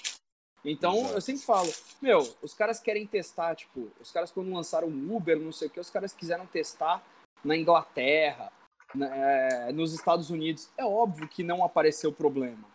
Então, 0.64 0.98
Exato. 0.98 1.14
eu 1.14 1.22
sempre 1.22 1.42
falo, 1.44 1.74
meu, 2.02 2.36
os 2.42 2.54
caras 2.54 2.80
querem 2.80 3.06
testar, 3.06 3.56
tipo, 3.56 3.92
os 4.00 4.12
caras 4.12 4.32
quando 4.32 4.52
lançaram 4.52 4.88
o 4.88 5.16
Uber, 5.16 5.40
não 5.40 5.52
sei 5.52 5.68
o 5.68 5.72
que, 5.72 5.80
os 5.80 5.90
caras 5.90 6.14
quiseram 6.14 6.46
testar 6.46 7.04
na 7.44 7.56
Inglaterra, 7.56 8.52
é, 9.00 9.72
nos 9.72 9.94
Estados 9.94 10.30
Unidos, 10.30 10.70
é 10.78 10.86
óbvio 10.86 11.28
que 11.28 11.44
não 11.44 11.64
apareceu 11.64 12.12
problema. 12.12 12.66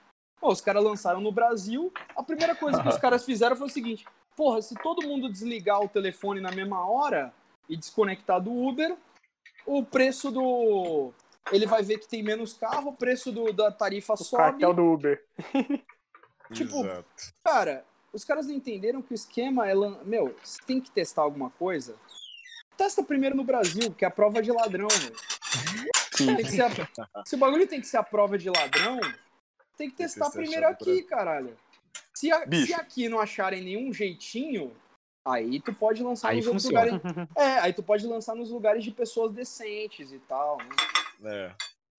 Pô, 0.40 0.50
os 0.50 0.60
caras 0.60 0.82
lançaram 0.82 1.20
no 1.20 1.30
Brasil, 1.30 1.92
a 2.16 2.22
primeira 2.22 2.54
coisa 2.54 2.82
que 2.82 2.88
os 2.88 2.98
caras 2.98 3.24
fizeram 3.24 3.56
foi 3.56 3.66
o 3.66 3.70
seguinte: 3.70 4.04
porra, 4.36 4.60
se 4.60 4.74
todo 4.74 5.06
mundo 5.06 5.30
desligar 5.30 5.80
o 5.80 5.88
telefone 5.88 6.40
na 6.40 6.50
mesma 6.50 6.88
hora 6.88 7.32
e 7.68 7.76
desconectar 7.76 8.40
do 8.40 8.52
Uber, 8.52 8.96
o 9.66 9.84
preço 9.84 10.30
do. 10.30 11.12
Ele 11.50 11.66
vai 11.66 11.82
ver 11.82 11.98
que 11.98 12.08
tem 12.08 12.22
menos 12.22 12.54
carro, 12.54 12.90
o 12.90 12.96
preço 12.96 13.32
do, 13.32 13.52
da 13.52 13.70
tarifa 13.70 14.14
o 14.14 14.16
sobe. 14.16 14.42
Cartel 14.42 14.74
do 14.74 14.82
Uber. 14.84 15.24
tipo, 16.52 16.84
Exato. 16.84 17.34
cara, 17.42 17.84
os 18.12 18.24
caras 18.24 18.46
não 18.46 18.54
entenderam 18.54 19.02
que 19.02 19.12
o 19.12 19.14
esquema 19.14 19.68
é. 19.68 19.74
Meu, 20.04 20.36
você 20.42 20.60
tem 20.66 20.80
que 20.80 20.90
testar 20.90 21.22
alguma 21.22 21.50
coisa. 21.50 21.96
Testa 22.76 23.02
primeiro 23.02 23.36
no 23.36 23.44
Brasil, 23.44 23.92
que 23.92 24.04
é 24.04 24.08
a 24.08 24.10
prova 24.10 24.42
de 24.42 24.50
ladrão, 24.50 24.88
velho. 24.88 25.16
A... 26.14 27.22
Se 27.26 27.34
o 27.34 27.38
bagulho 27.38 27.66
tem 27.66 27.80
que 27.80 27.86
ser 27.86 27.96
a 27.96 28.02
prova 28.02 28.36
de 28.38 28.48
ladrão, 28.50 29.00
tem 29.76 29.90
que 29.90 29.96
testar 29.96 30.30
tem 30.30 30.32
que 30.32 30.38
primeiro 30.38 30.66
aqui, 30.68 31.02
pra... 31.02 31.16
caralho. 31.18 31.56
Se, 32.14 32.30
a... 32.30 32.46
Se 32.50 32.74
aqui 32.74 33.08
não 33.08 33.20
acharem 33.20 33.62
nenhum 33.62 33.92
jeitinho, 33.92 34.74
Aí 35.24 35.60
tu 35.60 35.72
pode 35.72 36.02
lançar 36.02 36.30
Aí 36.30 36.38
nos 36.38 36.46
outros 36.46 36.64
funciona. 36.64 36.92
lugares. 36.92 37.28
É, 37.36 37.60
aí 37.60 37.72
tu 37.72 37.82
pode 37.82 38.06
lançar 38.06 38.34
nos 38.34 38.50
lugares 38.50 38.82
de 38.82 38.90
pessoas 38.90 39.32
decentes 39.32 40.12
e 40.12 40.18
tal. 40.18 40.58
Né? 41.20 41.46
É, 41.46 41.54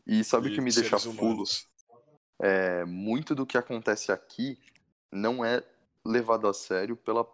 E 0.05 0.23
sabe 0.23 0.49
o 0.49 0.53
que 0.53 0.59
me 0.59 0.71
deixa 0.71 0.99
fulo? 0.99 1.21
humanos. 1.21 1.67
É, 2.41 2.83
muito 2.83 3.33
do 3.33 3.45
que 3.45 3.57
acontece 3.57 4.11
aqui 4.11 4.59
não 5.11 5.45
é 5.45 5.63
levado 6.05 6.47
a 6.47 6.53
sério 6.53 6.97
pela 6.97 7.25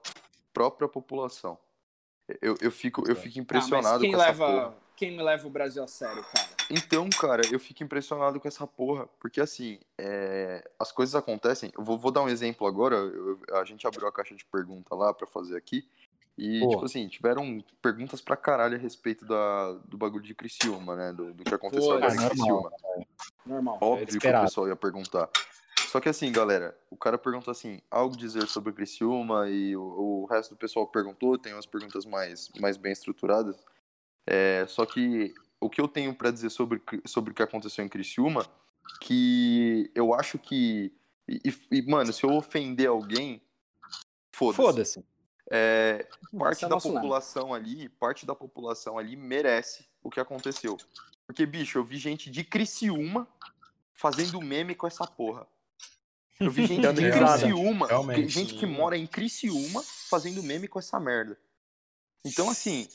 própria 0.53 0.87
população. 0.87 1.57
Eu, 2.39 2.55
eu, 2.61 2.71
fico, 2.71 3.09
eu 3.09 3.15
fico 3.15 3.39
Ah, 3.39 3.41
impressionado 3.41 3.95
mas 3.95 4.01
quem 4.01 4.11
com 4.11 4.21
essa 4.21 4.27
leva, 4.31 4.45
porra. 4.45 4.77
Quem 4.99 5.15
me 5.15 5.23
leva 5.23 5.47
o 5.47 5.49
Brasil 5.49 5.81
a 5.81 5.87
sério, 5.87 6.21
cara? 6.23 6.49
Então, 6.69 7.09
cara, 7.09 7.41
eu 7.49 7.57
fico 7.57 7.81
impressionado 7.81 8.37
com 8.37 8.47
essa 8.49 8.67
porra. 8.67 9.07
Porque, 9.17 9.39
assim, 9.39 9.79
é, 9.97 10.69
as 10.77 10.91
coisas 10.91 11.15
acontecem. 11.15 11.71
Eu 11.75 11.83
vou, 11.85 11.97
vou 11.97 12.11
dar 12.11 12.21
um 12.21 12.27
exemplo 12.27 12.67
agora. 12.67 12.97
eu- 12.97 13.39
a 13.53 13.63
gente 13.63 13.87
abriu 13.87 14.05
a 14.07 14.11
caixa 14.11 14.35
de 14.35 14.43
pergunta 14.43 14.93
lá 14.93 15.13
pra 15.13 15.25
fazer 15.25 15.55
aqui. 15.55 15.87
E, 16.37 16.67
tipo 16.67 16.85
assim, 16.85 17.07
tiveram 17.07 17.63
perguntas 17.81 18.19
pra 18.19 18.35
caralho 18.35 18.75
a 18.75 18.79
respeito 18.79 19.25
da, 19.25 19.71
do 19.85 19.97
bagulho 19.97 20.23
de 20.23 20.35
Criciúma, 20.35 20.95
né? 20.95 21.13
Do, 21.13 21.33
do 21.33 21.43
que 21.45 21.53
aconteceu 21.53 21.91
Pô, 21.91 21.95
agora 21.95 22.11
é 22.11 22.15
em 22.15 22.19
normal. 22.19 22.29
Criciúma. 22.29 22.71
Normal. 23.45 23.77
Óbvio 23.81 24.19
que 24.19 24.27
o 24.27 24.41
pessoal 24.41 24.67
ia 24.67 24.75
perguntar. 24.75 25.29
Só 25.87 25.99
que 25.99 26.09
assim, 26.09 26.31
galera, 26.31 26.77
o 26.89 26.97
cara 26.97 27.17
perguntou 27.17 27.51
assim, 27.51 27.81
algo 27.89 28.15
dizer 28.15 28.47
sobre 28.47 28.73
Criciúma 28.73 29.49
e 29.49 29.75
o, 29.75 29.81
o 29.81 30.25
resto 30.25 30.51
do 30.51 30.57
pessoal 30.57 30.85
perguntou, 30.85 31.37
tem 31.37 31.53
umas 31.53 31.65
perguntas 31.65 32.05
mais, 32.05 32.49
mais 32.59 32.77
bem 32.77 32.91
estruturadas. 32.91 33.55
É, 34.31 34.63
só 34.67 34.85
que 34.85 35.33
o 35.59 35.67
que 35.67 35.81
eu 35.81 35.87
tenho 35.87 36.13
pra 36.13 36.29
dizer 36.29 36.51
sobre, 36.51 36.79
sobre 37.03 37.31
o 37.31 37.33
que 37.33 37.41
aconteceu 37.41 37.83
em 37.83 37.89
Criciúma, 37.89 38.45
que 39.01 39.91
eu 39.95 40.13
acho 40.13 40.37
que. 40.37 40.93
E, 41.27 41.41
e, 41.71 41.81
mano, 41.81 42.13
se 42.13 42.23
eu 42.23 42.29
ofender 42.33 42.87
alguém, 42.87 43.41
foda-se. 44.31 44.57
Foda-se. 44.57 45.05
É, 45.51 46.07
parte 46.37 46.63
é 46.63 46.67
da 46.67 46.75
nosso 46.75 46.89
lema. 46.89 47.01
população 47.01 47.55
ali, 47.55 47.89
parte 47.89 48.23
da 48.23 48.35
população 48.35 48.99
ali 48.99 49.15
merece 49.15 49.87
o 50.03 50.11
que 50.11 50.19
aconteceu. 50.19 50.77
Porque, 51.25 51.43
bicho, 51.43 51.79
eu 51.79 51.83
vi 51.83 51.97
gente 51.97 52.29
de 52.29 52.43
Criciúma 52.43 53.27
fazendo 53.95 54.39
meme 54.39 54.75
com 54.75 54.85
essa 54.85 55.07
porra. 55.07 55.47
Eu 56.39 56.51
vi 56.51 56.67
gente 56.67 56.93
de. 56.93 57.11
Criciúma, 57.11 57.87
Realmente. 57.87 58.29
gente 58.29 58.53
que 58.53 58.67
mora 58.67 58.95
em 58.95 59.07
Criciúma 59.07 59.81
fazendo 60.07 60.43
meme 60.43 60.67
com 60.67 60.77
essa 60.77 60.99
merda. 60.99 61.35
Então, 62.23 62.47
assim, 62.47 62.87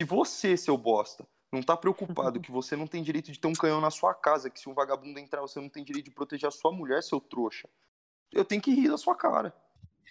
se 0.00 0.06
você, 0.06 0.56
seu 0.56 0.78
bosta, 0.78 1.26
não 1.52 1.60
tá 1.60 1.76
preocupado 1.76 2.40
que 2.40 2.52
você 2.52 2.76
não 2.76 2.86
tem 2.86 3.02
direito 3.02 3.32
de 3.32 3.38
ter 3.38 3.48
um 3.48 3.52
canhão 3.52 3.80
na 3.80 3.90
sua 3.90 4.14
casa, 4.14 4.48
que 4.48 4.60
se 4.60 4.68
um 4.68 4.74
vagabundo 4.74 5.18
entrar, 5.18 5.40
você 5.40 5.60
não 5.60 5.68
tem 5.68 5.82
direito 5.82 6.04
de 6.04 6.10
proteger 6.12 6.46
a 6.46 6.52
sua 6.52 6.70
mulher, 6.70 7.02
seu 7.02 7.20
trouxa, 7.20 7.68
eu 8.32 8.44
tenho 8.44 8.62
que 8.62 8.72
rir 8.72 8.88
da 8.88 8.96
sua 8.96 9.16
cara. 9.16 9.52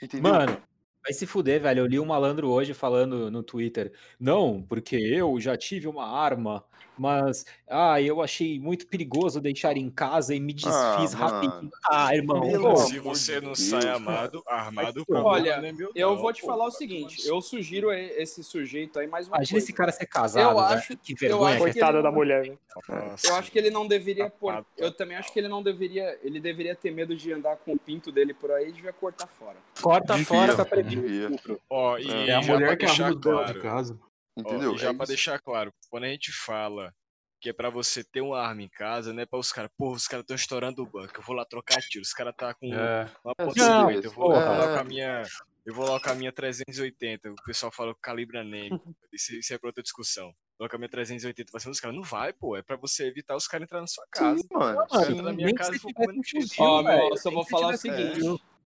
Entendeu? 0.02 0.32
Mano, 0.32 0.62
vai 1.08 1.14
se 1.14 1.26
fuder, 1.26 1.62
velho. 1.62 1.80
Eu 1.80 1.86
li 1.86 2.00
um 2.00 2.06
malandro 2.06 2.50
hoje 2.50 2.74
falando 2.74 3.32
no 3.32 3.42
Twitter. 3.42 3.94
Não, 4.20 4.62
porque 4.68 4.96
eu 4.98 5.40
já 5.40 5.56
tive 5.56 5.88
uma 5.88 6.06
arma, 6.06 6.64
mas 6.98 7.46
ah, 7.70 8.02
eu 8.02 8.22
achei 8.22 8.60
muito 8.60 8.88
perigoso 8.88 9.40
deixar 9.40 9.78
em 9.78 9.90
casa 9.90 10.36
e 10.36 10.40
me 10.40 10.52
desfiz 10.52 11.14
Ah, 11.14 11.18
rapidinho. 11.18 11.72
Ah, 11.90 12.14
irmão, 12.16 12.42
pô, 12.42 12.76
Se 12.78 13.00
você 13.00 13.36
não 13.36 13.54
Deus, 13.54 13.60
sai 13.62 13.88
amado, 13.88 14.44
armado, 14.48 15.04
o 15.08 15.14
Olha, 15.16 15.62
não 15.62 15.68
é 15.70 15.72
meu, 15.72 15.92
Eu 15.96 16.10
não, 16.10 16.18
vou 16.18 16.34
te 16.34 16.42
pô. 16.42 16.48
falar 16.48 16.66
o 16.66 16.72
seguinte, 16.72 17.26
eu 17.26 17.40
sugiro 17.42 17.92
esse 17.94 18.44
sujeito 18.44 19.00
aí 19.00 19.08
mais 19.08 19.28
uma 19.28 19.38
imagina 19.38 19.54
coisa. 19.56 19.66
esse 19.66 19.74
cara 19.74 19.92
ser 19.92 20.08
casado, 20.08 20.44
Eu 20.50 20.56
velho. 20.56 20.78
acho- 20.80 20.98
que 20.98 21.14
eu 21.14 21.18
vergonha. 21.18 21.54
acho 21.56 21.58
que 21.64 21.70
é. 21.70 21.74
que 21.74 21.80
Coitada 21.80 22.02
da 22.02 22.10
não- 22.10 22.18
mulher, 22.18 22.46
né? 22.48 22.58
Nossa. 22.90 23.28
Eu 23.28 23.36
acho 23.36 23.52
que 23.52 23.58
ele 23.58 23.70
não 23.70 23.88
deveria 23.88 24.30
pôr. 24.30 24.50
Safado. 24.52 24.68
Eu 24.78 24.92
também 24.92 25.18
acho 25.18 25.32
que 25.32 25.40
ele 25.40 25.48
não 25.48 25.64
deveria. 25.64 26.18
Ele 26.24 26.40
deveria 26.40 26.76
ter 26.76 26.92
medo 26.92 27.16
de 27.16 27.32
andar 27.34 27.56
com 27.58 27.74
o 27.74 27.78
pinto 27.80 28.12
dele 28.12 28.34
por 28.34 28.52
aí 28.52 28.70
e 28.70 28.72
devia 28.72 28.94
cortar 28.94 29.28
fora. 29.28 29.58
Corta 29.82 30.18
fora, 30.20 30.56
tá 30.56 30.64
previsto. 30.66 30.97
Devia. 31.02 31.30
Ó, 31.70 31.98
e 31.98 32.30
É 32.30 32.34
a 32.36 32.42
mulher 32.42 32.78
que 32.78 32.86
arruma 32.86 33.10
os 33.10 33.20
dela 33.20 33.46
de 33.54 33.60
casa. 33.60 34.00
ó, 34.02 34.42
Entendeu? 34.42 34.76
e 34.76 34.78
já 34.78 34.90
É 34.90 34.94
pra 34.94 35.04
isso. 35.04 35.12
deixar 35.14 35.40
claro, 35.40 35.74
quando 35.90 36.04
a 36.06 36.08
gente 36.10 36.32
fala 36.32 36.94
que 37.40 37.50
é 37.50 37.54
pra 37.54 37.70
você 37.70 38.04
ter 38.04 38.22
uma 38.22 38.40
arma 38.40 38.64
em 38.64 38.70
casa, 38.70 39.14
não 39.14 39.22
é 39.22 39.26
pra 39.26 39.38
os 39.38 39.52
caras, 39.52 39.70
pô, 39.78 39.92
os 39.92 40.08
caras 40.08 40.24
estão 40.24 40.36
estourando 40.36 40.82
o 40.82 40.90
banco, 40.90 41.20
eu 41.20 41.24
vou 41.24 41.36
lá 41.36 41.46
trocar 41.46 41.80
tiro, 41.82 42.02
os 42.02 42.12
caras 42.14 42.34
tá 42.36 42.54
com 42.54 42.74
É, 42.74 43.10
uma 43.24 43.34
É, 43.38 43.46
ponta 43.46 43.60
não, 43.68 43.88
50, 43.90 44.08
eu 44.08 44.12
vou 44.12 44.28
lá 44.30 44.42
porra. 44.42 44.58
colocar 44.58 44.82
a 44.82 44.84
minha. 44.84 45.24
Eu 45.66 45.74
vou 45.76 45.86
lá 45.88 46.00
com 46.00 46.10
a 46.10 46.16
minha 46.16 46.32
380, 46.32 47.30
o 47.30 47.36
pessoal 47.46 47.72
fala 47.72 47.94
calibra 48.02 48.42
name, 48.44 48.70
isso, 49.14 49.36
isso 49.36 49.54
é 49.54 49.58
pra 49.58 49.68
outra 49.70 49.84
discussão. 49.84 50.34
Coloca 50.58 50.76
a 50.78 50.80
minha 50.80 50.90
380 50.90 51.52
pra 51.52 51.60
cima 51.60 51.72
dos 51.72 51.80
caras, 51.80 51.96
não 51.96 52.04
vai, 52.04 52.32
pô, 52.34 52.56
é 52.56 52.64
pra 52.64 52.78
você 52.78 53.06
evitar 53.06 53.36
os 53.36 53.48
caras 53.48 53.66
entrarem 53.66 53.84
na 53.84 53.88
sua 53.88 54.06
casa. 54.10 54.40
Sim, 54.40 54.48
mano. 54.52 54.80
Sim. 55.06 55.22
na 55.22 55.34
minha 55.34 55.46
nem 55.48 55.56
casa 55.56 55.76
e 55.76 55.80
vou 55.80 55.94
comer 55.94 56.14
um 56.14 56.22
Ó, 56.64 56.82
meu, 56.82 57.10
eu 57.10 57.18
só 57.18 57.30
Nem 57.30 57.36
vou 57.36 57.46
falar 57.46 57.74
o 57.74 57.78
seguinte. 57.78 58.22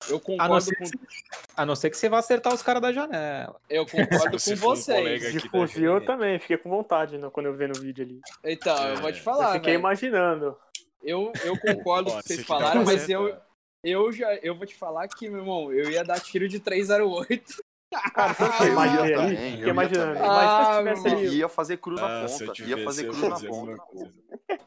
Eu 0.09 0.17
A 0.17 0.19
não, 0.19 0.21
concordo 0.21 0.61
ser 0.63 0.77
com, 0.77 0.85
você, 0.87 0.97
a 1.57 1.67
não 1.67 1.75
ser 1.77 1.91
que 1.91 1.97
você 1.97 2.09
vá 2.09 2.19
acertar 2.19 2.55
os 2.55 2.63
caras 2.63 2.81
da 2.81 2.93
janela. 2.93 3.61
eu 3.69 3.85
concordo 3.85 4.39
Se 4.39 4.51
com 4.51 4.57
um 4.57 4.75
vocês. 4.75 5.33
De 5.33 5.41
da 5.41 5.49
fuzil 5.51 5.95
eu 5.95 6.05
também, 6.05 6.39
fiquei 6.39 6.57
com 6.57 6.71
vontade 6.71 7.19
né, 7.19 7.29
quando 7.33 7.47
eu 7.47 7.55
vi 7.55 7.67
no 7.67 7.75
vídeo 7.75 8.05
ali. 8.05 8.21
Então, 8.45 8.89
eu 8.89 8.97
vou 8.99 9.13
te 9.13 9.19
É. 9.19 9.23
falar, 9.23 9.49
eu 9.49 9.53
fiquei 9.55 9.75
imaginando. 9.75 10.57
Eu, 11.03 11.33
eu 11.45 11.59
concordo 11.59 12.11
com 12.13 12.19
o 12.19 12.23
que 12.23 12.29
vocês 12.29 12.45
falaram, 12.47 12.85
mas 12.85 13.09
eu, 13.09 13.37
eu 13.83 14.13
já 14.13 14.35
eu 14.37 14.55
vou 14.55 14.67
te 14.67 14.75
falar 14.77 15.09
que, 15.09 15.29
meu 15.29 15.41
irmão, 15.41 15.73
eu 15.73 15.91
ia 15.91 16.05
dar 16.05 16.21
tiro 16.21 16.49
de 16.49 16.61
308. 16.61 17.63
Cara, 18.15 18.35
sabe 18.35 18.51
o 18.51 18.57
que 18.59 18.63
eu 18.63 18.67
Eu 18.67 18.69
ia 18.69 18.73
imaginei 18.73 19.03
ali? 19.03 19.15
também, 19.15 19.31
eu 19.31 19.51
Fiquei 19.51 19.65
ia 19.65 19.71
imaginando. 19.71 20.17
Imagina 20.19 20.43
Ah, 20.43 20.73
se 20.73 20.79
tivesse 20.79 21.03
meu 21.03 21.19
E 21.21 21.27
ali. 21.27 21.37
ia 21.39 21.49
fazer 21.49 21.77
cruz 21.79 22.01
na 22.01 22.07
Ah, 22.25 22.29
se 22.29 22.39
ponta. 22.39 22.45
Ia 22.51 22.53
tivesse, 22.67 22.85
fazer 22.85 23.05
cruz 23.09 23.21
na 23.43 23.49
ponta. 23.49 23.83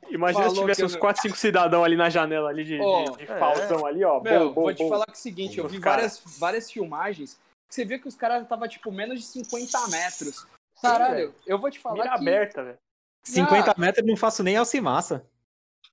Imagina 0.10 0.44
se 0.44 0.50
Falou 0.50 0.62
tivesse 0.62 0.82
que 0.82 0.86
uns 0.86 0.94
eu- 0.96 1.00
4, 1.00 1.22
5 1.22 1.38
cidadãos 1.38 1.84
ali 1.86 1.96
na 1.96 2.10
janela 2.10 2.50
ali 2.50 2.64
de, 2.64 2.78
de- 2.78 2.82
Ó, 2.84 3.04
de 3.12 3.24
é. 3.24 3.26
falsão 3.40 3.86
ali, 3.86 4.04
ó. 4.04 4.20
Meu, 4.20 4.48
bom, 4.50 4.54
bom, 4.54 4.62
vou 4.64 4.74
te 4.74 4.84
bom. 4.84 4.90
falar 4.90 5.06
que 5.06 5.12
é 5.12 5.14
o 5.14 5.18
seguinte, 5.18 5.58
eu 5.60 5.68
vi 5.68 5.78
várias, 5.80 6.22
várias 6.38 6.72
filmagens 6.72 7.40
que 7.70 7.76
você 7.76 7.86
vê 7.86 7.98
que 8.00 8.08
os 8.08 8.16
caras 8.16 8.44
estavam, 8.44 8.68
tipo, 8.68 8.92
menos 8.92 9.20
de 9.20 9.26
50 9.26 9.88
metros. 9.88 10.46
Caralho, 10.82 11.34
eu 11.48 11.58
vou 11.60 11.70
te 11.72 11.80
falar 11.80 11.96
Mira 12.04 12.10
que... 12.10 12.16
aberta, 12.22 12.64
velho. 12.64 12.78
50 13.24 13.76
metros 13.78 14.04
eu 14.06 14.10
não 14.10 14.18
faço 14.18 14.44
nem 14.44 14.58
alcimassa. 14.58 15.24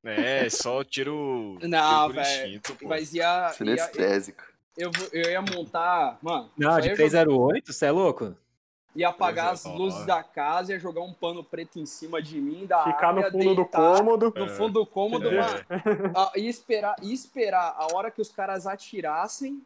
É, 0.03 0.49
só 0.49 0.83
tiro. 0.83 1.59
Não, 1.61 2.09
velho. 2.11 2.61
Mas 2.83 3.13
ia... 3.13 3.23
ia 3.47 3.49
Sinestésica. 3.51 4.45
Eu, 4.79 4.91
eu 5.13 5.31
ia 5.31 5.43
montar... 5.43 6.19
Mano, 6.23 6.51
Não, 6.57 6.81
de 6.81 6.89
ia, 6.89 6.95
308, 6.95 7.73
você 7.73 7.87
é 7.87 7.91
louco? 7.91 8.35
ia 8.97 9.11
apagar 9.11 9.53
as 9.53 9.63
309. 9.63 9.79
luzes 9.85 10.07
da 10.07 10.23
casa, 10.25 10.73
ia 10.73 10.79
jogar 10.79 11.03
um 11.03 11.13
pano 11.13 11.45
preto 11.45 11.79
em 11.79 11.87
cima 11.87 12.21
de 12.23 12.41
mim, 12.41 12.67
da 12.67 12.83
Ficar 12.85 13.13
no 13.13 13.19
área, 13.19 13.31
fundo 13.31 13.55
do 13.55 13.67
cômodo. 13.67 14.33
No 14.35 14.49
fundo 14.49 14.73
do 14.81 14.87
cômodo, 14.87 15.29
É. 15.29 15.41
mano. 15.41 16.31
E 16.35 16.49
esperar, 16.49 16.97
e 17.03 17.13
esperar 17.13 17.75
a 17.77 17.95
hora 17.95 18.11
que 18.11 18.21
os 18.21 18.31
caras 18.31 18.67
atirassem, 18.67 19.63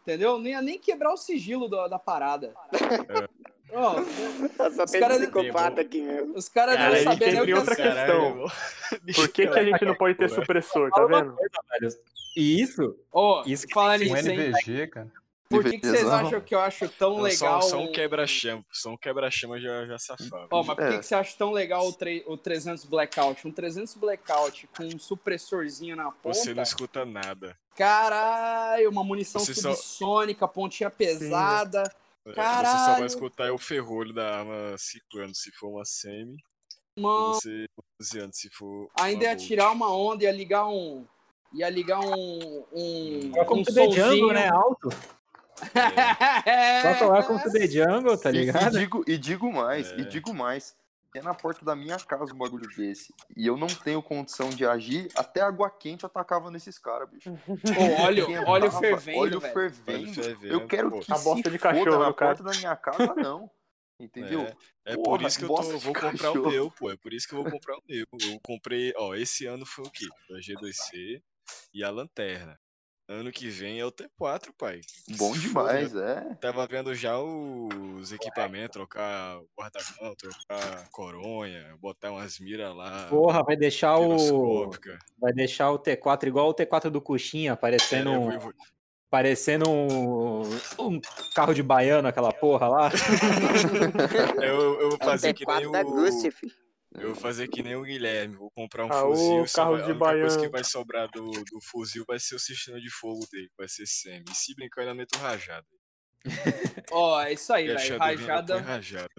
entendeu? 0.00 0.38
Nem 0.38 0.52
ia 0.52 0.62
nem 0.62 0.78
quebrar 0.78 1.12
o 1.12 1.16
sigilo 1.18 1.68
da, 1.68 1.88
da 1.88 1.98
parada. 1.98 2.54
Ó, 3.72 3.94
Só 4.74 4.84
Os 4.84 4.90
tem 4.90 5.00
cara- 5.00 5.16
psicopata 5.16 5.80
aqui 5.80 6.00
mesmo. 6.00 6.34
os 6.36 6.48
caras 6.48 6.76
Cara, 6.76 6.88
não 6.88 6.94
a 6.94 6.98
gente 6.98 7.04
sabiam 7.12 7.30
nem 7.32 7.40
o 7.42 7.44
que 7.46 7.54
outra 7.54 7.74
fazer. 7.76 7.92
questão. 7.94 8.46
Por 9.14 9.28
que, 9.28 9.46
que 9.48 9.58
a 9.58 9.64
gente 9.64 9.84
não 9.84 9.94
pode 9.94 10.14
ter 10.16 10.30
supressor, 10.30 10.90
tá 10.90 11.04
vendo? 11.06 11.36
E 12.36 12.60
isso, 12.60 12.96
Ó, 13.12 13.42
Isso 13.46 13.66
que 13.66 13.72
falando 13.74 14.02
Um 14.02 14.04
nisso, 14.14 14.28
hein? 14.30 14.38
NVG, 14.40 14.86
cara. 14.88 15.10
Por 15.48 15.62
que, 15.62 15.78
que 15.78 15.86
vocês 15.86 16.04
acham 16.08 16.40
que 16.40 16.54
eu 16.56 16.58
acho 16.60 16.88
tão 16.88 17.20
legal... 17.20 17.62
Só, 17.62 17.68
só 17.70 17.78
um 17.80 17.92
quebra-chama, 17.92 18.64
só 18.72 18.90
um 18.90 18.96
quebra-chama 18.96 19.60
já, 19.60 19.86
já 19.86 19.96
safava. 19.96 20.48
Ó, 20.50 20.62
mas 20.64 20.76
por 20.76 20.88
que, 20.88 20.94
É. 20.94 20.98
que 20.98 21.06
você 21.06 21.14
acha 21.14 21.36
tão 21.38 21.52
legal 21.52 21.86
o, 21.86 21.92
tre- 21.92 22.24
o 22.26 22.36
300 22.36 22.84
Blackout? 22.84 23.46
Um 23.46 23.52
300 23.52 23.94
Blackout 23.94 24.68
com 24.76 24.82
um 24.84 24.98
supressorzinho 24.98 25.94
na 25.94 26.10
ponta? 26.10 26.34
Você 26.34 26.52
não 26.52 26.64
escuta 26.64 27.04
nada. 27.04 27.56
Caralho, 27.76 28.90
uma 28.90 29.04
munição 29.04 29.40
Você 29.40 29.54
só- 29.54 29.72
subsônica, 29.72 30.48
pontinha 30.48 30.90
pesada. 30.90 31.84
É, 32.26 32.30
Você 32.30 32.34
só 32.34 32.42
Caralho. 32.42 32.96
vai 32.98 33.06
escutar 33.06 33.52
o 33.52 33.58
ferrolho 33.58 34.12
da 34.12 34.38
arma 34.40 34.74
ciclando 34.78 35.34
se 35.34 35.50
for 35.52 35.68
uma 35.68 35.84
semi. 35.84 36.36
Mano, 36.98 37.34
Você 37.34 37.66
se 38.32 38.50
for. 38.50 38.88
ainda 38.98 39.24
ia 39.24 39.36
tirar 39.36 39.70
uma 39.70 39.94
onda, 39.94 40.24
ia 40.24 40.32
ligar 40.32 40.66
um. 40.66 41.06
Ia 41.54 41.68
ligar 41.70 42.00
um. 42.00 42.64
um 42.72 43.32
Welcome 43.34 43.60
um 43.60 43.64
to 43.64 43.72
the 43.74 43.90
jungle, 43.90 44.32
né? 44.32 44.48
Alto. 44.48 44.88
É. 46.44 46.94
Só 46.98 47.10
Welcome 47.10 47.42
to 47.42 47.50
the 47.50 47.66
jungle, 47.66 48.18
tá 48.18 48.30
E- 48.30 48.34
E, 48.34 48.38
ligado? 48.40 48.78
digo, 48.78 49.04
e 49.06 49.16
digo 49.16 49.50
mais, 49.52 49.90
É. 49.92 50.00
e 50.00 50.04
digo 50.04 50.34
mais. 50.34 50.74
É 51.16 51.22
na 51.22 51.32
porta 51.34 51.64
da 51.64 51.74
minha 51.74 51.96
casa 51.98 52.34
um 52.34 52.38
bagulho 52.38 52.68
desse. 52.76 53.14
E 53.36 53.46
eu 53.46 53.56
não 53.56 53.68
tenho 53.68 54.02
condição 54.02 54.50
de 54.50 54.66
agir, 54.66 55.08
até 55.16 55.40
água 55.40 55.70
quente 55.70 56.04
eu 56.04 56.08
atacava 56.08 56.50
nesses 56.50 56.78
caras, 56.78 57.08
bicho. 57.08 57.30
Ô, 57.30 58.02
óleo, 58.02 58.26
óleo 58.46 58.70
fervendo, 58.70 59.18
Óleo 59.18 59.40
velho. 59.40 59.54
fervendo. 59.54 59.98
Olha, 60.04 60.12
fervendo, 60.12 60.52
Eu 60.54 60.66
quero 60.66 60.90
pô. 60.90 61.00
que 61.00 61.12
A 61.12 61.16
se 61.16 61.24
bosta 61.24 61.50
de 61.50 61.58
foda 61.58 61.74
cachorro, 61.74 61.98
na 61.98 62.12
caso. 62.12 62.16
porta 62.16 62.42
da 62.44 62.58
minha 62.58 62.76
casa, 62.76 63.14
não. 63.14 63.50
Entendeu? 63.98 64.42
É, 64.42 64.92
é 64.92 64.94
Porra, 64.94 65.18
por 65.18 65.22
isso 65.26 65.38
que 65.38 65.44
eu, 65.44 65.48
tô, 65.48 65.62
de 65.62 65.68
vou 65.78 65.94
comprar 65.94 66.08
o 66.08 66.12
cachorro. 66.12 66.50
meu, 66.50 66.70
pô. 66.70 66.90
É 66.90 66.96
por 66.98 67.14
isso 67.14 67.26
que 67.26 67.34
eu 67.34 67.42
vou 67.42 67.50
comprar 67.50 67.76
o 67.78 67.82
meu. 67.88 68.06
Eu 68.12 68.40
comprei, 68.44 68.92
ó, 68.96 69.14
esse 69.14 69.46
ano 69.46 69.64
foi 69.64 69.86
o 69.86 69.90
quê? 69.90 70.06
Foi 70.26 70.36
a 70.36 70.40
G2C 70.40 71.22
e 71.72 71.82
a 71.82 71.88
lanterna. 71.90 72.58
Ano 73.08 73.30
que 73.30 73.48
vem 73.48 73.78
é 73.78 73.86
o 73.86 73.92
T4, 73.92 74.48
pai. 74.58 74.80
Bom 75.16 75.32
Se 75.32 75.40
demais, 75.46 75.92
for, 75.92 76.02
é. 76.02 76.34
Tava 76.40 76.66
vendo 76.66 76.92
já 76.92 77.16
os 77.20 78.10
equipamentos, 78.10 78.72
trocar 78.72 79.38
guarda-mão, 79.56 80.14
trocar 80.16 80.88
coronha, 80.90 81.76
botar 81.80 82.10
umas 82.10 82.40
miras 82.40 82.74
lá. 82.74 83.06
Porra, 83.08 83.44
vai 83.44 83.56
deixar 83.56 83.96
o. 83.96 84.70
Vai 85.20 85.32
deixar 85.32 85.70
o 85.70 85.78
T4 85.78 86.26
igual 86.26 86.48
o 86.48 86.54
T4 86.54 86.90
do 86.90 87.00
Coxinha, 87.00 87.52
É, 87.52 87.56
parecendo 87.56 88.10
eu 88.10 88.20
um, 88.20 88.24
vou- 88.24 88.32
eu 88.32 88.40
vou- 88.40 88.52
Parecendo 89.08 89.70
um, 89.70 90.42
um 90.80 91.00
carro 91.32 91.54
de 91.54 91.62
baiano, 91.62 92.08
aquela 92.08 92.32
porra 92.32 92.66
lá. 92.66 92.90
eu, 94.42 94.80
eu 94.80 94.90
vou 94.90 94.98
fazer 94.98 95.32
que 95.32 95.46
nem 95.46 95.64
o... 95.64 95.70
Eu 96.98 97.08
vou 97.08 97.14
fazer 97.14 97.48
que 97.48 97.62
nem 97.62 97.76
o 97.76 97.82
Guilherme, 97.82 98.36
vou 98.36 98.50
comprar 98.50 98.84
um 98.86 98.92
ah, 98.92 99.02
fuzil. 99.02 99.42
O 99.42 99.52
carro 99.52 99.76
de 99.82 99.94
baiano. 99.94 100.20
coisa 100.22 100.40
que 100.40 100.48
vai 100.48 100.64
sobrar 100.64 101.08
do, 101.10 101.30
do 101.30 101.60
fuzil 101.62 102.04
vai 102.06 102.18
ser 102.18 102.34
o 102.34 102.38
sistema 102.38 102.80
de 102.80 102.90
fogo 102.90 103.26
dele, 103.30 103.50
vai 103.56 103.68
ser 103.68 103.86
semi. 103.86 104.24
E 104.30 104.34
se 104.34 104.54
brincar, 104.54 104.82
ainda 104.82 104.94
meto 104.94 105.18
rajada. 105.18 105.66
Ó, 106.90 107.16
oh, 107.16 107.20
é 107.20 107.32
isso 107.32 107.52
aí, 107.52 107.66
velho. 107.66 107.98
Rajada, 107.98 108.60
rajada. 108.60 109.14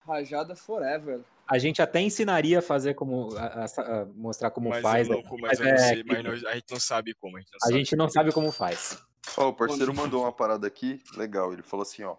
Rajada 0.00 0.54
forever. 0.54 1.24
A 1.46 1.58
gente 1.58 1.82
até 1.82 2.00
ensinaria 2.00 2.58
a 2.58 2.62
fazer 2.62 2.94
como. 2.94 3.34
A, 3.36 3.64
a, 3.64 3.64
a 3.64 4.06
mostrar 4.14 4.50
como 4.50 4.68
mas 4.68 4.82
faz. 4.82 5.08
Não, 5.08 5.22
mas, 5.40 5.58
mas, 5.58 5.60
é, 5.60 5.76
sei, 5.76 6.04
mas 6.04 6.22
nós, 6.22 6.44
a 6.44 6.54
gente 6.54 6.70
não 6.70 6.80
sabe 6.80 7.14
como. 7.14 7.36
A 7.36 7.40
gente 7.40 7.50
não, 7.50 7.56
a 7.56 7.60
sabe, 7.60 7.78
gente 7.78 7.96
não 7.96 8.08
sabe 8.08 8.32
como 8.32 8.52
faz. 8.52 9.02
Ó, 9.36 9.46
oh, 9.46 9.48
o 9.48 9.54
parceiro 9.54 9.94
mandou 9.94 10.22
uma 10.22 10.32
parada 10.32 10.66
aqui, 10.66 11.02
legal. 11.16 11.52
Ele 11.52 11.62
falou 11.62 11.82
assim, 11.82 12.02
ó. 12.02 12.16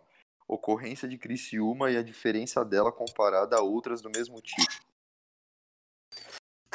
Ocorrência 0.48 1.08
de 1.08 1.18
Criciúma 1.18 1.90
e 1.90 1.98
a 1.98 2.04
diferença 2.04 2.64
dela 2.64 2.92
comparada 2.92 3.56
a 3.56 3.62
outras 3.62 4.02
do 4.02 4.12
mesmo 4.12 4.40
tipo. 4.42 4.62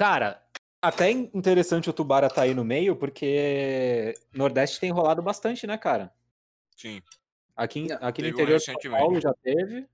Cara, 0.01 0.43
até 0.81 1.11
interessante 1.11 1.91
o 1.91 1.93
Tubara 1.93 2.31
tá 2.31 2.41
aí 2.41 2.55
no 2.55 2.65
meio, 2.65 2.97
porque 2.97 4.15
Nordeste 4.33 4.81
tem 4.81 4.91
rolado 4.91 5.21
bastante, 5.21 5.67
né, 5.67 5.77
cara? 5.77 6.11
Sim. 6.75 7.03
Aqui, 7.55 7.87
aqui 8.01 8.23
no 8.23 8.29
interior 8.29 8.59
de 8.59 8.65
São 8.65 8.75
Paulo 8.91 9.21
já 9.21 9.35
teve. 9.35 9.87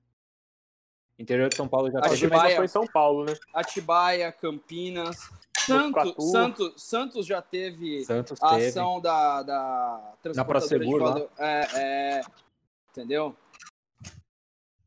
Interior 1.19 1.49
de 1.49 1.57
São 1.57 1.67
Paulo 1.67 1.91
já 1.91 2.01
teve. 2.01 2.15
Atibaia, 2.15 2.43
mas 2.45 2.55
foi 2.55 2.69
São 2.69 2.87
Paulo, 2.87 3.25
né? 3.25 3.35
Atibaia, 3.53 4.31
Campinas. 4.31 5.17
Santos, 5.59 6.31
Santos, 6.31 6.75
Santos 6.77 7.27
já 7.27 7.43
teve 7.43 8.05
Santos 8.05 8.41
a 8.41 8.51
teve. 8.51 8.67
ação 8.69 9.01
da, 9.01 9.43
da 9.43 10.15
transportadora 10.23 10.79
Na 10.79 10.85
de 10.85 10.99
valor. 11.01 11.31
É, 11.37 11.67
é, 11.75 12.21
entendeu? 12.91 13.37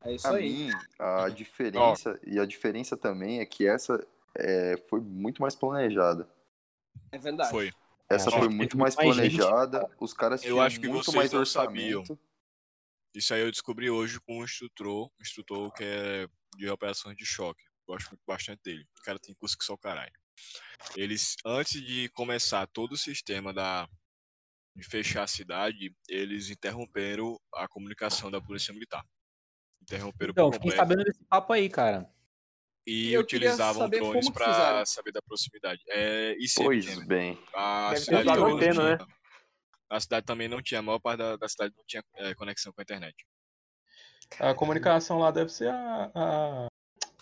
É 0.01 0.13
isso 0.13 0.27
aí. 0.29 0.67
Mim, 0.67 0.71
a 0.97 1.27
diferença, 1.27 2.17
oh. 2.23 2.29
e 2.29 2.39
a 2.39 2.45
diferença 2.45 2.95
também 2.95 3.41
é 3.41 3.45
que 3.45 3.67
essa 3.67 4.01
é, 4.37 4.77
foi 4.89 4.99
muito 4.99 5.41
mais 5.41 5.55
planejada. 5.55 6.29
É 7.11 7.17
verdade. 7.17 7.51
Foi. 7.51 7.71
Essa 8.09 8.31
foi 8.31 8.49
muito 8.49 8.75
mais 8.75 8.95
planejada, 8.95 9.87
os 9.99 10.13
caras 10.13 10.41
tinham 10.41 10.57
muito 10.91 11.13
mais 11.13 11.31
orçamento. 11.31 12.07
Sabiam. 12.07 12.19
Isso 13.13 13.33
aí 13.33 13.41
eu 13.41 13.51
descobri 13.51 13.89
hoje 13.89 14.19
com 14.21 14.39
um 14.39 14.43
instrutor, 14.43 15.07
um 15.07 15.21
instrutor 15.21 15.71
que 15.73 15.83
é 15.83 16.27
de 16.57 16.69
operações 16.69 17.15
de 17.15 17.25
choque. 17.25 17.63
Gosto 17.87 18.09
muito 18.09 18.23
bastante 18.25 18.61
dele. 18.63 18.85
O 18.99 19.03
cara 19.03 19.19
tem 19.19 19.35
curso 19.35 19.57
que 19.57 19.63
só 19.63 19.77
caralho. 19.77 20.11
Eles, 20.95 21.35
antes 21.45 21.81
de 21.81 22.09
começar 22.09 22.67
todo 22.67 22.93
o 22.93 22.97
sistema 22.97 23.53
da, 23.53 23.87
de 24.75 24.83
fechar 24.83 25.23
a 25.23 25.27
cidade, 25.27 25.93
eles 26.07 26.49
interromperam 26.49 27.39
a 27.53 27.67
comunicação 27.67 28.31
da 28.31 28.41
Polícia 28.41 28.73
Militar. 28.73 29.03
Interromperam 29.81 30.31
então, 30.31 30.51
fiquei 30.51 30.71
sabendo 30.71 31.03
desse 31.03 31.23
papo 31.25 31.53
aí, 31.53 31.69
cara. 31.69 32.09
E 32.89 33.13
eu 33.13 33.21
utilizavam 33.21 33.87
drones 33.87 34.27
para 34.31 34.83
saber 34.83 35.11
da 35.11 35.21
proximidade. 35.21 35.79
É, 35.89 36.35
isso 36.39 36.63
pois 36.63 37.05
bem. 37.05 37.39
A 37.53 37.89
Deve 37.89 38.01
cidade, 38.01 38.29
antena, 38.29 38.97
né? 38.97 39.05
a 39.87 39.99
cidade 39.99 40.25
também 40.25 40.47
não 40.47 40.59
tinha, 40.59 40.79
a 40.79 40.81
maior 40.81 40.97
parte 40.97 41.19
da, 41.19 41.35
da 41.37 41.47
cidade 41.47 41.71
não 41.77 41.83
tinha 41.85 42.03
é, 42.15 42.33
conexão 42.33 42.73
com 42.73 42.81
a 42.81 42.83
internet. 42.83 43.15
A 44.39 44.55
comunicação 44.55 45.19
lá 45.19 45.29
deve 45.29 45.51
ser 45.51 45.69
a, 45.69 46.11
a 46.15 46.67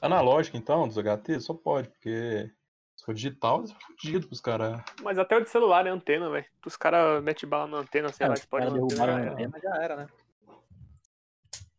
analógica, 0.02 0.56
então, 0.56 0.88
dos 0.88 0.98
HT? 0.98 1.42
Só 1.42 1.54
pode, 1.54 1.90
porque 1.90 2.50
se 2.96 3.04
for 3.04 3.14
digital, 3.14 3.66
é 3.66 3.68
fudido 3.84 4.26
pros 4.26 4.40
caras. 4.40 4.82
Mas 5.02 5.18
até 5.20 5.36
o 5.36 5.42
de 5.42 5.50
celular 5.50 5.86
é 5.86 5.90
antena, 5.90 6.30
velho. 6.30 6.46
Os 6.66 6.78
caras 6.78 7.22
metem 7.22 7.48
bala 7.48 7.68
na 7.68 7.78
antena, 7.80 8.12
sei 8.14 8.26
é, 8.26 8.30
lá, 8.30 8.36
eles 8.36 8.46
podem 8.46 8.70
a 8.70 8.72
antena, 8.72 9.60
já 9.62 9.76
era, 9.84 9.96
né? 9.98 10.08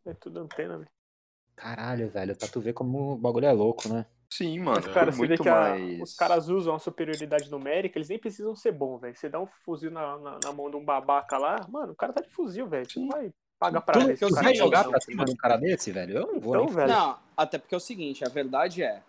É 0.05 0.13
tudo 0.13 0.41
antena, 0.41 0.77
velho. 0.77 0.98
Caralho, 1.59 2.09
velho, 2.09 2.37
pra 2.37 2.47
tu 2.47 2.61
ver 2.61 2.73
como 2.73 3.13
o 3.13 3.17
bagulho 3.17 3.47
é 3.47 3.53
louco, 3.53 3.89
né? 3.89 4.07
Sim, 4.31 4.61
mano. 4.61 4.81
Mas, 4.85 4.87
cara, 4.95 5.11
você 5.11 5.27
vê 5.27 5.37
que 5.37 5.49
a, 5.49 5.75
os 6.01 6.15
caras 6.15 6.49
usam 6.49 6.75
a 6.75 6.79
superioridade 6.79 7.51
numérica, 7.51 7.99
eles 7.99 8.09
nem 8.09 8.19
precisam 8.19 8.55
ser 8.55 8.73
bons, 8.73 9.01
velho. 9.01 9.17
Você 9.17 9.29
dá 9.29 9.41
um 9.41 9.47
fuzil 9.47 9.91
na, 9.91 10.19
na, 10.19 10.39
na, 10.45 10.53
mão 10.53 10.71
de 10.71 10.77
um 10.77 10.85
babaca 10.85 11.37
lá, 11.37 11.67
mano, 11.69 11.93
o 11.93 11.97
cara 11.97 12.13
tá 12.13 12.21
de 12.21 12.29
fuzil, 12.29 12.69
velho. 12.69 12.89
Você 12.89 13.01
não 13.01 13.09
vai 13.09 13.33
pagar 13.59 13.81
pra 13.81 13.99
tu, 13.99 14.17
Você 14.17 14.31
vai 14.31 14.55
jogar 14.55 14.89
pra 14.89 15.01
cima 15.01 15.25
de 15.25 15.33
um 15.33 15.37
cara 15.37 15.57
desse, 15.57 15.91
velho? 15.91 16.19
Eu 16.19 16.27
não 16.27 16.41
vou. 16.41 16.55
Então, 16.55 16.69
velho. 16.69 16.93
Não, 16.93 17.19
até 17.37 17.59
porque 17.59 17.75
é 17.75 17.79
o 17.79 17.81
seguinte, 17.81 18.25
a 18.25 18.29
verdade 18.29 18.83
é. 18.83 19.03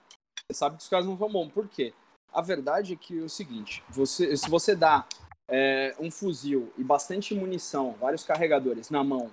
Você 0.50 0.58
sabe 0.58 0.78
que 0.78 0.84
os 0.84 0.90
caras 0.90 1.06
não 1.06 1.16
vão 1.16 1.30
bom. 1.30 1.48
Por 1.50 1.68
quê? 1.68 1.94
A 2.34 2.42
verdade 2.42 2.94
é 2.94 2.96
que 2.96 3.20
é 3.20 3.22
o 3.22 3.30
seguinte, 3.30 3.84
você, 3.90 4.36
se 4.38 4.50
você 4.50 4.76
dá 4.76 5.06
é, 5.48 5.96
um 6.00 6.10
fuzil 6.10 6.72
e 6.78 6.84
bastante 6.84 7.36
munição, 7.36 7.96
vários 8.00 8.24
carregadores 8.24 8.90
na 8.90 9.04
mão 9.04 9.30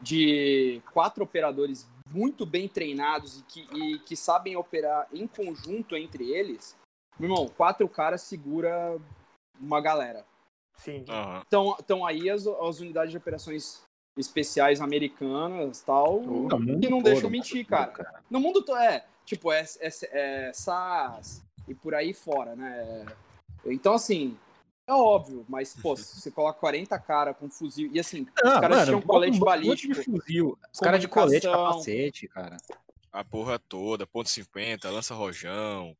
de 0.00 0.82
quatro 0.92 1.22
operadores 1.22 1.86
muito 2.12 2.44
bem 2.44 2.68
treinados 2.68 3.38
e 3.38 3.42
que, 3.42 3.60
e 3.74 3.98
que 4.00 4.16
sabem 4.16 4.56
operar 4.56 5.08
em 5.12 5.26
conjunto 5.26 5.96
entre 5.96 6.30
eles, 6.30 6.76
meu 7.18 7.30
irmão, 7.30 7.48
quatro 7.48 7.88
caras 7.88 8.22
segura 8.22 8.98
uma 9.60 9.80
galera. 9.80 10.24
Sim. 10.76 11.04
Uhum. 11.08 11.42
Então, 11.46 11.76
então 11.80 12.06
aí 12.06 12.28
as, 12.30 12.46
as 12.46 12.80
unidades 12.80 13.10
de 13.10 13.16
operações 13.16 13.82
especiais 14.16 14.80
americanas 14.80 15.80
tal, 15.82 16.20
uh, 16.20 16.48
que 16.80 16.88
não 16.88 17.02
deixam 17.02 17.30
mentir, 17.30 17.66
cara. 17.66 17.90
cara. 17.90 18.22
No 18.30 18.40
mundo 18.40 18.62
todo, 18.62 18.78
é, 18.78 19.04
tipo, 19.24 19.50
é, 19.52 19.64
é, 19.80 19.90
é 20.12 20.52
SAS 20.52 21.42
e 21.66 21.74
por 21.74 21.94
aí 21.94 22.12
fora, 22.12 22.54
né? 22.54 23.06
Então, 23.64 23.94
assim, 23.94 24.36
é 24.92 24.96
óbvio, 24.96 25.44
mas, 25.48 25.74
pô, 25.74 25.96
se 25.96 26.20
você 26.20 26.30
coloca 26.30 26.58
40 26.58 26.98
cara 26.98 27.34
com 27.34 27.50
fuzil. 27.50 27.90
E 27.92 27.98
assim, 27.98 28.26
ah, 28.42 28.48
os 28.48 28.60
caras 28.60 28.70
mano, 28.70 28.86
tinham 28.86 29.02
colete 29.02 29.36
um 29.36 29.40
balístico. 29.40 29.94
De 29.94 30.04
fuzil. 30.04 30.58
Os 30.72 30.80
caras 30.80 31.00
de 31.00 31.08
colete 31.08 31.46
capacete, 31.46 32.28
cara. 32.28 32.56
A 33.12 33.24
porra 33.24 33.58
toda, 33.58 34.06
ponto 34.06 34.28
.50, 34.28 34.90
lança 34.90 35.14
rojão. 35.14 35.96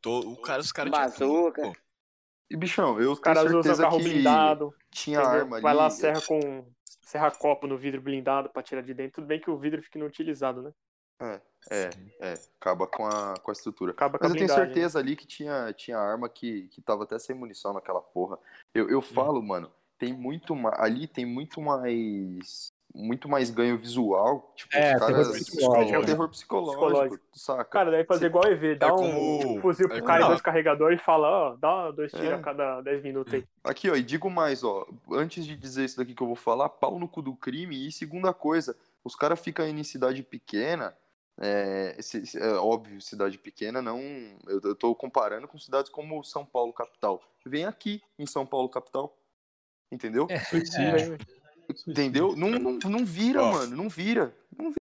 To, 0.00 0.32
o 0.32 0.36
cara, 0.36 0.60
os 0.60 0.72
caras 0.72 0.90
Bazuca. 0.90 1.72
E, 2.50 2.56
bichão, 2.56 3.00
eu 3.00 3.12
os 3.12 3.18
caras 3.18 3.52
usam 3.52 3.76
carro 3.76 3.98
blindado. 3.98 4.74
Tinha 4.90 5.18
entendeu? 5.18 5.40
arma 5.40 5.56
ali. 5.56 5.62
Vai 5.62 5.74
lá, 5.74 5.90
serra 5.90 6.20
com. 6.22 6.64
Serra 7.02 7.30
copo 7.30 7.66
no 7.66 7.78
vidro 7.78 8.02
blindado 8.02 8.50
pra 8.50 8.62
tirar 8.62 8.82
de 8.82 8.92
dentro. 8.92 9.14
Tudo 9.16 9.26
bem 9.26 9.40
que 9.40 9.50
o 9.50 9.56
vidro 9.56 9.82
fica 9.82 9.98
inutilizado, 9.98 10.60
né? 10.62 10.72
É, 11.20 11.40
é, 11.70 11.90
é, 12.20 12.34
acaba 12.60 12.86
com 12.86 13.06
a, 13.06 13.34
com 13.42 13.50
a 13.50 13.52
estrutura. 13.52 13.92
Acaba 13.92 14.18
Mas 14.20 14.30
eu 14.30 14.36
tenho 14.36 14.48
certeza 14.48 14.98
ali 14.98 15.16
que 15.16 15.26
tinha, 15.26 15.72
tinha 15.72 15.98
arma 15.98 16.28
que, 16.28 16.68
que 16.68 16.80
tava 16.80 17.04
até 17.04 17.18
sem 17.18 17.34
munição 17.34 17.72
naquela 17.72 18.00
porra. 18.00 18.38
Eu, 18.74 18.88
eu 18.88 19.00
falo, 19.00 19.42
mano, 19.42 19.70
tem 19.98 20.12
muito 20.12 20.54
mais. 20.54 20.78
Ali 20.78 21.06
tem 21.06 21.24
muito 21.24 21.60
mais. 21.60 22.74
Muito 22.94 23.28
mais 23.28 23.50
ganho 23.50 23.76
visual. 23.76 24.54
Tipo, 24.56 24.74
é, 24.74 24.94
os 24.94 25.00
caras. 25.00 25.16
Terror 25.16 25.34
psicológico. 25.34 25.94
É 25.94 25.98
um 25.98 26.04
terror 26.04 26.28
psicológico, 26.30 26.84
psicológico. 26.86 27.24
saca? 27.34 27.64
Cara, 27.64 27.90
deve 27.90 28.04
fazer 28.04 28.26
igual 28.26 28.44
EV, 28.46 28.74
dá 28.76 28.86
é 28.86 28.92
um 28.92 29.60
fuzil 29.60 29.88
pro 29.88 29.98
é 29.98 30.02
cara 30.02 30.24
e 30.24 30.28
dois 30.28 30.40
carregadores 30.40 30.98
e 30.98 31.04
fala, 31.04 31.28
ó, 31.28 31.56
dá 31.56 31.90
dois 31.90 32.10
tiros 32.10 32.30
é. 32.30 32.34
a 32.34 32.38
cada 32.38 32.80
10 32.80 33.02
minutos 33.02 33.34
aí. 33.34 33.44
Aqui, 33.62 33.90
ó, 33.90 33.96
e 33.96 34.02
digo 34.02 34.30
mais, 34.30 34.64
ó, 34.64 34.86
antes 35.12 35.44
de 35.44 35.54
dizer 35.56 35.84
isso 35.84 35.98
daqui 35.98 36.14
que 36.14 36.22
eu 36.22 36.26
vou 36.26 36.36
falar, 36.36 36.70
pau 36.70 36.98
no 36.98 37.06
cu 37.06 37.20
do 37.20 37.34
crime. 37.34 37.86
E 37.86 37.92
segunda 37.92 38.32
coisa, 38.32 38.74
os 39.04 39.14
caras 39.14 39.40
ficam 39.40 39.66
em 39.66 39.84
cidade 39.84 40.22
pequena 40.22 40.94
é, 41.38 41.96
é, 42.34 42.48
óbvio, 42.54 43.00
cidade 43.00 43.38
pequena, 43.38 43.82
não. 43.82 44.00
Eu 44.46 44.72
estou 44.72 44.94
comparando 44.94 45.46
com 45.46 45.58
cidades 45.58 45.90
como 45.90 46.24
São 46.24 46.44
Paulo, 46.44 46.72
capital. 46.72 47.22
Vem 47.44 47.64
aqui 47.64 48.02
em 48.18 48.26
São 48.26 48.46
Paulo, 48.46 48.68
capital. 48.68 49.16
Entendeu? 49.92 50.26
É, 50.30 50.36
é. 50.36 51.18
Entendeu? 51.86 52.34
Não, 52.34 52.50
não, 52.50 52.78
não 52.78 53.04
vira, 53.04 53.42
Ó, 53.42 53.52
mano. 53.52 53.76
Não 53.76 53.88
vira. 53.88 54.34
Não 54.56 54.70
vira. 54.70 54.76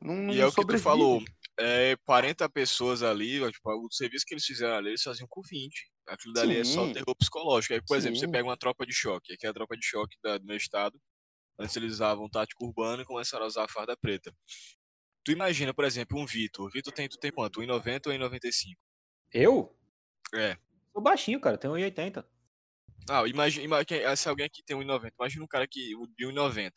Não, 0.00 0.32
e 0.32 0.40
é 0.40 0.46
o 0.46 0.52
que 0.52 0.64
tu 0.64 0.78
falou. 0.78 1.22
É 1.58 1.94
40 2.06 2.48
pessoas 2.48 3.02
ali, 3.02 3.38
tipo, 3.52 3.70
o 3.70 3.92
serviço 3.92 4.24
que 4.26 4.34
eles 4.34 4.44
fizeram 4.44 4.76
ali, 4.76 4.88
eles 4.88 5.02
faziam 5.02 5.26
com 5.28 5.42
20. 5.42 5.90
Aquilo 6.06 6.32
dali 6.32 6.54
Sim. 6.54 6.60
é 6.60 6.64
só 6.64 6.92
terror 6.92 7.14
psicológico. 7.16 7.74
Aí, 7.74 7.80
por 7.82 7.94
Sim. 7.94 7.98
exemplo, 7.98 8.18
você 8.18 8.28
pega 8.28 8.48
uma 8.48 8.56
tropa 8.56 8.86
de 8.86 8.94
choque, 8.94 9.34
aqui 9.34 9.46
é 9.46 9.50
a 9.50 9.52
tropa 9.52 9.76
de 9.76 9.84
choque 9.84 10.16
da, 10.22 10.38
do 10.38 10.46
meu 10.46 10.56
estado. 10.56 10.98
Antes 11.58 11.76
eles 11.76 11.92
usavam 11.92 12.28
tático 12.30 12.64
urbano 12.64 13.02
e 13.02 13.04
começaram 13.04 13.44
a 13.44 13.48
usar 13.48 13.64
a 13.64 13.68
farda 13.68 13.94
preta. 13.94 14.32
Tu 15.24 15.32
imagina, 15.32 15.74
por 15.74 15.84
exemplo, 15.84 16.18
um 16.18 16.26
Vitor. 16.26 16.70
Vitor 16.70 16.92
tem, 16.92 17.08
tu 17.08 17.18
tem 17.18 17.30
quanto? 17.30 17.60
1,90 17.60 18.06
ou 18.06 18.12
1,95? 18.12 18.76
Eu? 19.32 19.76
É. 20.34 20.56
Sou 20.92 21.02
baixinho, 21.02 21.40
cara. 21.40 21.58
Tenho 21.58 21.74
1,80. 21.74 22.24
Ah, 23.08 23.26
imagina, 23.26 23.64
imagina 23.64 24.16
se 24.16 24.28
alguém 24.28 24.46
aqui 24.46 24.62
tem 24.64 24.76
1,90. 24.76 25.12
Imagina 25.18 25.44
um 25.44 25.48
cara 25.48 25.66
que, 25.66 25.90
de 26.16 26.26
1,90. 26.26 26.72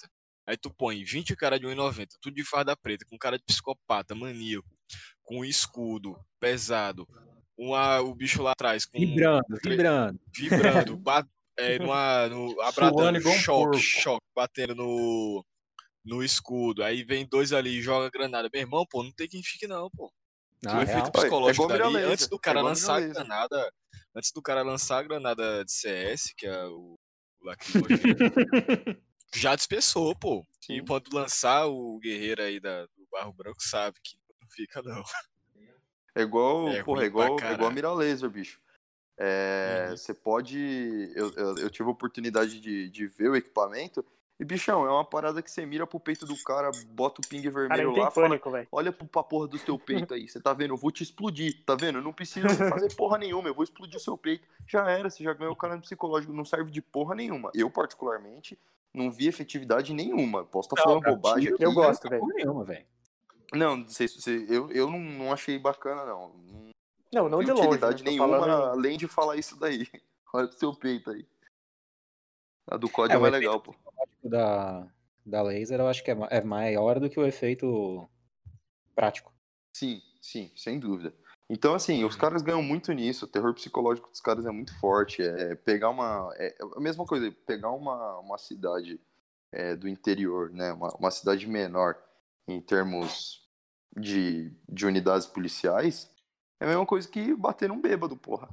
Aí 0.45 0.57
tu 0.57 0.70
põe 0.70 1.03
20 1.03 1.36
cara 1.38 1.57
de 1.57 1.65
1,90, 1.65 2.07
tudo 2.22 2.36
de 2.36 2.44
farda 2.44 2.76
preta, 2.76 3.06
com 3.10 3.18
cara 3.18 3.38
de 3.38 3.45
psicopata, 3.45 4.14
maníaco, 4.14 4.68
com 5.24 5.45
escudo, 5.45 6.20
pesado. 6.40 7.07
Uma, 7.57 8.02
o 8.02 8.14
bicho 8.14 8.44
lá 8.44 8.52
atrás. 8.52 8.86
Com 8.86 8.99
vibrando, 8.99 9.45
vibrando. 9.64 10.20
Vibrando. 10.36 10.98
bat, 10.99 11.26
é, 11.57 11.80
numa, 11.80 12.28
no, 12.28 12.60
abradando, 12.61 13.22
choque, 13.22 13.80
choque, 13.80 14.26
batendo 14.36 14.76
no, 14.76 15.45
no 16.04 16.24
escudo. 16.24 16.84
Aí 16.84 17.04
vem 17.04 17.28
dois 17.28 17.54
ali 17.54 17.78
e 17.78 17.82
joga 17.82 18.10
granada. 18.10 18.50
Meu 18.52 18.62
irmão, 18.62 18.86
pô, 18.90 19.04
não 19.04 19.12
tem 19.12 19.28
quem 19.28 19.44
fique, 19.44 19.68
não, 19.68 19.90
pô. 19.90 20.12
Ah, 20.66 20.80
o 20.80 20.82
efeito 20.82 21.12
psicológico 21.12 21.72
é 21.72 21.78
dali, 21.78 21.98
antes 21.98 22.28
do 22.28 22.40
cara 22.40 22.60
é 22.60 22.64
lançar 22.64 22.98
a 22.98 23.02
granada. 23.02 23.74
Antes 24.16 24.32
do 24.32 24.42
cara 24.42 24.62
lançar 24.62 25.00
a 25.00 25.04
granada 25.04 25.66
de 25.66 25.72
CS, 25.72 26.34
que 26.38 26.46
é 26.46 26.66
o, 26.66 26.98
já 29.36 29.56
dispersou, 29.56 30.16
pô. 30.16 30.46
Sim. 30.62 30.78
E 30.78 30.86
quando 30.86 31.14
lançar 31.14 31.66
o 31.68 32.00
guerreiro 32.00 32.42
aí 32.42 32.60
da, 32.60 32.86
do 32.86 33.08
Barro 33.12 33.34
Branco, 33.34 33.62
sabe 33.62 33.98
que 34.04 34.18
não 34.42 34.50
fica, 34.50 34.82
não. 34.82 35.04
É 36.16 36.22
igual, 36.22 36.70
é 36.70 36.84
porra, 36.84 37.04
é 37.04 37.06
igual, 37.08 37.40
é 37.40 37.54
igual 37.54 37.72
mirar 37.72 37.94
laser, 37.94 38.30
bicho. 38.30 38.62
É, 39.18 39.88
uhum. 39.90 39.98
Você 39.98 40.14
pode. 40.14 41.12
Eu, 41.16 41.34
eu, 41.36 41.58
eu, 41.58 41.70
tive 41.70 41.88
a 41.90 41.92
oportunidade 41.92 42.60
de, 42.60 42.90
de 42.90 43.08
ver 43.08 43.30
o 43.30 43.36
equipamento. 43.36 44.06
E, 44.44 44.45
bichão, 44.45 44.86
é 44.86 44.91
uma 44.91 45.06
parada 45.06 45.41
que 45.41 45.49
você 45.49 45.65
mira 45.65 45.88
pro 45.88 46.02
peito 46.02 46.26
do 46.26 46.36
cara, 46.44 46.70
bota 46.90 47.22
o 47.22 47.28
ping 47.30 47.41
vermelho 47.44 47.94
cara, 47.94 48.03
lá, 48.03 48.11
pânico, 48.11 48.52
fala, 48.52 48.68
olha 48.74 48.91
pra 48.91 49.24
porra 49.24 49.48
do 49.48 49.57
teu 49.57 49.80
peito 49.80 50.14
aí, 50.14 50.28
você 50.28 50.38
tá 50.38 50.52
vendo? 50.52 50.74
Eu 50.74 50.78
vou 50.78 50.91
te 50.91 51.02
explodir, 51.02 51.64
tá 51.65 51.76
vendo? 51.76 51.99
Eu 51.99 52.03
não 52.03 52.11
preciso 52.11 52.49
fazer 52.49 52.91
porra 52.98 53.18
nenhuma, 53.18 53.48
eu 53.48 53.53
vou 53.53 53.64
explodir 53.64 53.95
o 53.95 54.02
seu 54.02 54.18
peito. 54.18 54.45
Já 54.68 54.91
era, 54.91 55.10
você 55.10 55.24
já 55.24 55.32
ganhou 55.32 55.53
o 55.53 55.56
cara 55.56 55.78
no 55.78 55.82
psicológico, 55.82 56.34
não 56.34 56.44
serve 56.44 56.72
de 56.72 56.82
porra 56.82 57.15
nenhuma. 57.15 57.52
Eu, 57.56 57.72
particularmente, 57.72 58.60
não 58.94 59.10
vi 59.10 59.30
efetividade 59.30 59.94
nenhuma. 59.94 60.44
Posso 60.44 60.68
estar 60.68 60.76
tá 60.76 60.84
falando 60.84 61.03
bobagem 61.03 61.53
aqui. 61.53 61.64
Eu 61.64 61.72
gosto, 61.72 62.10
velho. 62.10 62.28
nenhuma, 62.36 62.65
velho. 62.65 62.86
Não, 63.53 63.78
não 63.78 63.88
sei 63.88 64.10
se 64.10 64.45
eu, 64.49 64.70
eu 64.72 64.91
não, 64.91 64.99
não 64.99 65.32
achei 65.32 65.57
bacana, 65.57 66.03
não. 66.03 66.34
Não, 67.14 67.30
não 67.30 67.40
de 67.40 67.49
longe. 67.49 67.61
utilidade 67.61 68.03
né? 68.03 68.11
nenhuma, 68.11 68.40
falando... 68.40 68.64
além 68.72 68.98
de 68.98 69.07
falar 69.07 69.38
isso 69.38 69.57
daí. 69.57 69.88
Olha 70.34 70.49
pro 70.49 70.57
seu 70.57 70.74
peito 70.74 71.11
aí. 71.11 71.26
A 72.68 72.77
do 72.77 72.90
código 72.90 73.14
é, 73.14 73.18
é 73.18 73.22
mais 73.22 73.34
legal, 73.34 73.60
pô. 73.60 73.76
Da, 74.23 74.88
da 75.26 75.41
laser 75.41 75.80
eu 75.80 75.88
acho 75.88 76.03
que 76.03 76.11
é, 76.11 76.18
é 76.30 76.41
maior 76.41 76.99
do 76.99 77.10
que 77.10 77.19
o 77.19 77.26
efeito 77.26 78.07
prático. 78.95 79.34
Sim, 79.76 80.02
sim, 80.22 80.52
sem 80.56 80.80
dúvida. 80.80 81.14
Então, 81.49 81.76
assim, 81.76 82.03
os 82.03 82.15
caras 82.15 82.41
ganham 82.41 82.64
muito 82.64 82.91
nisso. 82.94 83.26
O 83.26 83.27
terror 83.27 83.53
psicológico 83.53 84.10
dos 84.10 84.22
caras 84.22 84.45
é 84.45 84.52
muito 84.52 84.77
forte. 84.80 85.22
É 85.22 85.56
pegar 85.56 85.90
uma. 85.90 86.34
É 86.38 86.56
a 86.76 86.80
mesma 86.80 87.06
coisa, 87.06 87.31
pegar 87.45 87.72
uma, 87.72 88.19
uma 88.19 88.38
cidade 88.38 88.99
é, 89.52 89.76
do 89.76 89.88
interior, 89.88 90.49
né? 90.52 90.72
Uma, 90.72 90.95
uma 90.95 91.11
cidade 91.11 91.48
menor 91.48 91.98
em 92.48 92.61
termos 92.61 93.48
de, 93.95 94.52
de 94.68 94.85
unidades 94.85 95.27
policiais 95.27 96.11
é 96.60 96.65
a 96.65 96.68
mesma 96.69 96.85
coisa 96.85 97.07
que 97.07 97.35
bater 97.35 97.68
num 97.68 97.81
bêbado, 97.81 98.15
porra. 98.15 98.49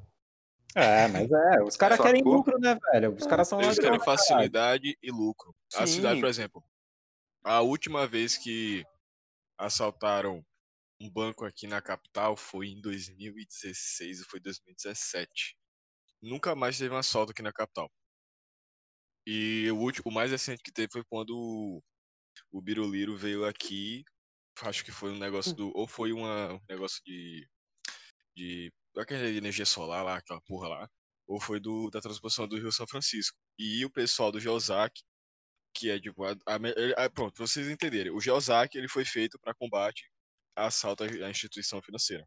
É, 0.74 1.08
mas 1.08 1.30
é, 1.30 1.62
os 1.62 1.76
caras 1.76 2.00
querem 2.00 2.22
lucro, 2.22 2.58
né, 2.58 2.78
velho? 2.92 3.14
Os 3.14 3.26
caras 3.26 3.48
são 3.48 3.60
Eles 3.60 3.78
querem 3.78 3.98
facilidade 3.98 4.96
e 5.02 5.10
lucro. 5.10 5.54
Sim. 5.68 5.82
A 5.82 5.86
cidade, 5.86 6.20
por 6.20 6.28
exemplo, 6.28 6.64
a 7.44 7.60
última 7.60 8.06
vez 8.06 8.36
que 8.36 8.84
assaltaram 9.58 10.44
um 11.00 11.10
banco 11.10 11.44
aqui 11.44 11.66
na 11.66 11.80
capital 11.80 12.36
foi 12.36 12.68
em 12.68 12.80
2016 12.80 14.20
ou 14.20 14.26
foi 14.26 14.40
2017. 14.40 15.56
Nunca 16.22 16.54
mais 16.54 16.78
teve 16.78 16.94
um 16.94 16.98
assalto 16.98 17.32
aqui 17.32 17.42
na 17.42 17.52
capital. 17.52 17.90
E 19.26 19.70
o 19.70 19.76
último, 19.76 20.10
o 20.10 20.14
mais 20.14 20.30
recente 20.30 20.62
que 20.62 20.72
teve 20.72 20.92
foi 20.92 21.04
quando 21.04 21.30
o, 21.30 21.82
o 22.52 22.60
Biruliro 22.60 23.16
veio 23.16 23.44
aqui. 23.44 24.04
Acho 24.62 24.84
que 24.84 24.92
foi 24.92 25.10
um 25.10 25.18
negócio 25.18 25.54
do. 25.54 25.72
Ou 25.74 25.86
foi 25.86 26.12
uma, 26.12 26.54
um 26.54 26.60
negócio 26.68 27.02
de 27.04 27.48
de 28.34 28.72
aquela 28.96 29.28
energia 29.28 29.66
solar 29.66 30.04
lá, 30.04 30.16
aquela 30.16 30.40
porra 30.42 30.68
lá, 30.68 30.90
ou 31.26 31.40
foi 31.40 31.60
do, 31.60 31.90
da 31.90 32.00
transposição 32.00 32.48
do 32.48 32.56
Rio 32.56 32.72
São 32.72 32.86
Francisco. 32.86 33.36
E 33.58 33.84
o 33.84 33.90
pessoal 33.90 34.32
do 34.32 34.40
Geozac, 34.40 35.00
que 35.74 35.90
é 35.90 36.00
tipo, 36.00 36.24
a, 36.24 36.32
a, 36.46 37.04
a, 37.04 37.10
pronto, 37.10 37.34
pra 37.34 37.46
vocês 37.46 37.68
entenderem, 37.68 38.12
o 38.12 38.20
Geozac 38.20 38.76
ele 38.76 38.88
foi 38.88 39.04
feito 39.04 39.38
para 39.38 39.54
combate 39.54 40.02
a 40.56 40.66
assalto 40.66 41.04
à 41.04 41.30
instituição 41.30 41.80
financeira. 41.82 42.26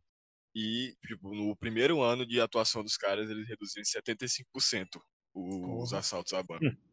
E, 0.56 0.96
tipo, 1.08 1.34
no 1.34 1.56
primeiro 1.58 2.02
ano 2.02 2.26
de 2.26 2.40
atuação 2.40 2.84
dos 2.84 2.96
caras, 2.96 3.30
eles 3.30 3.48
reduziram 3.48 3.82
em 3.82 3.86
75% 3.86 5.02
os 5.34 5.94
assaltos 5.94 6.34
à 6.34 6.44
banca. 6.44 6.60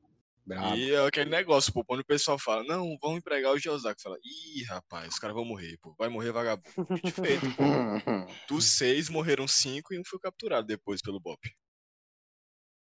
Bravo. 0.51 0.77
E 0.77 0.93
é 0.93 1.07
aquele 1.07 1.31
negócio, 1.31 1.73
pô, 1.73 1.85
quando 1.85 2.01
o 2.01 2.05
pessoal 2.05 2.37
fala, 2.37 2.65
não, 2.65 2.99
vamos 3.01 3.19
empregar 3.19 3.53
o 3.53 3.59
Geozac, 3.59 4.03
fala, 4.03 4.19
ih, 4.25 4.65
rapaz, 4.65 5.15
os 5.15 5.19
caras 5.21 5.37
vão 5.37 5.45
morrer, 5.45 5.79
pô, 5.81 5.95
vai 5.97 6.09
morrer 6.09 6.33
vagabundo. 6.33 6.67
feito, 7.15 7.47
pô. 7.55 7.63
Dos 8.49 8.65
seis, 8.65 9.09
morreram 9.09 9.47
cinco 9.47 9.95
e 9.95 9.99
um 10.01 10.03
foi 10.05 10.19
capturado 10.19 10.67
depois 10.67 11.01
pelo 11.01 11.21
BOP. 11.21 11.39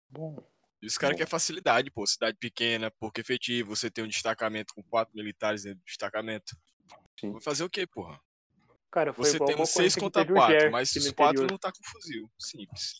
Bom. 0.09 0.43
E 0.81 0.87
os 0.87 0.97
caras 0.97 1.15
querem 1.15 1.29
facilidade, 1.29 1.91
pô, 1.91 2.07
cidade 2.07 2.35
pequena, 2.39 2.89
pouco 2.89 3.19
efetivo, 3.19 3.75
você 3.75 3.91
tem 3.91 4.03
um 4.03 4.07
destacamento 4.07 4.73
com 4.73 4.81
quatro 4.81 5.13
militares 5.15 5.61
dentro 5.61 5.77
do 5.77 5.85
destacamento. 5.85 6.57
Sim. 7.19 7.31
Vai 7.31 7.41
fazer 7.41 7.63
o 7.63 7.69
quê, 7.69 7.85
porra? 7.85 8.19
Cara, 8.91 9.11
você 9.11 9.37
tem 9.37 9.55
um 9.55 9.67
seis 9.67 9.95
contra 9.95 10.25
quatro, 10.25 10.71
mas 10.71 10.95
os 10.95 11.11
quatro 11.11 11.45
não 11.45 11.59
tá 11.59 11.71
com 11.71 11.83
fuzil. 11.91 12.27
Simples. 12.39 12.95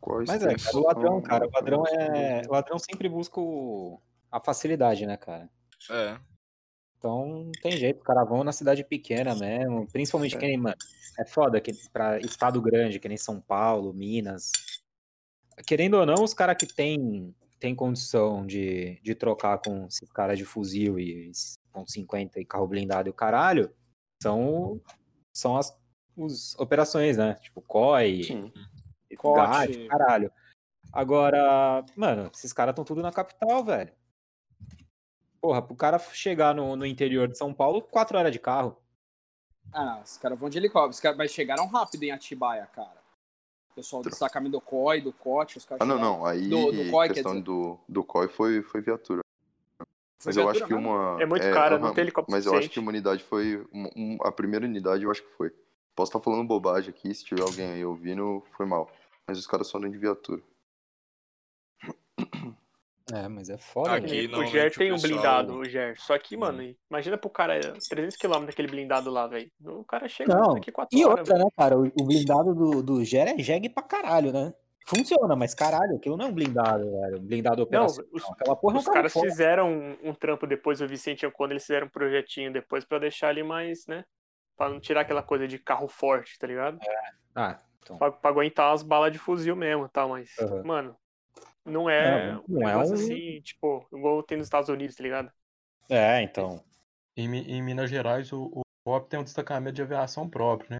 Quais 0.00 0.28
Mas 0.28 0.42
é, 0.42 0.54
cara, 0.56 0.76
o 0.76 0.82
ladrão, 0.82 1.20
cara, 1.20 1.46
o 1.46 1.50
ladrão 1.52 1.86
é. 1.86 2.42
O 2.48 2.52
ladrão 2.52 2.78
sempre 2.78 3.08
busca 3.08 3.38
o... 3.38 4.00
a 4.30 4.40
facilidade, 4.40 5.06
né, 5.06 5.16
cara? 5.16 5.48
É. 5.90 6.18
Então 6.98 7.44
não 7.44 7.52
tem 7.62 7.72
jeito, 7.72 7.98
os 7.98 8.02
caras 8.02 8.28
vão 8.28 8.44
na 8.44 8.52
cidade 8.52 8.84
pequena 8.84 9.34
mesmo, 9.34 9.86
principalmente 9.90 10.36
é. 10.36 10.38
que 10.38 10.46
nem, 10.46 10.56
mano, 10.58 10.76
é 11.18 11.24
foda 11.24 11.60
que 11.60 11.72
pra 11.90 12.18
estado 12.18 12.60
grande, 12.60 12.98
que 12.98 13.08
nem 13.08 13.16
São 13.16 13.40
Paulo, 13.40 13.92
Minas. 13.92 14.52
Querendo 15.66 15.94
ou 15.94 16.06
não, 16.06 16.22
os 16.22 16.34
caras 16.34 16.56
que 16.58 16.66
tem, 16.66 17.34
tem 17.58 17.74
condição 17.74 18.46
de, 18.46 18.98
de 19.02 19.14
trocar 19.14 19.58
com 19.58 19.86
esses 19.86 20.10
caras 20.12 20.38
de 20.38 20.44
fuzil 20.44 20.98
e 20.98 21.30
com 21.72 21.86
50 21.86 22.40
e 22.40 22.44
carro 22.44 22.66
blindado 22.66 23.08
e 23.08 23.10
o 23.10 23.14
caralho, 23.14 23.72
são, 24.22 24.80
são 25.32 25.56
as, 25.56 25.76
as 26.18 26.54
operações, 26.58 27.16
né? 27.16 27.34
Tipo, 27.34 27.62
COI, 27.62 28.24
Sim. 28.24 28.52
Cote. 29.16 29.86
caralho. 29.88 30.32
Agora, 30.92 31.84
mano, 31.96 32.30
esses 32.34 32.52
caras 32.52 32.72
estão 32.72 32.84
tudo 32.84 33.02
na 33.02 33.12
capital, 33.12 33.64
velho. 33.64 33.92
Porra, 35.40 35.62
pro 35.62 35.74
cara 35.74 35.98
chegar 35.98 36.54
no, 36.54 36.76
no 36.76 36.84
interior 36.84 37.28
de 37.28 37.38
São 37.38 37.54
Paulo, 37.54 37.80
quatro 37.80 38.18
horas 38.18 38.32
de 38.32 38.38
carro. 38.38 38.76
Ah, 39.72 40.00
os 40.04 40.18
caras 40.18 40.38
vão 40.38 40.50
de 40.50 40.58
helicóptero. 40.58 40.90
Os 40.90 41.00
caras 41.00 41.16
mas 41.16 41.30
chegaram 41.30 41.66
rápido 41.66 42.02
em 42.02 42.10
Atibaia, 42.10 42.66
cara. 42.66 43.00
O 43.70 43.74
pessoal 43.74 44.02
do 44.02 44.10
destacamento 44.10 44.52
do 44.52 44.60
COI, 44.60 45.00
do 45.00 45.12
COT, 45.12 45.58
os 45.58 45.64
caras 45.64 45.80
Ah, 45.80 45.84
não, 45.84 45.98
não. 45.98 46.26
Aí 46.26 46.48
do, 46.48 46.72
do 46.72 46.90
COI, 46.90 47.08
a 47.08 47.12
questão 47.12 47.40
do, 47.40 47.78
do 47.88 48.02
COI 48.04 48.28
foi, 48.28 48.62
foi 48.62 48.80
viatura. 48.80 49.22
Mas 50.24 50.34
viatura 50.34 50.44
eu 50.44 50.50
acho 50.50 50.66
que 50.66 50.74
uma. 50.74 51.22
É 51.22 51.26
muito 51.26 51.46
é, 51.46 51.52
cara, 51.52 51.78
não 51.78 51.94
tem 51.94 52.02
helicóptero. 52.02 52.36
Mas 52.36 52.46
eu 52.46 52.56
acho 52.56 52.68
que 52.68 52.80
uma 52.80 52.90
unidade 52.90 53.22
foi. 53.22 53.64
Um, 53.72 54.18
a 54.22 54.32
primeira 54.32 54.66
unidade 54.66 55.04
eu 55.04 55.10
acho 55.10 55.22
que 55.22 55.30
foi. 55.30 55.54
Posso 55.94 56.10
estar 56.10 56.20
falando 56.20 56.46
bobagem 56.46 56.90
aqui, 56.90 57.14
se 57.14 57.24
tiver 57.24 57.42
alguém 57.42 57.70
aí 57.72 57.84
ouvindo, 57.84 58.42
foi 58.56 58.66
mal. 58.66 58.90
Mas 59.30 59.38
os 59.38 59.46
caras 59.46 59.68
só 59.68 59.78
andam 59.78 59.88
de 59.88 59.96
viatura. 59.96 60.42
É, 63.12 63.28
mas 63.28 63.48
é 63.48 63.56
foda. 63.56 63.94
Aqui, 63.94 64.26
né? 64.26 64.36
O 64.36 64.44
Ger 64.46 64.74
tem 64.74 64.90
um 64.90 64.96
pessoal... 64.96 65.12
blindado, 65.12 65.54
o 65.54 65.64
Ger. 65.64 65.96
Só 66.00 66.18
que, 66.18 66.36
hum. 66.36 66.40
mano, 66.40 66.74
imagina 66.90 67.16
pro 67.16 67.30
cara 67.30 67.60
300km 67.60 68.46
daquele 68.46 68.66
blindado 68.66 69.08
lá, 69.08 69.28
velho. 69.28 69.48
O 69.64 69.84
cara 69.84 70.08
chega 70.08 70.34
Não. 70.34 70.54
daqui 70.54 70.72
4 70.72 70.98
e 70.98 71.04
horas. 71.04 71.16
E 71.16 71.20
outra, 71.20 71.34
véio. 71.34 71.44
né, 71.44 71.50
cara? 71.56 71.78
O, 71.78 72.04
blindado 72.04 72.54
do, 72.56 72.82
do 72.82 73.04
Ger 73.04 73.28
é 73.28 73.38
jegue 73.38 73.68
pra 73.68 73.84
caralho, 73.84 74.32
né? 74.32 74.52
Funciona, 74.84 75.36
mas 75.36 75.54
caralho, 75.54 75.94
aquilo 75.94 76.16
não 76.16 76.26
é 76.26 76.28
um 76.28 76.34
blindado, 76.34 76.90
velho. 76.90 77.18
Um 77.18 77.24
blindado 77.24 77.62
operacional. 77.62 78.08
Não, 78.12 78.18
os, 78.18 78.30
Aquela 78.32 78.56
porra 78.56 78.78
os 78.78 78.86
é 78.88 78.90
um 78.90 78.92
caras 78.92 79.12
fora. 79.12 79.30
fizeram 79.30 79.70
um, 79.70 80.10
um, 80.10 80.12
trampo 80.14 80.44
depois, 80.44 80.80
o 80.80 80.88
Vicente 80.88 81.28
quando 81.30 81.52
eles 81.52 81.62
fizeram 81.62 81.86
um 81.86 81.90
projetinho 81.90 82.52
depois 82.52 82.84
pra 82.84 82.98
deixar 82.98 83.28
ali 83.28 83.44
mais, 83.44 83.86
né? 83.86 84.04
Pra 84.56 84.68
não 84.68 84.80
tirar 84.80 85.02
aquela 85.02 85.22
coisa 85.22 85.46
de 85.46 85.56
carro 85.56 85.86
forte, 85.86 86.36
tá 86.36 86.48
ligado? 86.48 86.80
É. 86.82 87.10
Ah, 87.36 87.60
então. 87.82 87.98
Pra, 87.98 88.10
pra, 88.10 88.30
aguentar 88.30 88.72
as 88.72 88.82
balas 88.82 89.12
de 89.12 89.18
fuzil 89.18 89.56
mesmo, 89.56 89.88
tá? 89.88 90.06
Mas, 90.06 90.30
uhum. 90.38 90.64
mano, 90.64 90.96
não 91.64 91.88
é 91.88 92.32
não, 92.32 92.44
não 92.48 92.58
um 92.58 92.66
negócio 92.66 92.94
é 92.94 92.96
um... 92.96 93.00
assim, 93.00 93.40
tipo, 93.42 93.86
igual 93.92 94.22
tem 94.22 94.38
nos 94.38 94.46
Estados 94.46 94.68
Unidos, 94.68 94.96
tá 94.96 95.02
ligado? 95.02 95.30
É, 95.88 96.22
então. 96.22 96.62
Em, 97.16 97.26
em 97.34 97.62
Minas 97.62 97.90
Gerais, 97.90 98.32
o, 98.32 98.44
o 98.44 98.62
COP 98.84 99.08
tem 99.08 99.20
um 99.20 99.24
destacamento 99.24 99.74
de 99.74 99.82
aviação 99.82 100.28
próprio, 100.28 100.70
né? 100.70 100.76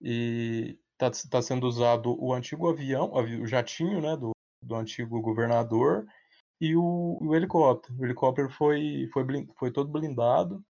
E 0.00 0.78
tá, 0.96 1.10
tá 1.30 1.42
sendo 1.42 1.66
usado 1.66 2.16
o 2.22 2.32
antigo 2.32 2.68
avião, 2.68 3.12
o 3.12 3.46
jatinho, 3.46 4.00
né, 4.00 4.16
do, 4.16 4.30
do 4.62 4.74
antigo 4.74 5.20
governador, 5.20 6.06
e 6.60 6.76
o, 6.76 7.18
o 7.20 7.34
helicóptero. 7.34 7.94
O 7.98 8.04
helicóptero 8.04 8.50
foi, 8.50 9.08
foi, 9.12 9.24
blind, 9.24 9.48
foi 9.58 9.70
todo 9.70 9.90
blindado 9.90 10.64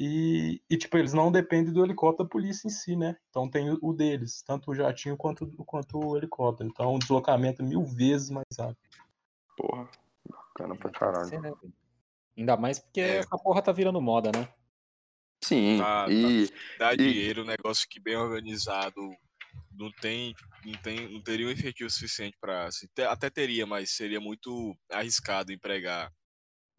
e, 0.00 0.62
e, 0.70 0.76
tipo, 0.76 0.96
eles 0.96 1.12
não 1.12 1.32
dependem 1.32 1.72
do 1.72 1.84
helicóptero 1.84 2.28
da 2.28 2.30
polícia 2.30 2.68
em 2.68 2.70
si, 2.70 2.94
né? 2.94 3.16
Então 3.30 3.50
tem 3.50 3.76
o 3.82 3.92
deles, 3.92 4.42
tanto 4.42 4.70
o 4.70 4.74
jatinho 4.74 5.16
quanto, 5.16 5.48
quanto 5.64 5.98
o 5.98 6.16
helicóptero. 6.16 6.70
Então 6.70 6.94
o 6.94 6.98
deslocamento 7.00 7.62
é 7.62 7.64
mil 7.64 7.82
vezes 7.82 8.30
mais 8.30 8.46
rápido. 8.56 8.78
Porra, 9.56 9.90
bacana 10.30 10.76
pra 10.76 10.90
caralho. 10.92 11.28
Ser, 11.28 11.40
né? 11.40 11.52
Ainda 12.36 12.56
mais 12.56 12.78
porque 12.78 13.00
é. 13.00 13.16
essa 13.16 13.36
porra 13.36 13.60
tá 13.60 13.72
virando 13.72 14.00
moda, 14.00 14.30
né? 14.32 14.48
Sim, 15.42 15.78
tá, 15.78 16.06
e... 16.08 16.46
Tá, 16.46 16.54
dá 16.78 16.94
e... 16.94 16.96
dinheiro, 16.96 17.44
negócio 17.44 17.88
que 17.88 17.98
bem 17.98 18.14
organizado, 18.14 19.00
não 19.72 19.90
tem, 20.00 20.32
não 20.64 20.80
tem, 20.80 21.12
não 21.12 21.20
teria 21.20 21.48
um 21.48 21.50
efetivo 21.50 21.90
suficiente 21.90 22.36
para, 22.40 22.66
assim, 22.66 22.86
até 23.08 23.28
teria, 23.28 23.66
mas 23.66 23.90
seria 23.90 24.20
muito 24.20 24.76
arriscado 24.92 25.50
empregar 25.50 26.12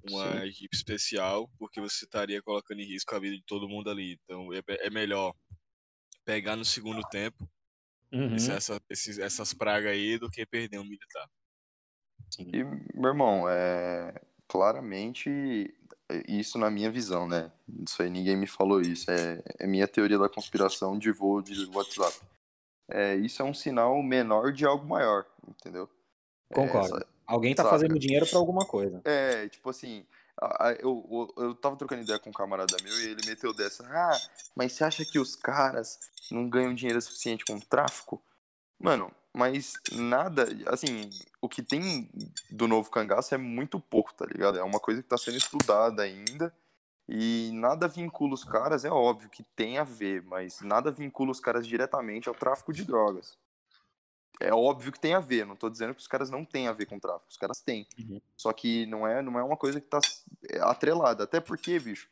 uma 0.10 0.42
Sim. 0.42 0.48
equipe 0.48 0.76
especial, 0.76 1.50
porque 1.58 1.82
você 1.82 2.06
estaria 2.06 2.42
colocando 2.42 2.80
em 2.80 2.86
risco 2.86 3.16
a 3.16 3.20
vida 3.20 3.36
de 3.36 3.44
todo 3.44 3.68
mundo 3.68 3.90
ali. 3.90 4.20
Então 4.24 4.54
é, 4.54 4.62
é 4.68 4.90
melhor 4.90 5.34
pegar 6.24 6.56
no 6.56 6.66
segundo 6.66 7.02
tempo 7.10 7.50
uhum. 8.12 8.36
essa, 8.36 8.82
esses, 8.90 9.18
essas 9.18 9.54
pragas 9.54 9.92
aí 9.92 10.18
do 10.18 10.30
que 10.30 10.46
perder 10.46 10.80
um 10.80 10.84
militar. 10.84 11.30
Sim. 12.30 12.50
E, 12.54 12.64
meu 12.98 13.10
irmão, 13.10 13.50
é, 13.50 14.14
claramente 14.48 15.30
isso 16.28 16.58
na 16.58 16.70
minha 16.70 16.90
visão, 16.90 17.28
né? 17.28 17.52
Isso 17.88 18.02
aí 18.02 18.10
ninguém 18.10 18.36
me 18.36 18.48
falou 18.48 18.82
isso. 18.82 19.10
É, 19.12 19.42
é 19.60 19.68
minha 19.68 19.88
teoria 19.88 20.18
da 20.18 20.30
conspiração 20.30 20.98
de 20.98 21.12
voo 21.12 21.42
de 21.42 21.66
WhatsApp. 21.66 22.20
É, 22.90 23.16
isso 23.16 23.42
é 23.42 23.46
um 23.46 23.54
sinal 23.54 24.02
menor 24.02 24.52
de 24.52 24.66
algo 24.66 24.88
maior, 24.88 25.26
entendeu? 25.48 25.88
Concordo. 26.52 26.98
Essa, 26.98 27.08
Alguém 27.30 27.54
tá 27.54 27.62
saca? 27.62 27.76
fazendo 27.76 28.00
dinheiro 28.00 28.26
para 28.26 28.40
alguma 28.40 28.66
coisa. 28.66 29.00
É, 29.06 29.48
tipo 29.50 29.70
assim, 29.70 30.04
eu, 30.80 31.30
eu, 31.38 31.44
eu 31.44 31.56
tava 31.56 31.76
trocando 31.76 32.02
ideia 32.02 32.18
com 32.18 32.32
um 32.32 32.34
camarada 32.34 32.76
meu 32.84 33.00
e 33.00 33.12
ele 33.12 33.24
meteu 33.28 33.54
dessa. 33.54 33.86
Ah, 33.88 34.20
mas 34.56 34.74
você 34.74 34.84
acha 34.84 35.06
que 35.06 35.20
os 35.20 35.36
caras 35.36 36.00
não 36.32 36.50
ganham 36.50 36.74
dinheiro 36.74 37.00
suficiente 37.00 37.46
com 37.46 37.56
o 37.56 37.62
tráfico? 37.62 38.20
Mano, 38.80 39.12
mas 39.32 39.74
nada, 39.92 40.48
assim, 40.66 41.08
o 41.40 41.48
que 41.48 41.62
tem 41.62 42.10
do 42.50 42.68
novo 42.68 42.90
cangaço 42.90 43.36
é 43.36 43.38
muito 43.38 43.80
pouco, 43.80 44.12
tá 44.12 44.26
ligado? 44.26 44.58
É 44.58 44.64
uma 44.64 44.80
coisa 44.80 45.04
que 45.04 45.08
tá 45.08 45.18
sendo 45.18 45.38
estudada 45.38 46.02
ainda 46.02 46.52
e 47.08 47.52
nada 47.54 47.88
vincula 47.88 48.34
os 48.34 48.44
caras, 48.44 48.86
é 48.86 48.90
óbvio 48.90 49.30
que 49.30 49.44
tem 49.56 49.78
a 49.78 49.84
ver, 49.84 50.24
mas 50.24 50.62
nada 50.62 50.90
vincula 50.90 51.30
os 51.30 51.40
caras 51.40 51.68
diretamente 51.68 52.28
ao 52.28 52.34
tráfico 52.34 52.74
de 52.74 52.84
drogas. 52.84 53.38
É 54.40 54.54
óbvio 54.54 54.92
que 54.92 55.00
tem 55.00 55.14
a 55.14 55.20
ver, 55.20 55.46
não 55.46 55.56
tô 55.56 55.70
dizendo 55.70 55.94
que 55.94 56.02
os 56.02 56.08
caras 56.08 56.30
não 56.30 56.46
têm 56.46 56.68
a 56.68 56.72
ver 56.72 56.86
com 56.86 56.98
tráfico, 56.98 57.30
os 57.30 57.38
caras 57.38 57.60
têm. 57.60 57.86
Uhum. 57.98 58.22
Só 58.38 58.54
que 58.54 58.86
não 58.86 59.06
é, 59.06 59.22
não 59.22 59.38
é 59.38 59.44
uma 59.44 59.58
coisa 59.58 59.82
que 59.82 59.88
tá 59.88 60.00
é, 60.50 60.60
atrelada, 60.62 61.26
até 61.26 61.42
porque, 61.42 61.78
bicho, 61.78 62.08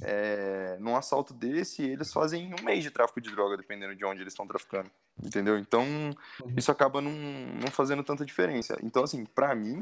é, 0.00 0.76
num 0.78 0.96
assalto 0.96 1.34
desse, 1.34 1.82
eles 1.82 2.12
fazem 2.12 2.54
um 2.54 2.64
mês 2.64 2.84
de 2.84 2.90
tráfico 2.90 3.20
de 3.20 3.30
droga, 3.30 3.56
dependendo 3.56 3.96
de 3.96 4.04
onde 4.04 4.20
eles 4.20 4.32
estão 4.32 4.46
traficando. 4.46 4.90
Entendeu? 5.22 5.58
Então, 5.58 5.84
uhum. 5.84 6.54
isso 6.56 6.70
acaba 6.70 7.00
não, 7.00 7.12
não 7.12 7.70
fazendo 7.70 8.04
tanta 8.04 8.24
diferença. 8.24 8.78
Então, 8.82 9.02
assim, 9.02 9.24
para 9.24 9.54
mim, 9.54 9.80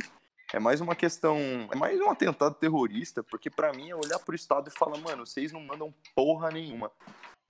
é 0.53 0.59
mais 0.59 0.81
uma 0.81 0.97
questão. 0.97 1.39
É 1.71 1.77
mais 1.77 2.01
um 2.01 2.11
atentado 2.11 2.55
terrorista, 2.55 3.23
porque 3.23 3.49
para 3.49 3.73
mim 3.73 3.91
é 3.91 3.95
olhar 3.95 4.19
pro 4.19 4.35
Estado 4.35 4.69
e 4.69 4.79
falar, 4.79 4.99
mano, 4.99 5.25
vocês 5.27 5.53
não 5.53 5.61
mandam 5.61 5.95
porra 6.15 6.51
nenhuma. 6.51 6.91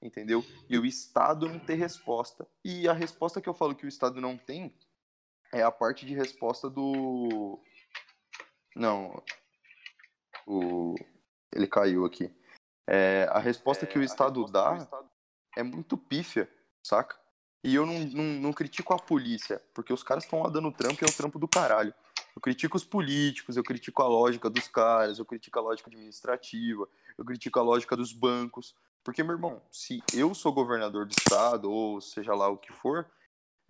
Entendeu? 0.02 0.44
E 0.68 0.78
o 0.78 0.86
Estado 0.86 1.48
não 1.48 1.58
ter 1.58 1.74
resposta. 1.74 2.46
E 2.64 2.88
a 2.88 2.92
resposta 2.92 3.40
que 3.40 3.48
eu 3.48 3.54
falo 3.54 3.74
que 3.74 3.84
o 3.84 3.88
Estado 3.88 4.20
não 4.20 4.36
tem 4.36 4.74
é 5.52 5.62
a 5.62 5.70
parte 5.70 6.06
de 6.06 6.14
resposta 6.14 6.70
do. 6.70 7.60
Não. 8.74 9.22
O 10.46 10.94
ele 11.52 11.66
caiu 11.66 12.04
aqui. 12.04 12.32
É, 12.86 13.28
a 13.30 13.38
resposta 13.38 13.84
é, 13.84 13.88
que 13.88 13.98
o 13.98 14.02
Estado 14.02 14.44
dá 14.46 14.76
Estado... 14.76 15.10
é 15.56 15.62
muito 15.62 15.96
pífia, 15.96 16.50
saca? 16.82 17.18
E 17.62 17.74
eu 17.74 17.84
não, 17.84 17.98
não, 18.00 18.24
não 18.40 18.52
critico 18.52 18.94
a 18.94 18.98
polícia, 18.98 19.62
porque 19.74 19.92
os 19.92 20.02
caras 20.02 20.24
estão 20.24 20.42
lá 20.42 20.48
dando 20.48 20.72
trampo 20.72 21.02
e 21.02 21.06
é 21.06 21.10
o 21.10 21.16
trampo 21.16 21.38
do 21.38 21.46
caralho. 21.46 21.92
Eu 22.34 22.40
critico 22.40 22.76
os 22.76 22.84
políticos, 22.84 23.56
eu 23.56 23.62
critico 23.62 24.02
a 24.02 24.08
lógica 24.08 24.48
dos 24.48 24.66
caras, 24.68 25.18
eu 25.18 25.26
critico 25.26 25.58
a 25.58 25.62
lógica 25.62 25.90
administrativa, 25.90 26.88
eu 27.18 27.24
critico 27.24 27.58
a 27.58 27.62
lógica 27.62 27.96
dos 27.96 28.12
bancos. 28.12 28.74
Porque, 29.02 29.22
meu 29.22 29.34
irmão, 29.34 29.62
se 29.70 30.02
eu 30.14 30.34
sou 30.34 30.52
governador 30.52 31.06
do 31.06 31.12
estado, 31.12 31.70
ou 31.70 32.00
seja 32.00 32.34
lá 32.34 32.48
o 32.48 32.58
que 32.58 32.72
for, 32.72 33.06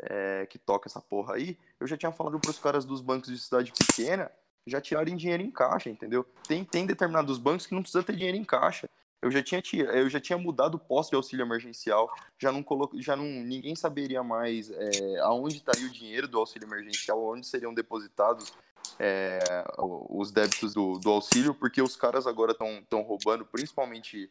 é, 0.03 0.47
que 0.47 0.59
toca 0.59 0.89
essa 0.89 1.01
porra 1.01 1.35
aí, 1.35 1.59
eu 1.79 1.87
já 1.87 1.97
tinha 1.97 2.13
falado 2.13 2.41
pros 2.41 2.59
caras 2.59 2.85
dos 2.85 3.01
bancos 3.01 3.31
de 3.31 3.39
cidade 3.39 3.73
pequena 3.73 4.31
já 4.67 4.81
tirarem 4.81 5.17
dinheiro 5.17 5.43
em 5.43 5.51
caixa, 5.51 5.89
entendeu? 5.89 6.25
Tem, 6.47 6.65
tem 6.65 6.87
determinados 6.87 7.39
bancos 7.39 7.67
que 7.67 7.75
não 7.75 7.83
precisa 7.83 8.03
ter 8.03 8.15
dinheiro 8.15 8.37
em 8.37 8.45
caixa. 8.45 8.89
Eu 9.23 9.31
já 9.31 9.43
tinha, 9.43 9.63
eu 9.85 10.09
já 10.09 10.19
tinha 10.19 10.39
mudado 10.39 10.77
o 10.77 10.79
posto 10.79 11.11
de 11.11 11.17
auxílio 11.17 11.45
emergencial, 11.45 12.11
já 12.39 12.51
não 12.51 12.63
coloco, 12.63 13.01
já 13.03 13.15
não 13.15 13.25
ninguém 13.25 13.77
saberia 13.77 14.23
mais 14.23 14.71
é, 14.71 15.19
aonde 15.21 15.57
estaria 15.57 15.87
o 15.87 15.91
dinheiro 15.91 16.27
do 16.27 16.39
auxílio 16.39 16.67
emergencial, 16.67 17.23
onde 17.23 17.47
seriam 17.47 17.75
depositados 17.75 18.53
é, 18.99 19.39
os 19.79 20.31
débitos 20.31 20.73
do, 20.73 20.99
do 20.99 21.11
auxílio, 21.11 21.55
porque 21.55 21.83
os 21.83 21.97
caras 21.97 22.27
agora 22.27 22.53
estão 22.53 23.03
roubando, 23.03 23.45
principalmente 23.45 24.31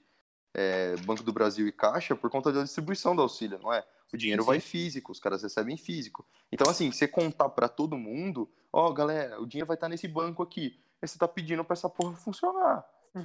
é, 0.54 0.96
Banco 1.06 1.24
do 1.24 1.34
Brasil 1.34 1.68
e 1.68 1.72
Caixa, 1.72 2.16
por 2.16 2.30
conta 2.30 2.52
da 2.52 2.64
distribuição 2.64 3.16
do 3.16 3.22
auxílio, 3.22 3.60
não 3.62 3.74
é? 3.74 3.84
O 4.12 4.18
dinheiro 4.18 4.42
sim, 4.42 4.46
sim. 4.46 4.52
vai 4.52 4.60
físico, 4.60 5.12
os 5.12 5.20
caras 5.20 5.44
recebem 5.44 5.78
físico. 5.78 6.26
Então, 6.52 6.70
assim, 6.70 6.92
você 6.92 7.08
contar 7.08 7.50
para 7.50 7.70
todo 7.70 7.98
mundo, 7.98 8.50
ó, 8.74 8.88
oh, 8.88 8.94
galera, 8.94 9.40
o 9.40 9.46
dinheiro 9.46 9.68
vai 9.68 9.76
estar 9.76 9.86
tá 9.86 9.90
nesse 9.90 10.08
banco 10.08 10.42
aqui. 10.42 10.80
Aí 11.02 11.08
você 11.08 11.18
tá 11.18 11.28
pedindo 11.28 11.64
pra 11.64 11.74
essa 11.74 11.90
porra 11.90 12.16
funcionar. 12.16 12.84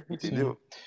Entendeu? 0.09 0.59
Sim. 0.69 0.79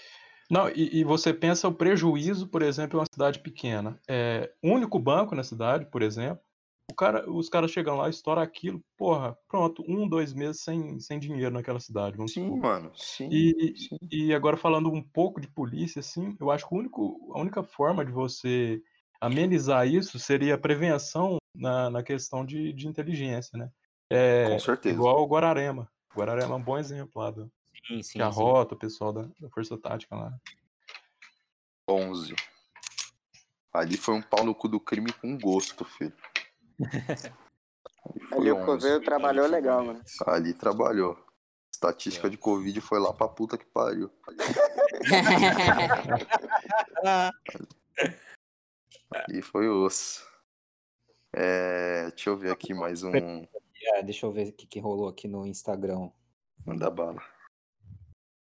Não, 0.51 0.69
e, 0.71 1.01
e, 1.01 1.05
você 1.05 1.35
pensa 1.35 1.69
o 1.69 1.75
prejuízo, 1.75 2.47
por 2.47 2.63
exemplo, 2.63 2.97
em 2.97 3.01
uma 3.01 3.07
cidade 3.13 3.39
pequena. 3.41 4.01
É, 4.09 4.51
único 4.63 4.99
banco 4.99 5.35
na 5.35 5.45
cidade, 5.45 5.85
por 5.87 6.01
exemplo, 6.01 6.43
o 6.91 6.95
cara, 6.95 7.31
os 7.31 7.49
caras 7.49 7.71
chegam 7.71 7.97
lá, 7.97 8.09
estouram 8.09 8.43
aquilo, 8.43 8.83
porra, 8.97 9.37
pronto, 9.49 9.85
um, 9.87 10.09
dois 10.09 10.33
meses 10.33 10.63
sem, 10.63 10.99
sem 10.99 11.19
dinheiro 11.19 11.53
naquela 11.53 11.79
cidade. 11.79 12.17
Vamos 12.17 12.33
sim, 12.33 12.45
supor. 12.45 12.59
mano, 12.59 12.93
sim, 12.95 13.29
e, 13.31 13.75
sim. 13.77 13.99
E 14.11 14.35
agora 14.35 14.57
falando 14.57 14.91
um 14.91 15.03
pouco 15.03 15.41
de 15.41 15.49
polícia, 15.49 16.01
assim, 16.01 16.37
eu 16.41 16.51
acho 16.51 16.67
que 16.67 16.75
o 16.75 16.79
único, 16.79 17.33
a 17.35 17.41
única 17.41 17.63
forma 17.63 18.05
de 18.05 18.11
você 18.11 18.83
amenizar 19.21 19.87
isso 19.87 20.19
seria 20.19 20.55
a 20.55 20.59
prevenção 20.59 21.37
na, 21.55 21.91
na 21.91 22.03
questão 22.03 22.45
de, 22.45 22.73
de 22.73 22.89
inteligência, 22.89 23.59
né? 23.59 23.71
É, 24.11 24.49
Com 24.49 24.59
certeza. 24.59 24.95
Igual 24.95 25.23
o 25.23 25.27
Guararema. 25.27 25.91
Guararema 26.17 26.55
é 26.55 26.57
um 26.57 26.63
bom 26.63 26.79
exemplo 26.79 27.23
lá 27.23 27.31
do, 27.31 27.51
sim, 27.87 28.03
sim, 28.03 28.19
que 28.19 28.23
a 28.23 28.33
sim. 28.33 28.41
rota, 28.41 28.75
o 28.75 28.79
pessoal 28.79 29.13
da, 29.13 29.29
da 29.39 29.51
Força 29.51 29.77
Tática 29.77 30.17
lá. 30.17 30.33
11. 31.89 32.35
Ali 33.73 33.97
foi 33.97 34.15
um 34.15 34.23
pau 34.23 34.45
no 34.45 34.55
cu 34.55 34.69
do 34.69 34.81
crime 34.81 35.13
com 35.13 35.37
gosto, 35.37 35.85
filho. 35.85 36.15
Ali, 38.33 38.51
o 38.51 38.65
Coveiro 38.65 39.03
trabalhou 39.03 39.47
legal, 39.47 39.85
mano. 39.85 40.03
Ali 40.27 40.55
trabalhou. 40.55 41.23
Estatística 41.71 42.27
é. 42.27 42.31
de 42.31 42.39
Covid 42.39 42.81
foi 42.81 42.99
lá 42.99 43.13
pra 43.13 43.29
puta 43.29 43.59
que 43.59 43.67
pariu. 43.67 44.11
Ali 49.11 49.43
foi 49.43 49.69
osso. 49.69 50.27
É, 51.33 52.09
deixa 52.09 52.31
eu 52.31 52.37
ver 52.37 52.51
aqui 52.51 52.75
mais 52.75 53.03
um. 53.03 53.13
É, 53.15 54.03
deixa 54.03 54.27
eu 54.27 54.33
ver 54.33 54.49
o 54.49 54.53
que, 54.53 54.67
que 54.67 54.81
rolou 54.81 55.09
aqui 55.09 55.29
no 55.29 55.47
Instagram. 55.47 56.11
Manda 56.65 56.91
bala. 56.91 57.23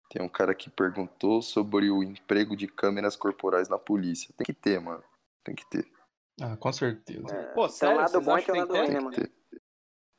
Tem 0.09 0.21
um 0.21 0.29
cara 0.29 0.53
que 0.53 0.69
perguntou 0.69 1.41
sobre 1.41 1.89
o 1.89 2.03
emprego 2.03 2.55
de 2.55 2.67
câmeras 2.67 3.15
corporais 3.15 3.69
na 3.69 3.79
polícia. 3.79 4.33
Tem 4.37 4.45
que 4.45 4.53
ter, 4.53 4.79
mano. 4.79 5.03
Tem 5.43 5.55
que 5.55 5.65
ter. 5.65 5.91
Ah, 6.41 6.57
com 6.57 6.73
certeza. 6.73 7.27
É, 7.33 7.43
Pô, 7.53 7.69
sério, 7.69 7.97
lado 7.97 8.21
bom 8.21 8.37
e 8.37 8.41
tem 8.41 8.59
lado 8.59 8.73
ruim, 8.73 8.87
né, 8.89 8.99
mano? 8.99 9.15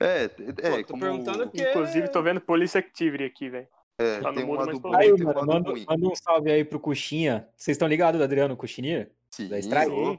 É, 0.01 0.25
é, 0.25 0.29
Pô, 0.29 0.77
tô 0.79 0.85
como... 0.93 1.01
perguntando 1.01 1.45
porque... 1.45 1.69
Inclusive, 1.69 2.09
tô 2.09 2.23
vendo 2.23 2.41
Police 2.41 2.77
Activity 2.79 3.25
aqui, 3.25 3.49
velho. 3.49 3.69
É, 3.99 4.21
tá 4.21 4.33
tem 4.33 4.45
um 4.45 4.55
lado 4.55 4.79
bom 4.81 4.95
aí, 4.95 5.11
mano, 5.13 5.41
um 5.41 5.47
manda, 5.47 5.73
manda, 5.73 6.07
um 6.07 6.15
salve 6.15 6.51
aí 6.51 6.65
pro 6.65 6.81
Cuxinha. 6.81 7.49
Vocês 7.57 7.75
estão 7.77 7.87
ligados 7.87 8.19
do 8.19 8.25
Adriano 8.25 8.57
Cuxinha? 8.57 9.11
Sim. 9.31 9.49
Da 9.49 9.59
Strike? 9.59 10.19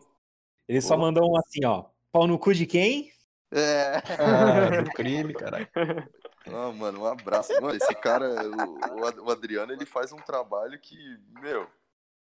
Ele 0.68 0.82
só 0.82 0.98
mandou 0.98 1.30
um 1.30 1.38
assim, 1.38 1.66
ó. 1.66 1.86
Pau 2.12 2.26
no 2.26 2.40
cu 2.40 2.54
de 2.54 2.66
quem? 2.66 3.12
É. 3.52 4.02
Ah, 4.20 4.82
do 4.82 4.90
crime, 4.92 5.34
caralho. 5.34 5.68
Ah, 6.48 6.72
mano, 6.72 7.02
um 7.02 7.06
abraço. 7.08 7.52
Mano, 7.60 7.76
esse 7.76 7.96
cara, 7.96 8.30
o, 8.30 9.26
o 9.26 9.32
Adriano, 9.32 9.74
ele 9.74 9.84
faz 9.84 10.12
um 10.12 10.18
trabalho 10.18 10.80
que, 10.80 10.96
meu, 11.42 11.66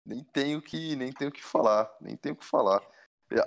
nem 0.03 0.23
tenho 0.23 0.59
que, 0.59 0.95
nem 0.95 1.11
tenho 1.11 1.31
que 1.31 1.43
falar, 1.43 1.87
nem 2.01 2.17
tenho 2.17 2.35
que 2.35 2.43
falar. 2.43 2.81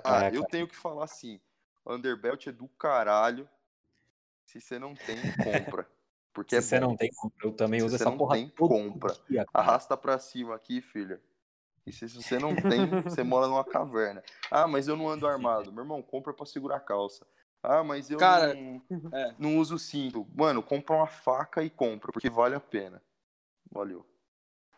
Ah, 0.03 0.25
é, 0.25 0.35
eu 0.35 0.43
tenho 0.45 0.67
que 0.67 0.75
falar 0.75 1.05
assim, 1.05 1.39
Underbelt 1.85 2.47
é 2.47 2.51
do 2.51 2.67
caralho. 2.67 3.49
Se 4.45 4.59
você 4.59 4.79
não 4.79 4.93
tem, 4.95 5.15
compra. 5.77 5.87
Porque 6.33 6.55
Se 6.55 6.57
é 6.57 6.61
você 6.61 6.79
bom. 6.79 6.89
não 6.89 6.97
tem, 6.97 7.09
compra. 7.13 7.47
Eu 7.47 7.53
também 7.53 7.79
Se 7.79 7.85
uso 7.85 7.95
essa 7.95 8.11
porra. 8.11 8.35
Tem, 8.35 8.49
compra. 8.49 9.15
Dia, 9.29 9.45
Arrasta 9.53 9.95
pra 9.97 10.19
cima 10.19 10.55
aqui, 10.55 10.81
filha. 10.81 11.21
E 11.85 11.91
se 11.91 12.07
você 12.07 12.37
não 12.37 12.55
tem, 12.55 12.85
você 13.01 13.23
mora 13.23 13.47
numa 13.47 13.63
caverna. 13.63 14.23
Ah, 14.51 14.67
mas 14.67 14.87
eu 14.87 14.95
não 14.95 15.09
ando 15.09 15.27
armado. 15.27 15.71
Meu 15.71 15.83
irmão, 15.83 16.01
compra 16.01 16.33
pra 16.33 16.45
segurar 16.45 16.77
a 16.77 16.79
calça. 16.79 17.25
Ah, 17.63 17.83
mas 17.83 18.09
eu 18.09 18.17
Cara, 18.17 18.53
não, 18.53 18.81
é. 19.11 19.35
não 19.37 19.57
uso 19.57 19.77
cinto. 19.79 20.25
Mano, 20.35 20.61
compra 20.61 20.95
uma 20.95 21.07
faca 21.07 21.63
e 21.63 21.69
compra, 21.69 22.11
porque 22.11 22.29
vale 22.29 22.55
a 22.55 22.59
pena. 22.59 23.01
Valeu. 23.71 24.05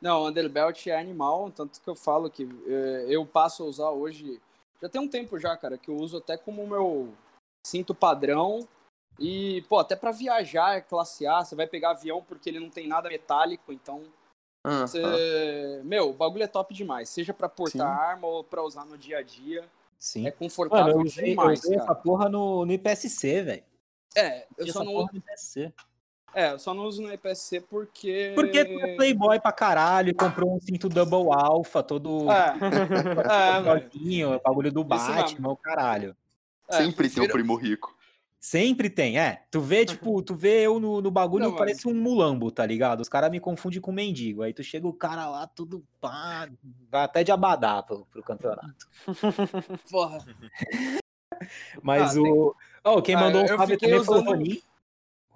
Não, 0.01 0.21
o 0.21 0.27
Underbelt 0.29 0.87
é 0.87 0.99
animal, 0.99 1.51
tanto 1.51 1.79
que 1.79 1.87
eu 1.87 1.95
falo 1.95 2.29
que 2.29 2.47
é, 2.65 3.05
eu 3.07 3.25
passo 3.25 3.63
a 3.63 3.67
usar 3.67 3.89
hoje. 3.91 4.41
Já 4.81 4.89
tem 4.89 5.01
um 5.01 5.07
tempo 5.07 5.39
já, 5.39 5.55
cara, 5.55 5.77
que 5.77 5.89
eu 5.89 5.95
uso 5.95 6.17
até 6.17 6.37
como 6.37 6.65
meu 6.65 7.13
cinto 7.65 7.93
padrão. 7.93 8.67
E, 9.19 9.61
pô, 9.69 9.77
até 9.77 9.95
para 9.95 10.11
viajar 10.11 10.77
é 10.77 10.81
classe 10.81 11.27
A, 11.27 11.43
você 11.43 11.55
vai 11.55 11.67
pegar 11.67 11.91
avião 11.91 12.23
porque 12.23 12.49
ele 12.49 12.59
não 12.59 12.69
tem 12.69 12.87
nada 12.87 13.09
metálico, 13.09 13.71
então 13.71 14.03
você... 14.63 15.81
Meu, 15.83 16.09
o 16.09 16.13
bagulho 16.13 16.43
é 16.43 16.47
top 16.47 16.73
demais. 16.73 17.09
Seja 17.09 17.33
para 17.33 17.49
portar 17.49 17.87
Sim. 17.87 18.03
arma 18.03 18.27
ou 18.27 18.43
para 18.43 18.63
usar 18.63 18.85
no 18.85 18.97
dia 18.97 19.19
a 19.19 19.21
dia. 19.21 19.67
Sim. 19.99 20.27
É 20.27 20.31
confortável 20.31 20.87
Mano, 20.87 21.01
eu 21.01 21.05
usei, 21.05 21.25
demais. 21.25 21.63
Eu 21.63 21.69
usei 21.69 21.79
essa 21.79 21.93
porra 21.93 22.27
no, 22.27 22.65
no 22.65 22.71
IPSC, 22.71 23.43
velho. 23.43 23.63
É, 24.15 24.47
eu 24.57 24.67
só 24.67 24.83
não. 24.83 24.93
No 24.93 25.09
IPSC. 25.13 25.71
É, 26.33 26.53
eu 26.53 26.59
só 26.59 26.73
não 26.73 26.85
uso 26.85 27.01
no 27.01 27.13
IPSC 27.13 27.61
porque. 27.61 28.31
Porque 28.35 28.59
é 28.59 28.95
playboy 28.95 29.39
pra 29.39 29.51
caralho, 29.51 30.15
comprou 30.15 30.55
um 30.55 30.59
cinto 30.59 30.87
double 30.87 31.29
alpha, 31.33 31.83
todo. 31.83 32.31
É, 32.31 32.55
é 34.23 34.39
bagulho 34.39 34.71
do 34.71 34.83
Batman, 34.83 35.49
o 35.49 35.57
caralho. 35.57 36.15
É, 36.69 36.77
Sempre 36.77 36.95
prefiro... 36.95 37.25
tem 37.25 37.29
um 37.29 37.33
primo 37.33 37.55
rico. 37.55 37.95
Sempre 38.39 38.89
tem, 38.89 39.19
é. 39.19 39.43
Tu 39.51 39.61
vê, 39.61 39.85
tipo, 39.85 40.21
tu 40.23 40.33
vê 40.33 40.61
eu 40.61 40.79
no, 40.79 41.01
no 41.01 41.11
bagulho, 41.11 41.43
não, 41.45 41.55
parece 41.55 41.87
um 41.87 41.93
mulambo, 41.93 42.49
tá 42.49 42.65
ligado? 42.65 43.01
Os 43.01 43.09
caras 43.09 43.29
me 43.29 43.39
confundem 43.39 43.79
com 43.79 43.91
mendigo. 43.91 44.41
Aí 44.41 44.53
tu 44.53 44.63
chega 44.63 44.87
o 44.87 44.93
cara 44.93 45.29
lá, 45.29 45.45
tudo 45.45 45.85
pá, 45.99 46.49
vai 46.89 47.03
até 47.03 47.23
de 47.23 47.31
abadá 47.31 47.83
pro, 47.83 48.05
pro 48.05 48.23
campeonato. 48.23 48.87
Porra. 49.91 50.25
Mas 51.83 52.17
ah, 52.17 52.21
o. 52.21 52.23
Tem... 52.23 52.93
Oh, 52.93 53.01
quem 53.01 53.15
ah, 53.15 53.19
mandou 53.19 53.43
um 53.43 53.47
salve 53.47 53.77
também 53.77 53.99
usando... 53.99 54.05
foi 54.05 54.21
o 54.21 54.25
Ronin. 54.25 54.61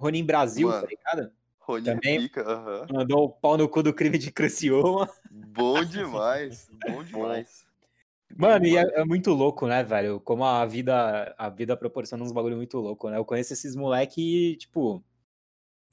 Ronin 0.05 0.23
Brasil, 0.23 0.67
tá 0.67 0.75
Mano, 0.75 0.87
tá 0.87 0.89
ligado? 0.89 1.31
Ronin 1.59 1.83
também 1.83 2.21
fica, 2.21 2.41
uh 2.41 2.85
-huh. 2.85 2.93
mandou 2.93 3.25
o 3.25 3.29
pau 3.29 3.57
no 3.57 3.67
cu 3.67 3.81
do 3.81 3.93
crime 3.93 4.19
de 4.19 4.31
Criciúma. 4.31 5.09
Bom 5.31 5.83
demais, 5.83 6.69
bom 6.87 7.03
demais. 7.03 7.65
Mano, 8.37 8.65
e 8.65 8.77
é, 8.77 8.81
é, 8.81 9.05
muito 9.05 9.31
louco, 9.31 9.67
né, 9.67 9.83
velho? 9.83 10.19
Como 10.19 10.43
a 10.43 10.65
vida, 10.65 11.33
a 11.37 11.49
vida 11.49 11.77
proporciona 11.77 12.23
uns 12.23 12.31
bagulho 12.31 12.57
muito 12.57 12.77
louco, 12.77 13.09
né? 13.09 13.17
Eu 13.17 13.25
conheço 13.25 13.53
esses 13.53 13.75
moleque 13.75 14.57
tipo, 14.57 15.03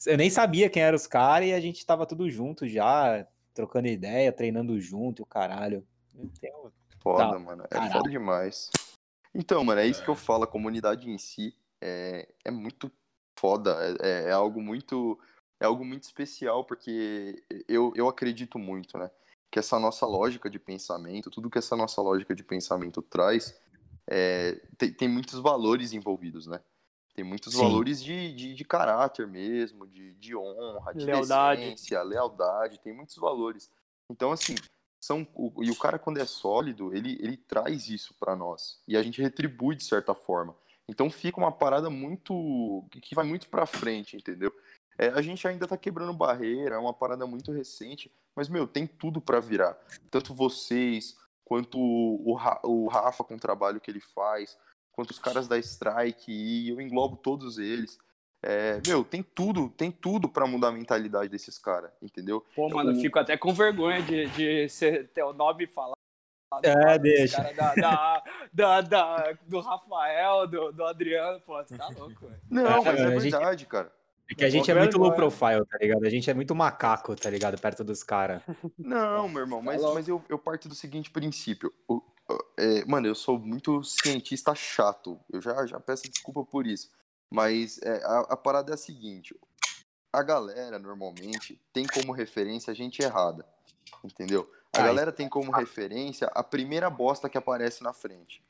eu 0.06 0.16
nem 0.16 0.28
sabia 0.28 0.68
quem 0.68 0.82
eram 0.82 0.96
os 0.96 1.06
caras 1.06 1.48
e 1.48 1.52
a 1.52 1.60
gente 1.60 1.86
tava 1.86 2.06
tudo 2.06 2.28
junto 2.28 2.66
já, 2.66 3.26
trocando 3.54 3.88
ideia, 3.88 4.32
treinando 4.32 4.78
junto, 4.80 5.22
o 5.22 5.26
caralho. 5.26 5.86
Tenho... 6.40 6.72
Foda, 7.00 7.30
tá, 7.30 7.38
mano. 7.38 7.64
É 7.64 7.68
caralho. 7.68 7.92
foda 7.92 8.10
demais. 8.10 8.70
Então, 9.34 9.64
mano, 9.64 9.80
é 9.80 9.86
isso 9.86 10.02
que 10.02 10.10
eu 10.10 10.16
falo, 10.16 10.44
a 10.44 10.46
comunidade 10.46 11.08
em 11.08 11.16
si 11.16 11.54
é, 11.80 12.28
é 12.44 12.50
muito 12.50 12.90
foda, 13.36 13.76
é, 14.00 14.08
é, 14.08 14.28
é 14.28 14.32
algo 14.32 14.60
muito 14.60 15.18
é 15.60 15.64
algo 15.64 15.84
muito 15.84 16.02
especial, 16.02 16.64
porque 16.64 17.40
eu, 17.68 17.92
eu 17.94 18.08
acredito 18.08 18.58
muito, 18.58 18.98
né? 18.98 19.08
que 19.52 19.58
essa 19.58 19.78
nossa 19.78 20.06
lógica 20.06 20.48
de 20.48 20.58
pensamento, 20.58 21.30
tudo 21.30 21.50
que 21.50 21.58
essa 21.58 21.76
nossa 21.76 22.00
lógica 22.00 22.34
de 22.34 22.42
pensamento 22.42 23.02
traz, 23.02 23.54
é, 24.08 24.58
tem, 24.78 24.90
tem, 24.90 25.06
muitos 25.06 25.38
valores 25.38 25.92
envolvidos, 25.92 26.46
né? 26.46 26.58
Tem 27.14 27.22
muitos 27.22 27.52
Sim. 27.52 27.60
valores 27.60 28.02
de, 28.02 28.32
de, 28.32 28.54
de, 28.54 28.64
caráter 28.64 29.28
mesmo, 29.28 29.86
de, 29.86 30.14
de 30.14 30.34
honra, 30.34 30.94
de 30.94 31.04
lealdade. 31.04 31.60
Decência, 31.60 32.02
lealdade, 32.02 32.80
tem 32.80 32.94
muitos 32.94 33.16
valores. 33.16 33.70
Então, 34.08 34.32
assim, 34.32 34.54
são 34.98 35.28
o, 35.34 35.62
e 35.62 35.70
o 35.70 35.76
cara 35.76 35.98
quando 35.98 36.16
é 36.16 36.24
sólido, 36.24 36.94
ele, 36.96 37.18
ele 37.20 37.36
traz 37.36 37.90
isso 37.90 38.14
para 38.18 38.34
nós 38.34 38.80
e 38.88 38.96
a 38.96 39.02
gente 39.02 39.20
retribui 39.20 39.76
de 39.76 39.84
certa 39.84 40.14
forma. 40.14 40.56
Então 40.92 41.08
fica 41.08 41.40
uma 41.40 41.50
parada 41.50 41.88
muito 41.88 42.84
que 42.90 43.14
vai 43.14 43.24
muito 43.24 43.48
para 43.48 43.64
frente, 43.64 44.14
entendeu? 44.14 44.54
É, 44.98 45.08
a 45.08 45.22
gente 45.22 45.48
ainda 45.48 45.66
tá 45.66 45.76
quebrando 45.76 46.12
barreira, 46.12 46.76
é 46.76 46.78
uma 46.78 46.92
parada 46.92 47.26
muito 47.26 47.50
recente, 47.50 48.12
mas, 48.36 48.48
meu, 48.48 48.66
tem 48.66 48.86
tudo 48.86 49.20
para 49.20 49.40
virar. 49.40 49.74
Tanto 50.10 50.34
vocês, 50.34 51.16
quanto 51.44 51.78
o, 51.78 52.36
o 52.62 52.88
Rafa 52.88 53.24
com 53.24 53.36
o 53.36 53.40
trabalho 53.40 53.80
que 53.80 53.90
ele 53.90 54.00
faz, 54.00 54.58
quanto 54.92 55.12
os 55.12 55.18
caras 55.18 55.48
da 55.48 55.58
Strike, 55.58 56.30
e 56.30 56.68
eu 56.68 56.78
englobo 56.78 57.16
todos 57.16 57.56
eles. 57.56 57.98
É, 58.42 58.82
meu, 58.86 59.02
tem 59.02 59.22
tudo, 59.22 59.70
tem 59.70 59.90
tudo 59.90 60.28
para 60.28 60.46
mudar 60.46 60.68
a 60.68 60.72
mentalidade 60.72 61.30
desses 61.30 61.58
caras, 61.58 61.90
entendeu? 62.02 62.44
Pô, 62.54 62.68
mano, 62.68 62.90
eu 62.90 63.00
fico 63.00 63.18
até 63.18 63.36
com 63.38 63.54
vergonha 63.54 64.02
de, 64.02 64.26
de 64.26 64.68
ser, 64.68 65.08
ter 65.08 65.22
o 65.22 65.32
nome 65.32 65.66
falar. 65.66 65.96
É, 66.62 66.98
deixa. 66.98 67.42
Da, 67.54 67.74
da, 67.74 68.22
da, 68.52 68.80
da, 68.80 69.38
do 69.46 69.60
Rafael, 69.60 70.46
do, 70.46 70.72
do 70.72 70.84
Adriano, 70.84 71.40
pô, 71.40 71.56
você 71.62 71.76
tá 71.76 71.88
louco, 71.88 72.26
velho. 72.26 72.40
Não, 72.50 72.84
mas 72.84 72.98
é, 72.98 73.02
é 73.02 73.18
verdade, 73.18 73.60
gente... 73.60 73.68
cara. 73.68 73.92
É 74.30 74.34
que 74.34 74.44
a 74.44 74.50
gente 74.50 74.70
é 74.70 74.74
muito 74.74 74.98
low 74.98 75.12
profile, 75.12 75.64
tá 75.66 75.78
ligado? 75.78 76.06
A 76.06 76.10
gente 76.10 76.30
é 76.30 76.34
muito 76.34 76.54
macaco, 76.54 77.14
tá 77.14 77.28
ligado? 77.28 77.60
Perto 77.60 77.84
dos 77.84 78.02
caras. 78.02 78.42
Não, 78.78 79.28
meu 79.28 79.42
irmão, 79.42 79.60
mas, 79.60 79.82
mas 79.82 80.08
eu, 80.08 80.24
eu 80.28 80.38
parto 80.38 80.68
do 80.68 80.74
seguinte 80.74 81.10
princípio. 81.10 81.72
O, 81.86 82.02
é, 82.56 82.84
mano, 82.86 83.06
eu 83.06 83.14
sou 83.14 83.38
muito 83.38 83.82
cientista 83.84 84.54
chato. 84.54 85.20
Eu 85.30 85.42
já, 85.42 85.66
já 85.66 85.78
peço 85.80 86.08
desculpa 86.10 86.44
por 86.44 86.66
isso. 86.66 86.90
Mas 87.30 87.78
é, 87.82 88.02
a, 88.04 88.20
a 88.30 88.36
parada 88.36 88.70
é 88.72 88.74
a 88.74 88.78
seguinte: 88.78 89.34
a 90.12 90.22
galera, 90.22 90.78
normalmente, 90.78 91.60
tem 91.72 91.86
como 91.86 92.12
referência 92.12 92.70
a 92.70 92.74
gente 92.74 93.02
errada. 93.02 93.46
Entendeu? 94.04 94.50
A 94.74 94.80
Ai. 94.80 94.86
galera 94.86 95.12
tem 95.12 95.28
como 95.28 95.52
referência 95.52 96.28
a 96.34 96.42
primeira 96.42 96.88
bosta 96.88 97.28
que 97.28 97.36
aparece 97.36 97.82
na 97.82 97.92
frente. 97.92 98.42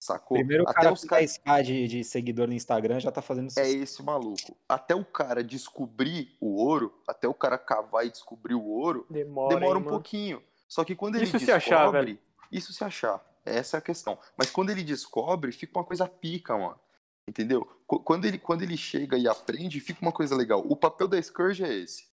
Sacou? 0.00 0.36
Primeiro 0.36 0.64
o 0.64 0.68
Até 0.68 0.82
cara 0.82 0.92
os 0.92 1.04
10k 1.04 1.62
de, 1.62 1.88
de 1.88 2.04
seguidor 2.04 2.46
no 2.46 2.52
Instagram 2.52 3.00
já 3.00 3.10
tá 3.10 3.20
fazendo 3.20 3.50
É 3.56 3.68
esse 3.68 4.02
maluco. 4.02 4.56
Até 4.68 4.94
o 4.94 5.04
cara 5.04 5.42
descobrir 5.42 6.36
o 6.40 6.56
ouro, 6.56 6.94
até 7.06 7.26
o 7.26 7.34
cara 7.34 7.58
cavar 7.58 8.06
e 8.06 8.10
descobrir 8.10 8.54
o 8.54 8.64
ouro, 8.64 9.06
demora, 9.10 9.54
demora 9.56 9.78
um 9.78 9.80
mano. 9.80 9.90
pouquinho. 9.90 10.42
Só 10.68 10.84
que 10.84 10.94
quando 10.94 11.16
ele 11.16 11.24
isso 11.24 11.32
descobre, 11.38 11.60
se 11.62 11.70
achar, 11.70 11.90
velho. 11.90 12.18
isso 12.50 12.72
se 12.72 12.84
achar. 12.84 13.24
Essa 13.44 13.76
é 13.76 13.78
a 13.78 13.82
questão. 13.82 14.18
Mas 14.36 14.50
quando 14.50 14.70
ele 14.70 14.84
descobre, 14.84 15.50
fica 15.52 15.78
uma 15.78 15.84
coisa 15.84 16.06
pica, 16.06 16.56
mano. 16.56 16.78
Entendeu? 17.26 17.66
Quando 17.86 18.24
ele, 18.24 18.38
quando 18.38 18.62
ele 18.62 18.76
chega 18.76 19.16
e 19.18 19.28
aprende, 19.28 19.80
fica 19.80 20.00
uma 20.00 20.12
coisa 20.12 20.34
legal. 20.34 20.64
O 20.66 20.76
papel 20.76 21.08
da 21.08 21.20
Scourge 21.20 21.64
é 21.64 21.72
esse. 21.74 22.07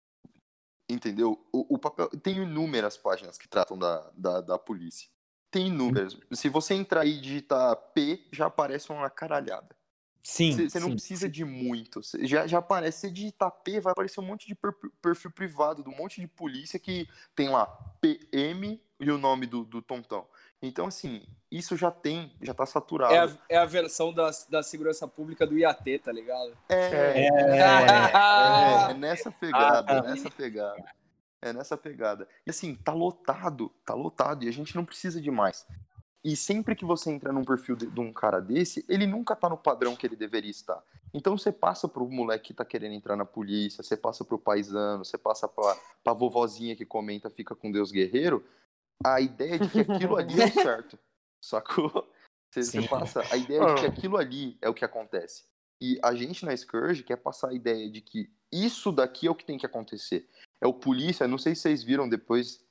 Entendeu? 0.91 1.43
O, 1.51 1.75
o 1.75 1.77
papel. 1.77 2.09
Tem 2.09 2.37
inúmeras 2.37 2.97
páginas 2.97 3.37
que 3.37 3.47
tratam 3.47 3.77
da, 3.77 4.11
da, 4.15 4.41
da 4.41 4.59
polícia 4.59 5.09
tem 5.51 5.67
inúmeros. 5.67 6.17
Se 6.31 6.47
você 6.47 6.73
entrar 6.73 7.05
e 7.05 7.19
digitar 7.19 7.75
P, 7.93 8.25
já 8.31 8.45
aparece 8.45 8.89
uma 8.89 9.09
caralhada. 9.09 9.75
Sim. 10.23 10.69
Você 10.69 10.79
não 10.79 10.91
precisa 10.91 11.27
de 11.27 11.43
muito. 11.43 12.01
Cê, 12.01 12.25
já, 12.25 12.47
já 12.47 12.59
aparece. 12.59 13.01
Se 13.01 13.11
digitar 13.11 13.51
P, 13.51 13.81
vai 13.81 13.91
aparecer 13.91 14.19
um 14.21 14.25
monte 14.25 14.47
de 14.47 14.55
perfil 15.01 15.31
privado, 15.31 15.83
de 15.83 15.89
um 15.89 15.95
monte 15.95 16.21
de 16.21 16.27
polícia 16.27 16.79
que 16.79 17.07
tem 17.35 17.49
lá 17.49 17.65
PM 17.99 18.81
e 18.99 19.11
o 19.11 19.17
nome 19.17 19.45
do, 19.45 19.65
do 19.65 19.81
tontão. 19.81 20.25
Então, 20.61 20.85
assim, 20.85 21.23
isso 21.49 21.75
já 21.75 21.89
tem, 21.89 22.31
já 22.41 22.53
tá 22.53 22.65
saturado. 22.65 23.13
É 23.13 23.19
a, 23.19 23.29
é 23.49 23.57
a 23.57 23.65
versão 23.65 24.13
da, 24.13 24.29
da 24.49 24.61
segurança 24.61 25.07
pública 25.07 25.45
do 25.47 25.57
IAT, 25.57 25.99
tá 25.99 26.11
ligado? 26.11 26.55
É, 26.69 26.75
é, 26.75 27.27
é, 27.27 27.57
é, 27.57 28.91
é 28.91 28.93
nessa 28.93 29.31
pegada, 29.31 29.99
ah, 29.99 30.01
nessa 30.03 30.29
pegada. 30.29 30.83
É 31.41 31.51
nessa 31.51 31.75
pegada. 31.75 32.27
E 32.45 32.51
assim, 32.51 32.75
tá 32.75 32.93
lotado, 32.93 33.71
tá 33.83 33.95
lotado, 33.95 34.45
e 34.45 34.47
a 34.47 34.53
gente 34.53 34.75
não 34.75 34.85
precisa 34.85 35.19
de 35.19 35.31
mais. 35.31 35.65
E 36.23 36.35
sempre 36.35 36.75
que 36.75 36.85
você 36.85 37.09
entra 37.09 37.33
num 37.33 37.43
perfil 37.43 37.75
de, 37.75 37.87
de, 37.87 37.99
um 37.99 38.13
cara 38.13 38.39
desse, 38.39 38.85
ele 38.87 39.07
nunca 39.07 39.35
tá 39.35 39.49
no 39.49 39.57
padrão 39.57 39.95
que 39.95 40.05
ele 40.05 40.15
deveria 40.15 40.51
estar. 40.51 40.79
Então 41.11 41.35
você 41.35 41.51
passa 41.51 41.87
pro 41.87 42.07
moleque 42.07 42.49
que 42.49 42.53
tá 42.53 42.63
querendo 42.63 42.93
entrar 42.93 43.15
na 43.15 43.25
polícia, 43.25 43.83
você 43.83 43.97
passa 43.97 44.23
pro 44.23 44.37
paisano, 44.37 45.03
você 45.03 45.17
passa 45.17 45.47
pra, 45.47 45.75
pra 46.03 46.13
vovozinha 46.13 46.75
que 46.75 46.85
comenta 46.85 47.29
fica 47.31 47.55
com 47.55 47.71
Deus 47.71 47.91
guerreiro, 47.91 48.45
a 49.03 49.21
ideia 49.21 49.59
de 49.59 49.69
que 49.69 49.79
aquilo 49.79 50.17
ali 50.17 50.41
é 50.41 50.45
o 50.45 50.51
certo. 50.53 50.99
Sacou? 51.43 52.07
Você, 52.51 52.63
você 52.63 52.87
passa 52.87 53.23
a 53.31 53.37
ideia 53.37 53.65
de 53.65 53.81
que 53.81 53.85
aquilo 53.87 54.17
ali 54.17 54.57
é 54.61 54.69
o 54.69 54.73
que 54.73 54.85
acontece. 54.85 55.43
E 55.79 55.99
a 56.03 56.13
gente 56.13 56.45
na 56.45 56.55
Scourge 56.55 57.03
quer 57.03 57.17
passar 57.17 57.49
a 57.49 57.53
ideia 57.53 57.89
de 57.89 58.01
que 58.01 58.29
isso 58.51 58.91
daqui 58.91 59.27
é 59.27 59.31
o 59.31 59.35
que 59.35 59.45
tem 59.45 59.57
que 59.57 59.65
acontecer 59.65 60.29
é 60.61 60.67
o 60.67 60.73
Polícia. 60.73 61.27
Não 61.27 61.39
sei 61.39 61.55
se 61.55 61.61
vocês 61.61 61.83
viram 61.83 62.07
depois, 62.07 62.63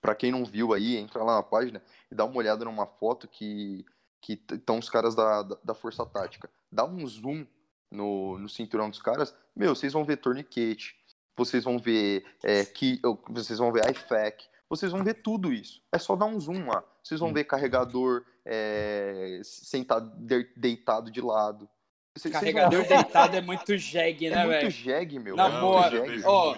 para 0.00 0.14
quem 0.14 0.30
não 0.30 0.44
viu 0.44 0.72
aí, 0.72 0.96
entra 0.96 1.22
lá 1.24 1.36
na 1.36 1.42
página 1.42 1.82
e 2.10 2.14
dá 2.14 2.24
uma 2.24 2.36
olhada 2.36 2.64
numa 2.64 2.86
foto 2.86 3.26
que 3.26 3.84
que 4.24 4.42
estão 4.54 4.78
os 4.78 4.88
caras 4.88 5.14
da, 5.14 5.42
da, 5.42 5.58
da, 5.62 5.74
Força 5.74 6.06
Tática. 6.06 6.48
Dá 6.72 6.82
um 6.82 7.06
zoom 7.06 7.46
no, 7.90 8.38
no 8.38 8.48
cinturão 8.48 8.88
dos 8.88 9.02
caras, 9.02 9.36
meu, 9.54 9.74
vocês 9.74 9.92
vão 9.92 10.02
ver 10.02 10.16
torniquete, 10.16 10.96
vocês 11.36 11.62
vão 11.62 11.78
ver 11.78 12.24
é, 12.42 12.64
que, 12.64 13.02
vocês 13.28 13.58
vão 13.58 13.70
ver 13.70 13.90
IFAC, 13.90 14.48
vocês 14.76 14.92
vão 14.92 15.04
ver 15.04 15.14
tudo 15.14 15.52
isso. 15.52 15.82
É 15.92 15.98
só 15.98 16.16
dar 16.16 16.26
um 16.26 16.38
zoom 16.38 16.66
lá. 16.66 16.82
Vocês 17.02 17.20
vão 17.20 17.32
ver 17.32 17.44
carregador 17.44 18.24
é, 18.44 19.40
sentado, 19.44 20.12
deitado 20.56 21.10
de 21.10 21.20
lado. 21.20 21.68
Cês, 22.16 22.32
Carregador 22.32 22.86
deitado 22.86 23.36
é 23.36 23.40
muito 23.40 23.76
jegue, 23.76 24.30
né, 24.30 24.46
velho? 24.46 24.52
É 24.52 24.60
muito 24.62 24.72
jegue, 24.72 25.18
meu. 25.18 25.34
Na 25.34 25.48
é 25.48 25.60
boa. 25.60 25.90
Ó, 26.24 26.56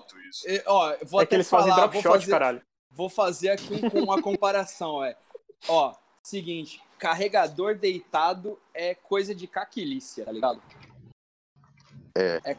ó, 0.66 0.96
vou 1.04 1.22
é 1.22 1.26
que 1.26 1.34
eles 1.34 1.48
falar, 1.48 1.62
fazem 1.62 1.76
drop 1.76 1.94
shot, 1.96 2.08
fazer, 2.08 2.30
caralho. 2.30 2.62
Vou 2.90 3.08
fazer 3.08 3.50
aqui 3.50 3.90
com 3.90 4.00
uma 4.00 4.20
comparação, 4.20 5.02
é. 5.02 5.16
Ó, 5.66 5.94
seguinte, 6.22 6.82
carregador 6.98 7.74
deitado 7.74 8.58
é 8.74 8.94
coisa 8.94 9.34
de 9.34 9.46
caquilícia, 9.46 10.26
tá 10.26 10.32
ligado? 10.32 10.62
É. 12.14 12.40
É, 12.44 12.56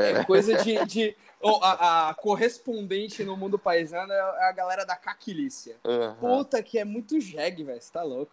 é, 0.00 0.10
é 0.12 0.24
coisa 0.24 0.56
de. 0.62 0.84
de 0.86 1.16
oh, 1.40 1.58
a, 1.62 2.10
a, 2.10 2.14
correspondente 2.14 3.24
no 3.24 3.36
mundo 3.36 3.58
paisano 3.58 4.12
é 4.12 4.48
a 4.48 4.52
galera 4.52 4.84
da 4.84 4.96
caquilícia. 4.96 5.76
Uhum. 5.84 6.14
Puta 6.14 6.62
que 6.62 6.78
é 6.78 6.84
muito 6.84 7.20
jegue, 7.20 7.64
velho. 7.64 7.80
Você 7.80 7.92
tá 7.92 8.02
louco. 8.02 8.32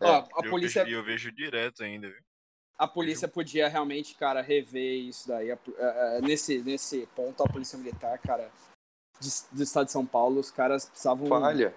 É. 0.00 0.06
Ó, 0.06 0.24
a 0.34 0.44
eu 0.44 0.50
polícia. 0.50 0.84
Vejo, 0.84 0.96
eu 0.96 1.04
vejo 1.04 1.32
direto 1.32 1.82
ainda, 1.82 2.08
viu? 2.08 2.28
a 2.78 2.86
polícia 2.86 3.26
podia 3.26 3.68
realmente, 3.68 4.14
cara, 4.14 4.40
rever 4.40 5.00
isso 5.00 5.26
daí. 5.26 5.48
nesse, 6.22 6.62
nesse 6.62 7.08
ponto, 7.16 7.42
a 7.42 7.48
polícia 7.48 7.76
militar, 7.76 8.16
cara, 8.20 8.48
de, 9.18 9.28
do 9.50 9.64
estado 9.64 9.86
de 9.86 9.92
São 9.92 10.06
Paulo, 10.06 10.38
os 10.38 10.52
caras 10.52 10.86
precisavam. 10.86 11.26
Falha. 11.26 11.74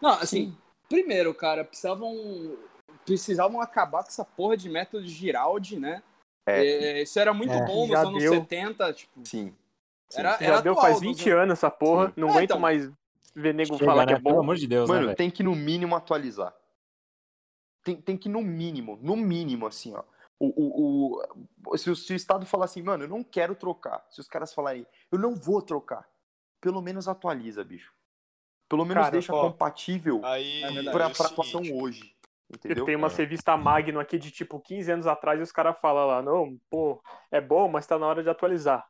Não, 0.00 0.12
assim, 0.12 0.46
Sim. 0.46 0.58
primeiro, 0.88 1.34
cara, 1.34 1.64
precisavam. 1.64 2.56
Precisavam 3.04 3.60
acabar 3.60 4.02
com 4.02 4.08
essa 4.08 4.24
porra 4.24 4.56
de 4.56 4.68
método 4.68 5.06
Giraldi, 5.06 5.78
né? 5.78 6.02
É. 6.50 7.02
Isso 7.02 7.18
era 7.18 7.32
muito 7.32 7.52
é. 7.52 7.66
bom 7.66 7.86
nos 7.86 7.96
anos 7.96 8.22
deu. 8.22 8.32
70, 8.34 8.92
tipo. 8.92 9.26
Sim. 9.26 9.54
Sim. 10.08 10.20
Era, 10.20 10.38
Já 10.38 10.44
era 10.44 10.60
deu 10.62 10.72
atual, 10.72 10.86
faz 10.86 11.00
20 11.00 11.30
anos 11.30 11.52
essa 11.58 11.70
porra. 11.70 12.06
Sim. 12.08 12.12
Não 12.16 12.28
é, 12.28 12.30
aguento 12.30 12.44
então... 12.44 12.58
mais 12.58 12.90
ver 13.34 13.54
nego 13.54 13.74
Chega, 13.74 13.84
falar 13.84 14.06
né? 14.06 14.12
que 14.12 14.18
é 14.18 14.18
bom. 14.18 14.30
Pelo 14.30 14.42
amor 14.42 14.56
de 14.56 14.66
Deus, 14.66 14.88
Mano, 14.88 15.08
né, 15.08 15.14
tem 15.14 15.30
que 15.30 15.42
no 15.42 15.54
mínimo 15.54 15.94
atualizar 15.94 16.54
tem, 17.88 17.96
tem 17.96 18.16
que, 18.16 18.28
no 18.28 18.42
mínimo, 18.42 18.98
no 19.02 19.16
mínimo, 19.16 19.66
assim, 19.66 19.94
ó. 19.94 20.02
O, 20.40 20.46
o, 20.46 21.22
o, 21.66 21.76
se, 21.76 21.90
o, 21.90 21.96
se 21.96 22.12
o 22.12 22.16
Estado 22.16 22.46
falar 22.46 22.66
assim, 22.66 22.82
mano, 22.82 23.04
eu 23.04 23.08
não 23.08 23.24
quero 23.24 23.56
trocar. 23.56 24.06
Se 24.10 24.20
os 24.20 24.28
caras 24.28 24.52
falarem, 24.52 24.86
eu 25.10 25.18
não 25.18 25.34
vou 25.34 25.60
trocar. 25.60 26.08
Pelo 26.60 26.80
menos 26.80 27.08
atualiza, 27.08 27.64
bicho. 27.64 27.92
Pelo 28.68 28.84
menos 28.84 29.02
Cara, 29.02 29.12
deixa 29.12 29.34
ó, 29.34 29.50
compatível 29.50 30.20
aí, 30.24 30.60
pra, 30.92 31.06
é 31.06 31.12
pra 31.12 31.26
atuação 31.26 31.62
hoje. 31.72 32.14
Entendeu? 32.50 32.84
Tem 32.84 32.96
uma 32.96 33.08
é. 33.08 33.14
revista 33.14 33.56
Magno 33.56 34.00
aqui 34.00 34.18
de 34.18 34.30
tipo 34.30 34.58
15 34.60 34.92
anos 34.92 35.06
atrás 35.06 35.38
e 35.38 35.42
os 35.42 35.52
caras 35.52 35.76
falam 35.80 36.06
lá, 36.06 36.22
não, 36.22 36.58
pô, 36.70 37.02
é 37.30 37.40
bom, 37.40 37.68
mas 37.68 37.86
tá 37.86 37.98
na 37.98 38.06
hora 38.06 38.22
de 38.22 38.30
atualizar. 38.30 38.86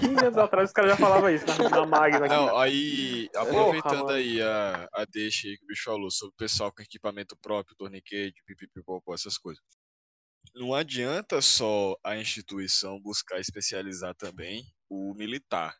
15 0.00 0.24
anos 0.26 0.38
atrás 0.38 0.70
os 0.70 0.72
caras 0.72 0.92
já 0.92 0.96
falavam 0.96 1.28
isso 1.28 1.44
na, 1.46 1.68
na 1.68 1.86
Magno 1.86 2.24
aqui. 2.24 2.34
Não, 2.34 2.56
aí, 2.56 3.28
aproveitando 3.34 4.00
Porra, 4.00 4.14
aí 4.14 4.40
a, 4.40 4.88
a 4.94 5.04
deixa 5.04 5.48
aí 5.48 5.58
que 5.58 5.64
o 5.64 5.66
bicho 5.66 5.84
falou 5.84 6.10
sobre 6.10 6.32
o 6.32 6.38
pessoal 6.38 6.72
com 6.72 6.82
equipamento 6.82 7.36
próprio, 7.36 7.76
torniquete, 7.76 8.42
pipipipopó, 8.46 9.14
essas 9.14 9.36
coisas. 9.36 9.62
Não 10.54 10.72
adianta 10.72 11.42
só 11.42 11.96
a 12.04 12.16
instituição 12.16 13.00
buscar 13.00 13.40
especializar 13.40 14.14
também 14.14 14.64
o 14.88 15.12
militar. 15.14 15.76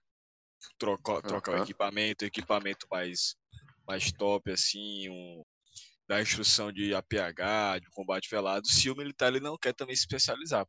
Trocar, 0.79 1.23
trocar 1.23 1.53
uhum. 1.53 1.61
o 1.61 1.63
equipamento, 1.63 2.25
equipamento 2.25 2.87
mais, 2.91 3.37
mais 3.87 4.11
top, 4.11 4.51
assim, 4.51 5.09
um, 5.11 5.45
da 6.09 6.21
instrução 6.21 6.71
de 6.73 6.95
APH, 6.95 7.81
de 7.81 7.91
combate 7.91 8.29
velado, 8.31 8.67
se 8.69 8.91
o 8.91 8.97
militar 8.97 9.29
ele 9.29 9.41
não 9.41 9.57
quer 9.57 9.73
também 9.73 9.97
se 9.97 10.03
especializar. 10.03 10.67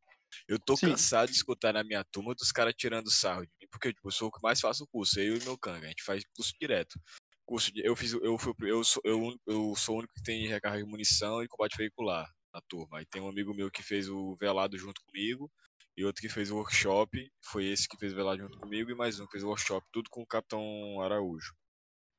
Eu 0.47 0.59
tô 0.59 0.75
Sim. 0.75 0.91
cansado 0.91 1.29
de 1.29 1.35
escutar 1.35 1.73
na 1.73 1.83
minha 1.83 2.03
turma 2.03 2.33
dos 2.33 2.51
caras 2.51 2.73
tirando 2.77 3.11
sarro 3.11 3.45
de 3.45 3.51
mim, 3.59 3.67
porque 3.71 3.93
tipo, 3.93 4.07
eu 4.07 4.11
sou 4.11 4.27
o 4.29 4.31
que 4.31 4.41
mais 4.41 4.59
faço 4.59 4.83
o 4.83 4.87
curso, 4.87 5.19
eu 5.19 5.37
e 5.37 5.43
meu 5.43 5.57
canga, 5.57 5.85
a 5.85 5.89
gente 5.89 6.03
faz 6.03 6.23
curso 6.35 6.53
direto. 6.59 6.99
Curso 7.45 7.71
de, 7.71 7.85
eu 7.85 7.95
fiz, 7.95 8.13
eu 8.13 8.37
fui, 8.37 8.53
eu 8.61 8.83
sou, 8.83 9.01
eu, 9.05 9.37
eu 9.45 9.75
sou 9.75 9.95
o 9.95 9.99
único 9.99 10.13
que 10.13 10.23
tem 10.23 10.47
recarga 10.47 10.83
de 10.83 10.89
munição 10.89 11.43
e 11.43 11.47
combate 11.47 11.77
veicular 11.77 12.27
na 12.53 12.61
turma. 12.67 12.99
Aí 12.99 13.05
tem 13.05 13.21
um 13.21 13.29
amigo 13.29 13.53
meu 13.53 13.69
que 13.69 13.83
fez 13.83 14.09
o 14.09 14.35
velado 14.35 14.77
junto 14.77 15.01
comigo 15.05 15.51
e 15.95 16.03
outro 16.03 16.21
que 16.21 16.29
fez 16.29 16.51
o 16.51 16.55
workshop, 16.55 17.31
foi 17.41 17.65
esse 17.65 17.87
que 17.87 17.97
fez 17.97 18.11
o 18.11 18.15
velado 18.15 18.41
junto 18.41 18.59
comigo 18.59 18.91
e 18.91 18.95
mais 18.95 19.19
um 19.19 19.25
que 19.25 19.33
fez 19.33 19.43
o 19.43 19.47
workshop, 19.47 19.85
tudo 19.91 20.09
com 20.09 20.21
o 20.21 20.27
Capitão 20.27 20.99
Araújo 21.01 21.53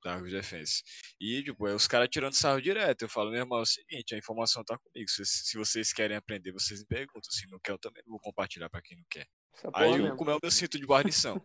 da 0.07 0.15
Argos 0.15 0.31
Defense. 0.31 0.83
E, 1.21 1.43
tipo, 1.43 1.67
é 1.67 1.75
os 1.75 1.87
caras 1.87 2.09
tirando 2.09 2.35
sarro 2.35 2.63
direto. 2.63 3.03
Eu 3.03 3.09
falo, 3.09 3.31
meu 3.31 3.41
irmão, 3.41 3.59
é 3.59 3.63
o 3.63 3.67
seguinte, 3.67 4.15
a 4.15 4.19
informação 4.19 4.63
tá 4.65 4.79
comigo. 4.79 5.11
Se, 5.11 5.25
se 5.25 5.59
vocês 5.59 5.93
querem 5.93 6.17
aprender, 6.17 6.53
vocês 6.53 6.81
me 6.81 6.87
perguntam. 6.87 7.31
Se 7.31 7.49
não 7.51 7.59
quer, 7.59 7.73
eu 7.73 7.79
também 7.79 8.03
não 8.07 8.13
vou 8.13 8.21
compartilhar 8.21 8.71
pra 8.71 8.81
quem 8.81 8.97
não 8.97 9.05
quer. 9.11 9.27
Essa 9.53 9.71
Aí, 9.75 9.99
eu, 9.99 10.17
como 10.17 10.31
é 10.31 10.35
o 10.35 10.39
meu 10.41 10.51
cinto 10.51 10.79
de 10.79 10.87
guarnição? 10.87 11.41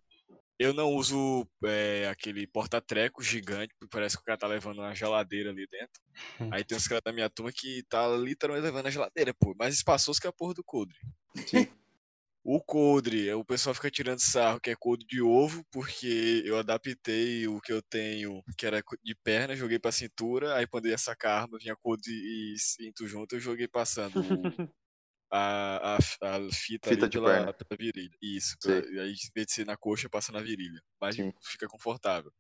eu 0.60 0.74
não 0.74 0.90
uso 0.94 1.48
é, 1.66 2.08
aquele 2.08 2.46
porta-treco 2.46 3.24
gigante, 3.24 3.74
porque 3.80 3.92
parece 3.92 4.16
que 4.16 4.22
o 4.22 4.26
cara 4.26 4.38
tá 4.38 4.46
levando 4.46 4.78
uma 4.78 4.94
geladeira 4.94 5.50
ali 5.50 5.66
dentro. 5.68 6.54
Aí 6.54 6.64
tem 6.64 6.78
uns 6.78 6.88
caras 6.88 7.02
da 7.04 7.12
minha 7.12 7.30
turma 7.32 7.52
que 7.52 7.84
tá 7.90 8.08
literalmente 8.10 8.66
levando 8.66 8.86
a 8.86 8.92
geladeira, 8.92 9.34
pô. 9.34 9.56
Mais 9.58 9.74
espaçoso 9.74 10.22
que 10.22 10.28
a 10.28 10.32
porra 10.32 10.54
do 10.54 10.64
coldre. 10.64 10.98
Sim. 11.48 11.68
O 12.44 12.60
coldre, 12.60 13.32
o 13.34 13.46
pessoal 13.46 13.76
fica 13.76 13.92
tirando 13.92 14.20
sarro 14.20 14.60
que 14.60 14.72
é 14.72 14.76
coldre 14.76 15.06
de 15.06 15.22
ovo, 15.22 15.64
porque 15.72 16.42
eu 16.44 16.58
adaptei 16.58 17.48
o 17.48 17.62
que 17.62 17.72
eu 17.72 17.84
tenho, 17.84 18.44
que 18.58 18.66
era 18.66 18.82
de 19.04 19.14
perna, 19.24 19.56
joguei 19.56 19.78
pra 19.78 19.92
cintura, 19.92 20.56
aí 20.56 20.66
quando 20.66 20.88
ia 20.88 20.98
sacar 20.98 21.34
a 21.38 21.42
arma, 21.44 21.60
vinha 21.60 21.76
coldre 21.76 22.12
e 22.12 22.56
cinto 22.58 23.06
junto, 23.08 23.36
eu 23.36 23.40
joguei 23.40 23.68
passando 23.68 24.52
a, 25.32 25.96
a, 25.96 25.98
a 25.98 26.52
fita, 26.54 26.90
fita 26.90 27.08
de 27.10 27.20
pela, 27.20 27.24
perna. 27.24 27.54
pela 27.54 27.78
virilha. 27.80 28.18
Isso, 28.22 28.58
pra, 28.62 28.80
aí 28.80 29.14
em 29.14 29.32
vez 29.36 29.48
de 29.48 29.54
ser 29.54 29.66
na 29.66 29.78
coxa, 29.78 30.10
passa 30.10 30.32
na 30.32 30.42
virilha. 30.42 30.82
Mas 31.02 31.16
Sim. 31.16 31.34
fica 31.44 31.68
confortável. 31.68 32.32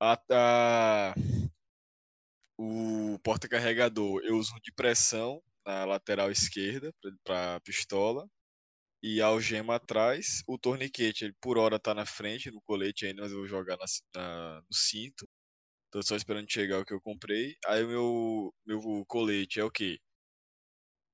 A, 0.00 0.12
a, 0.30 1.14
o 2.58 3.18
porta-carregador 3.22 4.22
eu 4.24 4.36
uso 4.36 4.54
de 4.62 4.72
pressão 4.72 5.42
na 5.66 5.84
lateral 5.84 6.30
esquerda 6.30 6.92
para 7.24 7.60
pistola 7.60 8.28
e 9.02 9.20
a 9.20 9.26
algema 9.26 9.76
atrás. 9.76 10.42
O 10.46 10.58
torniquete, 10.58 11.24
ele 11.24 11.34
por 11.40 11.58
hora 11.58 11.78
tá 11.78 11.94
na 11.94 12.06
frente, 12.06 12.50
no 12.50 12.60
colete 12.62 13.06
ainda, 13.06 13.22
mas 13.22 13.32
eu 13.32 13.38
vou 13.38 13.46
jogar 13.48 13.76
na, 13.76 13.84
na, 14.14 14.60
no 14.60 14.74
cinto. 14.74 15.28
Tô 15.90 16.02
só 16.02 16.16
esperando 16.16 16.50
chegar 16.50 16.80
o 16.80 16.84
que 16.84 16.94
eu 16.94 17.00
comprei. 17.00 17.56
Aí 17.66 17.84
o 17.84 17.88
meu, 17.88 18.54
meu 18.66 19.04
colete 19.06 19.60
é 19.60 19.64
o 19.64 19.70
quê? 19.70 19.98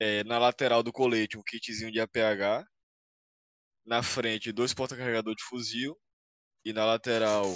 É, 0.01 0.23
na 0.25 0.39
lateral 0.39 0.83
do 0.83 0.93
colete, 0.93 1.37
um 1.39 1.43
kitzinho 1.43 1.91
de 1.93 2.01
APH. 2.01 2.65
Na 3.85 4.03
frente, 4.03 4.53
dois 4.53 4.75
porta-carregador 4.75 5.35
de 5.35 5.43
fuzil. 5.45 5.99
E 6.65 6.73
na 6.73 6.85
lateral, 6.85 7.47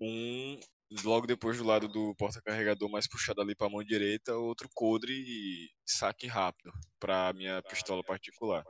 um 0.00 0.58
logo 1.04 1.26
depois 1.26 1.58
do 1.58 1.64
lado 1.64 1.88
do 1.88 2.14
porta-carregador 2.16 2.90
mais 2.90 3.06
puxado 3.06 3.40
ali 3.40 3.54
para 3.54 3.68
a 3.68 3.70
mão 3.70 3.84
direita, 3.84 4.34
outro 4.34 4.68
coldre 4.74 5.12
e 5.12 5.70
saque 5.86 6.26
rápido 6.26 6.72
para 6.98 7.32
minha 7.32 7.62
pistola 7.62 8.02
particular. 8.02 8.64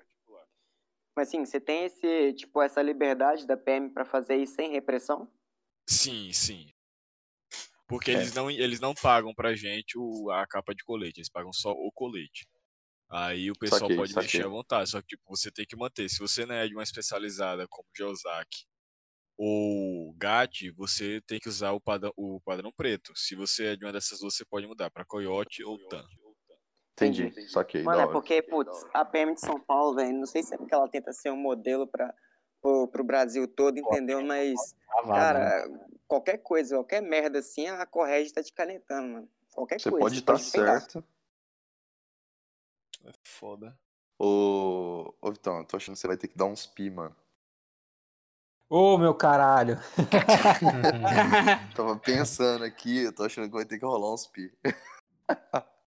Mas 1.20 1.28
assim, 1.28 1.44
você 1.44 1.60
tem 1.60 1.84
esse, 1.84 2.32
tipo, 2.32 2.62
essa 2.62 2.80
liberdade 2.80 3.46
da 3.46 3.54
PM 3.54 3.90
para 3.90 4.06
fazer 4.06 4.36
isso 4.36 4.54
sem 4.54 4.70
repressão? 4.70 5.30
Sim, 5.86 6.32
sim. 6.32 6.72
Porque 7.86 8.10
é. 8.10 8.14
eles, 8.14 8.32
não, 8.32 8.50
eles 8.50 8.80
não 8.80 8.94
pagam 8.94 9.34
pra 9.34 9.54
gente 9.54 9.98
o, 9.98 10.30
a 10.30 10.46
capa 10.46 10.74
de 10.74 10.82
colete, 10.82 11.20
eles 11.20 11.28
pagam 11.28 11.52
só 11.52 11.72
o 11.72 11.92
colete. 11.92 12.48
Aí 13.10 13.50
o 13.50 13.54
pessoal 13.54 13.80
saquei, 13.80 13.96
pode 13.96 14.12
saquei. 14.14 14.24
mexer 14.24 14.46
à 14.46 14.48
vontade, 14.48 14.88
só 14.88 15.02
que 15.02 15.08
tipo, 15.08 15.22
você 15.28 15.50
tem 15.50 15.66
que 15.66 15.76
manter. 15.76 16.08
Se 16.08 16.20
você 16.20 16.46
não 16.46 16.54
é 16.54 16.66
de 16.66 16.74
uma 16.74 16.82
especializada 16.82 17.66
como 17.68 17.86
Geozak 17.94 18.48
ou 19.36 20.14
GAT, 20.14 20.70
você 20.70 21.20
tem 21.26 21.38
que 21.38 21.50
usar 21.50 21.72
o 21.72 21.80
padrão, 21.82 22.14
o 22.16 22.40
padrão 22.40 22.72
preto. 22.72 23.12
Se 23.14 23.34
você 23.34 23.66
é 23.66 23.76
de 23.76 23.84
uma 23.84 23.92
dessas 23.92 24.20
duas, 24.20 24.34
você 24.34 24.44
pode 24.46 24.66
mudar 24.66 24.90
para 24.90 25.04
Coyote 25.04 25.62
ou 25.62 25.76
TAN. 25.86 26.06
Entendi, 27.00 27.28
Entendi. 27.28 27.48
saquei. 27.48 27.82
Mano, 27.82 28.02
é 28.02 28.06
porque, 28.06 28.42
putz, 28.42 28.84
a 28.92 29.04
PM 29.04 29.34
de 29.34 29.40
São 29.40 29.58
Paulo, 29.58 29.94
velho, 29.96 30.12
não 30.12 30.26
sei 30.26 30.42
se 30.42 30.54
é 30.54 30.58
porque 30.58 30.74
ela 30.74 30.88
tenta 30.88 31.12
ser 31.12 31.30
um 31.30 31.36
modelo 31.36 31.86
para 31.86 32.14
pro, 32.60 32.88
pro 32.88 33.02
Brasil 33.02 33.48
todo, 33.48 33.78
entendeu? 33.78 34.22
Mas, 34.22 34.74
cara, 35.06 35.66
né? 35.66 35.78
qualquer 36.06 36.38
coisa, 36.38 36.76
qualquer 36.76 37.00
merda 37.00 37.38
assim, 37.38 37.66
a 37.68 37.86
Correge 37.86 38.34
tá 38.34 38.42
te 38.42 38.52
calentando, 38.52 39.08
mano. 39.08 39.28
Qualquer 39.54 39.80
você 39.80 39.90
coisa. 39.90 40.04
Pode 40.04 40.18
estar 40.18 40.34
tá 40.34 40.38
certo. 40.38 41.04
É 43.04 43.12
foda. 43.24 43.78
Ô, 44.18 45.14
ô 45.22 45.32
Vitão, 45.32 45.58
eu 45.58 45.64
tô 45.64 45.78
achando 45.78 45.94
que 45.94 46.00
você 46.00 46.06
vai 46.06 46.18
ter 46.18 46.28
que 46.28 46.36
dar 46.36 46.44
uns 46.44 46.66
pi, 46.66 46.90
mano. 46.90 47.16
Ô, 48.68 48.98
meu 48.98 49.14
caralho. 49.14 49.78
Tava 51.74 51.98
pensando 51.98 52.62
aqui, 52.62 53.04
eu 53.04 53.12
tô 53.12 53.24
achando 53.24 53.48
que 53.48 53.54
vai 53.54 53.64
ter 53.64 53.78
que 53.78 53.86
rolar 53.86 54.12
uns 54.12 54.26
pi. 54.26 54.52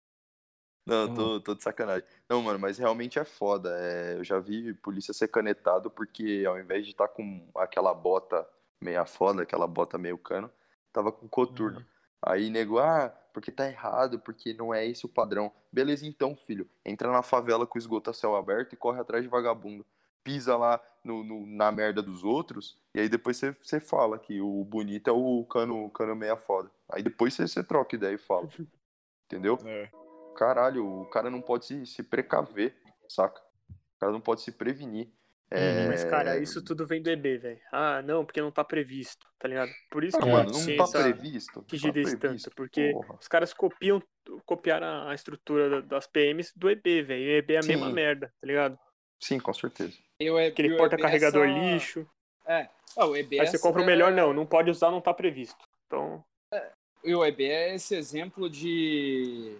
Não, 0.84 1.14
tô, 1.14 1.40
tô 1.40 1.54
de 1.54 1.62
sacanagem. 1.62 2.04
Não, 2.28 2.42
mano, 2.42 2.58
mas 2.58 2.76
realmente 2.76 3.18
é 3.18 3.24
foda. 3.24 3.70
É, 3.78 4.14
eu 4.16 4.24
já 4.24 4.38
vi 4.40 4.74
polícia 4.74 5.14
ser 5.14 5.28
canetado 5.28 5.90
porque 5.90 6.44
ao 6.46 6.58
invés 6.58 6.84
de 6.84 6.90
estar 6.90 7.06
tá 7.06 7.14
com 7.14 7.48
aquela 7.54 7.94
bota 7.94 8.46
meia 8.80 9.04
foda, 9.04 9.42
aquela 9.42 9.66
bota 9.66 9.96
meio 9.96 10.18
cano, 10.18 10.50
tava 10.92 11.12
com 11.12 11.28
coturno. 11.28 11.78
Uhum. 11.78 11.84
Aí 12.20 12.50
nego, 12.50 12.78
ah, 12.78 13.08
porque 13.32 13.52
tá 13.52 13.66
errado, 13.68 14.18
porque 14.18 14.52
não 14.54 14.74
é 14.74 14.84
esse 14.84 15.06
o 15.06 15.08
padrão. 15.08 15.52
Beleza, 15.70 16.06
então, 16.06 16.36
filho, 16.36 16.68
entra 16.84 17.10
na 17.10 17.22
favela 17.22 17.66
com 17.66 17.78
o 17.78 17.80
esgoto 17.80 18.10
a 18.10 18.14
céu 18.14 18.34
aberto 18.34 18.72
e 18.72 18.76
corre 18.76 19.00
atrás 19.00 19.22
de 19.22 19.28
vagabundo. 19.28 19.86
Pisa 20.24 20.56
lá 20.56 20.80
no, 21.02 21.24
no 21.24 21.46
na 21.46 21.72
merda 21.72 22.00
dos 22.00 22.22
outros, 22.22 22.78
e 22.94 23.00
aí 23.00 23.08
depois 23.08 23.40
você 23.60 23.80
fala 23.80 24.20
que 24.20 24.40
o 24.40 24.64
bonito 24.64 25.10
é 25.10 25.12
o 25.12 25.44
cano, 25.44 25.90
cano 25.90 26.14
meia 26.14 26.36
foda. 26.36 26.70
Aí 26.88 27.02
depois 27.02 27.34
você 27.34 27.62
troca 27.64 27.96
ideia 27.96 28.14
e 28.14 28.18
fala. 28.18 28.48
Entendeu? 29.26 29.58
É 29.64 30.01
caralho, 30.32 30.86
o 30.86 31.06
cara 31.06 31.30
não 31.30 31.40
pode 31.40 31.66
se, 31.66 31.86
se 31.86 32.02
precaver, 32.02 32.76
saca? 33.08 33.40
O 33.70 34.00
cara 34.00 34.12
não 34.12 34.20
pode 34.20 34.42
se 34.42 34.52
prevenir. 34.52 35.10
É... 35.54 35.86
Mas, 35.86 36.02
cara, 36.04 36.38
isso 36.38 36.64
tudo 36.64 36.86
vem 36.86 37.02
do 37.02 37.10
EB, 37.10 37.36
velho. 37.36 37.60
Ah, 37.70 38.00
não, 38.00 38.24
porque 38.24 38.40
não 38.40 38.50
tá 38.50 38.64
previsto, 38.64 39.26
tá 39.38 39.46
ligado? 39.46 39.70
Por 39.90 40.02
isso 40.02 40.16
que 40.16 40.24
ah, 40.26 40.32
mano, 40.32 40.50
não 40.50 40.76
tá 40.76 40.98
previsto. 40.98 41.62
Que 41.64 41.78
tá 41.78 41.92
previsto, 41.92 42.18
tanto, 42.18 42.50
porque 42.56 42.90
porra. 42.92 43.18
os 43.20 43.28
caras 43.28 43.52
copiam, 43.52 44.02
copiaram 44.46 45.08
a 45.08 45.14
estrutura 45.14 45.82
das 45.82 46.06
PMs 46.06 46.52
do 46.56 46.70
EB, 46.70 47.02
velho. 47.02 47.26
O 47.26 47.36
EB 47.36 47.54
é 47.54 47.58
a 47.58 47.62
Sim. 47.62 47.68
mesma 47.68 47.90
merda, 47.90 48.32
tá 48.40 48.46
ligado? 48.46 48.78
Sim, 49.20 49.38
com 49.38 49.52
certeza. 49.52 49.92
Eu, 50.18 50.38
Aquele 50.38 50.74
porta-carregador 50.76 51.46
essa... 51.46 51.58
lixo. 51.58 52.08
É. 52.46 52.68
Oh, 52.96 53.08
o 53.08 53.16
EB 53.16 53.38
Aí 53.38 53.46
você 53.46 53.58
compra 53.58 53.82
o 53.82 53.86
melhor, 53.86 54.10
é... 54.10 54.16
não, 54.16 54.32
não 54.32 54.46
pode 54.46 54.70
usar, 54.70 54.90
não 54.90 55.02
tá 55.02 55.12
previsto. 55.12 55.62
Então. 55.86 56.24
É. 56.50 56.72
E 57.04 57.14
o 57.14 57.22
EB 57.24 57.44
é 57.44 57.74
esse 57.74 57.94
exemplo 57.94 58.48
de 58.48 59.58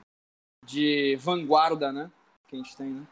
de 0.64 1.16
vanguarda, 1.20 1.92
né? 1.92 2.10
Que 2.48 2.56
a 2.56 2.58
gente 2.58 2.76
tem, 2.76 2.86
né? 2.88 3.02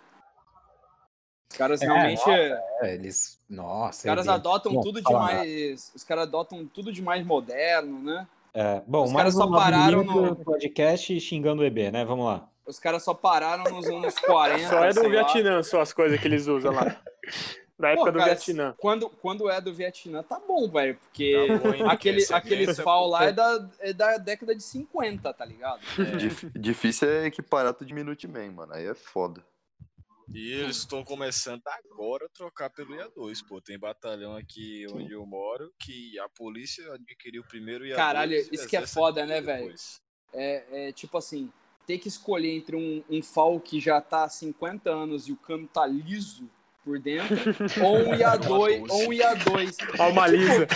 Os 1.51 1.57
caras 1.57 1.83
é, 1.83 1.87
realmente. 1.87 2.19
Nossa, 2.19 2.63
é, 2.83 2.95
eles. 2.95 3.41
Nossa. 3.49 3.99
Os 3.99 4.05
caras 4.05 4.29
adotam 4.29 4.81
tudo 4.81 5.03
de 5.03 5.13
mais. 5.13 5.93
Os 5.95 6.05
caras 6.05 6.25
adotam 6.25 6.67
tudo 6.67 6.93
de 6.93 7.03
mais 7.03 7.27
moderno, 7.27 8.01
né? 8.03 8.27
É, 8.55 8.83
bom, 8.87 9.05
os 9.05 9.13
caras 9.13 9.35
só 9.35 9.49
pararam 9.49 10.03
no 10.05 10.37
podcast 10.37 11.21
xingando 11.21 11.63
o 11.63 11.65
EB, 11.65 11.91
né? 11.91 12.05
Vamos 12.05 12.27
lá. 12.27 12.49
Os 12.67 12.79
caras 12.79 13.03
só 13.03 13.15
pararam 13.15 13.65
nos 13.65 13.87
anos 13.87 14.17
40. 14.19 14.69
Só 14.69 14.85
é 14.85 14.93
do 14.93 15.09
Vietnã, 15.09 15.63
só 15.63 15.81
as 15.81 15.93
coisas 15.93 16.21
que 16.21 16.29
eles 16.29 16.47
usam 16.47 16.73
lá. 16.73 17.01
Da 17.81 17.93
época 17.93 18.07
Pô, 18.07 18.13
do 18.13 18.19
cara, 18.19 18.35
Vietnã. 18.35 18.75
Quando, 18.77 19.09
quando 19.09 19.49
é 19.49 19.59
do 19.59 19.73
Vietnã, 19.73 20.23
tá 20.23 20.39
bom, 20.39 20.69
velho. 20.71 20.97
Porque 20.97 21.35
tá 21.81 21.91
aquele, 21.91 22.23
aqueles 22.31 22.79
FAO 22.79 23.09
lá 23.09 23.25
é 23.25 23.33
da, 23.33 23.71
é 23.79 23.93
da 23.95 24.19
década 24.19 24.55
de 24.55 24.63
50, 24.63 25.33
tá 25.33 25.45
ligado? 25.45 25.81
É. 26.01 26.59
Difícil 26.59 27.09
é 27.09 27.27
equiparar 27.27 27.73
tudo 27.73 27.89
de 27.89 27.95
Minuteman, 27.95 28.51
mano. 28.51 28.75
Aí 28.75 28.87
é 28.87 28.95
foda. 28.95 29.45
E 30.33 30.53
eles 30.53 30.79
estão 30.79 31.03
começando 31.03 31.63
agora 31.67 32.27
a 32.27 32.29
trocar 32.29 32.69
pelo 32.71 32.95
IA2, 32.95 33.47
pô. 33.49 33.61
Tem 33.61 33.79
batalhão 33.79 34.37
aqui 34.37 34.87
onde 34.93 35.13
eu 35.13 35.25
moro 35.25 35.73
que 35.79 36.19
a 36.19 36.29
polícia 36.29 36.93
adquiriu 36.93 37.43
primeiro 37.45 37.85
IA2. 37.85 37.97
Caralho, 37.97 38.37
isso 38.53 38.69
que 38.69 38.77
é 38.77 38.87
foda, 38.87 39.25
né, 39.25 39.41
velho? 39.41 39.75
É, 40.33 40.89
é, 40.89 40.93
tipo 40.93 41.17
assim, 41.17 41.51
ter 41.87 41.99
que 41.99 42.09
escolher 42.09 42.55
entre 42.55 42.77
um, 42.77 43.03
um 43.09 43.23
FAO 43.23 43.59
que 43.59 43.81
já 43.81 44.01
tá 44.01 44.25
há 44.25 44.29
50 44.29 44.91
anos 44.91 45.29
e 45.29 45.33
o 45.33 45.37
cano 45.37 45.67
tá 45.67 45.87
liso 45.87 46.49
por 46.91 46.99
dentro, 46.99 47.37
ou 47.87 47.99
um 47.99 48.11
IA2, 48.11 48.91
ou 48.91 49.03
um 49.05 49.11
IA2. 49.11 49.97
Palma 49.97 50.27
lisa. 50.27 50.67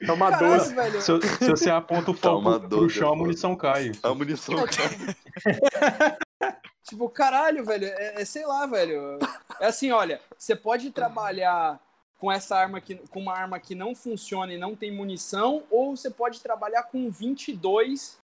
É 0.00 0.12
uma 0.12 0.30
12. 0.30 1.00
Se, 1.00 1.20
se, 1.38 1.50
você 1.50 1.70
aponta 1.70 2.12
o 2.12 2.14
fogo 2.14 2.60
pro, 2.60 2.68
pro 2.68 2.88
chão, 2.88 3.12
a 3.12 3.16
munição 3.16 3.56
cai. 3.56 3.90
A 4.04 4.14
munição 4.14 4.54
cai. 4.66 6.14
tipo, 6.88 7.08
caralho, 7.08 7.64
velho, 7.64 7.86
é, 7.86 8.22
é, 8.22 8.24
sei 8.24 8.46
lá, 8.46 8.66
velho. 8.66 9.18
É 9.58 9.66
assim, 9.66 9.90
olha, 9.90 10.20
você 10.36 10.54
pode 10.54 10.92
trabalhar 10.92 11.80
com 12.18 12.30
essa 12.30 12.56
arma 12.56 12.80
que, 12.80 12.94
com 13.08 13.20
uma 13.20 13.34
arma 13.34 13.58
que 13.58 13.74
não 13.74 13.96
funciona 13.96 14.52
e 14.52 14.58
não 14.58 14.76
tem 14.76 14.92
munição, 14.92 15.64
ou 15.68 15.96
você 15.96 16.08
pode 16.08 16.40
trabalhar 16.40 16.84
com 16.84 17.10
22 17.10 18.16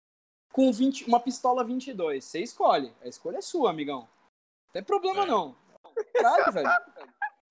com 0.52 0.70
20, 0.70 1.08
uma 1.08 1.18
pistola 1.18 1.64
22. 1.64 2.24
Você 2.24 2.40
escolhe. 2.40 2.92
A 3.02 3.08
escolha 3.08 3.38
é 3.38 3.42
sua, 3.42 3.70
amigão. 3.70 4.02
Não 4.02 4.72
tem 4.72 4.84
problema, 4.84 5.24
é. 5.24 5.26
não. 5.26 5.56
Caralho, 6.14 6.52
velho. 6.52 6.68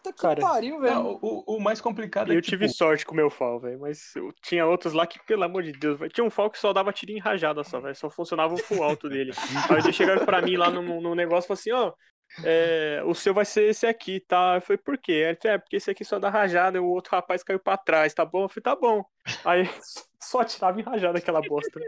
Puta 0.04 0.12
que 0.14 0.22
Cara, 0.22 0.42
pariu, 0.42 0.82
velho. 0.82 0.96
Não, 0.96 1.20
o, 1.22 1.56
o, 1.56 1.60
mais 1.62 1.80
complicado 1.80 2.34
é 2.34 2.36
Eu 2.36 2.42
tive 2.42 2.66
tipo... 2.68 2.78
sorte 2.78 3.06
com 3.06 3.14
o 3.14 3.16
meu 3.16 3.30
FAL, 3.30 3.58
velho. 3.62 3.80
Mas 3.80 4.14
eu 4.18 4.34
tinha 4.42 4.66
outros 4.66 4.92
lá 4.92 5.08
que, 5.08 5.18
pelo 5.26 5.44
amor 5.44 5.64
de 5.64 5.72
Deus, 5.72 5.98
véio, 5.98 6.12
tinha 6.12 6.26
um 6.26 6.30
FAL 6.30 6.50
que 6.50 6.60
só 6.60 6.74
dava 6.74 6.92
tiro 6.92 7.14
em 7.14 7.20
rajada 7.20 7.64
só, 7.64 7.80
velho. 7.80 7.96
Só 7.96 8.10
funcionava 8.10 8.54
o 8.54 8.58
full 8.58 8.84
alto 8.84 9.08
dele. 9.08 9.32
Aí 9.72 9.78
eles 9.78 9.96
chegaram 9.96 10.26
pra 10.26 10.42
mim 10.42 10.58
lá 10.58 10.70
no, 10.70 11.00
no 11.00 11.16
negócio 11.16 11.46
e 11.46 11.48
falaram 11.48 11.60
assim, 11.60 11.72
ó. 11.72 11.88
Oh, 11.88 12.13
é, 12.44 13.02
o 13.06 13.14
seu 13.14 13.34
vai 13.34 13.46
ser 13.46 13.70
esse 13.70 13.86
aqui, 13.86 14.20
tá? 14.20 14.56
Eu 14.56 14.62
falei, 14.62 14.78
por 14.78 14.98
quê? 14.98 15.12
Ele 15.12 15.36
falou, 15.36 15.56
é, 15.56 15.58
porque 15.60 15.76
esse 15.76 15.92
aqui 15.92 16.04
só 16.04 16.18
dá 16.18 16.30
rajada 16.30 16.78
e 16.78 16.82
o 16.82 16.86
outro 16.86 17.12
rapaz 17.12 17.44
caiu 17.44 17.60
pra 17.60 17.78
trás, 17.78 18.14
tá 18.14 18.26
bom? 18.26 18.44
Eu 18.44 18.50
falei, 18.50 18.64
tá 18.64 18.76
bom. 18.76 19.06
Aí 19.46 19.64
só 20.20 20.44
tirava 20.44 20.80
em 20.80 20.84
rajada 20.84 21.20
aquela 21.20 21.42
bosta. 21.42 21.80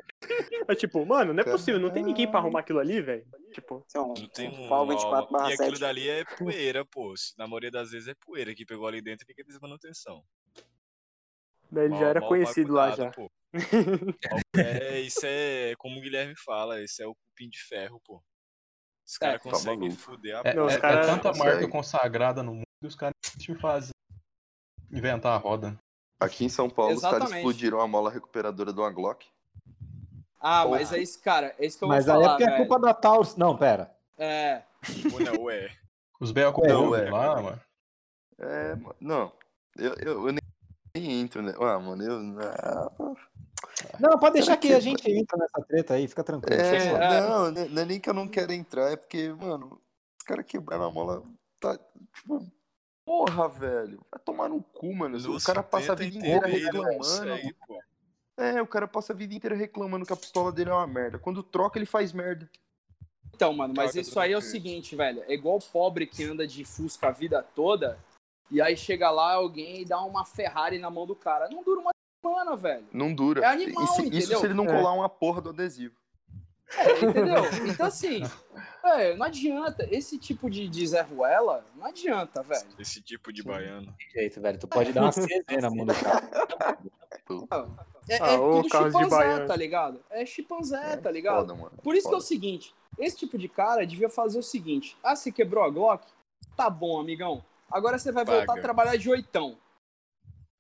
Aí, 0.68 0.76
tipo, 0.76 1.04
mano, 1.06 1.34
não 1.34 1.42
é 1.42 1.44
possível, 1.44 1.80
não 1.80 1.90
tem 1.90 2.04
ninguém 2.04 2.30
pra 2.30 2.40
arrumar 2.40 2.60
aquilo 2.60 2.80
ali, 2.80 3.02
velho. 3.02 3.26
Tipo, 3.52 3.86
não 3.96 4.14
tem 4.14 4.50
um 4.50 4.70
pau 4.70 4.88
24 4.88 5.32
barra 5.32 5.50
E 5.50 5.54
aquilo 5.54 5.80
dali 5.80 6.10
é 6.10 6.24
poeira, 6.24 6.86
pô. 6.86 7.14
Na 7.38 7.48
maioria 7.48 7.72
das 7.72 7.92
vezes 7.92 8.08
é 8.08 8.14
poeira 8.14 8.54
que 8.54 8.66
pegou 8.66 8.88
ali 8.88 9.02
dentro 9.02 9.26
e 9.26 9.28
fica 9.28 9.44
de 9.44 9.60
manutenção. 9.60 10.24
Daí 11.72 11.86
ele 11.86 11.94
mal, 11.94 12.00
já 12.02 12.08
era 12.08 12.22
conhecido 12.22 12.74
cuidado, 12.74 12.90
lá 12.90 13.06
já. 13.06 13.12
Pô. 13.12 13.32
é, 14.56 15.00
isso 15.00 15.22
é, 15.24 15.74
como 15.78 15.98
o 15.98 16.02
Guilherme 16.02 16.36
fala, 16.38 16.82
esse 16.82 17.02
é 17.02 17.08
o 17.08 17.16
cupim 17.16 17.50
de 17.50 17.62
ferro, 17.64 18.00
pô. 18.06 18.22
Os 19.06 19.18
caras 19.18 19.36
é, 19.36 19.44
tá 19.44 19.50
conseguem 19.52 19.92
fuder 19.92 20.36
a 20.36 20.42
é, 20.44 20.50
é, 20.50 20.80
cara 20.80 21.02
é 21.02 21.06
tanta 21.06 21.34
marca 21.34 21.68
consagrada 21.68 22.42
no 22.42 22.56
mundo 22.56 22.66
e 22.82 22.88
os 22.88 22.96
caras 22.96 23.14
te 23.38 23.54
fazem 23.56 23.92
inventar 24.92 25.34
a 25.34 25.38
roda. 25.38 25.78
Aqui 26.20 26.46
em 26.46 26.50
São 26.50 26.70
Paulo, 26.70 26.94
Exatamente. 26.94 27.24
os 27.24 27.30
caras 27.30 27.38
explodiram 27.38 27.82
a 27.82 27.88
mola 27.88 28.10
recuperadora 28.10 28.74
do 28.74 28.82
uma 28.82 28.92
Glock. 28.92 29.28
Ah, 30.40 30.64
Porra. 30.64 30.78
mas 30.78 30.94
é 30.94 31.00
isso, 31.00 31.22
cara. 31.22 31.56
É 31.60 31.66
isso 31.66 31.78
que 31.78 31.84
eu 31.84 31.88
mas 31.88 32.06
vou 32.06 32.16
falar. 32.16 32.28
Mas 32.28 32.42
aí 32.42 32.44
é 32.44 32.48
porque 32.48 32.62
é 32.62 32.66
culpa 32.66 32.80
da 32.80 32.94
Taurus. 32.94 33.36
Não, 33.36 33.58
pera. 33.58 33.96
É. 34.18 34.62
Não, 35.20 35.44
ué. 35.44 35.72
Os 36.20 36.32
BO 36.32 36.42
não, 36.68 36.96
é, 36.96 37.10
lá, 37.10 37.42
mano. 37.42 37.62
É, 38.40 38.78
não. 39.00 39.32
Eu, 39.76 39.94
eu, 39.96 40.28
eu 40.28 40.32
nem, 40.32 40.42
nem 40.96 41.22
entro, 41.22 41.42
né? 41.42 41.54
Ah, 41.60 41.80
mano, 41.80 42.04
eu. 42.04 43.18
Não, 44.00 44.18
pode 44.18 44.34
deixar 44.34 44.58
que 44.58 44.74
a 44.74 44.80
gente 44.80 45.10
entra 45.10 45.38
nessa 45.38 45.62
treta 45.68 45.94
aí, 45.94 46.08
fica 46.08 46.24
tranquilo. 46.24 46.62
É, 46.62 47.22
não, 47.22 47.52
não 47.52 47.82
é 47.82 47.86
nem 47.86 48.00
que 48.00 48.10
eu 48.10 48.14
não 48.14 48.28
quero 48.28 48.52
entrar, 48.52 48.92
é 48.92 48.96
porque, 48.96 49.30
mano, 49.30 49.80
os 50.20 50.26
caras 50.26 50.46
quebraram 50.46 50.86
a 50.86 50.92
mola. 50.92 51.24
Tá, 51.60 51.78
tipo, 52.14 52.46
porra, 53.06 53.48
velho. 53.48 54.00
Vai 54.12 54.20
tomar 54.24 54.50
no 54.50 54.62
cu, 54.62 54.94
mano. 54.94 55.18
o 55.18 55.42
cara 55.42 55.64
passa 55.64 55.94
a 55.94 55.96
vida 55.96 56.18
inteira 56.18 56.48
reclamando. 56.48 57.56
é, 58.38 58.62
o 58.62 58.68
cara 58.68 58.88
passa 58.88 59.14
a 59.14 59.16
vida 59.16 59.34
inteira 59.34 59.56
reclamando 59.56 60.06
que 60.06 60.14
a 60.14 60.18
pistola 60.18 60.52
dele 60.52 60.72
é 60.72 60.74
uma 60.74 60.88
merda. 60.88 61.20
Quando 61.20 61.44
troca, 61.44 61.78
ele 61.78 61.86
faz 61.86 62.12
merda. 62.12 62.50
Então, 63.34 63.54
mano, 63.54 63.74
mas 63.76 63.92
troca 63.92 64.02
isso 64.02 64.20
aí 64.20 64.34
é 64.34 64.38
o 64.38 64.42
seguinte, 64.42 64.96
velho. 64.96 65.24
É 65.28 65.34
igual 65.34 65.58
o 65.58 65.62
pobre 65.62 66.08
que 66.08 66.24
anda 66.24 66.48
de 66.48 66.64
Fusca 66.66 67.10
a 67.10 67.12
vida 67.12 67.44
toda. 67.44 68.00
E 68.50 68.62
aí 68.62 68.78
chega 68.78 69.10
lá 69.10 69.34
alguém 69.34 69.82
e 69.82 69.86
dá 69.86 70.02
uma 70.02 70.24
Ferrari 70.26 70.80
na 70.80 70.90
mão 70.90 71.06
do 71.06 71.16
cara. 71.16 71.50
Não 71.50 71.64
dura 71.64 71.82
uma 71.82 71.95
semana, 72.26 72.56
velho. 72.56 72.88
Não 72.92 73.14
dura. 73.14 73.42
É 73.42 73.48
animal, 73.48 73.84
isso, 73.84 74.04
isso 74.04 74.40
se 74.40 74.46
ele 74.46 74.54
não 74.54 74.66
colar 74.66 74.92
é. 74.92 74.98
uma 74.98 75.10
porra 75.10 75.42
do 75.42 75.50
adesivo. 75.50 75.96
É, 76.78 76.92
entendeu? 77.04 77.44
Então, 77.68 77.86
assim, 77.86 78.24
é, 78.84 79.16
não 79.16 79.26
adianta. 79.26 79.88
Esse 79.92 80.18
tipo 80.18 80.50
de, 80.50 80.68
de 80.68 80.88
Zé 80.88 81.02
Ruela, 81.02 81.64
não 81.76 81.86
adianta, 81.86 82.42
velho. 82.42 82.66
Esse 82.80 83.02
tipo 83.02 83.32
de 83.32 83.44
baiano. 83.44 83.94
jeito, 84.12 84.42
velho. 84.42 84.58
Tu 84.58 84.68
pode 84.68 84.92
dar 84.92 85.04
uma 85.04 85.12
CZ 85.12 85.62
na 85.62 85.70
mão 85.70 85.86
do 85.86 85.94
cara. 85.94 86.28
É, 88.08 88.18
ah, 88.22 88.34
é 88.34 88.38
tudo 88.38 88.70
chimpanzé, 88.70 89.46
tá 89.46 89.56
ligado? 89.56 90.04
É 90.10 90.26
chimpanzé, 90.26 90.94
é, 90.94 90.98
tá 90.98 91.10
ligado? 91.10 91.56
Foda, 91.56 91.72
Por 91.82 91.96
isso 91.96 92.04
foda. 92.04 92.18
que 92.18 92.22
é 92.22 92.24
o 92.24 92.28
seguinte, 92.28 92.76
esse 93.00 93.18
tipo 93.18 93.38
de 93.38 93.50
cara 93.50 93.86
devia 93.86 94.10
fazer 94.10 94.38
o 94.38 94.44
seguinte, 94.44 94.96
ah, 95.04 95.16
você 95.16 95.32
quebrou 95.32 95.64
a 95.64 95.70
Glock? 95.70 96.06
Tá 96.56 96.70
bom, 96.70 97.00
amigão. 97.00 97.44
Agora 97.72 97.98
você 97.98 98.12
vai 98.12 98.24
voltar 98.24 98.46
Paga. 98.46 98.60
a 98.60 98.62
trabalhar 98.62 98.96
de 98.96 99.10
oitão. 99.10 99.58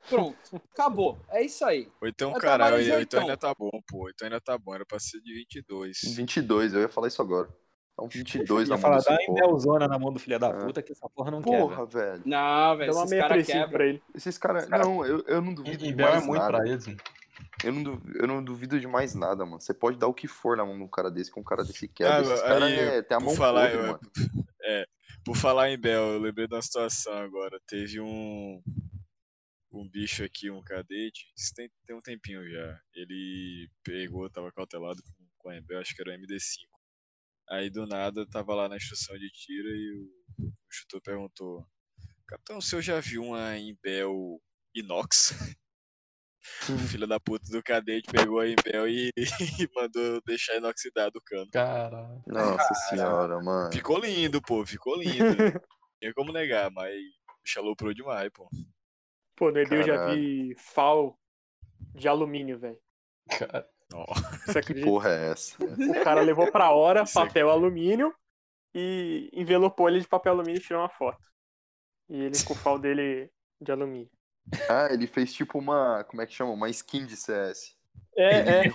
Pronto, 0.09 0.61
acabou. 0.73 1.19
É 1.29 1.43
isso 1.43 1.65
aí. 1.65 1.89
Ou 2.01 2.07
então, 2.07 2.33
cara, 2.33 2.75
oitão 2.75 3.01
então 3.01 3.21
ainda 3.21 3.37
tá 3.37 3.53
bom, 3.53 3.71
pô. 3.87 4.05
Oitão 4.05 4.27
ainda 4.27 4.39
tá 4.39 4.57
bom. 4.57 4.75
Era 4.75 4.85
pra 4.85 4.99
ser 4.99 5.19
de 5.21 5.33
22. 5.33 5.99
22, 6.15 6.73
eu 6.73 6.81
ia 6.81 6.89
falar 6.89 7.07
isso 7.07 7.21
agora. 7.21 7.49
Então 7.93 8.09
22 8.09 8.67
na 8.67 8.75
mão 8.75 8.81
falar, 8.81 9.01
dá 9.01 9.17
Belzona 9.33 9.87
na 9.87 9.97
mão 9.97 10.11
do 10.11 10.19
filho 10.19 10.37
da 10.37 10.49
é. 10.49 10.53
puta 10.53 10.81
que 10.81 10.91
essa 10.91 11.07
porra 11.09 11.31
não 11.31 11.41
quer. 11.41 11.59
Porra, 11.59 11.85
velho. 11.85 12.21
Não, 12.25 12.77
velho, 12.77 12.91
esses 12.91 13.09
caras 13.09 13.45
quebram. 13.45 13.69
Pra 13.69 13.85
ele. 13.85 14.03
Esses 14.13 14.37
caras... 14.37 14.69
Não, 14.69 15.05
eu, 15.05 15.23
eu 15.27 15.41
não 15.41 15.53
duvido 15.53 15.85
de 15.85 15.95
mais 15.95 16.21
é 16.21 16.25
muito 16.25 16.41
nada. 16.41 16.57
pra 16.57 16.67
eles, 16.67 16.85
Eu 17.63 17.71
não, 17.71 17.83
duvido, 17.83 18.17
eu 18.19 18.27
não 18.27 18.43
duvido 18.43 18.79
de 18.81 18.87
mais 18.87 19.15
nada, 19.15 19.45
mano. 19.45 19.61
Você 19.61 19.73
pode 19.73 19.97
dar 19.97 20.07
o 20.07 20.13
que 20.13 20.27
for 20.27 20.57
na 20.57 20.65
mão 20.65 20.75
de 20.75 20.83
um 20.83 20.89
cara 20.89 21.09
desse, 21.09 21.31
com 21.31 21.39
um 21.39 21.43
cara 21.43 21.63
desse 21.63 21.87
quebra. 21.87 22.17
Ah, 22.17 22.21
Esses 22.21 22.41
caras 22.41 22.71
é, 22.73 23.01
tem 23.01 23.15
a 23.15 23.19
mão 23.21 23.33
falar, 23.33 23.71
podre, 23.71 23.77
eu, 23.77 23.87
mano. 23.87 23.99
É, 24.67 24.83
por 25.23 25.37
falar 25.37 25.69
em 25.69 25.77
Bel, 25.77 26.13
eu 26.13 26.19
lembrei 26.19 26.47
uma 26.51 26.61
situação 26.61 27.13
agora. 27.13 27.59
Teve 27.67 28.01
um, 28.01 28.61
um 29.79 29.89
bicho 29.89 30.23
aqui, 30.23 30.49
um 30.49 30.63
cadete, 30.63 31.31
isso 31.37 31.53
tem, 31.53 31.69
tem 31.85 31.95
um 31.95 32.01
tempinho 32.01 32.49
já. 32.49 32.79
Ele 32.93 33.69
pegou, 33.83 34.29
tava 34.29 34.51
cautelado 34.51 35.01
com, 35.03 35.27
com 35.37 35.49
a 35.49 35.57
Embel, 35.57 35.79
acho 35.79 35.95
que 35.95 36.01
era 36.01 36.11
o 36.11 36.13
MD5. 36.13 36.67
Aí 37.49 37.69
do 37.69 37.85
nada 37.85 38.25
tava 38.27 38.55
lá 38.55 38.67
na 38.67 38.77
instrução 38.77 39.17
de 39.17 39.29
tiro 39.29 39.67
e 39.67 39.93
o, 39.93 40.47
o 40.47 40.53
chutor 40.69 41.01
perguntou: 41.01 41.65
Capitão, 42.27 42.57
o 42.57 42.61
senhor 42.61 42.81
já 42.81 42.99
viu 42.99 43.23
uma 43.23 43.57
Embel 43.57 44.41
inox? 44.73 45.31
O 46.69 46.77
filho 46.77 47.07
da 47.07 47.19
puta 47.19 47.51
do 47.51 47.63
cadete 47.63 48.07
pegou 48.11 48.39
a 48.39 48.47
Embel 48.47 48.87
e, 48.87 49.11
e 49.59 49.69
mandou 49.75 50.21
deixar 50.27 50.55
inoxidado 50.55 51.17
o 51.17 51.21
cano. 51.21 51.49
Cara. 51.51 52.21
Nossa 52.27 52.73
senhora, 52.87 53.41
mano. 53.41 53.73
Ficou 53.73 53.97
lindo, 53.97 54.39
pô, 54.43 54.63
ficou 54.63 54.95
lindo. 54.95 55.17
Não 55.65 55.99
tinha 55.99 56.13
como 56.13 56.31
negar, 56.31 56.69
mas 56.69 56.93
xaloprou 57.43 57.95
demais, 57.95 58.29
pô. 58.31 58.47
Pô, 59.35 59.51
no 59.51 59.59
Edeu 59.59 59.79
eu 59.79 59.85
já 59.85 60.07
vi 60.07 60.55
FAL 60.57 61.17
de 61.93 62.07
alumínio, 62.07 62.57
velho. 62.57 62.79
Cara. 63.29 63.67
Você 64.45 64.59
acredita? 64.59 64.73
Que 64.73 64.91
porra 64.91 65.09
é 65.09 65.31
essa? 65.31 65.63
O 65.63 66.03
cara 66.03 66.21
levou 66.21 66.51
pra 66.51 66.71
hora 66.71 67.05
papel 67.05 67.49
alumínio 67.49 68.13
e 68.73 69.29
envelopou 69.33 69.87
ele 69.87 69.99
de 69.99 70.07
papel 70.07 70.33
alumínio 70.33 70.59
e 70.59 70.63
tirou 70.63 70.81
uma 70.81 70.89
foto. 70.89 71.23
E 72.09 72.23
ele 72.23 72.43
com 72.43 72.53
o 72.53 72.57
FAL 72.57 72.79
dele 72.79 73.29
de 73.61 73.71
alumínio. 73.71 74.09
Ah, 74.69 74.87
ele 74.91 75.07
fez 75.07 75.33
tipo 75.33 75.57
uma. 75.57 76.03
Como 76.03 76.21
é 76.21 76.25
que 76.25 76.33
chama? 76.33 76.51
Uma 76.51 76.69
skin 76.69 77.05
de 77.05 77.15
CS. 77.15 77.75
É, 78.17 78.37
é, 78.37 78.67
é. 78.67 78.69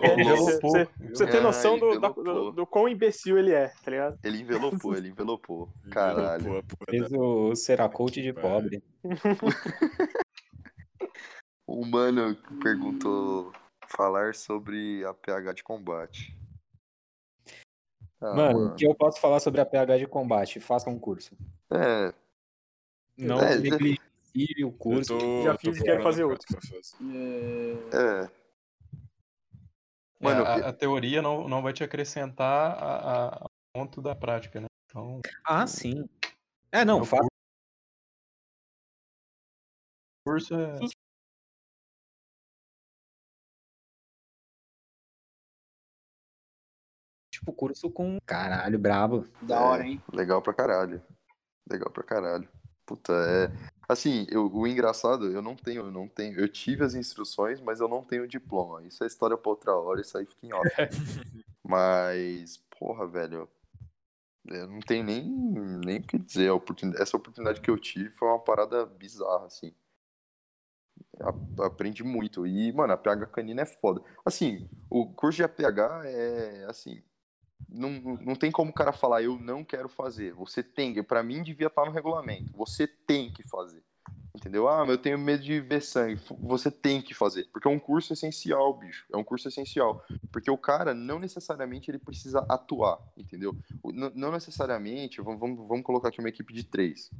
Você, 0.60 0.88
você 1.12 1.26
tem 1.26 1.40
noção 1.40 1.78
do, 1.78 1.98
do, 1.98 2.52
do, 2.52 2.66
quão 2.66 2.88
imbecil 2.88 3.38
ele 3.38 3.52
é, 3.52 3.68
tá 3.82 3.90
ligado? 3.90 4.18
Ele 4.22 4.40
envelopou, 4.40 4.94
ele 4.94 5.08
envelopou. 5.08 5.72
Caralho. 5.90 6.62
Fez 6.88 7.10
o 7.12 7.54
Seracote 7.54 8.20
de 8.20 8.32
pobre. 8.32 8.82
O 11.70 11.82
humano 11.82 12.34
perguntou 12.60 13.52
falar 13.86 14.34
sobre 14.34 15.04
a 15.04 15.14
PH 15.14 15.52
de 15.52 15.62
combate. 15.62 16.36
Ah, 18.20 18.34
mano, 18.34 18.66
o 18.66 18.74
que 18.74 18.84
eu 18.84 18.92
posso 18.92 19.20
falar 19.20 19.38
sobre 19.38 19.60
a 19.60 19.66
PH 19.66 19.98
de 19.98 20.06
combate? 20.08 20.58
Faça 20.58 20.90
um 20.90 20.98
curso. 20.98 21.36
É. 21.72 22.12
Não 23.16 23.38
é, 23.38 23.56
negligencie 23.56 24.64
o 24.64 24.72
curso. 24.72 25.16
Tô, 25.16 25.44
Já 25.44 25.56
fiz 25.56 25.78
e 25.78 25.84
quero 25.84 26.02
fazer 26.02 26.24
outro. 26.24 26.58
É. 27.92 28.24
é. 28.24 28.30
Mano, 30.18 30.42
é, 30.42 30.46
a, 30.46 30.68
a, 30.70 30.72
teoria 30.72 31.22
não, 31.22 31.46
não 31.46 31.62
vai 31.62 31.72
te 31.72 31.84
acrescentar 31.84 32.76
a, 32.82 33.44
a 33.44 33.46
ponto 33.72 34.02
da 34.02 34.16
prática, 34.16 34.60
né? 34.60 34.66
Então, 34.86 35.20
ah, 35.46 35.68
sim. 35.68 36.04
É, 36.72 36.84
não, 36.84 37.04
faça 37.04 37.28
Curso 40.26 40.54
é. 40.54 40.78
Tipo, 47.40 47.52
curso 47.54 47.90
com. 47.90 48.18
Caralho, 48.26 48.78
brabo. 48.78 49.26
Da 49.40 49.60
hora, 49.60 49.86
hein? 49.86 50.00
Legal 50.12 50.42
pra 50.42 50.52
caralho. 50.52 51.02
Legal 51.68 51.90
pra 51.90 52.02
caralho. 52.02 52.46
Puta, 52.84 53.12
é. 53.12 53.50
Assim, 53.88 54.26
eu, 54.30 54.52
o 54.52 54.66
engraçado, 54.66 55.32
eu 55.32 55.40
não 55.40 55.56
tenho, 55.56 55.86
eu 55.86 55.90
não 55.90 56.06
tenho. 56.06 56.38
Eu 56.38 56.48
tive 56.48 56.84
as 56.84 56.94
instruções, 56.94 57.60
mas 57.60 57.80
eu 57.80 57.88
não 57.88 58.04
tenho 58.04 58.28
diploma. 58.28 58.82
Isso 58.82 59.02
é 59.02 59.06
história 59.06 59.38
pra 59.38 59.50
outra 59.50 59.74
hora, 59.74 60.00
isso 60.00 60.18
aí 60.18 60.26
fica 60.26 60.46
em 60.46 60.52
off. 60.52 60.68
mas, 61.66 62.58
porra, 62.78 63.06
velho. 63.06 63.48
Eu 64.46 64.66
não 64.66 64.80
tenho 64.80 65.04
nem, 65.04 65.28
nem 65.84 65.98
o 65.98 66.02
que 66.02 66.18
dizer. 66.18 66.50
Oportunidade, 66.50 67.02
essa 67.02 67.16
oportunidade 67.16 67.60
que 67.60 67.70
eu 67.70 67.78
tive 67.78 68.10
foi 68.10 68.28
uma 68.28 68.38
parada 68.38 68.84
bizarra, 68.84 69.46
assim. 69.46 69.72
Aprendi 71.60 72.04
muito. 72.04 72.46
E, 72.46 72.72
mano, 72.72 72.92
a 72.92 72.96
PH 72.96 73.26
canina 73.26 73.62
é 73.62 73.66
foda. 73.66 74.02
Assim, 74.24 74.68
o 74.90 75.06
curso 75.12 75.36
de 75.36 75.44
APH 75.44 76.04
é, 76.04 76.64
assim, 76.68 77.02
não, 77.68 77.90
não 78.20 78.34
tem 78.34 78.50
como 78.50 78.70
o 78.70 78.74
cara 78.74 78.92
falar, 78.92 79.22
eu 79.22 79.38
não 79.38 79.64
quero 79.64 79.88
fazer. 79.88 80.32
Você 80.34 80.62
tem, 80.62 81.02
para 81.02 81.22
mim 81.22 81.42
devia 81.42 81.66
estar 81.68 81.84
no 81.84 81.92
regulamento. 81.92 82.52
Você 82.56 82.86
tem 82.86 83.32
que 83.32 83.42
fazer. 83.42 83.82
Entendeu? 84.34 84.68
Ah, 84.68 84.80
mas 84.80 84.90
eu 84.90 84.98
tenho 84.98 85.18
medo 85.18 85.42
de 85.42 85.60
ver 85.60 85.82
sangue. 85.82 86.18
Você 86.40 86.70
tem 86.70 87.02
que 87.02 87.12
fazer, 87.12 87.48
porque 87.52 87.66
é 87.66 87.70
um 87.70 87.78
curso 87.78 88.12
essencial, 88.12 88.72
bicho. 88.78 89.04
É 89.12 89.16
um 89.16 89.24
curso 89.24 89.48
essencial, 89.48 90.04
porque 90.30 90.50
o 90.50 90.56
cara 90.56 90.94
não 90.94 91.18
necessariamente 91.18 91.90
ele 91.90 91.98
precisa 91.98 92.46
atuar, 92.48 92.98
entendeu? 93.16 93.56
Não, 94.14 94.30
necessariamente, 94.30 95.20
vamos, 95.20 95.40
vamos 95.40 95.82
colocar 95.82 96.08
aqui 96.08 96.20
uma 96.20 96.28
equipe 96.28 96.54
de 96.54 96.64
três. 96.64 97.10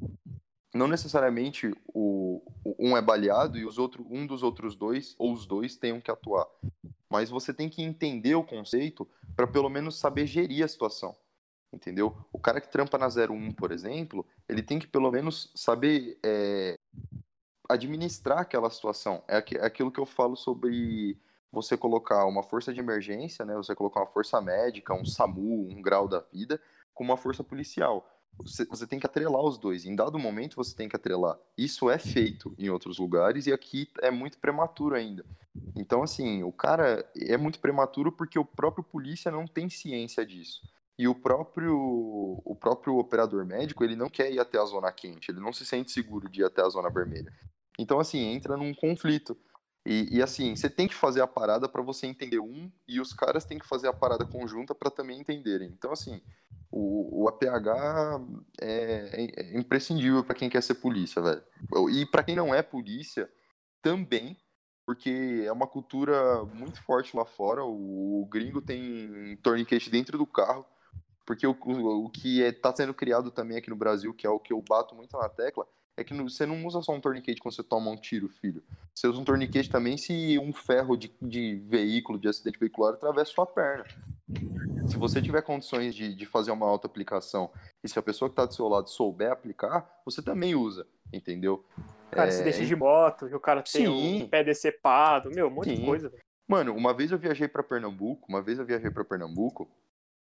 Não 0.72 0.86
necessariamente 0.86 1.74
o, 1.92 2.42
um 2.78 2.96
é 2.96 3.02
baleado 3.02 3.58
e 3.58 3.66
os 3.66 3.78
outro, 3.78 4.06
um 4.08 4.26
dos 4.26 4.42
outros 4.42 4.76
dois 4.76 5.14
ou 5.18 5.32
os 5.32 5.46
dois 5.46 5.76
tenham 5.76 6.00
que 6.00 6.10
atuar. 6.10 6.46
Mas 7.08 7.28
você 7.28 7.52
tem 7.52 7.68
que 7.68 7.82
entender 7.82 8.34
o 8.36 8.44
conceito 8.44 9.08
para 9.34 9.46
pelo 9.46 9.68
menos 9.68 9.98
saber 9.98 10.26
gerir 10.26 10.64
a 10.64 10.68
situação. 10.68 11.16
Entendeu? 11.72 12.16
O 12.32 12.38
cara 12.38 12.60
que 12.60 12.70
trampa 12.70 12.98
na 12.98 13.06
01, 13.06 13.52
por 13.52 13.70
exemplo, 13.70 14.26
ele 14.48 14.62
tem 14.62 14.78
que 14.78 14.86
pelo 14.86 15.10
menos 15.10 15.52
saber 15.54 16.18
é, 16.24 16.76
administrar 17.68 18.38
aquela 18.38 18.70
situação. 18.70 19.22
É, 19.28 19.36
é 19.38 19.64
aquilo 19.64 19.90
que 19.90 20.00
eu 20.00 20.06
falo 20.06 20.36
sobre 20.36 21.16
você 21.52 21.76
colocar 21.76 22.26
uma 22.26 22.42
força 22.42 22.72
de 22.72 22.80
emergência, 22.80 23.44
né? 23.44 23.54
Você 23.54 23.74
colocar 23.74 24.00
uma 24.00 24.06
força 24.06 24.40
médica, 24.40 24.94
um 24.94 25.04
SAMU, 25.04 25.68
um 25.68 25.82
grau 25.82 26.08
da 26.08 26.20
vida, 26.20 26.60
com 26.94 27.04
uma 27.04 27.16
força 27.16 27.42
policial. 27.42 28.08
Você, 28.38 28.86
tem 28.86 28.98
que 28.98 29.06
atrelar 29.06 29.42
os 29.42 29.58
dois. 29.58 29.84
Em 29.84 29.94
dado 29.94 30.18
momento, 30.18 30.56
você 30.56 30.74
tem 30.74 30.88
que 30.88 30.96
atrelar. 30.96 31.36
Isso 31.56 31.90
é 31.90 31.98
feito 31.98 32.54
em 32.58 32.70
outros 32.70 32.98
lugares 32.98 33.46
e 33.46 33.52
aqui 33.52 33.88
é 34.00 34.10
muito 34.10 34.38
prematuro 34.38 34.94
ainda. 34.94 35.24
Então, 35.76 36.02
assim, 36.02 36.42
o 36.42 36.52
cara 36.52 37.04
é 37.14 37.36
muito 37.36 37.58
prematuro 37.58 38.10
porque 38.10 38.38
o 38.38 38.44
próprio 38.44 38.82
polícia 38.82 39.30
não 39.30 39.46
tem 39.46 39.68
ciência 39.68 40.24
disso. 40.24 40.62
E 40.98 41.08
o 41.08 41.14
próprio, 41.14 41.76
o 42.44 42.54
próprio 42.54 42.98
operador 42.98 43.44
médico, 43.44 43.82
ele 43.82 43.96
não 43.96 44.08
quer 44.08 44.30
ir 44.32 44.38
até 44.38 44.58
a 44.58 44.64
zona 44.64 44.92
quente, 44.92 45.30
ele 45.30 45.40
não 45.40 45.52
se 45.52 45.64
sente 45.64 45.90
seguro 45.90 46.28
de 46.28 46.42
ir 46.42 46.44
até 46.44 46.62
a 46.62 46.68
zona 46.68 46.90
vermelha. 46.90 47.32
Então, 47.78 47.98
assim, 47.98 48.18
entra 48.18 48.56
num 48.56 48.74
conflito. 48.74 49.36
E, 49.90 50.18
e 50.18 50.22
assim, 50.22 50.54
você 50.54 50.70
tem 50.70 50.86
que 50.86 50.94
fazer 50.94 51.20
a 51.20 51.26
parada 51.26 51.68
para 51.68 51.82
você 51.82 52.06
entender 52.06 52.38
um, 52.38 52.70
e 52.86 53.00
os 53.00 53.12
caras 53.12 53.44
têm 53.44 53.58
que 53.58 53.66
fazer 53.66 53.88
a 53.88 53.92
parada 53.92 54.24
conjunta 54.24 54.72
para 54.72 54.88
também 54.88 55.18
entenderem. 55.18 55.66
Então, 55.76 55.90
assim, 55.90 56.22
o, 56.70 57.24
o 57.24 57.28
APH 57.28 57.66
é, 58.60 59.10
é, 59.12 59.56
é 59.56 59.58
imprescindível 59.58 60.22
para 60.22 60.36
quem 60.36 60.48
quer 60.48 60.62
ser 60.62 60.74
polícia, 60.74 61.20
velho. 61.20 61.42
E 61.90 62.06
para 62.06 62.22
quem 62.22 62.36
não 62.36 62.54
é 62.54 62.62
polícia, 62.62 63.28
também 63.82 64.36
porque 64.86 65.42
é 65.44 65.50
uma 65.50 65.66
cultura 65.66 66.44
muito 66.44 66.80
forte 66.82 67.16
lá 67.16 67.24
fora. 67.24 67.64
O, 67.64 68.22
o 68.22 68.26
gringo 68.26 68.62
tem 68.62 69.36
tourniquet 69.42 69.90
dentro 69.90 70.16
do 70.16 70.26
carro, 70.26 70.64
porque 71.26 71.44
o, 71.44 71.56
o, 71.64 72.06
o 72.06 72.10
que 72.10 72.42
está 72.42 72.68
é, 72.68 72.76
sendo 72.76 72.94
criado 72.94 73.32
também 73.32 73.56
aqui 73.56 73.70
no 73.70 73.76
Brasil, 73.76 74.14
que 74.14 74.24
é 74.24 74.30
o 74.30 74.38
que 74.38 74.52
eu 74.52 74.62
bato 74.68 74.94
muito 74.94 75.18
na 75.18 75.28
tecla, 75.28 75.66
é 76.00 76.04
que 76.04 76.14
você 76.14 76.46
não 76.46 76.64
usa 76.66 76.80
só 76.80 76.92
um 76.92 77.00
torniquete 77.00 77.40
quando 77.40 77.54
você 77.54 77.62
toma 77.62 77.90
um 77.90 77.96
tiro, 77.96 78.28
filho. 78.28 78.62
Você 78.94 79.06
usa 79.06 79.20
um 79.20 79.24
torniquete 79.24 79.68
também 79.68 79.96
se 79.98 80.38
um 80.38 80.52
ferro 80.52 80.96
de, 80.96 81.12
de 81.20 81.56
veículo, 81.56 82.18
de 82.18 82.28
acidente 82.28 82.58
veicular, 82.58 82.94
atravessa 82.94 83.32
sua 83.32 83.46
perna. 83.46 83.84
Se 84.88 84.96
você 84.96 85.20
tiver 85.20 85.42
condições 85.42 85.94
de, 85.94 86.14
de 86.14 86.26
fazer 86.26 86.50
uma 86.52 86.66
auto-aplicação 86.66 87.50
e 87.84 87.88
se 87.88 87.98
a 87.98 88.02
pessoa 88.02 88.28
que 88.28 88.32
está 88.32 88.46
do 88.46 88.54
seu 88.54 88.66
lado 88.66 88.88
souber 88.88 89.30
aplicar, 89.30 90.00
você 90.04 90.22
também 90.22 90.54
usa, 90.54 90.86
entendeu? 91.12 91.64
Cara 92.10 92.28
é... 92.28 92.30
se 92.32 92.42
deixa 92.42 92.64
de 92.64 92.74
moto, 92.74 93.26
o 93.26 93.40
cara 93.40 93.62
tem 93.62 93.86
Sim. 93.86 94.22
um 94.22 94.28
pé 94.28 94.42
decepado, 94.42 95.30
meu, 95.30 95.48
um 95.48 95.50
monte 95.50 95.70
Sim. 95.70 95.76
de 95.76 95.84
coisa. 95.84 96.12
Mano, 96.48 96.74
uma 96.74 96.94
vez 96.94 97.12
eu 97.12 97.18
viajei 97.18 97.46
para 97.46 97.62
Pernambuco, 97.62 98.26
uma 98.28 98.42
vez 98.42 98.58
eu 98.58 98.64
viajei 98.64 98.90
para 98.90 99.04
Pernambuco, 99.04 99.70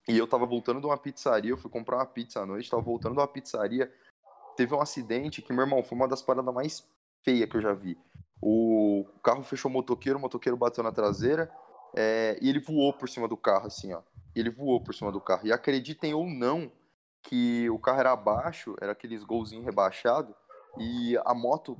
e 0.07 0.17
eu 0.17 0.27
tava 0.27 0.45
voltando 0.45 0.79
de 0.79 0.85
uma 0.85 0.97
pizzaria, 0.97 1.51
eu 1.51 1.57
fui 1.57 1.71
comprar 1.71 1.97
uma 1.97 2.05
pizza 2.05 2.41
à 2.41 2.45
noite, 2.45 2.69
tava 2.69 2.83
voltando 2.83 3.13
de 3.13 3.19
uma 3.19 3.27
pizzaria, 3.27 3.91
teve 4.55 4.73
um 4.73 4.81
acidente 4.81 5.41
que, 5.41 5.53
meu 5.53 5.63
irmão, 5.63 5.83
foi 5.83 5.97
uma 5.97 6.07
das 6.07 6.21
paradas 6.21 6.53
mais 6.53 6.87
feias 7.23 7.49
que 7.49 7.57
eu 7.57 7.61
já 7.61 7.73
vi. 7.73 7.97
O 8.41 9.05
carro 9.23 9.43
fechou 9.43 9.69
o 9.69 9.73
motoqueiro, 9.73 10.17
o 10.17 10.21
motoqueiro 10.21 10.57
bateu 10.57 10.83
na 10.83 10.91
traseira, 10.91 11.51
é, 11.95 12.37
e 12.41 12.49
ele 12.49 12.59
voou 12.59 12.93
por 12.93 13.07
cima 13.07 13.27
do 13.27 13.37
carro, 13.37 13.67
assim, 13.67 13.93
ó. 13.93 14.01
Ele 14.35 14.49
voou 14.49 14.81
por 14.81 14.93
cima 14.93 15.11
do 15.11 15.21
carro. 15.21 15.47
E 15.47 15.51
acreditem 15.51 16.13
ou 16.13 16.27
não, 16.27 16.71
que 17.21 17.69
o 17.69 17.79
carro 17.79 17.99
era 17.99 18.11
abaixo, 18.11 18.75
era 18.81 18.91
aqueles 18.91 19.23
golzinhos 19.23 19.63
rebaixados, 19.63 20.35
e 20.77 21.17
a 21.23 21.33
moto 21.33 21.77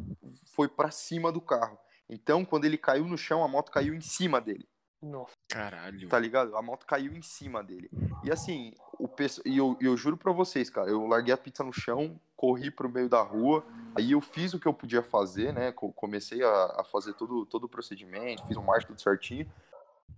foi 0.54 0.68
para 0.68 0.92
cima 0.92 1.32
do 1.32 1.42
carro. 1.42 1.78
Então, 2.10 2.46
quando 2.46 2.66
ele 2.66 2.78
caiu 2.78 3.06
no 3.06 3.18
chão, 3.18 3.44
a 3.44 3.48
moto 3.48 3.72
caiu 3.72 3.94
em 3.94 4.02
cima 4.02 4.40
dele. 4.40 4.68
Nossa. 5.02 5.34
Caralho. 5.50 6.08
Tá 6.08 6.18
ligado? 6.18 6.56
A 6.56 6.62
moto 6.62 6.86
caiu 6.86 7.14
em 7.14 7.22
cima 7.22 7.62
dele. 7.62 7.90
E 8.24 8.32
assim, 8.32 8.74
o 8.98 9.10
e 9.46 9.58
eu, 9.58 9.76
eu 9.82 9.98
juro 9.98 10.16
pra 10.16 10.32
vocês, 10.32 10.70
cara, 10.70 10.90
eu 10.90 11.06
larguei 11.06 11.34
a 11.34 11.38
pizza 11.38 11.64
no 11.64 11.74
chão, 11.74 12.20
corri 12.44 12.70
pro 12.70 12.90
meio 12.90 13.08
da 13.08 13.22
rua, 13.22 13.64
aí 13.96 14.12
eu 14.12 14.20
fiz 14.20 14.54
o 14.54 14.60
que 14.60 14.68
eu 14.68 14.74
podia 14.74 15.02
fazer, 15.02 15.54
né? 15.54 15.72
Comecei 15.72 16.44
a, 16.44 16.82
a 16.82 16.84
fazer 16.84 17.14
todo, 17.14 17.46
todo 17.46 17.64
o 17.64 17.70
procedimento, 17.70 18.46
fiz 18.46 18.58
um 18.58 18.62
marcha 18.62 18.86
tudo 18.86 19.02
certinho. 19.02 19.50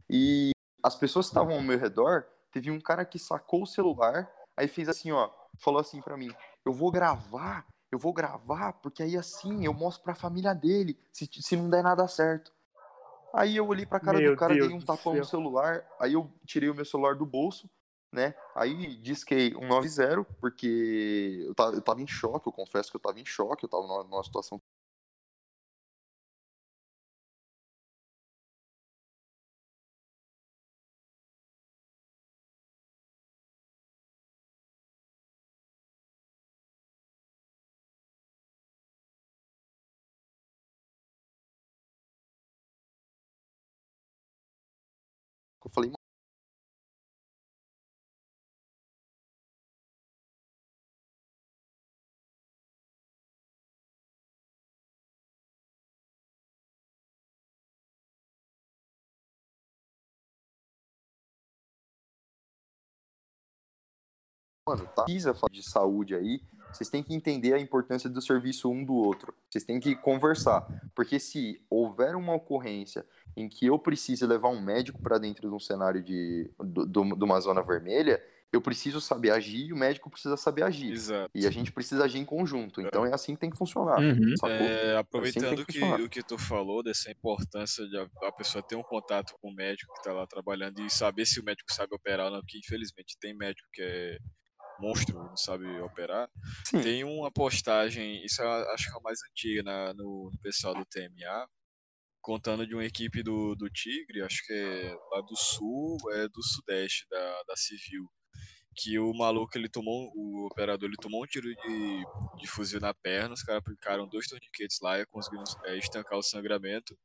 E 0.09 0.49
as 0.81 0.95
pessoas 0.95 1.27
que 1.27 1.33
estavam 1.33 1.53
ao 1.53 1.61
meu 1.61 1.77
redor, 1.77 2.25
teve 2.51 2.71
um 2.71 2.81
cara 2.81 3.05
que 3.05 3.19
sacou 3.19 3.61
o 3.61 3.67
celular, 3.67 4.27
aí 4.57 4.67
fez 4.67 4.89
assim, 4.89 5.11
ó, 5.11 5.29
falou 5.59 5.79
assim 5.79 6.01
para 6.01 6.17
mim: 6.17 6.31
"Eu 6.65 6.73
vou 6.73 6.91
gravar 6.91 7.63
eu 7.91 7.99
vou 7.99 8.11
gravar, 8.11 8.73
porque 8.73 9.03
aí 9.03 9.15
assim 9.15 9.63
eu 9.63 9.73
mostro 9.73 10.03
pra 10.03 10.15
família 10.15 10.53
dele, 10.53 10.99
se, 11.13 11.29
se 11.31 11.55
não 11.55 11.69
der 11.69 11.81
nada 11.81 12.05
certo. 12.09 12.51
Aí 13.33 13.55
eu 13.55 13.65
olhei 13.65 13.85
pra 13.85 14.01
cara 14.01 14.19
meu 14.19 14.31
do 14.31 14.37
cara, 14.37 14.53
Deus 14.53 14.67
dei 14.67 14.75
um 14.75 14.81
tapão 14.81 15.15
no 15.15 15.23
celular, 15.23 15.85
aí 15.97 16.11
eu 16.11 16.29
tirei 16.45 16.69
o 16.69 16.75
meu 16.75 16.83
celular 16.83 17.15
do 17.15 17.25
bolso, 17.25 17.69
né? 18.15 18.33
Aí 18.55 18.95
disquei 18.95 19.51
190, 19.53 20.23
porque 20.39 21.43
eu 21.45 21.53
tava, 21.53 21.75
eu 21.75 21.81
tava 21.81 22.01
em 22.01 22.07
choque, 22.07 22.47
eu 22.47 22.53
confesso 22.53 22.89
que 22.89 22.95
eu 22.95 23.01
tava 23.01 23.19
em 23.19 23.25
choque, 23.25 23.65
eu 23.65 23.69
tava 23.69 23.83
numa, 23.85 24.03
numa 24.03 24.23
situação 24.23 24.59
mano, 64.67 64.87
tá 64.95 65.03
precisa 65.03 65.33
de 65.51 65.63
saúde 65.63 66.15
aí, 66.15 66.41
vocês 66.73 66.89
têm 66.89 67.03
que 67.03 67.13
entender 67.13 67.53
a 67.53 67.59
importância 67.59 68.09
do 68.09 68.21
serviço 68.21 68.69
um 68.69 68.83
do 68.83 68.93
outro. 68.93 69.33
Vocês 69.49 69.63
têm 69.63 69.79
que 69.79 69.95
conversar, 69.95 70.67
porque 70.93 71.19
se 71.19 71.61
houver 71.69 72.15
uma 72.15 72.33
ocorrência 72.33 73.05
em 73.37 73.47
que 73.47 73.67
eu 73.67 73.79
precise 73.79 74.25
levar 74.25 74.49
um 74.49 74.61
médico 74.61 75.01
para 75.01 75.17
dentro 75.17 75.47
de 75.47 75.55
um 75.55 75.59
cenário 75.59 76.03
de, 76.03 76.49
de, 76.63 77.15
de 77.15 77.23
uma 77.23 77.39
zona 77.39 77.61
vermelha, 77.61 78.21
eu 78.51 78.61
preciso 78.61 79.01
saber 79.01 79.31
agir 79.31 79.67
e 79.67 79.73
o 79.73 79.75
médico 79.75 80.09
precisa 80.09 80.37
saber 80.37 80.63
agir. 80.63 80.91
Exato. 80.91 81.29
E 81.35 81.45
a 81.45 81.51
gente 81.51 81.71
precisa 81.71 82.05
agir 82.05 82.19
em 82.19 82.25
conjunto. 82.25 82.81
Então 82.81 83.05
é, 83.05 83.09
é 83.09 83.13
assim 83.13 83.35
que 83.35 83.41
tem 83.41 83.49
que 83.49 83.57
funcionar. 83.57 83.99
Uhum. 83.99 84.33
É, 84.45 84.97
aproveitando 84.97 85.53
assim 85.53 85.65
que 85.65 85.79
que, 85.79 86.01
o 86.03 86.09
que 86.09 86.23
tu 86.23 86.37
falou 86.37 86.81
dessa 86.81 87.11
importância 87.11 87.85
de 87.87 87.97
a, 87.97 88.07
a, 88.23 88.31
pessoa 88.31 88.63
ter 88.63 88.75
um 88.75 88.83
contato 88.83 89.33
com 89.41 89.49
o 89.49 89.53
médico 89.53 89.93
que 89.93 89.99
está 89.99 90.13
lá 90.13 90.25
trabalhando 90.25 90.81
e 90.81 90.89
saber 90.89 91.25
se 91.25 91.39
o 91.39 91.43
médico 91.43 91.71
sabe 91.73 91.93
operar 91.93 92.27
ou 92.27 92.37
não, 92.37 92.41
que 92.47 92.57
infelizmente 92.59 93.17
tem 93.19 93.35
médico 93.35 93.67
que 93.73 93.81
é 93.81 94.17
monstro, 94.79 95.17
não 95.17 95.37
sabe 95.37 95.65
operar. 95.81 96.29
Sim. 96.65 96.81
Tem 96.81 97.03
uma 97.03 97.31
postagem, 97.31 98.23
isso 98.25 98.41
eu 98.41 98.49
acho 98.49 98.85
que 98.85 98.95
é 98.95 98.97
a 98.97 99.03
mais 99.03 99.19
antiga 99.29 99.63
na, 99.63 99.93
no, 99.93 100.29
no 100.31 100.39
pessoal 100.41 100.73
do 100.73 100.85
TMA, 100.85 101.47
contando 102.21 102.65
de 102.65 102.73
uma 102.73 102.85
equipe 102.85 103.21
do, 103.21 103.55
do 103.55 103.69
Tigre, 103.69 104.23
acho 104.23 104.45
que 104.45 104.53
é 104.53 104.95
lá 105.11 105.21
do 105.21 105.35
sul, 105.35 105.97
é 106.13 106.27
do 106.27 106.41
sudeste 106.41 107.05
da, 107.09 107.43
da 107.43 107.55
Civil, 107.55 108.09
que 108.75 108.99
o 108.99 109.13
maluco, 109.13 109.57
ele 109.57 109.69
tomou, 109.69 110.11
o 110.15 110.47
operador, 110.47 110.89
ele 110.89 110.97
tomou 110.97 111.23
um 111.23 111.27
tiro 111.27 111.47
de, 111.47 112.05
de 112.37 112.47
fuzil 112.47 112.79
na 112.79 112.93
perna, 112.93 113.33
os 113.33 113.41
caras 113.41 113.59
aplicaram 113.59 114.07
dois 114.07 114.27
torniquetes 114.27 114.79
lá 114.81 114.99
e 114.99 115.05
conseguiram 115.05 115.43
é, 115.65 115.77
estancar 115.77 116.17
o 116.17 116.23
sangramento. 116.23 116.97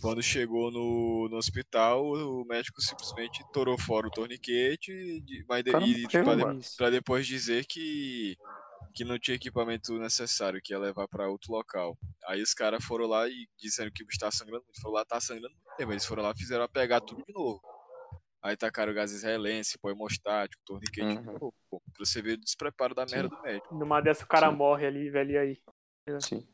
Quando 0.00 0.22
chegou 0.22 0.70
no, 0.70 1.28
no 1.28 1.36
hospital, 1.36 2.04
o 2.04 2.44
médico 2.44 2.82
simplesmente 2.82 3.44
torou 3.52 3.78
fora 3.78 4.08
o 4.08 4.10
torniquete 4.10 5.20
de, 5.20 5.44
mas 5.48 5.62
de, 5.62 5.70
e, 5.70 6.08
para 6.76 6.90
depois 6.90 7.26
dizer 7.26 7.64
que, 7.66 8.36
que 8.94 9.04
não 9.04 9.18
tinha 9.18 9.36
equipamento 9.36 9.96
necessário, 9.98 10.60
que 10.62 10.72
ia 10.72 10.78
levar 10.78 11.06
para 11.08 11.28
outro 11.28 11.52
local. 11.52 11.96
Aí 12.26 12.42
os 12.42 12.52
caras 12.52 12.84
foram 12.84 13.06
lá 13.06 13.28
e 13.28 13.46
disseram 13.58 13.90
que 13.92 14.04
está 14.10 14.30
sangrando 14.30 14.64
muito. 14.64 14.80
Foram 14.80 14.94
lá, 14.94 15.04
tá 15.04 15.20
sangrando 15.20 15.54
muito, 15.54 15.78
mas 15.78 15.90
eles 15.90 16.04
foram 16.04 16.22
lá 16.22 16.32
e 16.32 16.38
fizeram 16.38 16.64
a 16.64 16.68
pegar 16.68 17.00
tudo 17.00 17.22
de 17.24 17.32
novo. 17.32 17.62
Aí 18.42 18.56
tacaram 18.56 18.92
gás 18.92 19.10
israelense, 19.10 19.78
pô, 19.78 19.90
hemostático, 19.90 20.62
torniquete. 20.66 21.18
Uhum. 21.18 21.38
Pô, 21.38 21.54
pô, 21.70 21.80
pra 21.80 22.04
você 22.04 22.20
ver 22.20 22.32
o 22.32 22.40
despreparo 22.40 22.94
da 22.94 23.06
merda 23.06 23.28
Sim. 23.30 23.36
do 23.36 23.42
médico. 23.42 23.74
Numa 23.74 24.00
dessa 24.00 24.24
o 24.24 24.28
cara 24.28 24.50
Sim. 24.50 24.56
morre 24.56 24.86
ali, 24.86 25.08
velho, 25.08 25.30
e 25.30 25.38
aí? 25.38 25.62
Sim. 26.20 26.46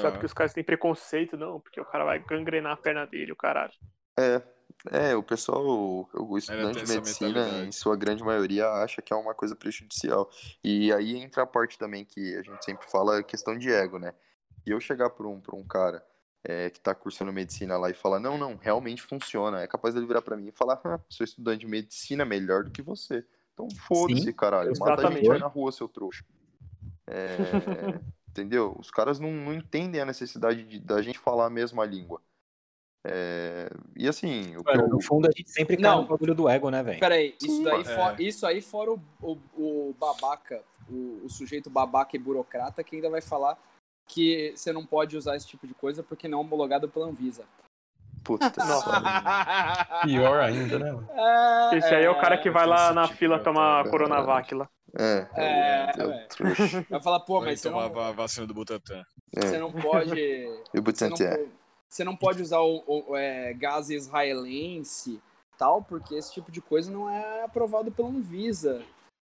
Só 0.00 0.10
porque 0.10 0.26
os 0.26 0.32
caras 0.32 0.52
têm 0.52 0.64
preconceito, 0.64 1.36
não, 1.36 1.60
porque 1.60 1.80
o 1.80 1.84
cara 1.84 2.04
vai 2.04 2.18
gangrenar 2.18 2.72
a 2.72 2.76
perna 2.76 3.06
dele, 3.06 3.32
o 3.32 3.36
caralho. 3.36 3.72
É, 4.18 4.42
é, 4.90 5.16
o 5.16 5.22
pessoal, 5.22 5.64
o 6.12 6.38
estudante 6.38 6.84
de 6.84 6.92
medicina, 6.92 7.64
em 7.64 7.72
sua 7.72 7.96
grande 7.96 8.22
maioria, 8.22 8.68
acha 8.68 9.00
que 9.00 9.12
é 9.12 9.16
uma 9.16 9.34
coisa 9.34 9.56
prejudicial. 9.56 10.30
E 10.62 10.92
aí 10.92 11.16
entra 11.16 11.42
a 11.42 11.46
parte 11.46 11.78
também 11.78 12.04
que 12.04 12.34
a 12.36 12.42
gente 12.42 12.64
sempre 12.64 12.86
fala, 12.86 13.18
a 13.18 13.22
questão 13.22 13.56
de 13.56 13.72
ego, 13.72 13.98
né? 13.98 14.12
E 14.66 14.70
eu 14.70 14.80
chegar 14.80 15.10
pra 15.10 15.26
um, 15.26 15.40
pra 15.40 15.56
um 15.56 15.64
cara 15.64 16.04
é, 16.42 16.68
que 16.68 16.78
está 16.78 16.94
cursando 16.94 17.32
medicina 17.32 17.78
lá 17.78 17.88
e 17.88 17.94
falar, 17.94 18.20
não, 18.20 18.36
não, 18.36 18.56
realmente 18.56 19.00
funciona, 19.00 19.62
é 19.62 19.66
capaz 19.66 19.94
dele 19.94 20.06
virar 20.06 20.22
para 20.22 20.36
mim 20.36 20.48
e 20.48 20.52
falar, 20.52 20.80
ah, 20.84 21.00
sou 21.08 21.24
estudante 21.24 21.60
de 21.60 21.66
medicina 21.66 22.24
melhor 22.24 22.64
do 22.64 22.70
que 22.70 22.82
você. 22.82 23.24
Então 23.54 23.68
foda-se, 23.86 24.32
caralho, 24.32 24.70
exatamente. 24.70 25.02
mata 25.02 25.08
a 25.08 25.16
gente 25.16 25.32
aí 25.32 25.38
na 25.38 25.46
rua, 25.46 25.72
seu 25.72 25.88
trouxa. 25.88 26.24
É, 27.06 27.36
entendeu? 28.34 28.74
Os 28.78 28.90
caras 28.90 29.20
não, 29.20 29.30
não 29.30 29.54
entendem 29.54 30.00
a 30.00 30.04
necessidade 30.04 30.64
de, 30.64 30.80
da 30.80 31.00
gente 31.00 31.18
falar 31.18 31.46
a 31.46 31.50
mesma 31.50 31.84
língua. 31.84 32.20
É, 33.06 33.70
e 33.94 34.08
assim. 34.08 34.56
O 34.56 34.62
eu... 34.66 34.88
No 34.88 35.00
fundo, 35.00 35.28
a 35.28 35.30
gente 35.30 35.50
sempre 35.50 35.76
cai 35.76 35.94
não, 35.94 36.02
no 36.02 36.08
bagulho 36.08 36.34
do 36.34 36.48
ego, 36.48 36.70
né, 36.70 36.82
velho? 36.82 36.98
Peraí, 36.98 37.36
isso, 37.40 37.62
daí 37.62 37.82
é. 37.82 37.84
for, 37.84 38.20
isso 38.20 38.46
aí 38.46 38.60
fora 38.60 38.92
o, 38.92 39.00
o, 39.22 39.38
o 39.56 39.96
babaca, 39.98 40.62
o, 40.88 41.20
o, 41.24 41.28
sujeito 41.28 41.70
babaca 41.70 42.16
e 42.16 42.18
burocrata 42.18 42.82
que 42.82 42.96
ainda 42.96 43.10
vai 43.10 43.20
falar 43.20 43.58
que 44.06 44.52
você 44.56 44.72
não 44.72 44.84
pode 44.84 45.16
usar 45.16 45.36
esse 45.36 45.46
tipo 45.46 45.66
de 45.66 45.74
coisa 45.74 46.02
porque 46.02 46.26
não 46.26 46.38
é 46.38 46.40
homologado 46.40 46.88
pela 46.88 47.06
Anvisa. 47.06 47.44
Puta, 48.22 48.50
Pior 50.02 50.40
ainda, 50.40 50.78
né? 50.78 50.92
É, 51.72 51.76
Esse 51.76 51.94
aí 51.94 52.04
é 52.04 52.10
o 52.10 52.18
cara 52.18 52.38
que 52.38 52.50
vai 52.50 52.66
lá 52.66 52.92
na 52.92 53.06
fila 53.06 53.38
tomar 53.38 53.88
Coronavac 53.90 54.54
lá. 54.54 54.68
É, 54.96 55.28
é, 55.34 55.44
é, 55.44 55.90
é. 55.90 56.82
Vai 56.88 57.00
falar, 57.02 57.20
pô, 57.20 57.40
mas 57.40 57.60
você 57.60 57.70
não... 57.70 57.80
a 57.80 58.12
vacina 58.12 58.46
do 58.46 58.54
Butantan. 58.54 59.04
Você 59.34 59.58
não 59.58 59.72
pode... 59.72 60.14
E 60.72 60.78
o 60.78 60.82
Butantan. 60.82 61.48
Você 61.88 62.04
não 62.04 62.16
pode 62.16 62.42
usar 62.42 62.60
o, 62.60 62.82
o 62.86 63.16
é, 63.16 63.52
gás 63.54 63.90
israelense 63.90 65.22
tal, 65.56 65.82
porque 65.82 66.14
esse 66.14 66.32
tipo 66.32 66.50
de 66.50 66.60
coisa 66.60 66.90
não 66.90 67.08
é 67.08 67.44
aprovado 67.44 67.90
pela 67.92 68.08
Anvisa. 68.08 68.84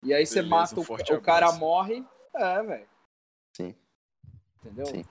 E 0.04 0.14
aí 0.14 0.26
você 0.26 0.42
mata 0.42 0.80
um 0.80 0.84
o, 0.84 1.18
o 1.18 1.22
cara 1.22 1.52
morre. 1.54 2.06
É, 2.36 2.64
velho. 2.64 2.88
Sim. 3.56 3.76
Entendeu? 4.58 4.86
Sim. 4.86 5.06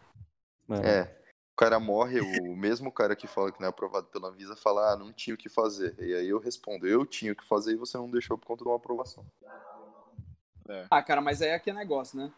É. 0.85 1.17
O 1.53 1.57
cara 1.57 1.81
morre, 1.81 2.21
o 2.21 2.55
mesmo 2.57 2.93
cara 2.93 3.17
que 3.17 3.27
fala 3.27 3.51
que 3.51 3.61
não 3.61 3.67
é 3.67 3.71
aprovado 3.71 4.07
pela 4.09 4.29
Anvisa 4.29 4.57
fala, 4.57 4.93
ah, 4.93 4.97
não 4.97 5.13
tinha 5.13 5.35
o 5.35 5.39
que 5.39 5.49
fazer. 5.49 5.95
E 5.99 6.15
aí 6.15 6.29
eu 6.29 6.39
respondo, 6.39 6.87
eu 6.87 7.05
tinha 7.05 7.33
o 7.33 7.37
que 7.37 7.45
fazer 7.45 7.73
e 7.73 7.77
você 7.77 7.97
não 7.97 8.11
deixou 8.11 8.39
por 8.39 8.47
conta 8.47 8.63
de 8.63 8.71
uma 8.71 8.77
aprovação. 8.77 9.25
É. 10.69 10.85
Ah, 10.91 11.03
cara, 11.03 11.21
mas 11.21 11.41
aí 11.43 11.51
é 11.51 11.59
que 11.59 11.73
negócio, 11.73 12.19
né? 12.19 12.31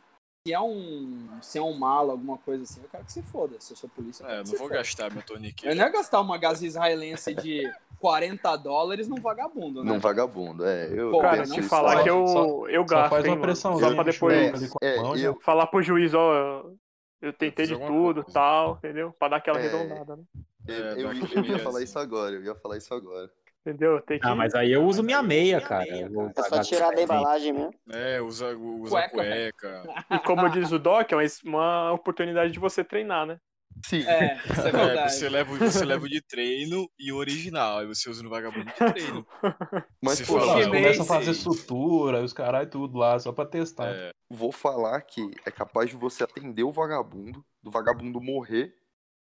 Se 0.47 0.55
é 0.55 0.61
um. 0.61 1.29
Se 1.43 1.59
é 1.59 1.63
um 1.63 1.77
malo, 1.77 2.13
alguma 2.13 2.39
coisa 2.39 2.63
assim, 2.63 2.81
eu 2.83 2.89
quero 2.89 3.05
que 3.05 3.13
se 3.13 3.23
foda. 3.23 3.57
Se 3.61 3.73
eu 3.73 3.77
sou 3.77 3.91
polícia. 3.91 4.25
Eu 4.25 4.29
é, 4.29 4.33
eu 4.35 4.39
não 4.39 4.45
vou 4.45 4.59
foda. 4.59 4.75
gastar 4.75 5.13
meu 5.13 5.23
torniquete. 5.23 5.67
Eu 5.67 5.75
não 5.75 5.85
ia 5.85 5.91
gastar 5.91 6.21
uma 6.21 6.39
gás 6.39 6.63
israelense 6.63 7.35
de 7.35 7.71
40 7.99 8.57
dólares 8.57 9.07
num 9.07 9.21
vagabundo, 9.21 9.85
né? 9.85 9.93
Num 9.93 9.99
vagabundo, 9.99 10.65
é. 10.65 10.89
Eu 10.91 11.11
Pô, 11.11 11.21
cara, 11.21 11.43
te 11.45 11.63
falar 11.63 12.03
que 12.03 12.09
eu, 12.09 12.27
só, 12.27 12.69
eu 12.69 12.85
gasto. 12.87 13.03
Só 13.05 13.11
faz 13.11 13.25
uma 13.27 13.41
pressão, 13.41 13.79
só 13.79 13.95
pra 13.95 14.03
depois 14.03 14.73
é, 14.81 14.97
é, 14.97 15.19
eu... 15.19 15.39
falar 15.41 15.67
pro 15.67 15.83
juiz, 15.83 16.15
ó. 16.15 16.65
Eu 17.21 17.35
tentei 17.35 17.67
de 17.67 17.79
tudo 17.79 18.25
e 18.27 18.33
tal, 18.33 18.77
entendeu? 18.77 19.15
Pra 19.19 19.29
dar 19.29 19.37
aquela 19.37 19.59
é, 19.59 19.69
arredondada, 19.69 20.17
né? 20.17 20.23
Eu, 20.67 20.85
eu, 20.97 21.13
eu, 21.13 21.45
ia 21.45 21.59
falar 21.59 21.83
isso 21.83 21.99
agora, 21.99 22.35
eu 22.35 22.43
ia 22.43 22.55
falar 22.55 22.79
isso 22.79 22.95
agora. 22.95 23.31
Entendeu? 23.61 24.01
Tem 24.01 24.19
que... 24.19 24.27
Ah, 24.27 24.35
mas 24.35 24.55
aí 24.55 24.73
eu 24.73 24.85
uso 24.85 25.03
minha 25.03 25.23
meia, 25.23 25.61
cara. 25.61 25.87
É 25.87 26.09
só 26.49 26.63
tirar 26.63 26.95
da 26.95 27.03
embalagem 27.03 27.53
mesmo. 27.53 27.75
É, 27.91 28.21
usa, 28.21 28.57
usa 28.57 29.09
cueca. 29.09 29.13
cueca. 29.13 30.05
E 30.11 30.19
como 30.21 30.49
diz 30.49 30.73
o 30.73 30.79
Doc, 30.79 31.13
é 31.13 31.17
uma 31.45 31.93
oportunidade 31.93 32.53
de 32.53 32.59
você 32.59 32.83
treinar, 32.83 33.27
né? 33.27 33.39
Sim. 33.85 34.03
É, 34.07 34.41
isso 34.51 34.61
é, 34.61 34.69
é 34.69 34.73
verdade. 34.73 34.99
É, 34.99 35.09
você, 35.09 35.29
leva, 35.29 35.57
você 35.57 35.85
leva 35.85 36.09
de 36.09 36.21
treino 36.21 36.91
e 36.99 37.13
o 37.13 37.17
original, 37.17 37.79
aí 37.79 37.87
você 37.87 38.11
usa 38.11 38.23
no 38.23 38.31
vagabundo 38.31 38.67
de 38.67 38.73
treino. 38.73 39.27
Mas, 40.03 40.21
pô, 40.21 40.39
fala, 40.41 40.65
começa 40.65 41.03
a 41.03 41.07
fazer 41.07 41.35
sutura, 41.35 42.23
os 42.23 42.33
caras 42.33 42.65
e 42.65 42.67
tudo 42.67 42.99
lá, 42.99 43.19
só 43.19 43.33
pra 43.33 43.47
testar. 43.47 43.89
É. 43.89 44.11
Vou 44.29 44.53
falar 44.53 45.01
que 45.03 45.31
é 45.47 45.51
capaz 45.51 45.91
de 45.91 45.97
você 45.97 46.25
atender 46.25 46.63
o 46.63 46.73
vagabundo, 46.73 47.45
do 47.63 47.71
vagabundo 47.71 48.21
morrer 48.21 48.75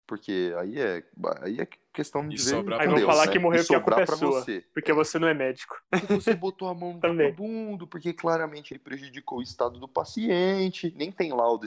porque 0.10 0.56
aí 0.58 0.80
é, 0.80 1.04
aí 1.44 1.60
é 1.60 1.68
questão 1.94 2.28
de 2.28 2.36
ver 2.36 2.74
Aí 2.80 2.88
vão 2.88 3.00
falar 3.02 3.28
né? 3.28 3.32
que 3.32 3.38
morreu 3.38 3.62
porque 3.62 3.76
a 3.76 3.80
culpa 3.80 4.02
é 4.02 4.06
sua. 4.08 4.42
Você. 4.42 4.66
Porque 4.74 4.92
você 4.92 5.20
não 5.20 5.28
é 5.28 5.36
médico. 5.36 5.80
Porque 5.88 6.16
você 6.16 6.34
botou 6.34 6.68
a 6.68 6.74
mão 6.74 6.94
no 6.94 7.00
vagabundo, 7.00 7.86
porque 7.86 8.12
claramente 8.12 8.74
ele 8.74 8.80
prejudicou 8.80 9.38
o 9.38 9.44
estado 9.44 9.80
do 9.80 9.88
paciente. 9.88 10.92
Nem 10.98 11.12
tem 11.12 11.32
laudo 11.32 11.64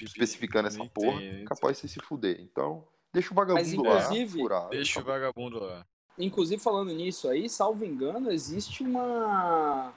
especificando 0.00 0.66
essa 0.66 0.84
porra. 0.86 1.20
Tem, 1.20 1.44
capaz 1.44 1.76
de 1.76 1.82
você 1.82 1.88
se 1.88 2.00
fuder. 2.00 2.40
Então, 2.40 2.84
deixa 3.12 3.30
o 3.30 3.36
vagabundo 3.36 3.62
Mas, 3.64 3.72
inclusive, 3.72 4.38
lá. 4.38 4.42
Furar, 4.42 4.68
deixa 4.70 5.00
o 5.00 5.04
vagabundo 5.04 5.60
lá. 5.60 5.86
Inclusive, 6.18 6.60
falando 6.60 6.92
nisso 6.92 7.28
aí, 7.28 7.48
salvo 7.48 7.84
engano, 7.84 8.32
existe 8.32 8.82
uma 8.82 9.92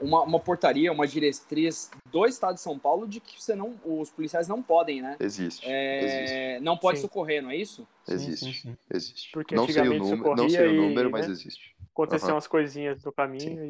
uma, 0.00 0.22
uma 0.22 0.40
portaria, 0.40 0.92
uma 0.92 1.06
diretriz 1.06 1.90
do 2.10 2.26
Estado 2.26 2.54
de 2.54 2.60
São 2.60 2.78
Paulo 2.78 3.06
de 3.06 3.20
que 3.20 3.42
você 3.42 3.54
não, 3.54 3.78
os 3.84 4.10
policiais 4.10 4.46
não 4.48 4.62
podem, 4.62 5.00
né? 5.00 5.16
Existe. 5.18 5.66
É, 5.66 6.04
existe. 6.04 6.64
Não 6.64 6.76
pode 6.76 6.98
sim. 6.98 7.02
socorrer, 7.02 7.42
não 7.42 7.50
é 7.50 7.56
isso? 7.56 7.86
Existe. 8.06 8.44
Sim, 8.44 8.52
sim, 8.52 8.76
existe. 8.92 9.32
Porque 9.32 9.54
não 9.54 9.66
sei 9.66 9.88
o 9.88 9.98
número, 9.98 10.36
não 10.36 10.48
sei 10.48 10.68
o 10.68 10.82
número, 10.82 11.08
e, 11.08 11.12
mas 11.12 11.26
né? 11.26 11.32
existe. 11.32 11.74
Aconteciam 11.92 12.28
uhum. 12.28 12.34
umas 12.34 12.46
coisinhas 12.46 13.02
no 13.02 13.12
caminho 13.12 13.64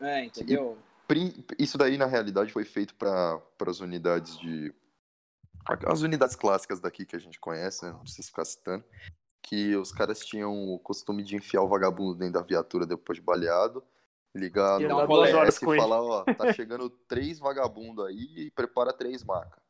e... 0.00 0.04
É, 0.04 0.24
entendeu? 0.24 0.76
E, 1.14 1.44
isso 1.58 1.78
daí, 1.78 1.96
na 1.96 2.06
realidade, 2.06 2.52
foi 2.52 2.64
feito 2.64 2.94
para 2.94 3.40
as 3.66 3.80
unidades 3.80 4.38
de. 4.38 4.74
As 5.86 6.00
unidades 6.00 6.34
clássicas 6.34 6.80
daqui 6.80 7.04
que 7.04 7.14
a 7.14 7.20
gente 7.20 7.38
conhece, 7.38 7.84
né? 7.84 7.92
Não 7.92 8.00
precisa 8.00 8.26
ficar 8.26 8.44
citando. 8.44 8.82
Que 9.40 9.76
os 9.76 9.92
caras 9.92 10.24
tinham 10.24 10.52
o 10.74 10.78
costume 10.78 11.22
de 11.22 11.36
enfiar 11.36 11.62
o 11.62 11.68
vagabundo 11.68 12.16
dentro 12.16 12.34
da 12.34 12.42
viatura 12.42 12.86
depois 12.86 13.18
de 13.18 13.24
baleado 13.24 13.82
ligar 14.34 14.80
no 14.80 14.96
OBS 14.98 15.56
e 15.56 15.76
falar, 15.76 16.02
ó, 16.02 16.24
tá 16.24 16.52
chegando 16.52 16.88
três 16.90 17.38
vagabundos 17.38 18.06
aí 18.06 18.28
e 18.36 18.50
prepara 18.50 18.92
três 18.92 19.22
macas. 19.22 19.62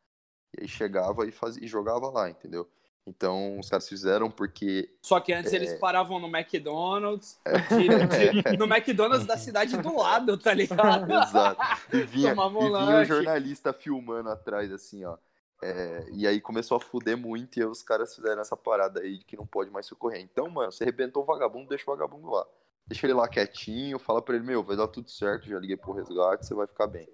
E 0.56 0.62
aí 0.62 0.68
chegava 0.68 1.26
e, 1.26 1.32
fazia, 1.32 1.64
e 1.64 1.68
jogava 1.68 2.10
lá, 2.10 2.30
entendeu? 2.30 2.68
Então 3.06 3.58
os 3.58 3.68
caras 3.68 3.88
fizeram 3.88 4.30
porque. 4.30 4.88
Só 5.02 5.18
que 5.18 5.32
antes 5.32 5.52
é... 5.52 5.56
eles 5.56 5.74
paravam 5.74 6.20
no 6.20 6.28
McDonald's, 6.28 7.40
é... 7.44 7.58
de, 7.58 8.42
de, 8.42 8.54
no 8.56 8.72
McDonald's 8.72 9.26
da 9.26 9.36
cidade 9.36 9.76
do 9.76 9.96
lado, 9.96 10.38
tá 10.38 10.54
ligado? 10.54 11.10
Exato. 11.10 11.60
E 11.92 12.02
vinha, 12.02 12.32
e 12.32 12.34
vinha 12.34 12.34
um 12.34 13.04
jornalista 13.04 13.72
filmando 13.72 14.28
atrás, 14.28 14.70
assim, 14.72 15.04
ó. 15.04 15.16
É, 15.64 16.06
e 16.12 16.26
aí 16.26 16.40
começou 16.40 16.76
a 16.76 16.80
fuder 16.80 17.16
muito 17.16 17.58
e 17.58 17.64
os 17.64 17.84
caras 17.84 18.14
fizeram 18.14 18.42
essa 18.42 18.56
parada 18.56 19.00
aí 19.00 19.18
de 19.18 19.24
que 19.24 19.36
não 19.36 19.46
pode 19.46 19.70
mais 19.70 19.86
socorrer. 19.86 20.20
Então, 20.20 20.48
mano, 20.50 20.72
você 20.72 20.82
arrebentou 20.82 21.22
o 21.22 21.26
vagabundo, 21.26 21.68
deixa 21.68 21.84
o 21.88 21.94
vagabundo 21.94 22.30
lá. 22.30 22.44
Deixa 22.86 23.06
ele 23.06 23.14
lá 23.14 23.28
quietinho, 23.28 23.98
fala 23.98 24.20
pra 24.20 24.34
ele, 24.34 24.44
meu, 24.44 24.62
vai 24.62 24.76
dar 24.76 24.88
tudo 24.88 25.08
certo, 25.10 25.48
já 25.48 25.58
liguei 25.58 25.76
pro 25.76 25.92
resgate, 25.92 26.46
você 26.46 26.54
vai 26.54 26.66
ficar 26.66 26.86
bem. 26.86 27.08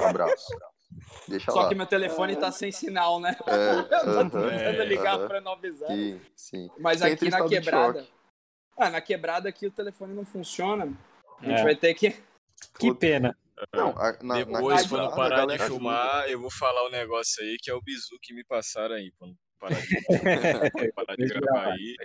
Um 0.00 0.04
abraço. 0.04 0.48
Deixa 1.28 1.52
Só 1.52 1.62
lá. 1.62 1.68
que 1.68 1.74
meu 1.74 1.86
telefone 1.86 2.36
tá 2.36 2.50
sem 2.50 2.72
sinal, 2.72 3.20
né? 3.20 3.36
É, 3.46 3.78
eu 3.94 4.04
tô 4.04 4.18
tentando 4.24 4.50
é, 4.50 4.84
ligar 4.84 5.18
uh 5.18 5.22
-huh. 5.22 5.28
pra 5.28 5.40
não 5.40 5.52
avisar. 5.52 5.88
Sim, 5.88 6.20
sim. 6.34 6.70
Mas 6.78 7.00
aqui 7.02 7.30
na 7.30 7.46
quebrada. 7.46 8.06
Ah, 8.76 8.90
na 8.90 9.00
quebrada 9.00 9.48
aqui 9.48 9.66
o 9.66 9.70
telefone 9.70 10.14
não 10.14 10.24
funciona. 10.24 10.92
A 11.38 11.44
gente 11.44 11.60
é. 11.60 11.64
vai 11.64 11.76
ter 11.76 11.94
que. 11.94 12.16
Que 12.78 12.94
pena. 12.94 13.36
Não, 13.74 13.90
a, 13.90 14.16
na, 14.22 14.36
Depois, 14.36 14.82
na 14.82 14.88
quando 14.88 15.14
parar 15.14 15.46
de 15.46 15.58
filmar, 15.58 16.26
eu 16.28 16.40
vou 16.40 16.50
falar 16.50 16.84
o 16.84 16.88
um 16.88 16.90
negócio 16.90 17.42
aí 17.44 17.56
que 17.60 17.70
é 17.70 17.74
o 17.74 17.82
bizu 17.82 18.18
que 18.22 18.34
me 18.34 18.42
passaram 18.42 18.94
aí. 18.94 19.12
Quando 19.18 19.36
parar 19.60 19.78
de, 19.80 20.92
parar 20.92 21.16
de 21.16 21.26
gravar 21.26 21.72
aí. 21.72 21.96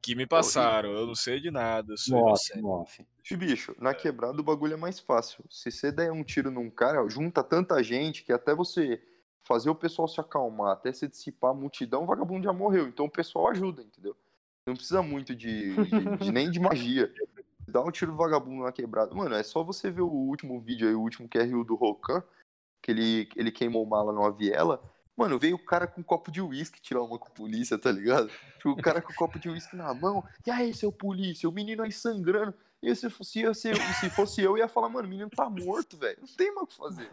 Que 0.00 0.14
me 0.14 0.26
passaram, 0.26 0.90
eu 0.92 1.06
não 1.06 1.14
sei 1.14 1.40
de 1.40 1.50
nada. 1.50 1.92
Eu 1.92 1.98
sou 1.98 2.18
off, 2.18 2.64
off. 2.64 3.06
E 3.30 3.36
bicho, 3.36 3.74
na 3.78 3.92
quebrada 3.92 4.40
o 4.40 4.44
bagulho 4.44 4.74
é 4.74 4.76
mais 4.76 5.00
fácil. 5.00 5.44
Se 5.50 5.70
você 5.70 5.90
der 5.90 6.12
um 6.12 6.22
tiro 6.22 6.50
num 6.50 6.70
cara, 6.70 7.06
junta 7.08 7.42
tanta 7.42 7.82
gente 7.82 8.22
que 8.22 8.32
até 8.32 8.54
você 8.54 9.02
fazer 9.40 9.68
o 9.68 9.74
pessoal 9.74 10.06
se 10.06 10.20
acalmar, 10.20 10.72
até 10.72 10.92
se 10.92 11.08
dissipar 11.08 11.50
a 11.50 11.54
multidão, 11.54 12.04
o 12.04 12.06
vagabundo 12.06 12.44
já 12.44 12.52
morreu. 12.52 12.86
Então 12.86 13.06
o 13.06 13.10
pessoal 13.10 13.48
ajuda, 13.48 13.82
entendeu? 13.82 14.16
Não 14.64 14.74
precisa 14.74 15.02
muito 15.02 15.34
de, 15.34 15.74
de, 15.74 16.16
de 16.18 16.32
nem 16.32 16.50
de 16.50 16.60
magia. 16.60 17.12
Dá 17.66 17.82
um 17.82 17.90
tiro 17.90 18.14
vagabundo 18.14 18.64
na 18.64 18.72
quebrada. 18.72 19.14
Mano, 19.14 19.34
é 19.34 19.42
só 19.42 19.62
você 19.62 19.90
ver 19.90 20.02
o 20.02 20.10
último 20.10 20.60
vídeo 20.60 20.88
aí, 20.88 20.94
o 20.94 21.00
último 21.00 21.28
QRU 21.28 21.64
do 21.64 21.74
Rokan, 21.74 22.22
que 22.82 22.90
ele, 22.90 23.28
ele 23.36 23.50
queimou 23.50 23.84
mala 23.86 24.12
numa 24.12 24.30
viela. 24.30 24.82
Mano, 25.20 25.38
veio 25.38 25.56
o 25.56 25.62
cara 25.62 25.86
com 25.86 26.00
um 26.00 26.04
copo 26.04 26.30
de 26.30 26.40
uísque 26.40 26.80
tirar 26.80 27.02
uma 27.02 27.18
com 27.18 27.28
a 27.28 27.30
polícia, 27.30 27.76
tá 27.76 27.92
ligado? 27.92 28.30
Tipo, 28.56 28.70
o 28.70 28.76
cara 28.76 29.02
com 29.02 29.12
o 29.12 29.14
copo 29.14 29.38
de 29.38 29.50
uísque 29.50 29.76
na 29.76 29.92
mão. 29.92 30.24
E 30.46 30.50
aí, 30.50 30.72
seu 30.72 30.90
polícia, 30.90 31.46
o 31.46 31.52
menino 31.52 31.82
aí 31.82 31.92
sangrando. 31.92 32.54
E 32.82 32.96
se 32.96 33.10
fosse, 33.10 33.54
se, 33.54 33.74
se 34.00 34.08
fosse 34.08 34.40
eu, 34.40 34.56
ia 34.56 34.66
falar, 34.66 34.88
mano, 34.88 35.06
o 35.06 35.10
menino 35.10 35.28
tá 35.28 35.50
morto, 35.50 35.98
velho. 35.98 36.16
Não 36.22 36.36
tem 36.36 36.54
mais 36.54 36.62
o 36.62 36.66
que 36.68 36.74
fazer. 36.74 37.10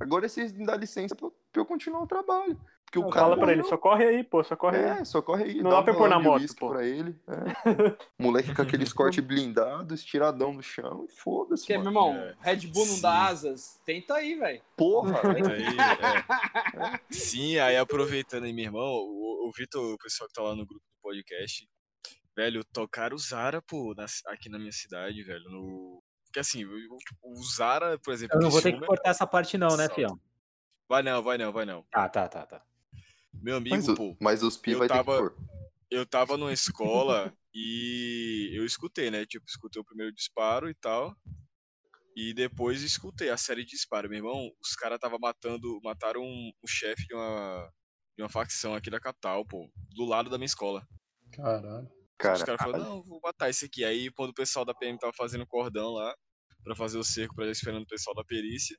Agora 0.00 0.28
vocês 0.28 0.52
me 0.52 0.66
dão 0.66 0.74
licença 0.74 1.14
pra, 1.14 1.30
pra 1.52 1.62
eu 1.62 1.64
continuar 1.64 2.02
o 2.02 2.08
trabalho. 2.08 2.60
Porque 2.88 2.98
o 2.98 3.10
cara 3.10 3.26
fala 3.26 3.38
pra 3.38 3.52
ele, 3.52 3.62
socorre 3.64 4.04
aí, 4.06 4.24
pô, 4.24 4.42
socorre 4.42 4.78
é, 4.78 4.92
aí. 4.92 5.00
É, 5.00 5.04
socorre 5.04 5.44
aí. 5.44 5.62
Não 5.62 5.70
dá, 5.70 5.82
pra 5.82 5.92
pôr 5.92 6.08
na 6.08 6.18
moto, 6.18 6.46
pô. 6.56 6.70
Pra 6.70 6.86
ele. 6.86 7.14
É. 7.28 7.34
Moleque 8.18 8.54
com 8.54 8.62
aqueles 8.62 8.92
cortes 8.94 9.22
blindados, 9.22 10.00
estiradão 10.00 10.54
no 10.54 10.62
chão 10.62 11.04
e 11.06 11.12
foda-se. 11.12 11.64
Porque, 11.64 11.76
meu 11.76 11.88
irmão, 11.88 12.14
é. 12.14 12.34
Red 12.40 12.66
Bull 12.68 12.86
não 12.86 12.94
Sim. 12.94 13.02
dá 13.02 13.26
asas. 13.26 13.78
Tenta 13.84 14.14
aí, 14.14 14.36
velho. 14.36 14.62
Porra, 14.74 15.20
Tenta 15.34 15.52
aí, 15.52 15.64
é. 15.64 17.00
Sim, 17.12 17.58
aí 17.58 17.76
aproveitando 17.76 18.44
aí, 18.44 18.54
meu 18.54 18.64
irmão, 18.64 18.82
o, 18.82 19.48
o 19.48 19.52
Vitor, 19.54 19.92
o 19.92 19.98
pessoal 19.98 20.26
que 20.26 20.34
tá 20.34 20.42
lá 20.42 20.56
no 20.56 20.64
grupo 20.64 20.82
do 20.82 21.02
podcast, 21.02 21.68
velho, 22.34 22.64
tocaram 22.72 23.16
o 23.16 23.18
Zara, 23.18 23.60
pô, 23.60 23.92
na, 23.94 24.06
aqui 24.28 24.48
na 24.48 24.58
minha 24.58 24.72
cidade, 24.72 25.22
velho, 25.22 25.44
no... 25.50 26.02
Porque 26.24 26.40
assim, 26.40 26.64
o, 26.64 26.70
o 27.22 27.42
Zara, 27.54 27.98
por 27.98 28.14
exemplo... 28.14 28.38
Eu 28.38 28.42
não 28.42 28.50
vou 28.50 28.62
ter 28.62 28.72
que 28.72 28.80
cortar 28.80 29.10
essa 29.10 29.26
parte 29.26 29.58
não, 29.58 29.76
né, 29.76 29.90
fião? 29.90 30.18
Vai 30.88 31.02
não, 31.02 31.22
vai 31.22 31.36
não, 31.36 31.52
vai 31.52 31.66
não. 31.66 31.84
Ah, 31.92 32.08
tá, 32.08 32.26
tá, 32.26 32.46
tá. 32.46 32.62
Meu 33.42 33.56
amigo, 33.56 33.76
mas, 33.76 33.86
pô. 33.86 34.16
Mas 34.20 34.42
os 34.42 34.56
pi 34.56 34.74
vai 34.74 34.88
tava, 34.88 35.16
ter 35.16 35.30
que 35.30 35.34
pôr. 35.34 35.48
Eu 35.90 36.06
tava 36.06 36.36
numa 36.36 36.52
escola 36.52 37.32
e 37.54 38.50
eu 38.52 38.64
escutei, 38.64 39.10
né? 39.10 39.24
Tipo, 39.24 39.44
escutei 39.48 39.80
o 39.80 39.84
primeiro 39.84 40.12
disparo 40.14 40.68
e 40.68 40.74
tal. 40.74 41.16
E 42.16 42.34
depois 42.34 42.82
escutei 42.82 43.30
a 43.30 43.36
série 43.36 43.64
de 43.64 43.70
disparo. 43.70 44.08
Meu 44.08 44.18
irmão, 44.18 44.50
os 44.60 44.74
caras 44.74 44.98
tava 44.98 45.18
matando, 45.18 45.80
mataram 45.82 46.22
um, 46.22 46.50
um 46.62 46.66
chefe 46.66 47.06
de 47.06 47.14
uma, 47.14 47.72
de 48.16 48.22
uma 48.22 48.28
facção 48.28 48.74
aqui 48.74 48.90
da 48.90 49.00
capital, 49.00 49.46
pô, 49.46 49.70
do 49.94 50.04
lado 50.04 50.28
da 50.28 50.36
minha 50.36 50.46
escola. 50.46 50.86
Caralho. 51.32 51.88
Cara, 52.18 52.34
os 52.34 52.42
caras 52.42 52.60
falaram, 52.60 52.84
não, 52.84 53.02
vou 53.04 53.20
matar 53.22 53.48
esse 53.48 53.66
aqui. 53.66 53.84
Aí 53.84 54.10
quando 54.10 54.30
o 54.30 54.34
pessoal 54.34 54.64
da 54.64 54.74
PM 54.74 54.98
tava 54.98 55.12
fazendo 55.12 55.46
cordão 55.46 55.92
lá, 55.92 56.12
pra 56.64 56.74
fazer 56.74 56.98
o 56.98 57.04
cerco, 57.04 57.34
pra 57.34 57.48
esperando 57.48 57.84
o 57.84 57.86
pessoal 57.86 58.14
da 58.14 58.24
perícia, 58.24 58.76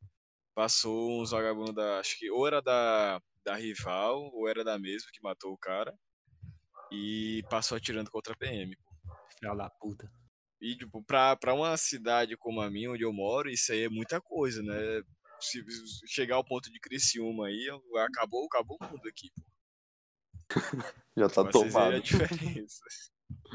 passou 0.53 1.21
uns 1.21 1.31
vagabundos 1.31 1.73
da. 1.73 1.99
Acho 1.99 2.19
que 2.19 2.29
ou 2.29 2.45
era 2.45 2.61
da, 2.61 3.21
da 3.49 3.55
rival, 3.55 4.29
ou 4.33 4.47
era 4.47 4.63
da 4.63 4.77
mesma 4.77 5.09
que 5.11 5.23
matou 5.23 5.51
o 5.51 5.57
cara. 5.57 5.97
E 6.91 7.43
passou 7.49 7.77
atirando 7.77 8.11
contra 8.11 8.33
a 8.33 8.37
PM. 8.37 8.75
Filha 9.37 9.55
da 9.55 9.69
puta. 9.69 10.11
E, 10.61 10.75
tipo, 10.75 11.03
pra, 11.03 11.35
pra 11.35 11.53
uma 11.53 11.75
cidade 11.77 12.37
como 12.37 12.61
a 12.61 12.69
minha, 12.69 12.91
onde 12.91 13.03
eu 13.03 13.13
moro, 13.13 13.49
isso 13.49 13.71
aí 13.71 13.83
é 13.83 13.89
muita 13.89 14.21
coisa, 14.21 14.61
né? 14.61 15.01
Se 15.39 15.63
chegar 16.07 16.35
ao 16.35 16.43
ponto 16.43 16.69
de 16.71 16.79
Criciúma 16.79 17.47
aí, 17.47 17.67
acabou, 18.05 18.45
acabou 18.45 18.77
o 18.79 18.83
mundo 18.85 19.07
aqui, 19.07 19.31
pô. 19.35 19.43
Já 21.17 21.29
tá 21.29 21.49
tomado. 21.49 21.95
a 21.95 21.99
diferença. 21.99 22.83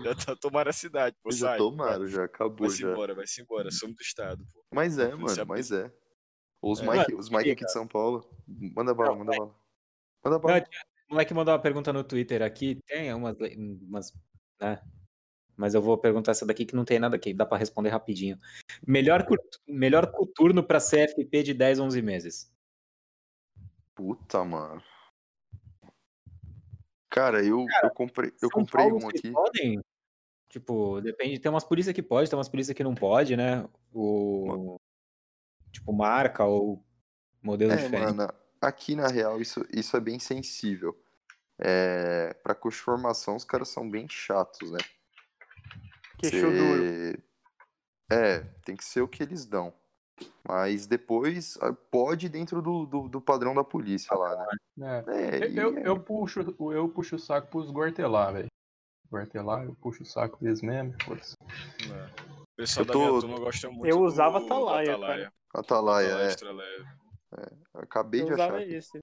Já 0.03 0.15
tá 0.15 0.37
tomando 0.37 0.69
a 0.69 0.73
cidade, 0.73 1.17
pô. 1.23 1.31
Já 1.31 1.49
sai, 1.49 1.59
tomaram, 1.59 2.07
já 2.07 2.25
acabou. 2.25 2.69
Vai-se 2.69 2.85
embora, 2.85 3.15
vai-se 3.15 3.43
embora. 3.43 3.71
Somos 3.71 3.97
do 3.97 4.03
estado, 4.03 4.45
pô. 4.53 4.65
Mas 4.73 4.99
é, 4.99 5.15
mano, 5.15 5.47
mas 5.47 5.73
é. 5.73 5.93
Os 6.63 6.81
é, 6.81 6.87
Mike, 6.87 7.15
os 7.15 7.29
Mike 7.29 7.51
aqui 7.51 7.65
de 7.65 7.73
São 7.73 7.87
Paulo. 7.87 8.25
Manda 8.47 8.95
bala, 8.95 9.17
manda 9.17 9.37
bala. 9.37 9.64
Manda 10.25 10.39
bala. 10.39 10.65
O 11.09 11.15
moleque 11.15 11.35
mandou 11.35 11.53
uma 11.53 11.61
pergunta 11.61 11.93
no 11.93 12.03
Twitter 12.03 12.43
aqui. 12.43 12.81
Tem 12.87 13.13
umas, 13.13 13.37
umas 13.87 14.13
né? 14.61 14.81
Mas 15.57 15.75
eu 15.75 15.83
vou 15.83 15.97
perguntar 15.97 16.33
essa 16.33 16.47
daqui 16.47 16.65
que 16.65 16.75
não 16.75 16.85
tem 16.85 16.99
nada 16.99 17.15
aqui, 17.15 17.33
dá 17.33 17.47
para 17.47 17.59
responder 17.59 17.91
rapidinho. 17.91 18.39
Melhor, 18.85 19.25
melhor 19.69 20.11
coturno 20.11 20.65
para 20.65 20.81
CFP 20.81 21.43
de 21.43 21.55
10, 21.55 21.79
11 21.79 22.03
meses. 22.03 22.53
Puta, 23.95 24.43
mano. 24.45 24.83
Cara, 27.09 27.45
eu, 27.45 27.65
Cara, 27.67 27.87
eu 27.87 27.91
comprei, 27.93 28.33
eu 28.43 28.51
comprei 28.51 28.91
um 28.91 29.09
aqui. 29.09 29.31
Podem, 29.31 29.81
tipo, 30.49 31.01
depende, 31.01 31.39
tem 31.39 31.51
umas 31.51 31.63
polícias 31.63 31.95
que 31.95 32.03
pode, 32.03 32.29
tem 32.29 32.37
umas 32.37 32.49
polícias 32.49 32.77
que 32.77 32.83
não 32.83 32.95
pode, 32.95 33.37
né? 33.37 33.65
O 33.93 34.77
tipo 35.71 35.93
marca 35.93 36.45
ou 36.45 36.85
modelo 37.41 37.73
é, 37.73 37.77
diferente? 37.77 38.17
Mano, 38.17 38.35
aqui 38.67 38.95
na 38.95 39.09
real 39.09 39.41
isso, 39.41 39.65
isso 39.73 39.97
é 39.97 40.01
bem 40.01 40.19
sensível. 40.19 40.99
É, 41.59 42.35
pra 42.43 42.55
curso 42.55 42.79
de 42.79 42.85
formação 42.85 43.37
os 43.37 43.45
caras 43.45 43.69
são 43.69 43.89
bem 43.89 44.09
chatos, 44.09 44.71
né? 44.71 44.79
Queixo 46.19 46.37
Cê... 46.37 46.51
duro. 46.51 47.23
É, 48.11 48.41
tem 48.65 48.77
que 48.77 48.85
ser 48.85 49.01
o 49.01 49.09
que 49.09 49.23
eles 49.23 49.47
dão. 49.47 49.73
Mas 50.47 50.87
depois 50.87 51.57
ah, 51.61 51.73
pode 51.91 52.29
dentro 52.29 52.63
do, 52.63 52.87
do, 52.87 53.09
do 53.09 53.21
padrão 53.21 53.55
da 53.55 53.65
polícia 53.65 54.15
lá, 54.17 54.47
né? 54.77 55.05
É. 55.09 55.45
É, 55.47 55.51
eu, 55.59 55.77
eu, 55.79 55.99
puxo, 55.99 56.41
eu 56.73 56.89
puxo 56.89 57.17
o 57.17 57.19
saco 57.19 57.49
pros 57.49 57.71
Guartelar, 57.71 58.33
velho. 58.33 58.49
Guartelar, 59.11 59.65
eu 59.65 59.75
puxo 59.77 60.03
o 60.03 60.07
saco 60.07 60.39
deles 60.43 60.63
mesmo. 60.63 60.95
É. 61.09 62.41
O 62.43 62.57
pessoal 62.57 62.87
eu 62.87 62.93
tô... 62.93 62.99
da 62.99 63.09
minha 63.09 63.21
turma 63.21 63.39
gosta 63.41 63.71
muito 63.71 63.87
Eu 63.87 64.01
usava 64.03 64.39
Atalaia, 64.39 64.95
Atalaia. 64.95 65.33
Atalaia, 65.55 66.07
é. 66.07 67.04
É. 67.39 67.81
Acabei 67.81 68.23
eu 68.23 68.27
de 68.27 68.33
achar. 68.35 68.67
Isso. 68.67 68.99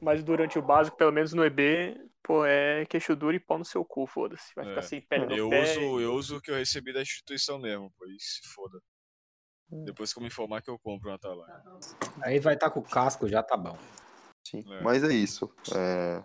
Mas 0.00 0.24
durante 0.24 0.58
o 0.58 0.62
básico, 0.62 0.96
pelo 0.96 1.12
menos 1.12 1.32
no 1.32 1.44
EB, 1.44 1.96
pô, 2.22 2.44
é 2.44 2.84
queixo 2.86 3.14
duro 3.14 3.36
e 3.36 3.40
pau 3.40 3.58
no 3.58 3.64
seu 3.64 3.84
cu, 3.84 4.06
foda-se. 4.06 4.52
Vai 4.56 4.66
é. 4.66 4.68
ficar 4.70 4.82
sem 4.82 5.00
pele 5.00 5.26
no 5.26 5.36
eu 5.36 5.48
pé. 5.48 5.62
Uso, 5.62 6.00
e... 6.00 6.02
Eu 6.02 6.14
uso 6.14 6.36
o 6.36 6.40
que 6.40 6.50
eu 6.50 6.56
recebi 6.56 6.92
da 6.92 7.02
instituição 7.02 7.58
mesmo, 7.58 7.92
pois 7.96 8.16
se 8.18 8.48
foda. 8.48 8.80
Hum. 9.70 9.84
Depois 9.84 10.12
que 10.12 10.18
eu 10.18 10.22
me 10.22 10.26
informar 10.26 10.60
que 10.60 10.70
eu 10.70 10.78
compro 10.78 11.10
um 11.10 11.14
Atalaia. 11.14 11.62
Aí 12.22 12.40
vai 12.40 12.54
estar 12.54 12.68
tá 12.68 12.74
com 12.74 12.80
o 12.80 12.82
casco, 12.82 13.28
já 13.28 13.42
tá 13.42 13.56
bom. 13.56 13.78
Sim, 14.44 14.64
é. 14.68 14.80
mas 14.82 15.04
é 15.04 15.12
isso. 15.12 15.54
É... 15.74 16.22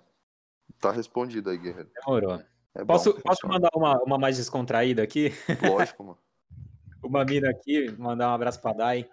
Tá 0.79 0.91
respondido 0.91 1.49
aí, 1.49 1.57
Guerreiro. 1.57 1.89
Demorou. 1.93 2.43
É 2.75 2.85
posso, 2.85 3.13
bom, 3.13 3.21
posso 3.21 3.47
mandar 3.47 3.69
uma, 3.75 4.01
uma 4.03 4.17
mais 4.17 4.37
descontraída 4.37 5.01
aqui? 5.01 5.31
Lógico, 5.67 6.03
mano. 6.03 6.19
uma 7.03 7.23
mina 7.23 7.49
aqui, 7.49 7.91
mandar 7.97 8.29
um 8.29 8.33
abraço 8.33 8.61
pra 8.61 8.73
Dai. 8.73 9.09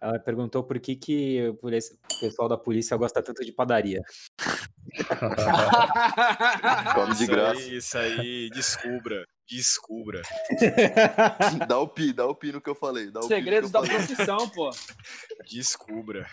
Ela 0.00 0.18
perguntou 0.18 0.62
por 0.62 0.78
que, 0.78 0.96
que 0.96 1.48
o 1.48 1.58
pessoal 2.20 2.48
da 2.48 2.56
polícia 2.56 2.96
gosta 2.96 3.22
tanto 3.22 3.44
de 3.44 3.52
padaria. 3.52 4.02
Come 6.94 7.14
de 7.14 7.26
graça. 7.26 7.60
Isso 7.60 7.68
aí, 7.68 7.76
isso 7.76 7.98
aí, 7.98 8.50
descubra. 8.50 9.26
Descubra. 9.48 10.22
dá 11.66 11.78
o 11.78 11.88
pi, 11.88 12.12
dá 12.12 12.26
o 12.26 12.34
pi 12.34 12.52
no 12.52 12.60
que 12.60 12.70
eu 12.70 12.74
falei. 12.74 13.10
Dá 13.10 13.22
Segredos 13.22 13.70
da 13.70 13.80
profissão, 13.80 14.48
pô. 14.50 14.70
Descubra. 15.50 16.26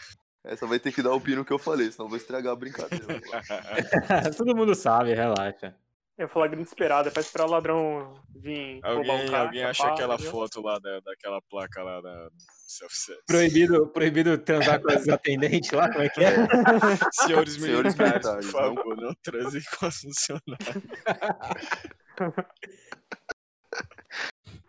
Essa 0.43 0.67
vai 0.67 0.80
ter 0.80 0.91
que 0.91 1.01
dar 1.01 1.13
o 1.13 1.19
pi 1.19 1.35
no 1.35 1.43
que 1.43 1.51
eu 1.51 1.57
falei, 1.57 1.91
senão 1.91 2.05
eu 2.05 2.09
vou 2.09 2.17
estragar 2.17 2.53
a 2.53 2.55
brincadeira. 2.55 3.05
Todo 4.38 4.55
mundo 4.55 4.76
sabe, 4.76 5.15
relaxa. 5.15 5.76
Eu 6.17 6.29
falar 6.29 6.47
grande 6.47 6.69
esperada, 6.69 7.09
é 7.09 7.11
pra 7.11 7.21
esperar 7.21 7.45
o 7.45 7.51
ladrão 7.51 8.13
vir 8.33 8.79
alguém, 8.83 9.11
um 9.11 9.35
Alguém 9.35 9.63
acha 9.63 9.85
aquela 9.85 10.15
viu? 10.15 10.31
foto 10.31 10.61
lá 10.61 10.79
da, 10.79 11.01
daquela 11.01 11.41
placa 11.41 11.83
lá 11.83 11.99
da 11.99 12.29
self-service. 12.67 13.25
Proibido, 13.27 13.87
proibido 13.87 14.37
transar 14.37 14.81
com 14.81 14.93
os 14.93 15.09
atendentes 15.09 15.71
lá, 15.71 15.91
como 15.91 16.03
é 16.03 16.09
que 16.09 16.23
é? 16.23 16.31
Senhores, 17.11 17.55
Senhores 17.55 17.95
militares, 17.95 18.45
por 18.45 18.51
favor, 18.51 18.95
não, 18.95 19.07
não 19.07 19.15
transem 19.21 19.61
com 19.77 19.87
os 19.87 19.97
funcionários. 19.97 20.83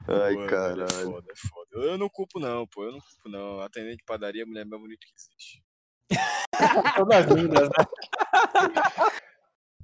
Ai, 0.08 0.34
pô, 0.34 0.46
caralho. 0.46 0.82
É 0.82 0.88
foda, 0.88 1.32
é 1.32 1.36
foda. 1.36 1.70
Eu 1.74 1.98
não 1.98 2.08
culpo 2.08 2.40
não, 2.40 2.66
pô, 2.66 2.84
eu 2.84 2.92
não 2.92 3.00
culpo 3.00 3.28
não. 3.28 3.60
Atendente 3.60 3.98
de 3.98 4.04
padaria 4.04 4.42
é 4.42 4.44
a 4.44 4.46
mulher 4.46 4.66
mais 4.66 4.82
bonita 4.82 5.06
que 5.06 5.14
existe. 5.14 5.62
Todas 6.96 7.26
lindas, 7.26 7.68
né? 7.68 7.84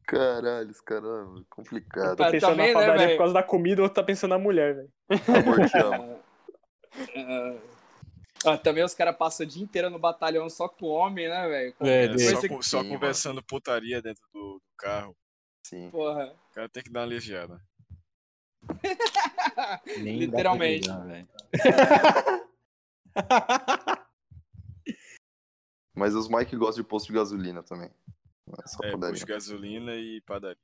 Caralho, 0.07 0.71
os 0.71 0.81
caras, 0.81 1.11
é 1.11 1.45
complicado. 1.49 2.17
Tá 2.17 2.31
pensando 2.31 2.51
também, 2.51 2.75
na 2.75 2.81
né, 2.81 2.87
padaria 2.87 3.07
né, 3.07 3.13
por 3.13 3.19
causa 3.19 3.35
da 3.35 3.43
comida, 3.43 3.83
ou 3.83 3.89
tá 3.89 4.03
pensando 4.03 4.31
na 4.31 4.39
mulher, 4.39 4.75
velho. 4.75 4.93
Amor, 5.39 5.69
te 5.69 5.79
amo. 5.79 6.21
Ah, 8.45 8.59
também 8.59 8.83
os 8.83 8.93
caras 8.93 9.17
passam 9.17 9.47
o 9.47 9.49
dia 9.49 9.63
inteiro 9.63 9.89
no 9.89 10.01
batalhão 10.01 10.51
só 10.51 10.69
com 10.69 10.87
homem, 10.87 11.29
né, 11.29 11.49
velho? 11.49 11.77
É, 11.81 12.19
só, 12.19 12.49
com, 12.49 12.61
só 12.61 12.83
conversando 12.83 13.37
mano. 13.37 13.47
putaria 13.47 14.03
dentro 14.03 14.21
do, 14.33 14.55
do, 14.55 14.63
carro. 14.77 15.17
Sim. 15.65 15.89
Porra. 15.91 16.35
O 16.51 16.55
cara 16.55 16.69
tem 16.69 16.83
que 16.83 16.91
dar 16.91 17.01
uma 17.01 17.07
aliviada. 17.07 17.63
Literalmente. 19.97 20.89
Mas 25.95 26.15
os 26.15 26.29
Mike 26.29 26.57
gostam 26.57 26.83
de 26.83 26.89
posto 26.89 27.07
de 27.09 27.13
gasolina 27.13 27.63
também. 27.63 27.93
Só 28.67 28.83
É, 28.85 28.91
padaria. 28.93 29.11
posto 29.13 29.27
de 29.27 29.33
gasolina 29.33 29.95
e 29.97 30.21
padaria. 30.23 30.59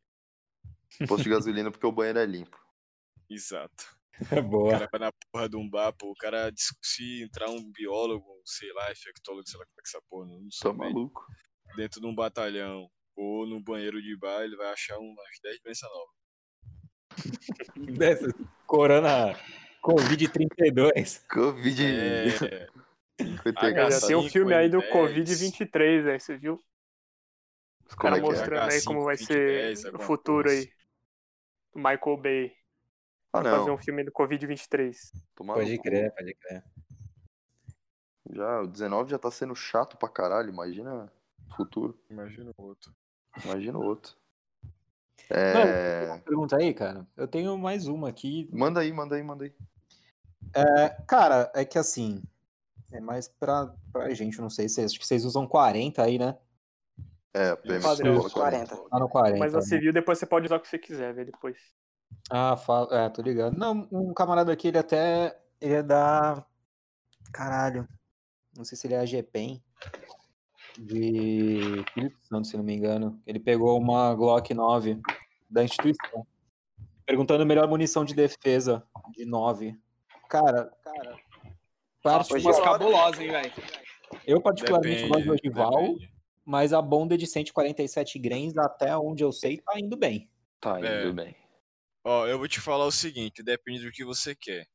Posto 1.07 1.25
de 1.25 1.31
gasolina 1.31 1.71
porque 1.71 1.87
o 1.87 1.93
banheiro 1.93 2.19
é 2.19 2.27
limpo. 2.27 2.59
Exato. 3.31 3.97
É 4.33 4.41
O 4.41 4.49
boa. 4.49 4.73
cara 4.73 4.89
vai 4.91 5.01
na 5.01 5.13
porra 5.31 5.49
de 5.49 5.57
um 5.57 5.71
bar, 5.71 5.93
pô, 5.93 6.11
o 6.11 6.15
cara, 6.17 6.51
se 6.57 7.23
entrar 7.23 7.49
um 7.51 7.71
biólogo, 7.71 8.27
sei 8.45 8.69
lá, 8.73 8.91
infectólogo, 8.91 9.49
sei 9.49 9.61
lá 9.61 9.65
como 9.67 9.79
é 9.79 9.83
que 9.83 9.89
essa 9.89 10.03
porra, 10.11 10.27
não 10.27 10.41
Tô 10.41 10.49
sou 10.51 10.75
médico, 10.75 10.95
maluco. 10.99 11.27
dentro 11.77 12.01
de 12.01 12.07
um 12.09 12.15
batalhão 12.17 12.91
ou 13.15 13.47
no 13.47 13.63
banheiro 13.63 14.03
de 14.03 14.17
bar, 14.17 14.43
ele 14.43 14.57
vai 14.57 14.73
achar 14.73 14.99
umas 14.99 15.39
10 15.41 15.61
doenças 15.63 15.89
novas. 15.89 16.15
Dessa 17.97 18.27
Corona 18.67 19.35
Covid-32. 19.85 21.25
Covid. 21.29 21.85
É, 21.85 22.69
Foi 23.41 23.53
Ah, 23.57 23.61
pegar 23.61 23.89
Já 23.91 23.99
H5, 24.01 24.07
tem 24.09 24.17
um 24.17 24.29
filme 24.29 24.55
aí 24.55 24.69
do 24.69 24.79
N10. 24.83 24.91
Covid-23, 24.93 26.03
velho, 26.03 26.21
você 26.21 26.37
viu? 26.37 26.65
Os 27.89 27.95
caras 27.95 28.19
é 28.19 28.21
é? 28.21 28.25
mostrando 28.25 28.71
aí 28.71 28.85
como 28.85 29.03
vai 29.03 29.17
H5, 29.17 29.27
ser 29.27 29.35
2010, 29.35 29.83
no 29.83 29.89
alguma 29.89 30.05
futuro 30.05 30.49
coisa. 30.49 30.61
aí. 30.61 30.73
Do 31.73 31.79
Michael 31.79 32.17
Bay. 32.19 32.53
Ah, 33.33 33.43
fazer 33.43 33.67
não. 33.67 33.75
um 33.75 33.79
filme 33.79 34.05
do 34.05 34.13
Covid-23. 34.13 34.97
Tô 35.35 35.45
maluco. 35.45 35.65
Pode 35.65 35.79
crer, 35.79 36.15
pode 36.15 36.35
crer. 36.35 36.65
Já, 38.31 38.61
o 38.61 38.67
19 38.67 39.11
já 39.11 39.19
tá 39.19 39.31
sendo 39.31 39.55
chato 39.55 39.97
pra 39.97 40.09
caralho. 40.09 40.51
Imagina 40.51 41.11
o 41.51 41.55
futuro. 41.55 41.99
imagina 42.11 42.51
o 42.57 42.63
outro. 42.63 42.95
Imagina 43.45 43.79
o 43.79 43.85
outro. 43.85 44.17
É... 45.31 46.19
Pergunta 46.19 46.57
aí, 46.57 46.73
cara. 46.75 47.07
Eu 47.17 47.29
tenho 47.29 47.57
mais 47.59 47.87
uma 47.87 48.09
aqui. 48.09 48.49
Manda 48.53 48.81
aí, 48.81 48.93
manda 48.93 49.17
aí, 49.17 49.23
manda 49.23 49.45
aí. 49.45 49.55
É, 50.55 50.89
cara, 51.07 51.51
é 51.55 51.65
que 51.65 51.79
assim. 51.79 52.23
É 52.91 53.01
mais 53.01 53.29
pra, 53.29 53.75
pra 53.93 54.09
gente, 54.15 54.41
não 54.41 54.49
sei 54.49 54.67
se 54.69 54.83
acho 54.83 54.99
que 54.99 55.07
vocês 55.07 55.25
usam 55.25 55.47
40 55.47 56.03
aí, 56.03 56.19
né? 56.19 56.39
É, 57.39 57.51
a 57.51 57.57
PM 57.57 57.83
Padrão. 57.83 58.17
fala 58.17 58.31
40. 58.31 58.77
40. 58.77 58.91
Tá 58.91 58.99
no 58.99 59.09
40. 59.09 59.39
Mas 59.39 59.55
a 59.55 59.59
né? 59.59 59.63
civil 59.65 59.93
depois 59.93 60.19
você 60.19 60.27
pode 60.27 60.47
usar 60.47 60.57
o 60.57 60.61
que 60.61 60.69
você 60.69 60.79
quiser, 60.79 61.15
velho, 61.15 61.31
depois. 61.31 61.57
Ah, 62.31 62.57
fala, 62.57 63.05
é, 63.05 63.09
tô 63.09 63.23
ligado. 63.23 63.57
Não, 63.57 63.87
um 63.93 64.13
camarada 64.13 64.53
aqui, 64.53 64.69
ele 64.69 64.79
até. 64.79 65.39
Ele 65.61 65.75
é 65.75 65.83
da. 65.83 66.45
Caralho. 67.33 67.87
Não 68.57 68.65
sei 68.65 68.77
se 68.77 68.87
ele 68.87 68.95
é 68.95 69.01
AGPEN. 69.01 69.63
De 70.79 71.81
Espírito 71.81 72.19
Santo, 72.29 72.47
se 72.49 72.57
não 72.57 72.65
me 72.65 72.75
engano. 72.75 73.21
Ele 73.27 73.39
pegou 73.41 73.79
uma 73.79 74.15
Glock 74.15 74.53
9 74.55 75.01
da 75.51 75.63
instituição. 75.65 76.27
Perguntando 77.05 77.45
melhor 77.47 77.67
munição 77.69 78.05
de 78.05 78.15
defesa 78.15 78.85
de 79.17 79.25
9. 79.25 79.77
Cara, 80.29 80.71
cara. 80.85 81.17
Nossa, 82.05 82.29
particular- 82.31 82.55
umas 82.55 82.65
cabulosas, 82.65 83.21
hein, 83.21 83.31
velho. 83.31 83.53
eu 84.27 84.41
particularmente 84.41 85.09
gosto 85.09 85.25
do 85.25 85.33
Depende, 85.35 85.49
Ogival, 85.49 85.71
depende. 85.83 86.18
Mas 86.49 86.73
a 86.73 86.81
Bonded 86.81 87.19
de 87.21 87.27
147 87.27 88.19
grains, 88.19 88.57
até 88.57 88.97
onde 88.97 89.23
eu 89.23 89.31
sei, 89.31 89.59
tá 89.59 89.79
indo 89.79 89.97
bem. 89.99 90.31
Tá 90.59 90.81
É. 90.81 91.03
indo 91.05 91.13
bem. 91.13 91.37
Ó, 92.03 92.27
eu 92.27 92.39
vou 92.39 92.49
te 92.49 92.59
falar 92.59 92.87
o 92.87 92.91
seguinte, 92.91 93.43
depende 93.43 93.85
do 93.85 93.93
que 93.93 94.03
você 94.03 94.35
quer. 94.35 94.67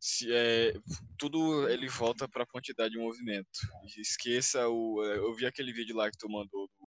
Se 0.00 0.32
é, 0.32 0.72
tudo 1.16 1.68
ele 1.68 1.86
volta 1.88 2.26
pra 2.28 2.44
quantidade 2.44 2.92
de 2.94 2.98
movimento. 2.98 3.48
Esqueça 3.98 4.66
o. 4.68 5.04
é, 5.04 5.18
Eu 5.18 5.32
vi 5.34 5.46
aquele 5.46 5.72
vídeo 5.72 5.94
lá 5.94 6.10
que 6.10 6.18
tu 6.18 6.28
mandou 6.28 6.66
do- 6.68 6.88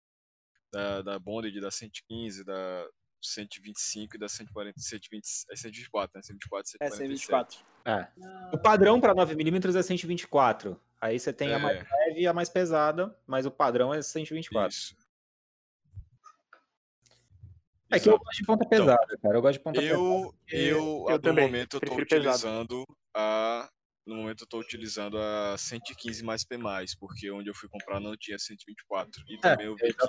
da, 0.73 1.01
da 1.01 1.19
Bonded, 1.19 1.57
da 1.61 1.71
115, 1.71 2.43
da 2.43 2.85
125 3.23 4.17
e 4.17 4.19
da 4.19 4.27
140, 4.27 4.77
120, 4.79 5.23
é 5.51 5.55
124, 5.55 6.11
né? 6.17 6.21
124, 6.21 6.77
É, 6.81 6.89
147. 6.89 7.63
124. 7.63 7.65
É. 7.85 8.55
O 8.55 8.57
padrão 8.57 8.99
para 8.99 9.13
9mm 9.15 9.73
é 9.77 9.83
124. 9.83 10.81
Aí 10.99 11.19
você 11.19 11.33
tem 11.33 11.53
a 11.53 11.59
mais 11.59 11.77
É. 11.77 11.83
leve 12.07 12.21
e 12.21 12.27
a 12.27 12.33
mais 12.33 12.49
pesada, 12.49 13.17
mas 13.27 13.45
o 13.45 13.51
padrão 13.51 13.93
é 13.93 14.01
124. 14.01 14.75
Isso. 14.75 14.95
É 17.91 17.99
que 17.99 18.09
eu 18.09 18.17
gosto 18.17 18.37
de 18.37 18.45
ponta 18.45 18.65
Então, 18.65 18.79
pesada, 18.79 19.17
cara. 19.21 19.37
Eu 19.37 19.41
gosto 19.41 19.53
de 19.53 19.59
ponta 19.63 19.79
pesada. 19.79 19.99
Eu, 19.99 20.35
eu, 20.49 21.05
eu 21.09 21.19
no 21.19 21.41
momento 21.41 21.77
eu 21.77 21.79
tô 21.79 21.95
prefiro 21.95 22.07
pesado. 22.07 22.37
utilizando 22.37 22.85
a 23.15 23.69
no 24.05 24.15
momento 24.15 24.43
eu 24.43 24.47
tô 24.47 24.59
utilizando 24.59 25.17
a 25.17 25.57
115 25.57 26.23
mais 26.23 26.43
P+, 26.45 26.57
porque 26.99 27.31
onde 27.31 27.49
eu 27.49 27.55
fui 27.55 27.67
comprar 27.69 27.99
não 27.99 28.15
tinha 28.15 28.37
124. 28.37 29.23
E 29.27 29.39
também 29.39 29.65
eu 29.65 29.75
vi 29.75 29.93
que 29.93 30.07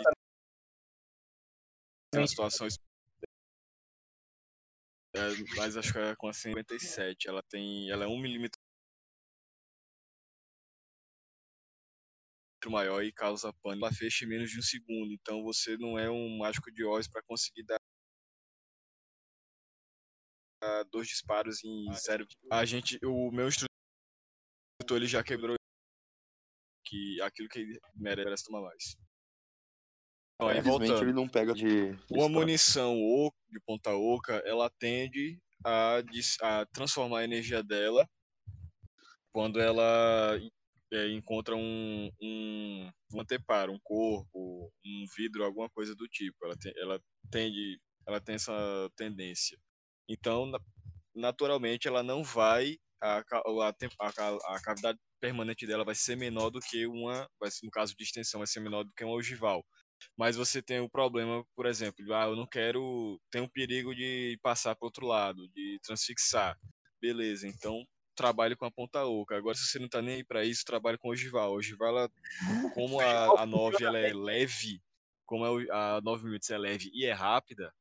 tem 2.10 2.20
uma 2.20 2.26
situação 2.26 2.66
é, 5.14 5.18
mas 5.56 5.78
acho 5.78 5.92
que 5.94 5.98
é 5.98 6.14
com 6.14 6.28
a 6.28 6.32
157, 6.32 7.26
ela 7.26 7.42
tem, 7.48 7.90
ela 7.90 8.04
é 8.04 8.06
1 8.06 8.20
milímetro 8.20 8.60
maior 12.70 13.02
e 13.04 13.12
causa 13.12 13.52
pânico. 13.62 13.84
Ela 13.86 13.94
fecha 13.94 14.24
em 14.24 14.28
menos 14.28 14.50
de 14.50 14.58
um 14.58 14.62
segundo, 14.62 15.12
então 15.12 15.42
você 15.42 15.76
não 15.76 15.98
é 15.98 16.10
um 16.10 16.38
mágico 16.38 16.70
de 16.72 16.84
Oz 16.84 17.08
para 17.08 17.22
conseguir 17.22 17.64
dar 17.64 17.78
ah, 20.62 20.82
dois 20.90 21.06
disparos 21.08 21.62
em 21.64 21.92
zero. 21.94 22.26
A 22.50 22.64
gente, 22.64 22.98
o 23.04 23.30
meu 23.30 23.48
instrutor 23.48 23.68
ele 24.90 25.06
já 25.06 25.22
quebrou 25.22 25.56
que 26.86 27.20
aquilo 27.20 27.48
que 27.48 27.58
ele 27.58 27.80
merece 27.94 28.44
tomar 28.44 28.62
mais. 28.62 28.96
Então, 30.34 30.48
aí 30.48 30.58
Infelizmente 30.58 30.88
voltando. 30.88 31.04
ele 31.04 31.12
não 31.12 31.28
pega 31.28 31.54
de. 31.54 31.92
de 31.92 31.98
Uma 32.10 32.28
munição 32.28 32.94
o- 32.96 33.32
de 33.48 33.58
ponta 33.60 33.90
oca, 33.94 34.42
ela 34.44 34.70
tende 34.78 35.40
a, 35.64 35.98
a 36.42 36.66
transformar 36.66 37.20
a 37.20 37.24
energia 37.24 37.62
dela 37.62 38.08
quando 39.32 39.60
ela 39.60 40.38
é, 40.92 41.10
encontra 41.12 41.56
um, 41.56 42.10
um, 42.20 42.90
um 43.14 43.20
anteparo, 43.20 43.72
um 43.72 43.78
corpo, 43.82 44.72
um 44.84 45.04
vidro, 45.16 45.44
alguma 45.44 45.68
coisa 45.70 45.94
do 45.94 46.06
tipo. 46.08 46.36
Ela, 46.44 46.56
tem, 46.56 46.72
ela, 46.76 47.00
tende, 47.30 47.80
ela 48.06 48.20
tem 48.20 48.34
essa 48.36 48.52
tendência. 48.96 49.58
Então, 50.08 50.46
na- 50.46 50.60
naturalmente, 51.14 51.88
ela 51.88 52.02
não 52.02 52.22
vai. 52.22 52.76
A, 53.00 53.18
a, 53.18 53.74
a, 54.00 54.56
a 54.56 54.62
cavidade 54.62 54.98
permanente 55.20 55.66
dela 55.66 55.84
vai 55.84 55.94
ser 55.94 56.16
menor 56.16 56.50
do 56.50 56.60
que 56.60 56.86
uma. 56.86 57.28
Vai 57.40 57.50
no 57.62 57.70
caso 57.70 57.94
de 57.96 58.04
extensão, 58.04 58.40
vai 58.40 58.46
ser 58.46 58.60
menor 58.60 58.84
do 58.84 58.92
que 58.94 59.04
uma 59.04 59.14
ogival 59.14 59.64
mas 60.16 60.36
você 60.36 60.62
tem 60.62 60.80
o 60.80 60.88
problema, 60.90 61.44
por 61.54 61.66
exemplo, 61.66 62.04
ah, 62.14 62.24
eu 62.26 62.36
não 62.36 62.46
quero, 62.46 63.20
tem 63.30 63.40
um 63.40 63.48
perigo 63.48 63.94
de 63.94 64.38
passar 64.42 64.74
para 64.76 64.86
outro 64.86 65.06
lado, 65.06 65.48
de 65.48 65.78
transfixar. 65.82 66.56
Beleza, 67.00 67.46
então 67.46 67.84
trabalhe 68.16 68.56
com 68.56 68.66
a 68.66 68.72
ponta 68.72 69.04
oca. 69.06 69.36
Agora, 69.36 69.56
se 69.56 69.66
você 69.66 69.78
não 69.80 69.88
tá 69.88 70.02
nem 70.02 70.16
aí 70.16 70.24
para 70.24 70.44
isso, 70.44 70.64
trabalhe 70.66 70.98
com 70.98 71.08
a 71.08 71.12
ogival. 71.12 71.50
A 71.50 71.56
ogival, 71.56 71.88
ela, 71.90 72.10
como 72.70 73.00
a, 73.02 73.42
a 73.42 73.46
9 73.46 73.84
ela 73.84 73.98
é 73.98 74.12
leve, 74.14 74.82
como 75.26 75.44
a, 75.46 75.52
o- 75.52 75.72
a 75.72 76.00
9 76.02 76.26
mm 76.28 76.54
é 76.54 76.58
leve 76.58 76.90
e 76.94 77.06
é 77.06 77.12
rápida, 77.12 77.74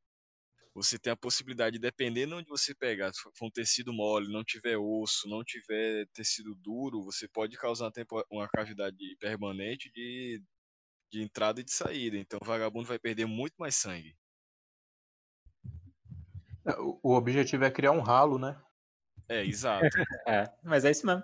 você 0.74 0.99
tem 0.99 1.12
a 1.12 1.16
possibilidade, 1.18 1.80
dependendo 1.80 2.36
onde 2.38 2.49
você 2.49 2.76
pegar, 2.76 3.14
se 3.14 3.22
for 3.22 3.32
um 3.48 3.52
tecido 3.52 3.94
mole, 3.94 4.32
não 4.32 4.44
tiver 4.44 4.78
osso, 4.78 5.28
não 5.30 5.44
tiver 5.44 6.06
tecido 6.14 6.53
duro, 6.56 7.03
você 7.03 7.28
pode 7.30 7.57
causar 7.57 7.91
uma, 8.30 8.48
cavidade 8.49 8.98
permanente 9.20 9.91
de 9.91 10.41
de 11.12 11.22
entrada 11.24 11.62
e 11.62 11.64
de 11.64 11.72
saída. 11.72 12.18
Então 12.18 12.40
o 12.41 12.45
vagabundo 12.45 12.88
vai 12.88 12.99
perder 12.99 13.26
muito 13.26 13.56
mais 13.57 13.76
sangue. 13.76 14.16
É, 16.66 16.74
o 16.80 17.14
objetivo 17.14 17.64
é 17.66 17.72
criar 17.72 17.91
um 17.91 18.02
ralo, 18.02 18.38
né? 18.38 18.57
É, 19.27 19.43
exato. 19.43 19.88
É, 20.27 20.52
mas 20.64 20.85
é 20.85 20.91
isso 20.91 21.06
mesmo. 21.06 21.23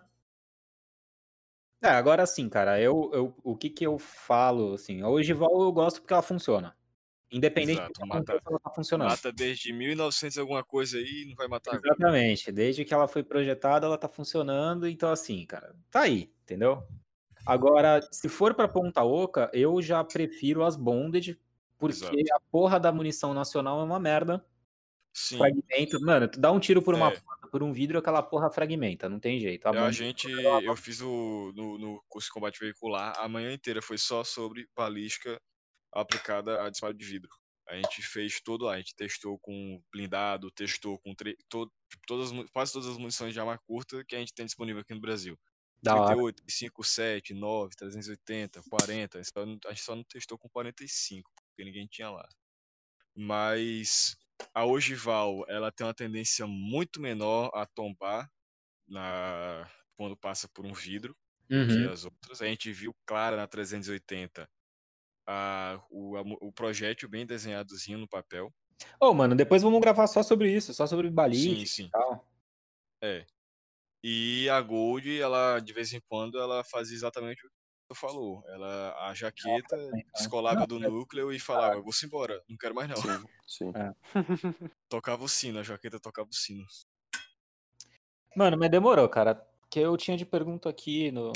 É, 1.84 1.90
agora 1.90 2.26
sim, 2.28 2.48
cara, 2.48 2.80
eu, 2.80 3.10
eu, 3.12 3.36
o 3.44 3.58
que 3.58 3.68
que 3.70 3.84
eu 3.86 3.98
falo, 3.98 4.76
assim, 4.76 5.02
a 5.02 5.10
ogival 5.10 5.50
eu 5.64 5.72
gosto 5.72 6.00
porque 6.02 6.14
ela 6.14 6.22
funciona. 6.22 6.76
Independente 7.32 7.78
Exato, 7.78 7.94
do 7.94 8.02
que 8.02 8.08
mata- 8.08 8.42
ela 8.46 8.60
tá 8.60 8.70
funcionando. 8.70 9.10
Mata 9.10 9.32
desde 9.32 9.74
1900 9.74 10.38
alguma 10.38 10.64
coisa 10.64 10.98
aí 10.98 11.24
e 11.24 11.30
não 11.30 11.36
vai 11.36 11.48
matar 11.48 11.72
agora. 11.76 11.96
Exatamente, 11.96 12.52
desde 12.52 12.86
que 12.86 12.94
ela 12.94 13.08
foi 13.08 13.24
projetada, 13.24 13.88
ela 13.88 13.98
tá 13.98 14.08
funcionando, 14.08 14.88
então 14.88 15.10
assim, 15.10 15.44
cara, 15.46 15.74
tá 15.90 16.02
aí, 16.02 16.32
entendeu? 16.44 16.84
Agora, 17.46 18.08
se 18.12 18.30
for 18.30 18.54
pra 18.54 18.68
ponta 18.68 19.04
oca, 19.04 19.50
eu 19.52 19.82
já 19.82 20.04
prefiro 20.04 20.64
as 20.64 20.76
bonded, 20.76 21.40
porque 21.80 22.06
Exato. 22.06 22.36
a 22.36 22.40
porra 22.52 22.80
da 22.80 22.92
munição 22.92 23.34
nacional 23.34 23.80
é 23.80 23.84
uma 23.84 24.00
merda. 24.00 24.46
Sim, 25.14 25.38
Fragmenta. 25.38 26.00
Mano, 26.00 26.28
tu 26.28 26.40
dá 26.40 26.52
um 26.52 26.60
tiro 26.60 26.82
por 26.84 26.94
uma 26.94 27.08
É. 27.12 27.20
porta, 27.20 27.41
por 27.52 27.62
um 27.64 27.74
vidro, 27.74 28.00
aquela 28.00 28.24
porra 28.24 28.50
fragmenta, 28.50 29.10
não 29.10 29.20
tem 29.20 29.40
jeito. 29.40 29.68
A 29.68 29.72
a 29.72 29.92
gente, 29.92 30.28
eu 30.64 30.76
fiz 30.76 31.02
o 31.02 31.52
no, 31.56 31.78
no 31.78 32.04
curso 32.08 32.28
de 32.28 32.34
combate 32.34 32.60
veicular, 32.60 33.14
a 33.20 33.28
manhã 33.28 33.54
inteira 33.54 33.82
foi 33.82 33.98
só 33.98 34.24
sobre 34.24 34.68
balística 34.76 35.40
aplicada 35.94 36.64
a 36.64 36.70
disparo 36.70 36.94
de 36.94 37.06
vidro. 37.06 37.30
A 37.68 37.76
gente 37.76 38.02
fez 38.02 38.42
todo 38.42 38.66
lá, 38.66 38.74
a 38.74 38.78
gente 38.78 38.96
testou 38.96 39.38
com 39.40 39.82
blindado, 39.92 40.52
testou 40.52 41.00
com 41.00 41.14
tre- 41.16 41.38
to- 41.50 41.72
tipo, 41.90 42.04
todas, 42.08 42.32
quase 42.52 42.74
todas 42.74 42.88
as 42.90 42.98
munições 42.98 43.34
de 43.34 43.40
arma 43.40 43.58
curta 43.60 44.04
que 44.06 44.16
a 44.16 44.20
gente 44.20 44.34
tem 44.34 44.46
disponível 44.46 44.82
aqui 44.82 44.94
no 44.94 45.02
Brasil. 45.02 45.38
Da 45.84 45.96
hora. 45.96 46.16
38, 46.16 46.44
5, 46.50 46.84
7, 46.84 47.34
9, 47.34 47.76
380, 47.76 48.62
40. 48.70 49.20
A 49.20 49.22
gente 49.24 49.32
só 49.34 49.46
não- 49.46 49.60
a 49.66 49.70
gente 49.70 49.84
só 49.84 49.96
não 49.96 50.04
testou 50.04 50.38
com 50.38 50.50
45, 50.50 51.32
porque 51.50 51.64
ninguém 51.64 51.88
tinha 51.88 52.10
lá. 52.10 52.28
Mas 53.16 54.16
a 54.54 54.66
ogival, 54.66 55.46
ela 55.48 55.72
tem 55.72 55.86
uma 55.86 55.94
tendência 55.94 56.46
muito 56.48 57.02
menor 57.02 57.52
a 57.54 57.66
tombar 57.66 58.30
na 58.88 59.70
quando 59.98 60.18
passa 60.18 60.50
por 60.50 60.66
um 60.66 60.74
vidro 60.74 61.16
do 61.50 61.68
que 61.68 61.86
Uhum. 61.86 61.92
as 61.92 62.06
outras. 62.06 62.42
A 62.42 62.48
gente 62.48 62.72
viu 62.72 62.96
clara 63.06 63.38
na 63.38 63.48
380 63.48 64.50
a, 65.28 65.80
o, 65.90 66.18
a, 66.18 66.22
o 66.42 66.52
projétil 66.52 67.10
bem 67.10 67.26
desenhadozinho 67.26 68.00
no 68.00 68.08
papel. 68.08 68.54
Ô, 69.00 69.08
oh, 69.10 69.14
mano, 69.14 69.36
depois 69.36 69.62
vamos 69.62 69.80
gravar 69.80 70.08
só 70.08 70.24
sobre 70.24 70.52
isso, 70.52 70.74
só 70.74 70.88
sobre 70.88 71.10
balística 71.10 71.66
sim, 71.66 71.66
sim. 71.66 71.86
e 71.86 71.90
tal. 71.92 72.28
É. 73.04 73.26
E 74.04 74.50
a 74.50 74.60
Gold, 74.62 75.20
ela, 75.20 75.60
de 75.60 75.74
vez 75.74 75.94
em 75.94 76.02
quando, 76.10 76.40
ela 76.40 76.64
fazia 76.64 76.96
exatamente 76.96 77.46
o 77.46 77.50
tu 77.92 77.96
falou. 77.96 78.44
Ela, 78.48 79.10
a 79.10 79.14
jaqueta 79.14 79.78
descolava 80.16 80.66
do 80.66 80.80
núcleo 80.80 81.32
e 81.32 81.40
falava, 81.40 81.82
vou-se 81.82 82.06
embora, 82.06 82.42
não 82.50 82.58
quero 82.58 82.74
mais 82.74 82.90
não. 82.90 82.96
Sim, 82.96 83.26
sim. 83.48 83.74
É. 83.76 83.94
tocava 84.88 85.24
o 85.24 85.30
sino, 85.30 85.60
a 85.60 85.64
jaqueta 85.64 86.00
tocava 86.00 86.30
o 86.30 86.34
sino. 86.34 86.66
Mano, 88.36 88.58
mas 88.58 88.72
demorou, 88.72 89.08
cara. 89.10 89.46
Que 89.70 89.80
eu 89.80 89.96
tinha 89.98 90.16
de 90.16 90.26
pergunta 90.26 90.70
aqui 90.70 91.12
no, 91.12 91.32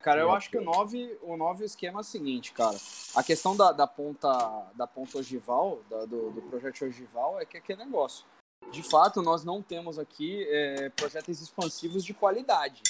Cara, 0.00 0.20
eu 0.20 0.30
acho 0.30 0.48
que 0.48 0.56
o 0.56 0.62
9, 0.62 1.18
o 1.22 1.36
9 1.36 1.64
o 1.64 1.66
esquema 1.66 2.00
é 2.00 2.02
o 2.02 2.04
seguinte, 2.04 2.52
cara. 2.52 2.76
A 3.14 3.22
questão 3.22 3.56
da, 3.56 3.72
da 3.72 3.86
ponta 3.86 4.70
da 4.74 4.86
ponta 4.86 5.18
ogival, 5.18 5.82
da, 5.90 6.04
do, 6.04 6.30
do 6.30 6.42
projeto 6.42 6.84
ogival, 6.84 7.40
é 7.40 7.44
que 7.44 7.56
é 7.56 7.60
aquele 7.60 7.84
negócio. 7.84 8.24
De 8.70 8.82
fato, 8.82 9.22
nós 9.22 9.44
não 9.44 9.62
temos 9.62 9.98
aqui 9.98 10.46
é, 10.48 10.90
projetos 10.90 11.40
expansivos 11.40 12.04
de 12.04 12.14
qualidade. 12.14 12.82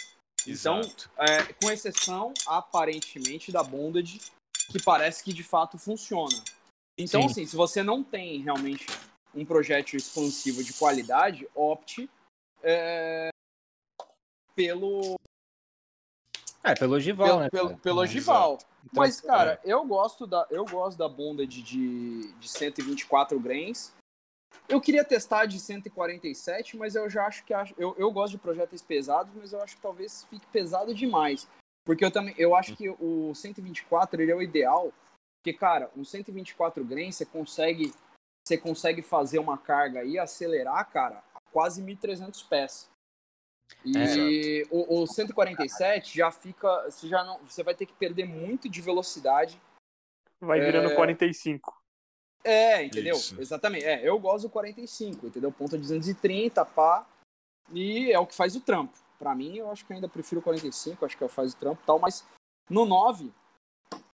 Então, 0.46 0.80
é, 1.18 1.52
com 1.54 1.70
exceção, 1.70 2.32
aparentemente, 2.46 3.52
da 3.52 3.62
Bonded, 3.62 4.20
que 4.70 4.82
parece 4.82 5.22
que 5.22 5.32
de 5.32 5.42
fato 5.42 5.78
funciona. 5.78 6.42
Então, 6.96 7.22
Sim. 7.22 7.28
assim, 7.28 7.46
se 7.46 7.56
você 7.56 7.82
não 7.82 8.02
tem 8.02 8.40
realmente 8.40 8.86
um 9.34 9.44
projeto 9.44 9.94
expansivo 9.94 10.64
de 10.64 10.72
qualidade, 10.72 11.48
opte 11.54 12.08
é, 12.62 13.30
pelo 14.54 15.16
é, 16.62 16.74
pelo 16.74 16.96
ogival, 16.96 17.26
pelo, 17.26 17.40
né? 17.40 17.48
Pelo, 17.50 17.78
pelo 17.78 18.00
ogival. 18.00 18.58
Então, 18.84 19.02
Mas, 19.02 19.20
cara, 19.20 19.60
é. 19.64 19.72
eu 19.72 19.84
gosto 19.84 20.26
da, 20.26 20.46
eu 20.50 20.64
gosto 20.64 20.98
da 20.98 21.08
bunda 21.08 21.46
de, 21.46 21.62
de, 21.62 22.32
de 22.32 22.48
124 22.48 23.38
grains. 23.38 23.92
Eu 24.68 24.80
queria 24.80 25.04
testar 25.04 25.46
de 25.46 25.58
147, 25.58 26.76
mas 26.76 26.94
eu 26.94 27.08
já 27.08 27.26
acho 27.26 27.44
que 27.44 27.54
eu, 27.76 27.94
eu 27.96 28.10
gosto 28.10 28.32
de 28.32 28.38
projetos 28.38 28.82
pesados, 28.82 29.32
mas 29.34 29.52
eu 29.52 29.62
acho 29.62 29.76
que 29.76 29.82
talvez 29.82 30.24
fique 30.24 30.46
pesado 30.48 30.94
demais. 30.94 31.48
Porque 31.84 32.04
eu 32.04 32.10
também 32.10 32.34
eu 32.36 32.54
acho 32.54 32.76
que 32.76 32.88
o 32.90 33.34
124 33.34 34.20
ele 34.20 34.30
é 34.30 34.34
o 34.34 34.42
ideal, 34.42 34.92
porque 35.38 35.56
cara, 35.56 35.90
um 35.96 36.04
124 36.04 36.84
grains 36.84 37.16
você 37.16 37.24
consegue 37.24 37.92
você 38.46 38.58
consegue 38.58 39.02
fazer 39.02 39.38
uma 39.38 39.58
carga 39.58 40.04
e 40.04 40.18
acelerar, 40.18 40.90
cara, 40.90 41.22
a 41.34 41.40
quase 41.50 41.82
1300 41.82 42.42
pés. 42.44 42.90
E 43.84 44.62
é. 44.62 44.66
o, 44.70 45.02
o 45.02 45.06
147 45.06 46.16
já 46.16 46.30
fica. 46.30 46.84
Você, 46.84 47.08
já 47.08 47.22
não, 47.22 47.38
você 47.44 47.62
vai 47.62 47.74
ter 47.74 47.86
que 47.86 47.92
perder 47.94 48.24
muito 48.24 48.68
de 48.68 48.80
velocidade. 48.80 49.60
Vai 50.40 50.60
virando 50.60 50.90
é... 50.90 50.94
45. 50.94 51.77
É, 52.44 52.84
entendeu? 52.84 53.16
Isso. 53.16 53.40
Exatamente. 53.40 53.84
É, 53.84 54.06
eu 54.08 54.18
gosto 54.18 54.44
do 54.44 54.50
45, 54.50 55.26
entendeu? 55.26 55.52
Ponta 55.52 55.76
230, 55.76 56.64
pá. 56.64 57.06
E 57.72 58.10
é 58.12 58.18
o 58.18 58.26
que 58.26 58.34
faz 58.34 58.56
o 58.56 58.60
trampo. 58.60 58.96
Pra 59.18 59.34
mim, 59.34 59.56
eu 59.56 59.70
acho 59.70 59.84
que 59.84 59.92
ainda 59.92 60.08
prefiro 60.08 60.40
o 60.40 60.44
45, 60.44 61.04
acho 61.04 61.16
que 61.16 61.22
é 61.22 61.26
o 61.26 61.28
que 61.28 61.34
faz 61.34 61.52
o 61.52 61.56
trampo 61.56 61.80
e 61.82 61.86
tal, 61.86 61.98
mas 61.98 62.24
no 62.70 62.86
9, 62.86 63.32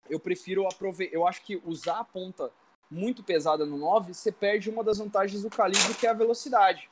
eu 0.08 0.18
prefiro 0.18 0.66
aproveitar. 0.66 1.14
Eu 1.14 1.26
acho 1.26 1.42
que 1.42 1.60
usar 1.64 1.98
a 2.00 2.04
ponta 2.04 2.50
muito 2.90 3.22
pesada 3.22 3.66
no 3.66 3.76
9, 3.76 4.14
você 4.14 4.32
perde 4.32 4.70
uma 4.70 4.82
das 4.82 4.98
vantagens 4.98 5.42
do 5.42 5.50
calibre, 5.50 5.94
que 5.94 6.06
é 6.06 6.10
a 6.10 6.14
velocidade. 6.14 6.88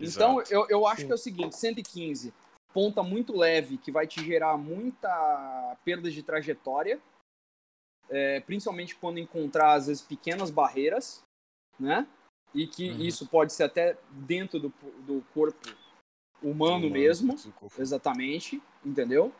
Então, 0.00 0.42
eu, 0.50 0.66
eu 0.68 0.86
acho 0.86 1.02
Sim. 1.02 1.06
que 1.06 1.12
é 1.12 1.14
o 1.14 1.18
seguinte: 1.18 1.56
115, 1.56 2.34
ponta 2.72 3.02
muito 3.02 3.36
leve, 3.36 3.78
que 3.78 3.92
vai 3.92 4.06
te 4.06 4.24
gerar 4.24 4.56
muita 4.56 5.76
perda 5.84 6.10
de 6.10 6.22
trajetória, 6.22 7.00
é, 8.10 8.40
principalmente 8.40 8.94
quando 8.94 9.18
encontrar, 9.18 9.74
às 9.74 9.86
vezes, 9.86 10.02
pequenas 10.02 10.50
barreiras, 10.50 11.22
né? 11.78 12.06
E 12.54 12.66
que 12.66 12.90
uhum. 12.90 13.00
isso 13.00 13.26
pode 13.26 13.52
ser 13.52 13.64
até 13.64 13.96
dentro 14.10 14.58
do, 14.58 14.72
do 15.06 15.22
corpo 15.34 15.68
humano, 16.42 16.86
humano 16.86 16.90
mesmo. 16.90 17.36
Exatamente, 17.78 18.62
entendeu? 18.84 19.32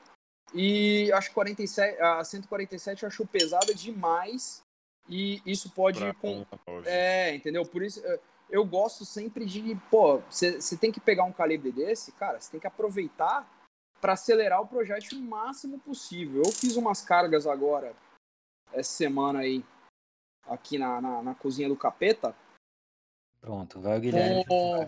E 0.54 1.10
acho 1.12 1.28
que 1.28 1.34
47, 1.34 2.00
a 2.00 2.24
147 2.24 3.02
eu 3.02 3.06
acho 3.08 3.26
pesada 3.26 3.74
demais. 3.74 4.62
E 5.08 5.40
isso 5.46 5.70
pode. 5.70 6.00
Com, 6.14 6.44
é, 6.84 7.34
entendeu? 7.34 7.64
Por 7.64 7.82
isso 7.82 8.02
eu 8.50 8.64
gosto 8.64 9.04
sempre 9.04 9.44
de, 9.44 9.74
pô, 9.90 10.20
você 10.30 10.76
tem 10.76 10.90
que 10.90 11.00
pegar 11.00 11.24
um 11.24 11.32
calibre 11.32 11.70
desse, 11.70 12.12
cara, 12.12 12.40
você 12.40 12.50
tem 12.50 12.60
que 12.60 12.66
aproveitar 12.66 13.46
para 14.00 14.14
acelerar 14.14 14.62
o 14.62 14.66
projeto 14.66 15.12
o 15.12 15.20
máximo 15.20 15.78
possível. 15.78 16.42
Eu 16.44 16.52
fiz 16.52 16.76
umas 16.76 17.02
cargas 17.02 17.46
agora, 17.46 17.94
essa 18.72 18.90
semana 18.90 19.40
aí, 19.40 19.64
aqui 20.46 20.78
na, 20.78 21.00
na, 21.00 21.22
na 21.22 21.34
cozinha 21.34 21.68
do 21.68 21.76
capeta. 21.76 22.34
Pronto, 23.40 23.80
vai 23.80 23.98
o 23.98 24.00
Guilherme. 24.00 24.44
Com, 24.46 24.86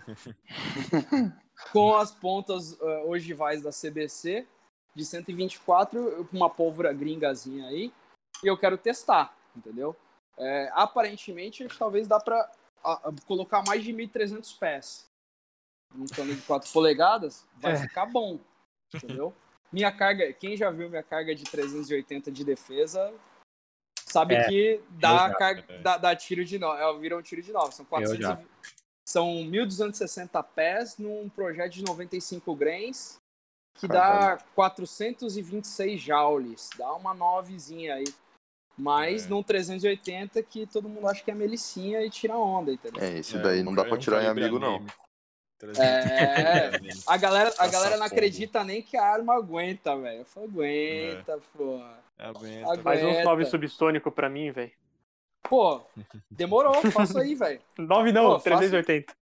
com 1.72 1.96
as 1.96 2.12
pontas 2.12 2.72
uh, 2.72 3.08
ogivais 3.08 3.62
da 3.62 3.70
CBC 3.70 4.46
de 4.94 5.04
124, 5.04 6.26
com 6.30 6.36
uma 6.36 6.50
pólvora 6.50 6.92
gringazinha 6.92 7.66
aí, 7.68 7.92
e 8.42 8.46
eu 8.46 8.58
quero 8.58 8.76
testar, 8.76 9.36
entendeu? 9.56 9.94
É, 10.36 10.70
aparentemente, 10.72 11.66
talvez 11.78 12.08
dá 12.08 12.18
para 12.18 12.50
colocar 13.26 13.62
mais 13.66 13.84
de 13.84 13.92
1.300 13.92 14.58
pés 14.58 15.10
num 15.94 16.06
cano 16.06 16.34
de 16.34 16.42
4 16.42 16.70
polegadas, 16.72 17.46
vai 17.56 17.72
é. 17.72 17.76
ficar 17.76 18.06
bom, 18.06 18.38
entendeu? 18.94 19.34
Minha 19.72 19.92
carga, 19.92 20.32
quem 20.32 20.56
já 20.56 20.70
viu 20.70 20.88
minha 20.88 21.02
carga 21.02 21.34
de 21.34 21.44
380 21.44 22.30
de 22.30 22.44
defesa, 22.44 23.12
sabe 24.12 24.34
é, 24.34 24.48
que 24.48 24.80
dá, 24.90 25.34
carga, 25.34 25.64
é. 25.68 25.78
dá, 25.78 25.96
dá, 25.96 26.16
tiro 26.16 26.44
de 26.44 26.58
9, 26.58 26.82
é, 26.82 26.98
vira 26.98 27.16
um 27.16 27.22
tiro 27.22 27.42
de 27.42 27.52
9, 27.52 27.74
são 27.74 27.84
400 27.84 28.38
são 29.10 29.26
1.260 29.26 30.44
pés 30.54 30.96
num 30.96 31.28
projeto 31.28 31.72
de 31.72 31.84
95 31.84 32.54
grains, 32.54 33.18
que 33.74 33.88
Caramba. 33.88 34.36
dá 34.36 34.44
426 34.54 36.00
joules, 36.00 36.70
dá 36.78 36.92
uma 36.94 37.12
novezinha 37.12 37.94
aí. 37.94 38.04
Mas 38.78 39.26
é. 39.26 39.28
num 39.28 39.42
380 39.42 40.42
que 40.44 40.66
todo 40.66 40.88
mundo 40.88 41.08
acha 41.08 41.22
que 41.22 41.30
é 41.30 41.34
melicinha 41.34 42.02
e 42.02 42.08
tira 42.08 42.36
onda, 42.36 42.72
entendeu? 42.72 43.02
É, 43.02 43.18
esse 43.18 43.36
daí 43.38 43.60
é, 43.60 43.62
não 43.62 43.74
dá 43.74 43.84
pra 43.84 43.98
tirar 43.98 44.22
em 44.22 44.28
amigo, 44.28 44.58
não. 44.58 44.86
É, 45.78 46.70
a 47.06 47.16
galera, 47.16 47.52
a 47.58 47.66
galera 47.68 47.96
não 47.96 48.06
acredita 48.06 48.64
nem 48.64 48.82
que 48.82 48.96
a 48.96 49.04
arma 49.04 49.34
aguenta, 49.34 49.96
velho. 49.96 50.20
Eu 50.20 50.24
falo, 50.24 50.46
aguenta, 50.46 51.32
é. 51.32 51.40
pô. 51.56 51.82
Aguenta. 52.18 52.66
aguenta. 52.66 52.82
Faz 52.82 53.04
uns 53.04 53.24
9 53.24 53.44
subsônico 53.46 54.10
pra 54.10 54.28
mim, 54.28 54.50
velho. 54.50 54.72
Pô, 55.42 55.82
demorou, 56.30 56.74
faço 56.92 57.18
aí, 57.18 57.34
velho. 57.34 57.60
9 57.78 58.12
não, 58.12 58.34
pô, 58.34 58.40
380. 58.40 59.14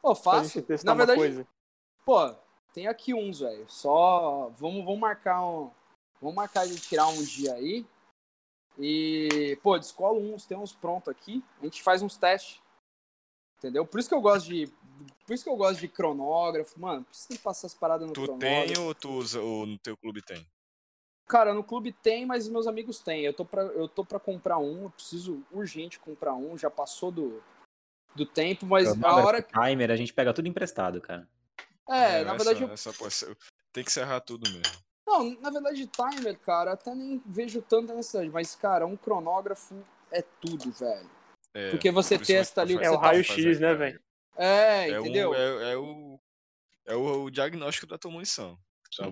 Pô, 0.00 0.14
faço. 0.14 0.64
Na 0.84 0.94
verdade, 0.94 1.18
coisa. 1.18 1.46
pô, 2.04 2.34
tem 2.72 2.86
aqui 2.86 3.12
uns, 3.12 3.40
velho. 3.40 3.64
Só 3.68 4.50
vamos, 4.50 4.84
vamos 4.84 5.00
marcar 5.00 5.44
um, 5.44 5.70
vamos 6.20 6.36
marcar 6.36 6.66
de 6.66 6.76
tirar 6.76 7.08
um 7.08 7.22
dia 7.22 7.54
aí 7.54 7.86
e, 8.78 9.58
pô, 9.62 9.76
descolo 9.76 10.20
uns, 10.20 10.46
tem 10.46 10.56
uns 10.56 10.72
prontos 10.72 11.08
aqui, 11.08 11.44
a 11.60 11.64
gente 11.64 11.82
faz 11.82 12.00
uns 12.00 12.16
testes. 12.16 12.60
Entendeu? 13.58 13.84
Por 13.84 13.98
isso 13.98 14.08
que 14.08 14.14
eu 14.14 14.20
gosto 14.20 14.46
de. 14.46 14.72
Por 15.28 15.34
isso 15.34 15.44
que 15.44 15.50
eu 15.50 15.56
gosto 15.56 15.78
de 15.78 15.88
cronógrafo, 15.88 16.80
mano. 16.80 17.04
Precisa 17.04 17.38
passar 17.40 17.66
as 17.66 17.74
paradas 17.74 18.08
no 18.08 18.14
tu 18.14 18.22
cronógrafo. 18.22 18.66
Tu 18.66 18.74
tem 18.74 18.82
ou 18.82 18.94
tu 18.94 19.10
usa, 19.10 19.38
ou 19.42 19.66
no 19.66 19.78
teu 19.78 19.94
clube 19.94 20.22
tem? 20.22 20.48
Cara, 21.28 21.52
no 21.52 21.62
clube 21.62 21.92
tem, 21.92 22.24
mas 22.24 22.48
meus 22.48 22.66
amigos 22.66 23.00
têm. 23.00 23.26
Eu 23.26 23.34
tô 23.34 23.44
pra, 23.44 23.62
eu 23.62 23.86
tô 23.86 24.06
pra 24.06 24.18
comprar 24.18 24.56
um, 24.56 24.84
eu 24.84 24.90
preciso 24.90 25.44
urgente 25.52 25.98
comprar 25.98 26.32
um, 26.32 26.56
já 26.56 26.70
passou 26.70 27.10
do, 27.10 27.42
do 28.16 28.24
tempo, 28.24 28.64
mas 28.64 28.88
a 29.02 29.16
hora 29.16 29.42
que. 29.42 29.52
Timer, 29.52 29.90
a 29.90 29.96
gente 29.96 30.14
pega 30.14 30.32
tudo 30.32 30.48
emprestado, 30.48 30.98
cara. 30.98 31.28
É, 31.86 32.20
é 32.20 32.24
na 32.24 32.32
verdade. 32.32 32.64
Essa, 32.64 32.88
eu... 32.98 33.06
essa, 33.06 33.36
tem 33.70 33.84
que 33.84 33.92
serrar 33.92 34.22
tudo 34.22 34.50
mesmo. 34.50 34.82
Não, 35.06 35.38
na 35.42 35.50
verdade, 35.50 35.86
timer, 35.88 36.38
cara, 36.38 36.72
até 36.72 36.94
nem 36.94 37.22
vejo 37.26 37.60
tanta 37.60 37.94
necessidade, 37.94 38.30
mas, 38.30 38.56
cara, 38.56 38.86
um 38.86 38.96
cronógrafo 38.96 39.74
é 40.10 40.22
tudo, 40.40 40.72
velho. 40.72 41.10
É, 41.52 41.70
Porque 41.70 41.90
você 41.90 42.18
testa 42.18 42.62
ali 42.62 42.76
o 42.76 42.78
que 42.78 42.86
É 42.86 42.90
o 42.90 42.94
tá 42.94 43.08
raio-x, 43.08 43.60
né, 43.60 43.74
velho? 43.74 44.00
É, 44.38 44.90
é, 44.90 44.98
entendeu? 45.00 45.30
Um, 45.30 45.34
é, 45.34 45.72
é, 45.72 45.76
o, 45.76 46.20
é 46.86 46.94
o 46.94 47.28
diagnóstico 47.28 47.86
da 47.86 47.98
tua 47.98 48.10
munição. 48.10 48.56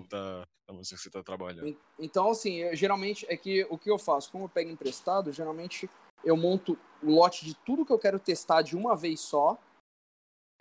Da, 0.09 0.47
da 0.67 0.73
munição 0.73 0.97
que 0.97 1.03
você 1.03 1.09
tá 1.09 1.21
trabalhando. 1.21 1.77
Então, 1.99 2.31
assim, 2.31 2.55
eu, 2.55 2.75
geralmente 2.75 3.25
é 3.29 3.37
que 3.37 3.65
o 3.69 3.77
que 3.77 3.91
eu 3.91 3.99
faço, 3.99 4.31
como 4.31 4.45
eu 4.45 4.49
pego 4.49 4.71
emprestado, 4.71 5.31
geralmente 5.31 5.87
eu 6.23 6.35
monto 6.35 6.77
o 7.03 7.11
lote 7.11 7.45
de 7.45 7.53
tudo 7.53 7.85
que 7.85 7.93
eu 7.93 7.99
quero 7.99 8.19
testar 8.19 8.63
de 8.63 8.75
uma 8.75 8.95
vez 8.95 9.19
só. 9.19 9.57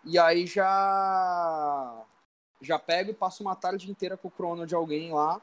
E 0.04 0.18
aí 0.18 0.46
já 0.46 2.04
já 2.60 2.78
pego 2.78 3.10
e 3.10 3.14
passo 3.14 3.42
uma 3.42 3.54
tarde 3.54 3.90
inteira 3.90 4.16
com 4.16 4.28
o 4.28 4.30
crono 4.30 4.66
de 4.66 4.74
alguém 4.74 5.12
lá 5.12 5.40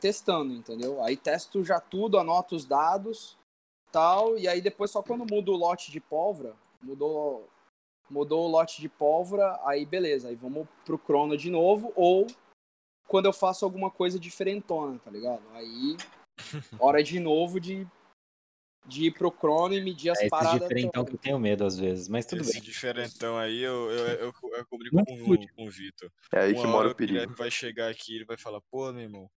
testando, 0.00 0.52
entendeu? 0.52 1.02
Aí 1.02 1.16
testo 1.16 1.64
já 1.64 1.80
tudo, 1.80 2.18
anoto 2.18 2.56
os 2.56 2.64
dados, 2.64 3.38
tal, 3.92 4.36
e 4.36 4.48
aí 4.48 4.60
depois 4.60 4.90
só 4.90 5.02
quando 5.02 5.30
mudo 5.30 5.52
o 5.52 5.56
lote 5.56 5.92
de 5.92 6.00
pólvora, 6.00 6.56
mudou 6.82 7.48
mudou 8.12 8.46
o 8.46 8.50
lote 8.50 8.80
de 8.80 8.88
pólvora, 8.88 9.58
aí 9.64 9.86
beleza, 9.86 10.28
aí 10.28 10.34
vamos 10.34 10.68
pro 10.84 10.98
crono 10.98 11.36
de 11.36 11.50
novo 11.50 11.92
ou 11.96 12.26
quando 13.08 13.26
eu 13.26 13.32
faço 13.32 13.64
alguma 13.64 13.90
coisa 13.90 14.18
diferentona, 14.18 14.98
tá 14.98 15.10
ligado? 15.10 15.42
Aí 15.52 15.96
hora 16.78 17.02
de 17.02 17.18
novo 17.18 17.58
de 17.58 17.86
de 18.84 19.06
ir 19.06 19.12
pro 19.12 19.30
crono 19.30 19.74
e 19.74 19.80
medir 19.80 20.10
as 20.10 20.20
é 20.20 20.28
paradas. 20.28 20.56
Esse 20.56 20.68
diferentão 20.68 21.04
que 21.04 21.14
eu 21.14 21.18
tenho 21.18 21.38
medo 21.38 21.64
às 21.64 21.78
vezes, 21.78 22.08
mas 22.08 22.26
tudo 22.26 22.42
esse 22.42 22.54
bem. 22.54 22.62
diferentão 22.62 23.38
aí 23.38 23.60
eu, 23.60 23.88
eu, 23.90 24.06
eu, 24.06 24.32
eu 24.56 24.66
cobri 24.66 24.90
com, 24.90 25.04
com, 25.04 25.46
com 25.54 25.66
o 25.66 25.70
Vitor. 25.70 26.10
É 26.32 26.40
aí 26.40 26.52
Uma 26.52 26.62
que 26.62 26.66
mora 26.66 26.88
o 26.88 26.94
perigo. 26.94 27.32
Vai 27.36 27.50
chegar 27.50 27.88
aqui 27.88 28.16
ele 28.16 28.24
vai 28.24 28.36
falar, 28.36 28.60
pô, 28.62 28.92
meu 28.92 29.02
irmão, 29.02 29.30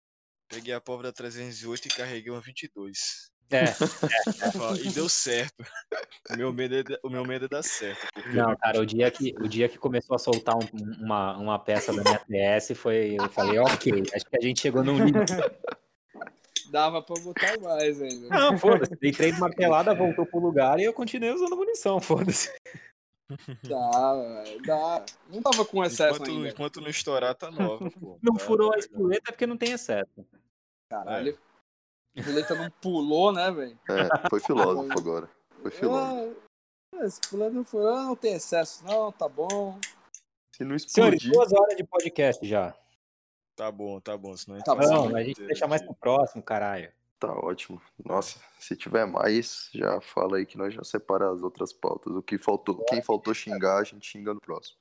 peguei 0.49 0.73
a 0.73 0.81
pólvora 0.81 1.13
308 1.13 1.89
e 1.89 1.91
carreguei 1.91 2.33
uma 2.33 2.41
22. 2.41 3.31
É, 3.51 3.66
falar, 4.53 4.77
e 4.79 4.91
deu 4.91 5.09
certo. 5.09 5.55
O 6.31 6.37
meu 6.37 6.53
medo 6.53 6.75
é, 6.77 6.83
o 7.03 7.11
meu 7.11 7.23
medo 7.25 7.45
é 7.45 7.49
dar 7.49 7.62
certo. 7.62 8.01
porque 8.15 8.31
não, 8.31 8.57
cara, 8.57 8.81
o 8.81 8.87
dia 8.87 9.11
que, 9.11 9.35
o 9.41 9.47
dia 9.47 9.69
que 9.69 9.77
começou 9.79 10.16
a 10.16 10.19
soltar 10.19 10.57
um- 10.57 11.03
uma, 11.05 11.37
uma 11.37 11.59
peça 11.59 11.93
da 11.93 12.03
minha 12.03 12.19
TS 12.59 12.75
foi. 12.75 13.16
Eu 13.19 13.29
falei, 13.29 13.59
ok, 13.59 14.03
acho 14.15 14.25
que 14.25 14.37
a 14.37 14.41
gente 14.41 14.61
chegou 14.61 14.83
num 14.83 14.97
limite. 15.05 15.33
Dava 16.71 17.03
pra 17.03 17.15
botar 17.23 17.61
mais 17.61 18.01
ainda. 18.01 18.29
Não, 18.29 18.59
foda-se. 18.59 18.97
Dei 18.97 19.12
três 19.12 19.39
marteladas, 19.39 19.97
voltou 19.97 20.25
pro 20.27 20.41
lugar 20.41 20.81
e 20.81 20.85
eu 20.85 20.93
continuei 20.95 21.31
usando 21.33 21.57
munição, 21.57 22.01
foda-se. 22.01 22.51
Dá, 23.69 24.15
velho, 24.15 24.62
dá. 24.62 25.05
Não 25.29 25.43
tava 25.43 25.65
com 25.65 25.85
excesso 25.85 26.15
enquanto, 26.16 26.31
ainda. 26.31 26.49
enquanto 26.49 26.81
não 26.81 26.89
estourar, 26.89 27.35
tá 27.35 27.51
nova, 27.51 27.91
pô. 27.91 28.19
Não 28.23 28.35
Tá- 28.35 28.45
furou 28.45 28.73
a 28.75 28.79
espoleta 28.79 29.31
porque 29.31 29.47
não 29.47 29.57
tem 29.59 29.73
excesso. 29.73 30.27
Caralho. 30.89 31.39
A 32.16 32.23
roleta 32.23 32.55
não 32.55 32.70
pulou, 32.70 33.32
né, 33.32 33.51
velho? 33.51 33.78
É, 33.91 34.28
foi 34.31 34.41
filósofo 34.41 34.99
agora. 34.99 35.28
Foi 35.62 35.70
filósofo. 35.70 36.36
Ah, 36.95 37.05
esse 37.07 37.20
pulando 37.28 37.55
não 37.55 37.65
furou, 37.65 37.97
não 37.97 38.15
tem 38.16 38.35
excesso, 38.35 38.85
não, 38.85 39.11
tá 39.11 39.28
bom. 39.28 39.78
Se 40.55 40.62
não 40.65 40.78
Senhores, 40.78 41.20
explodir. 41.23 41.32
duas 41.32 41.53
horas 41.53 41.77
de 41.77 41.82
podcast 41.85 42.47
já. 42.47 42.73
Tá 43.57 43.70
bom, 43.70 44.01
tá 44.01 44.16
bom. 44.16 44.36
Senão 44.36 44.57
a 44.57 44.59
gente 44.59 44.66
Tá 44.66 44.74
bom, 44.74 45.09
Não, 45.09 45.16
a 45.16 45.20
gente 45.20 45.31
inteiro 45.32 45.47
deixa 45.49 45.66
mais 45.66 45.82
pro 45.82 45.95
próximo, 45.95 46.43
caralho. 46.43 46.93
Tá 47.19 47.32
ótimo. 47.32 47.81
Nossa, 48.05 48.39
se 48.59 48.77
tiver 48.77 49.07
mais, 49.07 49.70
já 49.74 50.01
fala 50.01 50.36
aí 50.36 50.47
que 50.47 50.59
nós 50.59 50.74
já 50.74 50.85
separa 50.85 51.31
as 51.31 51.43
outras 51.43 51.73
pautas. 51.73 52.15
O 52.15 52.23
que 52.23 52.36
faltou, 52.39 52.85
quem 52.85 53.01
faltou 53.03 53.32
xingar, 53.35 53.78
a 53.78 53.85
gente 53.85 54.07
xinga 54.07 54.35
no 54.35 54.41
próximo. 54.41 54.77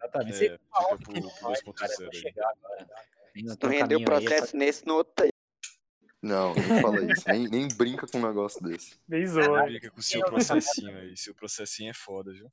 Exatamente. 0.00 0.44
É, 0.46 0.50
fica 0.50 0.58
pro- 0.68 0.96
pro 0.98 1.22
vai, 1.40 1.62
cara, 1.74 1.92
2.0 1.92 1.96
pra 1.96 2.06
aí. 2.12 2.14
chegar 2.20 2.52
Não 3.34 3.56
um 3.68 3.72
rendeu 3.72 3.98
aí, 3.98 4.04
processo 4.04 4.56
nesse, 4.56 4.86
no 4.86 4.94
outro 4.94 5.24
aí. 5.24 5.30
Não, 6.22 6.54
não 6.54 6.80
fala 6.82 7.00
isso. 7.12 7.24
Nem, 7.28 7.48
nem 7.48 7.68
brinca 7.68 8.06
com 8.06 8.18
um 8.18 8.26
negócio 8.26 8.60
desse. 8.62 8.96
Bem 9.06 9.26
zoa. 9.26 9.66
Fica 9.66 9.90
com 9.90 10.00
o 10.00 10.02
seu 10.02 10.20
processinho 10.24 10.96
aí. 10.96 11.16
Seu 11.16 11.34
processinho 11.34 11.90
é 11.90 11.94
foda, 11.94 12.32
viu? 12.32 12.48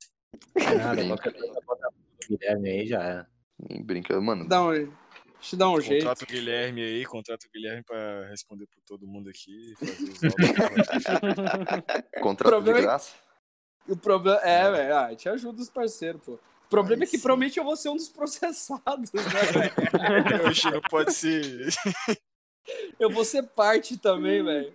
É 0.56 0.74
nada, 0.74 0.94
Brinca. 1.02 1.32
bota 1.66 1.88
o 1.88 2.28
Guilherme 2.28 2.70
aí 2.70 2.86
já 2.86 3.02
é. 3.02 3.26
Nem 3.68 3.82
brinca. 3.82 4.20
Mano, 4.20 4.46
Dá 4.46 4.62
um, 4.62 4.70
deixa 4.72 5.54
eu 5.54 5.58
dar 5.58 5.70
um 5.70 5.80
jeito. 5.80 6.02
Contrata 6.04 6.24
o 6.24 6.26
Guilherme 6.26 6.82
aí, 6.82 7.04
contrata 7.06 7.46
o 7.46 7.50
Guilherme 7.50 7.82
pra 7.82 8.28
responder 8.28 8.66
por 8.66 8.80
todo 8.82 9.06
mundo 9.06 9.30
aqui. 9.30 9.74
Fazer 9.78 9.92
os 9.92 10.22
áudios. 10.60 12.20
contrato 12.22 12.48
problema 12.50 12.78
de 12.78 12.84
é- 12.84 12.86
graça? 12.86 13.14
O 13.88 13.96
problema 13.96 14.40
é, 14.42 14.70
velho, 14.70 14.96
ah, 14.96 15.14
te 15.14 15.28
ajuda 15.28 15.62
os 15.62 15.70
parceiros, 15.70 16.20
pô. 16.22 16.32
O 16.32 16.68
problema 16.68 17.02
Aí 17.04 17.06
é 17.06 17.10
que 17.10 17.16
sim. 17.16 17.22
provavelmente 17.22 17.58
eu 17.58 17.64
vou 17.64 17.76
ser 17.76 17.88
um 17.88 17.96
dos 17.96 18.08
processados, 18.08 19.12
né, 19.12 19.22
velho? 19.54 20.48
Oxi, 20.48 20.68
não 20.70 20.80
pode 20.82 21.12
ser. 21.14 21.68
Eu 22.98 23.10
vou 23.10 23.24
ser 23.24 23.42
parte 23.44 23.96
também, 23.98 24.42
velho. 24.42 24.74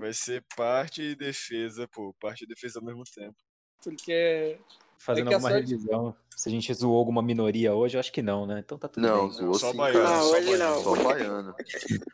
Vai 0.00 0.12
ser 0.12 0.44
parte 0.56 1.02
e 1.02 1.14
defesa, 1.14 1.86
pô. 1.88 2.14
Parte 2.20 2.44
e 2.44 2.46
defesa 2.46 2.78
ao 2.78 2.84
mesmo 2.84 3.02
tempo. 3.04 3.36
Porque. 3.82 4.58
Fazendo 4.98 5.28
a 5.28 5.34
alguma 5.34 5.50
sorte- 5.50 5.70
revisão. 5.70 6.16
Se 6.36 6.48
a 6.48 6.52
gente 6.52 6.72
zoou 6.74 6.96
alguma 6.98 7.20
minoria 7.22 7.74
hoje, 7.74 7.96
eu 7.96 8.00
acho 8.00 8.12
que 8.12 8.22
não, 8.22 8.46
né? 8.46 8.60
Então 8.64 8.78
tá 8.78 8.88
tudo 8.88 9.06
Não, 9.06 9.22
bem. 9.28 9.30
zoou 9.32 9.54
Só 9.54 9.70
sim, 9.72 9.76
baiano. 9.76 10.04
Não, 10.04 10.22
só 10.22 10.30
hoje 10.36 10.44
baiano. 10.46 10.64
não. 10.74 10.82
Só 10.82 10.94
baiano. 11.04 11.54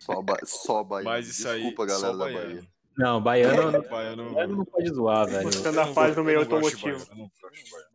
Só, 0.01 0.23
ba... 0.23 0.37
só 0.45 0.85
baiano. 0.85 1.11
Mas 1.11 1.29
isso 1.29 1.49
aí, 1.49 1.63
Desculpa, 1.63 1.89
só 1.93 2.01
galera 2.01 2.19
da 2.19 2.25
baiano. 2.25 2.47
Bahia. 2.55 2.69
Não, 2.97 3.21
baiano, 3.23 3.73
Baiano, 3.91 4.33
baiano 4.35 4.57
não 4.57 4.65
pode 4.65 4.89
zoar, 4.95 5.27
velho. 5.27 5.43
Buscando 5.45 5.77
eu 5.77 5.83
a 5.83 5.87
não 5.87 5.95
paz 5.95 6.17
no 6.17 6.25
meio 6.25 6.39
automotivo. 6.41 6.83
baiano, 6.83 7.07
eu 7.11 7.17
não 7.17 7.31
gosto 7.41 7.65
de 7.65 7.71
baiano. 7.71 7.89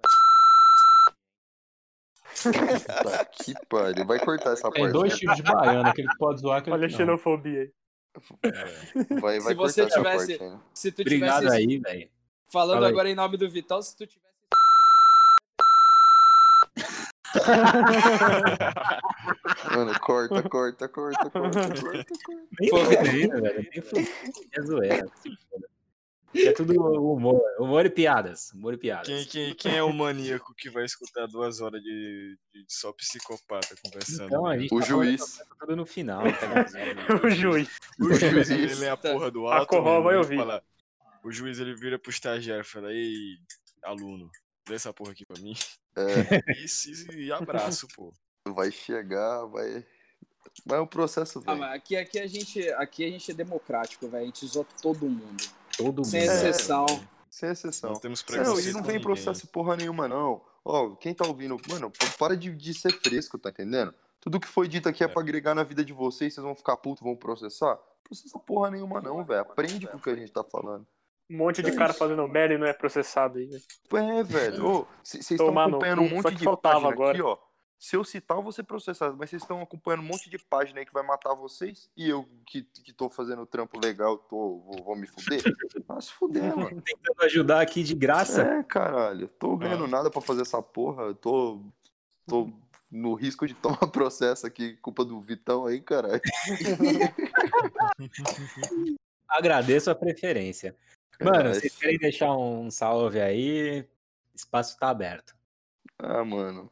Tá 2.44 3.26
que 3.26 3.54
pariu. 3.68 4.06
Vai 4.06 4.20
cortar 4.20 4.54
essa 4.54 4.70
Tem 4.72 4.84
parte. 4.84 4.94
dois 4.94 5.14
né? 5.14 5.20
tipos 5.20 5.36
de 5.38 5.44
baiano, 5.44 5.90
aquele 5.90 6.08
que 6.08 6.18
pode 6.18 6.42
zoar, 6.42 6.60
aquele 6.60 6.76
Olha 6.76 6.86
a 6.88 6.90
xenofobia 6.90 7.62
aí. 7.62 7.72
Vai, 9.22 9.40
vai 9.40 9.42
Se 9.42 9.54
você 9.54 9.82
cortar 9.84 9.98
tivesse- 9.98 10.34
essa 10.34 10.38
parte 10.40 10.44
aí, 10.44 10.50
né? 10.50 10.60
se 10.74 10.92
tu 10.92 11.02
Obrigado 11.02 11.40
tivesse. 11.42 11.58
aí, 11.58 11.78
velho. 11.80 12.10
Falando 12.52 12.74
Fala 12.76 12.88
aí. 12.88 12.92
agora 12.92 13.10
em 13.10 13.16
nome 13.16 13.38
do 13.38 13.50
Vital, 13.50 13.82
se 13.84 13.96
tu 13.96 14.08
tivesse. 14.08 14.30
Mano, 19.76 20.00
corta, 20.00 20.42
corta, 20.50 20.88
corta, 20.88 21.30
corta, 21.30 21.30
corta, 21.30 21.82
corta. 21.82 22.06
Nem 22.60 22.70
foi 22.70 22.98
ainda, 22.98 23.42
velho. 23.42 23.70
Nem 23.74 23.82
foi. 23.82 24.08
É 24.54 24.62
zoeira. 24.62 25.06
É 26.36 26.52
tudo 26.52 26.74
humor. 26.74 27.42
Humor 27.60 27.86
e 27.86 27.90
piadas. 27.90 28.52
Humor 28.54 28.74
e 28.74 28.78
piadas. 28.78 29.08
Quem, 29.08 29.26
quem, 29.26 29.56
quem 29.56 29.76
é 29.78 29.84
o 29.84 29.92
maníaco 29.92 30.54
que 30.56 30.70
vai 30.70 30.86
escutar 30.86 31.26
duas 31.28 31.60
horas 31.62 31.82
de, 31.82 32.38
de 32.54 32.66
só 32.68 32.94
psicopata 32.94 33.76
conversando? 33.84 34.26
Então 34.28 34.46
a 34.46 34.58
gente 34.58 34.74
O 34.74 34.80
tá 34.80 34.86
juiz. 34.86 35.40
tudo 35.60 35.76
no 35.76 35.86
final. 35.86 36.22
Tá 36.24 36.28
o 37.26 37.30
juiz. 37.30 37.70
O 38.00 38.14
juiz, 38.14 38.50
ele 38.52 38.76
lê 38.76 38.90
a 38.90 38.98
porra 38.98 39.32
do 39.32 39.48
A 39.48 39.58
alto. 39.60 39.70
Corral 39.70 39.94
mesmo, 39.96 40.04
vai 40.04 40.18
ouvir. 40.18 40.38
fala- 40.38 40.64
o 41.24 41.32
juiz, 41.32 41.60
ele 41.60 41.76
vira 41.76 41.98
pro 42.00 42.12
estagiário 42.12 42.62
e 42.62 42.66
fala, 42.66 42.94
ei, 42.94 43.36
aluno, 43.84 44.30
dê 44.68 44.76
essa 44.76 44.94
porra 44.94 45.12
aqui 45.12 45.26
pra 45.26 45.42
mim. 45.42 45.54
É, 45.98 46.04
Isso, 46.64 46.90
e 47.12 47.30
abraço, 47.32 47.88
pô. 47.96 48.14
vai 48.48 48.72
chegar, 48.72 49.46
vai. 49.48 49.86
Mas 50.66 50.80
o 50.80 50.88
processo 50.88 51.44
Ah, 51.46 51.54
vem. 51.56 51.64
aqui, 51.66 51.96
aqui, 51.98 52.20
a 52.20 52.28
gente, 52.28 52.70
aqui 52.74 53.04
a 53.06 53.10
gente 53.10 53.32
é 53.32 53.34
democrático, 53.34 54.08
velho. 54.08 54.24
A 54.24 54.26
gente 54.26 54.46
zoa 54.48 54.66
todo 54.82 55.10
mundo. 55.10 55.44
Todo 55.80 56.04
Sem 56.04 56.22
mundo. 56.22 56.32
exceção. 56.32 56.86
Sem 57.30 57.50
exceção. 57.50 57.92
Não 57.94 58.00
temos 58.00 58.24
Não, 58.30 58.60
e 58.60 58.72
não 58.74 58.84
vem 58.84 59.00
processo 59.00 59.48
porra 59.48 59.76
nenhuma, 59.76 60.08
não. 60.08 60.42
Ó, 60.66 60.96
quem 60.96 61.14
tá 61.14 61.26
ouvindo, 61.26 61.58
mano, 61.70 61.92
para 62.18 62.36
de, 62.36 62.54
de 62.56 62.74
ser 62.74 62.92
fresco, 62.92 63.38
tá 63.40 63.50
entendendo? 63.50 63.94
Tudo 64.20 64.40
que 64.40 64.48
foi 64.48 64.68
dito 64.68 64.90
aqui 64.90 65.04
é, 65.04 65.06
É. 65.06 65.10
pra 65.10 65.22
agregar 65.22 65.56
na 65.56 65.64
vida 65.64 65.84
de 65.86 65.94
vocês, 65.94 66.34
vocês 66.34 66.44
vão 66.44 66.54
ficar 66.56 66.76
putos, 66.78 67.02
vão 67.02 67.16
processar? 67.16 67.80
Processa 68.04 68.38
porra 68.40 68.70
nenhuma, 68.72 69.00
não, 69.00 69.24
velho. 69.24 69.42
Aprende 69.42 69.88
com 69.88 69.98
o 69.98 70.02
que 70.02 70.10
a 70.10 70.16
gente 70.16 70.32
tá 70.32 70.44
falando. 70.44 70.86
Um 71.30 71.38
monte 71.38 71.62
de 71.62 71.72
cara 71.74 71.94
fazendo 71.94 72.28
merda 72.28 72.56
e 72.56 72.58
não 72.58 72.66
é 72.68 72.74
processado 72.74 73.38
aí. 73.38 73.48
né? 73.48 73.60
É, 74.20 74.24
velho. 74.24 74.88
Vocês 75.04 75.30
estão 75.32 75.58
acompanhando 75.58 76.02
um 76.02 76.10
monte 76.10 76.34
de 76.36 76.44
faltava 76.44 76.90
agora. 76.92 77.12
aqui, 77.12 77.22
ó. 77.22 77.38
Se 77.82 77.96
eu 77.96 78.04
citar, 78.04 78.36
eu 78.38 78.44
vou 78.44 78.52
ser 78.52 78.64
processado, 78.64 79.16
mas 79.18 79.30
vocês 79.30 79.42
estão 79.42 79.62
acompanhando 79.62 80.02
um 80.02 80.08
monte 80.08 80.30
de 80.30 80.38
página 80.38 80.82
aí 80.82 80.86
que 80.86 80.92
vai 80.94 81.02
matar 81.02 81.34
vocês 81.34 81.90
e 81.96 82.10
eu 82.10 82.28
que, 82.46 82.64
que 82.64 82.92
tô 82.92 83.10
fazendo 83.10 83.46
trampo 83.46 83.80
legal, 83.82 84.18
tô, 84.18 84.60
vou, 84.60 84.84
vou 84.84 84.96
me 84.98 85.08
fuder? 85.08 85.42
Ah, 85.88 86.02
se 86.02 86.12
fuder, 86.12 86.56
mano. 86.56 86.82
Tentando 86.82 87.24
ajudar 87.24 87.62
aqui 87.62 87.82
de 87.82 87.96
graça. 87.96 88.42
É, 88.44 88.64
caralho. 88.64 89.30
Tô 89.30 89.56
ganhando 89.56 89.86
Ah. 89.86 89.88
nada 89.88 90.12
pra 90.12 90.20
fazer 90.22 90.42
essa 90.42 90.62
porra. 90.62 91.04
eu 91.04 91.16
Tô, 91.16 91.62
tô 92.28 92.52
no 92.92 93.14
risco 93.16 93.48
de 93.48 93.54
tomar 93.54 93.78
processo 93.92 94.46
aqui, 94.46 94.76
culpa 94.78 95.06
do 95.06 95.20
Vitão 95.22 95.66
aí, 95.66 95.80
caralho. 95.80 96.22
Agradeço 99.28 99.90
a 99.90 99.96
preferência. 99.96 100.76
Mano, 101.22 101.50
É, 101.50 101.54
vocês 101.54 101.76
querem 101.76 101.98
deixar 101.98 102.36
um 102.36 102.70
salve 102.70 103.22
aí? 103.22 103.88
Espaço 104.36 104.78
tá 104.78 104.90
aberto. 104.90 105.36
Ah, 105.98 106.24
mano. 106.24 106.70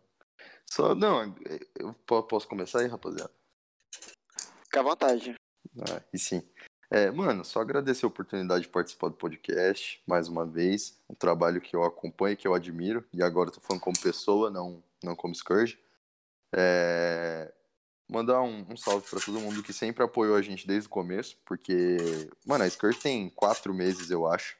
Só, 0.69 0.93
não, 0.93 1.35
eu 1.79 1.93
po- 2.05 2.23
posso 2.23 2.47
começar 2.47 2.79
aí, 2.81 2.87
rapaziada? 2.87 3.31
Fica 4.63 4.79
à 4.79 4.83
vontade. 4.83 5.35
Ah, 5.79 6.01
e 6.13 6.19
sim. 6.19 6.43
É, 6.89 7.11
mano, 7.11 7.43
só 7.43 7.59
agradecer 7.61 8.05
a 8.05 8.07
oportunidade 8.07 8.63
de 8.63 8.69
participar 8.69 9.09
do 9.09 9.15
podcast, 9.15 10.01
mais 10.07 10.27
uma 10.27 10.45
vez. 10.45 10.97
Um 11.09 11.15
trabalho 11.15 11.59
que 11.59 11.75
eu 11.75 11.83
acompanho, 11.83 12.37
que 12.37 12.47
eu 12.47 12.53
admiro. 12.53 13.03
E 13.13 13.21
agora 13.21 13.49
eu 13.49 13.53
tô 13.53 13.59
falando 13.61 13.81
como 13.81 13.99
pessoa, 13.99 14.49
não, 14.49 14.81
não 15.03 15.15
como 15.15 15.35
Scourge. 15.35 15.77
É, 16.55 17.53
mandar 18.09 18.41
um, 18.41 18.65
um 18.69 18.77
salve 18.77 19.05
pra 19.09 19.19
todo 19.19 19.39
mundo 19.39 19.61
que 19.61 19.73
sempre 19.73 20.03
apoiou 20.03 20.35
a 20.35 20.41
gente 20.41 20.65
desde 20.65 20.87
o 20.87 20.91
começo, 20.91 21.37
porque, 21.45 21.97
mano, 22.45 22.63
a 22.63 22.69
Scourge 22.69 22.99
tem 22.99 23.29
quatro 23.29 23.73
meses, 23.73 24.09
eu 24.09 24.25
acho. 24.25 24.55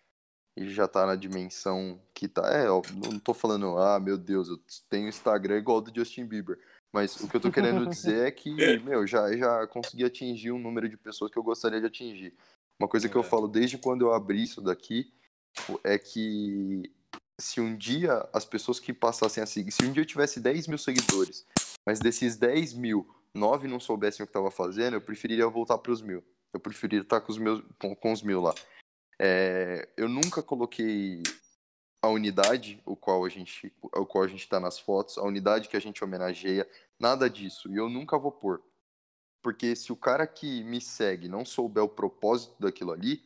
E 0.57 0.69
já 0.69 0.87
tá 0.87 1.05
na 1.05 1.15
dimensão 1.15 2.01
que 2.13 2.27
tá. 2.27 2.41
É, 2.51 2.67
ó, 2.69 2.81
não 3.11 3.19
tô 3.19 3.33
falando, 3.33 3.77
ah, 3.77 3.99
meu 3.99 4.17
Deus, 4.17 4.49
eu 4.49 4.59
tenho 4.89 5.07
Instagram 5.07 5.57
igual 5.57 5.79
do 5.79 5.93
Justin 5.93 6.25
Bieber. 6.25 6.57
Mas 6.91 7.15
o 7.17 7.27
que 7.27 7.35
eu 7.35 7.39
tô 7.39 7.51
querendo 7.51 7.85
dizer 7.87 8.25
é 8.27 8.31
que, 8.31 8.49
meu, 8.79 9.05
já, 9.05 9.31
já 9.37 9.67
consegui 9.67 10.03
atingir 10.03 10.51
um 10.51 10.57
número 10.59 10.89
de 10.89 10.97
pessoas 10.97 11.29
que 11.31 11.37
eu 11.37 11.43
gostaria 11.43 11.79
de 11.79 11.85
atingir. 11.85 12.33
Uma 12.79 12.87
coisa 12.89 13.07
que 13.07 13.15
eu 13.15 13.21
É. 13.21 13.23
falo 13.23 13.47
desde 13.47 13.77
quando 13.77 14.01
eu 14.01 14.13
abri 14.13 14.41
isso 14.43 14.59
daqui 14.59 15.13
é 15.83 15.97
que 15.97 16.91
se 17.39 17.61
um 17.61 17.75
dia 17.75 18.27
as 18.33 18.45
pessoas 18.45 18.79
que 18.79 18.91
passassem 18.91 19.43
a 19.43 19.45
seguir, 19.45 19.71
se 19.71 19.83
um 19.83 19.91
dia 19.91 20.01
eu 20.01 20.07
tivesse 20.07 20.39
10 20.39 20.67
mil 20.67 20.77
seguidores, 20.77 21.45
mas 21.85 21.99
desses 21.99 22.35
10 22.35 22.73
mil, 22.73 23.07
9 23.33 23.67
não 23.67 23.79
soubessem 23.79 24.23
o 24.23 24.27
que 24.27 24.33
tava 24.33 24.49
fazendo, 24.49 24.95
eu 24.95 25.01
preferiria 25.01 25.47
voltar 25.47 25.77
pros 25.77 26.01
mil. 26.01 26.23
Eu 26.53 26.59
preferiria 26.59 27.01
estar 27.01 27.21
com 27.21 27.31
os 27.31 27.37
meus 27.37 27.63
com, 27.79 27.95
com 27.95 28.11
os 28.11 28.23
mil 28.23 28.41
lá. 28.41 28.55
É, 29.19 29.87
eu 29.97 30.07
nunca 30.07 30.43
coloquei 30.43 31.23
a 32.01 32.09
unidade, 32.09 32.81
o 32.85 32.95
qual 32.95 33.25
a 33.25 33.29
gente, 33.29 33.73
o 33.81 34.05
qual 34.05 34.23
a 34.23 34.27
gente 34.27 34.41
está 34.41 34.59
nas 34.59 34.79
fotos, 34.79 35.17
a 35.17 35.23
unidade 35.23 35.67
que 35.67 35.77
a 35.77 35.81
gente 35.81 36.03
homenageia, 36.03 36.67
nada 36.99 37.29
disso. 37.29 37.71
E 37.71 37.77
eu 37.77 37.89
nunca 37.89 38.17
vou 38.17 38.31
pôr. 38.31 38.61
Porque 39.41 39.75
se 39.75 39.91
o 39.91 39.95
cara 39.95 40.27
que 40.27 40.63
me 40.63 40.81
segue 40.81 41.27
não 41.27 41.45
souber 41.45 41.83
o 41.83 41.89
propósito 41.89 42.55
daquilo 42.59 42.91
ali, 42.91 43.23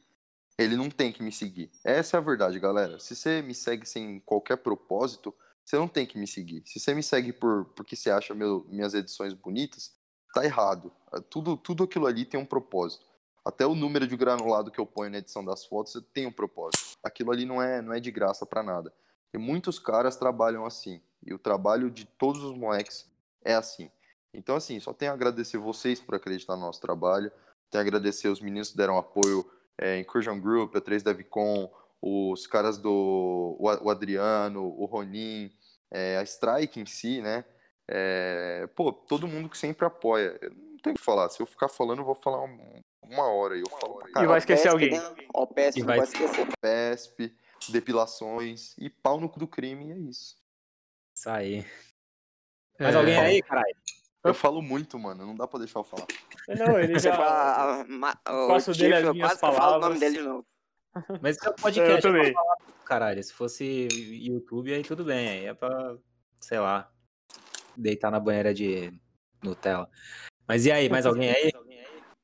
ele 0.57 0.75
não 0.75 0.89
tem 0.89 1.11
que 1.11 1.23
me 1.23 1.31
seguir. 1.31 1.71
Essa 1.83 2.17
é 2.17 2.19
a 2.19 2.21
verdade, 2.21 2.59
galera. 2.59 2.99
Se 2.99 3.15
você 3.15 3.41
me 3.41 3.55
segue 3.55 3.85
sem 3.85 4.19
qualquer 4.19 4.57
propósito, 4.57 5.33
você 5.63 5.75
não 5.75 5.87
tem 5.87 6.05
que 6.05 6.17
me 6.17 6.27
seguir. 6.27 6.63
Se 6.65 6.79
você 6.79 6.93
me 6.93 7.03
segue 7.03 7.33
por 7.33 7.65
porque 7.75 7.95
você 7.95 8.09
acha 8.09 8.33
meu, 8.33 8.65
minhas 8.69 8.93
edições 8.93 9.33
bonitas, 9.33 9.93
tá 10.33 10.43
errado. 10.45 10.91
Tudo, 11.29 11.57
tudo 11.57 11.83
aquilo 11.83 12.07
ali 12.07 12.25
tem 12.25 12.39
um 12.39 12.45
propósito. 12.45 13.10
Até 13.43 13.65
o 13.65 13.73
número 13.73 14.05
de 14.05 14.15
granulado 14.15 14.69
que 14.69 14.79
eu 14.79 14.85
ponho 14.85 15.11
na 15.11 15.17
edição 15.17 15.43
das 15.43 15.65
fotos 15.65 15.99
tem 16.13 16.27
um 16.27 16.31
propósito. 16.31 16.97
Aquilo 17.03 17.31
ali 17.31 17.45
não 17.45 17.61
é, 17.61 17.81
não 17.81 17.93
é 17.93 17.99
de 17.99 18.11
graça 18.11 18.45
para 18.45 18.61
nada. 18.61 18.93
E 19.33 19.37
muitos 19.37 19.79
caras 19.79 20.15
trabalham 20.15 20.65
assim. 20.65 21.01
E 21.25 21.33
o 21.33 21.39
trabalho 21.39 21.89
de 21.89 22.05
todos 22.05 22.43
os 22.43 22.55
moleques 22.55 23.09
é 23.43 23.55
assim. 23.55 23.89
Então, 24.33 24.55
assim, 24.55 24.79
só 24.79 24.93
tenho 24.93 25.11
a 25.11 25.15
agradecer 25.15 25.57
vocês 25.57 25.99
por 25.99 26.15
acreditar 26.15 26.55
no 26.55 26.61
nosso 26.61 26.79
trabalho. 26.79 27.31
Tenho 27.69 27.83
a 27.83 27.85
agradecer 27.85 28.27
os 28.27 28.39
meninos 28.39 28.71
que 28.71 28.77
deram 28.77 28.97
apoio 28.97 29.49
é, 29.77 29.99
Incursion 29.99 30.39
Group, 30.39 30.75
a 30.75 30.81
3 30.81 31.03
Devcon, 31.03 31.71
os 32.01 32.47
caras 32.47 32.77
do 32.77 33.57
o 33.59 33.89
Adriano, 33.89 34.63
o 34.63 34.85
Ronin, 34.85 35.51
é, 35.89 36.17
a 36.17 36.23
Strike 36.23 36.79
em 36.79 36.85
si, 36.85 37.21
né? 37.21 37.43
É, 37.87 38.67
pô, 38.75 38.93
todo 38.93 39.27
mundo 39.27 39.49
que 39.49 39.57
sempre 39.57 39.85
apoia. 39.85 40.37
Eu 40.41 40.51
não 40.51 40.77
tenho 40.77 40.95
o 40.95 40.97
que 40.97 41.03
falar. 41.03 41.29
Se 41.29 41.41
eu 41.41 41.45
ficar 41.45 41.67
falando, 41.67 41.99
eu 41.99 42.05
vou 42.05 42.15
falar 42.15 42.41
uma 43.03 43.27
hora. 43.27 43.57
E 43.57 43.61
eu 43.61 43.69
falo 43.69 43.99
pra 43.99 44.23
E 44.23 44.27
vai 44.27 44.37
esquecer 44.37 44.63
PESP, 44.63 44.73
alguém. 44.73 44.91
Né? 44.91 45.27
Ó, 45.33 45.45
PESP, 45.45 45.81
vai... 45.83 45.99
esquecer. 45.99 46.47
PESP, 46.61 47.35
depilações 47.69 48.75
e 48.77 48.89
pau 48.89 49.19
no 49.19 49.29
cu 49.29 49.39
do 49.39 49.47
crime, 49.47 49.87
e 49.87 49.91
é 49.91 49.97
isso. 49.97 50.35
Isso 51.15 51.29
aí. 51.29 51.65
Mais 52.79 52.95
é... 52.95 52.97
alguém 52.97 53.17
aí, 53.17 53.41
caralho? 53.41 53.75
Eu 54.23 54.33
falo 54.33 54.61
muito, 54.61 54.99
mano. 54.99 55.25
Não 55.25 55.35
dá 55.35 55.47
pra 55.47 55.59
deixar 55.59 55.79
eu 55.79 55.83
falar. 55.83 56.05
Não, 56.47 56.79
ele 56.79 56.99
já... 56.99 57.15
Fala, 57.15 57.83
ma... 57.85 58.15
Faço 58.25 58.71
dele 58.73 58.95
as 58.95 59.11
minhas 59.11 59.39
palavras. 59.39 59.77
o 59.77 59.79
nome 59.79 59.99
dele 59.99 60.17
de 60.17 60.23
novo. 60.23 60.45
Mas 61.21 61.37
isso 61.37 61.47
é 61.47 61.51
um 61.51 61.55
podcast. 61.55 61.91
Eu 61.91 62.01
também. 62.01 62.33
Falar, 62.33 62.57
caralho, 62.85 63.23
se 63.23 63.33
fosse 63.33 63.87
YouTube, 63.91 64.73
aí 64.73 64.83
tudo 64.83 65.03
bem. 65.03 65.27
Aí 65.27 65.45
é 65.45 65.53
pra, 65.53 65.97
sei 66.39 66.59
lá, 66.59 66.91
deitar 67.75 68.11
na 68.11 68.19
banheira 68.19 68.53
de 68.53 68.93
Nutella. 69.41 69.89
Mas 70.47 70.65
e 70.65 70.71
aí, 70.71 70.89
mais 70.89 71.05
alguém 71.05 71.29
aí? 71.29 71.51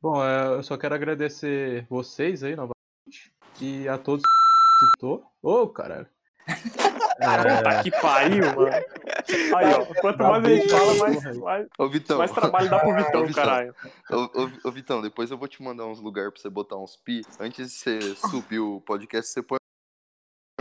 Bom, 0.02 0.24
é, 0.24 0.48
eu 0.57 0.64
só 0.64 0.78
quero 0.78 0.95
agradecer 0.95 1.86
vocês 1.90 2.44
aí 2.44 2.56
novamente. 2.56 3.32
E 3.60 3.88
a 3.88 3.98
todos 3.98 4.24
que 4.24 4.86
citou. 4.95 5.26
Ô, 5.41 5.61
oh, 5.64 5.68
caralho. 5.69 6.07
Puta 7.18 7.84
que 7.84 7.91
pariu, 7.91 8.45
mano. 8.56 8.69
Aí, 8.72 9.74
ó. 9.74 9.86
Quanto 10.02 10.19
mais 10.24 10.45
a 10.45 10.49
gente 10.49 10.69
fala, 10.69 10.94
mais, 10.95 11.38
mais, 11.40 11.68
Ô, 11.80 11.90
Vitão. 11.90 12.18
mais 12.19 12.32
trabalho 12.32 12.69
dá 12.69 12.80
pro 12.80 12.94
Vitão, 12.95 13.22
Ô, 13.22 13.26
Vitão. 13.26 13.44
caralho. 13.44 13.76
Ô, 14.11 14.15
ô, 14.15 14.49
ô, 14.65 14.72
Vitão, 14.72 15.02
depois 15.02 15.32
eu 15.32 15.38
vou 15.38 15.48
te 15.48 15.61
mandar 15.64 15.86
uns 15.88 15.99
lugares 15.99 16.32
pra 16.32 16.41
você 16.41 16.49
botar 16.49 16.78
uns 16.78 16.95
pi. 16.95 17.22
Antes 17.40 17.72
de 17.72 17.78
você 17.78 18.15
subir 18.15 18.60
o 18.60 18.80
podcast, 18.82 19.32
você 19.32 19.41
põe. 19.41 19.57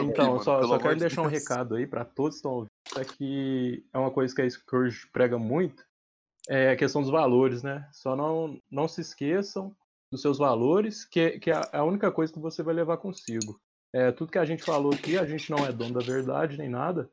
um 0.00 0.06
pi, 0.06 0.12
Então, 0.12 0.26
mano, 0.32 0.42
só, 0.42 0.62
só 0.62 0.78
quero 0.78 0.94
de 0.94 1.00
deixar 1.00 1.20
um 1.22 1.28
Deus. 1.28 1.42
recado 1.42 1.74
aí 1.76 1.86
pra 1.86 2.04
todos 2.06 2.36
que 2.36 2.38
estão 2.38 2.52
ouvindo. 2.52 2.70
É 2.96 3.04
que 3.04 3.84
é 3.92 3.98
uma 3.98 4.10
coisa 4.10 4.34
que 4.34 4.40
a 4.40 4.48
Scourge 4.50 5.06
prega 5.12 5.38
muito. 5.38 5.84
É 6.48 6.70
a 6.70 6.76
questão 6.76 7.02
dos 7.02 7.10
valores, 7.10 7.62
né? 7.62 7.88
Só 7.92 8.14
não, 8.14 8.60
não 8.70 8.86
se 8.86 9.00
esqueçam 9.00 9.76
dos 10.10 10.22
seus 10.22 10.38
valores, 10.38 11.04
que, 11.04 11.38
que 11.40 11.50
é 11.50 11.60
a 11.72 11.82
única 11.82 12.10
coisa 12.12 12.32
que 12.32 12.38
você 12.38 12.62
vai 12.62 12.74
levar 12.74 12.98
consigo. 12.98 13.60
É, 13.92 14.12
tudo 14.12 14.30
que 14.30 14.38
a 14.38 14.44
gente 14.44 14.62
falou 14.62 14.92
aqui, 14.92 15.18
a 15.18 15.24
gente 15.24 15.50
não 15.50 15.66
é 15.66 15.72
dono 15.72 15.94
da 15.94 16.00
verdade 16.00 16.56
nem 16.56 16.68
nada, 16.68 17.10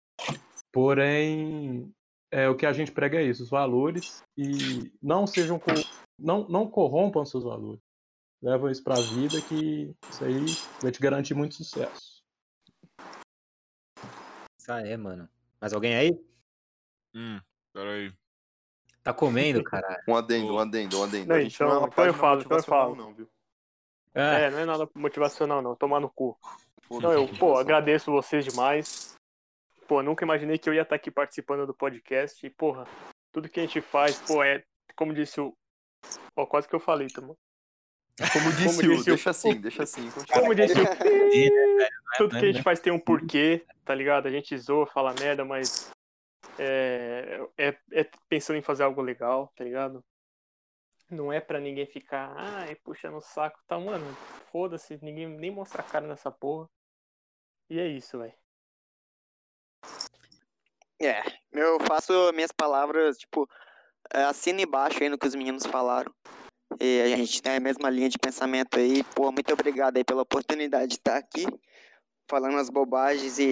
porém, 0.72 1.92
é, 2.32 2.48
o 2.50 2.56
que 2.56 2.66
a 2.66 2.74
gente 2.74 2.92
prega 2.92 3.20
é 3.20 3.24
isso, 3.24 3.44
os 3.44 3.50
valores, 3.50 4.22
e 4.38 4.92
não 5.02 5.26
sejam, 5.26 5.58
co- 5.58 5.72
não, 6.20 6.48
não 6.48 6.70
corrompam 6.70 7.26
seus 7.26 7.44
valores. 7.44 7.82
Levam 8.42 8.70
isso 8.70 8.84
pra 8.84 9.00
vida 9.00 9.40
que 9.42 9.96
isso 10.12 10.24
aí 10.26 10.46
vai 10.82 10.92
te 10.92 11.00
garantir 11.00 11.34
muito 11.34 11.56
sucesso. 11.56 12.22
Isso 14.60 14.72
aí, 14.72 14.96
mano. 14.98 15.28
Mais 15.62 15.74
alguém 15.74 15.96
aí? 15.96 16.12
Hum, 17.16 17.40
peraí. 17.74 18.14
Tá 19.04 19.14
comendo, 19.14 19.64
caralho? 19.64 20.02
Um 20.08 20.16
adendo, 20.16 20.54
um 20.54 20.60
adendo, 20.60 21.00
um 21.00 21.04
adendo. 21.04 21.28
Não, 21.28 21.36
a 21.36 21.42
gente 21.42 21.56
então- 21.56 21.68
não 21.68 21.74
é 21.76 21.78
então 21.88 21.88
então 21.90 22.06
eu 22.06 22.14
motivacional, 22.38 22.64
falo. 22.64 22.96
não, 22.96 23.14
viu? 23.14 23.30
É, 24.16 24.46
É, 24.46 24.50
não 24.50 24.60
é 24.60 24.66
nada 24.66 24.90
motivacional, 24.96 25.62
não. 25.62 25.76
Tomar 25.76 26.00
no 26.00 26.10
cu. 26.10 26.38
Foda-se 26.84 27.04
Não, 27.04 27.12
eu, 27.14 27.28
pô, 27.38 27.58
agradeço 27.58 28.12
vocês 28.12 28.46
demais. 28.46 29.16
Pô, 29.88 30.02
nunca 30.02 30.24
imaginei 30.24 30.58
que 30.58 30.70
eu 30.70 30.74
ia 30.74 30.84
estar 30.84 30.96
aqui 30.96 31.12
participando 31.12 31.66
do 31.68 31.74
podcast. 31.74 32.46
E, 32.46 32.50
porra, 32.50 32.88
tudo 33.34 33.50
que 33.50 33.60
a 33.60 33.64
gente 33.64 33.82
faz, 33.82 34.18
pô, 34.22 34.42
é, 34.44 34.64
como 34.96 35.14
disse 35.14 35.42
o. 35.42 35.54
Ó, 36.36 36.46
quase 36.46 36.68
que 36.68 36.76
eu 36.76 36.80
falei, 36.80 37.08
tá, 37.08 37.22
mano? 37.22 37.38
Como 38.32 38.52
disse, 38.54 38.78
Como 38.78 38.94
o, 38.94 38.96
disse 38.96 39.02
o- 39.10 39.14
deixa 39.16 39.30
assim, 39.32 39.60
deixa 39.60 39.84
assim. 39.84 40.10
continua. 40.12 40.40
Como 40.40 40.54
disse 40.56 40.76
o. 40.80 40.84
Tudo 42.18 42.34
né, 42.36 42.40
que 42.40 42.46
a 42.46 42.48
gente 42.50 42.58
né? 42.58 42.64
faz 42.64 42.80
tem 42.80 42.94
um 42.94 43.00
porquê, 43.00 43.66
tá 43.84 43.96
ligado? 43.96 44.28
A 44.28 44.32
gente 44.32 44.56
zoa, 44.58 44.86
fala 44.86 45.14
merda, 45.20 45.44
mas. 45.44 45.90
É, 46.60 47.40
é, 47.58 47.78
é 47.92 48.10
pensando 48.30 48.58
em 48.58 48.62
fazer 48.62 48.84
algo 48.84 49.02
legal, 49.02 49.52
tá 49.56 49.64
ligado? 49.64 50.04
Não 51.10 51.32
é 51.32 51.40
pra 51.40 51.60
ninguém 51.60 51.86
ficar, 51.86 52.34
ai, 52.36 52.76
puxando 52.76 53.18
o 53.18 53.22
saco, 53.22 53.60
tá, 53.68 53.80
mano. 53.80 54.06
Foda-se, 54.52 54.98
ninguém 55.02 55.28
nem 55.28 55.52
mostra 55.52 55.82
a 55.82 55.86
cara 55.86 56.08
nessa 56.08 56.32
porra. 56.32 56.70
E 57.70 57.80
é 57.80 57.88
isso, 57.88 58.18
velho. 58.18 58.34
É, 61.02 61.22
eu 61.52 61.80
faço 61.82 62.32
minhas 62.34 62.52
palavras, 62.52 63.18
tipo, 63.18 63.48
assina 64.12 64.62
embaixo 64.62 65.02
aí 65.02 65.10
no 65.10 65.18
que 65.18 65.28
os 65.28 65.36
meninos 65.36 65.66
falaram. 65.66 66.14
E 66.80 67.14
a 67.14 67.18
gente 67.18 67.42
tem 67.42 67.58
a 67.58 67.60
mesma 67.60 67.90
linha 67.90 68.10
de 68.10 68.18
pensamento 68.18 68.80
aí. 68.80 69.04
Pô, 69.16 69.32
muito 69.32 69.52
obrigado 69.54 69.98
aí 69.98 70.04
pela 70.04 70.22
oportunidade 70.22 70.88
de 70.88 70.94
estar 70.96 71.18
aqui, 71.18 71.46
falando 72.28 72.58
as 72.58 72.70
bobagens 72.70 73.38
e, 73.40 73.44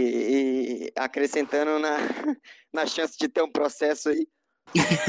e 0.88 0.91
acrescentando 0.95 1.80
na, 1.80 1.98
na 2.73 2.85
chance 2.85 3.18
de 3.18 3.27
ter 3.27 3.41
um 3.41 3.52
processo 3.52 4.10
aí. 4.10 4.27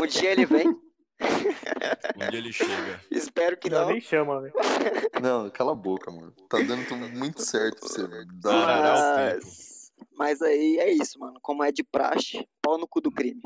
O 0.03 0.07
dia 0.07 0.31
ele 0.33 0.47
vem, 0.47 0.69
Um 2.17 2.31
dia 2.31 2.39
ele 2.39 2.53
chega. 2.53 3.01
espero 3.11 3.57
que 3.57 3.71
Não, 3.71 3.83
não. 3.83 3.89
nem 3.91 4.01
chama, 4.01 4.41
velho. 4.41 4.55
Não, 5.23 5.49
cala 5.51 5.73
a 5.73 5.75
boca, 5.77 6.11
mano. 6.11 6.33
Tá 6.49 6.59
dando 6.59 6.87
tudo 6.89 7.09
muito 7.17 7.41
certo 7.43 7.79
pra 7.81 7.89
você, 7.89 8.07
velho. 8.09 8.27
Mas, 8.43 9.93
mas 10.17 10.43
aí 10.43 10.79
é 10.79 10.91
isso, 10.91 11.19
mano. 11.21 11.39
Como 11.41 11.63
é 11.63 11.71
de 11.71 11.85
praxe, 11.85 12.45
pau 12.61 12.77
no 12.77 12.89
cu 12.89 13.01
do 13.01 13.11
crime. 13.13 13.41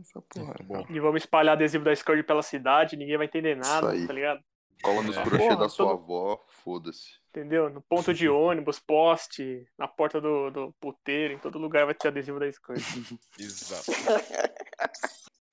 Essa 0.00 0.20
porra. 0.28 0.54
Bom, 0.64 0.86
E 0.90 1.00
vamos 1.00 1.22
espalhar 1.22 1.54
adesivo 1.54 1.84
da 1.84 1.96
Scourge 1.96 2.22
pela 2.22 2.42
cidade, 2.42 2.96
ninguém 2.96 3.16
vai 3.16 3.26
entender 3.26 3.56
nada, 3.56 3.86
tá 4.06 4.12
ligado? 4.12 4.40
Cola 4.82 5.02
nos 5.02 5.16
É. 5.16 5.22
crochê 5.22 5.38
Porra, 5.44 5.56
da 5.56 5.68
sua 5.68 5.86
todo- 5.86 5.98
avó, 6.02 6.44
foda-se. 6.48 7.21
Entendeu? 7.34 7.70
No 7.70 7.80
ponto 7.80 8.12
de 8.12 8.28
ônibus, 8.28 8.78
poste, 8.78 9.66
na 9.78 9.88
porta 9.88 10.20
do, 10.20 10.50
do 10.50 10.72
puteiro, 10.74 11.32
em 11.32 11.38
todo 11.38 11.58
lugar 11.58 11.86
vai 11.86 11.94
ter 11.94 12.08
adesivo 12.08 12.38
da 12.38 12.52
Scourge. 12.52 12.84
exato. 13.40 13.90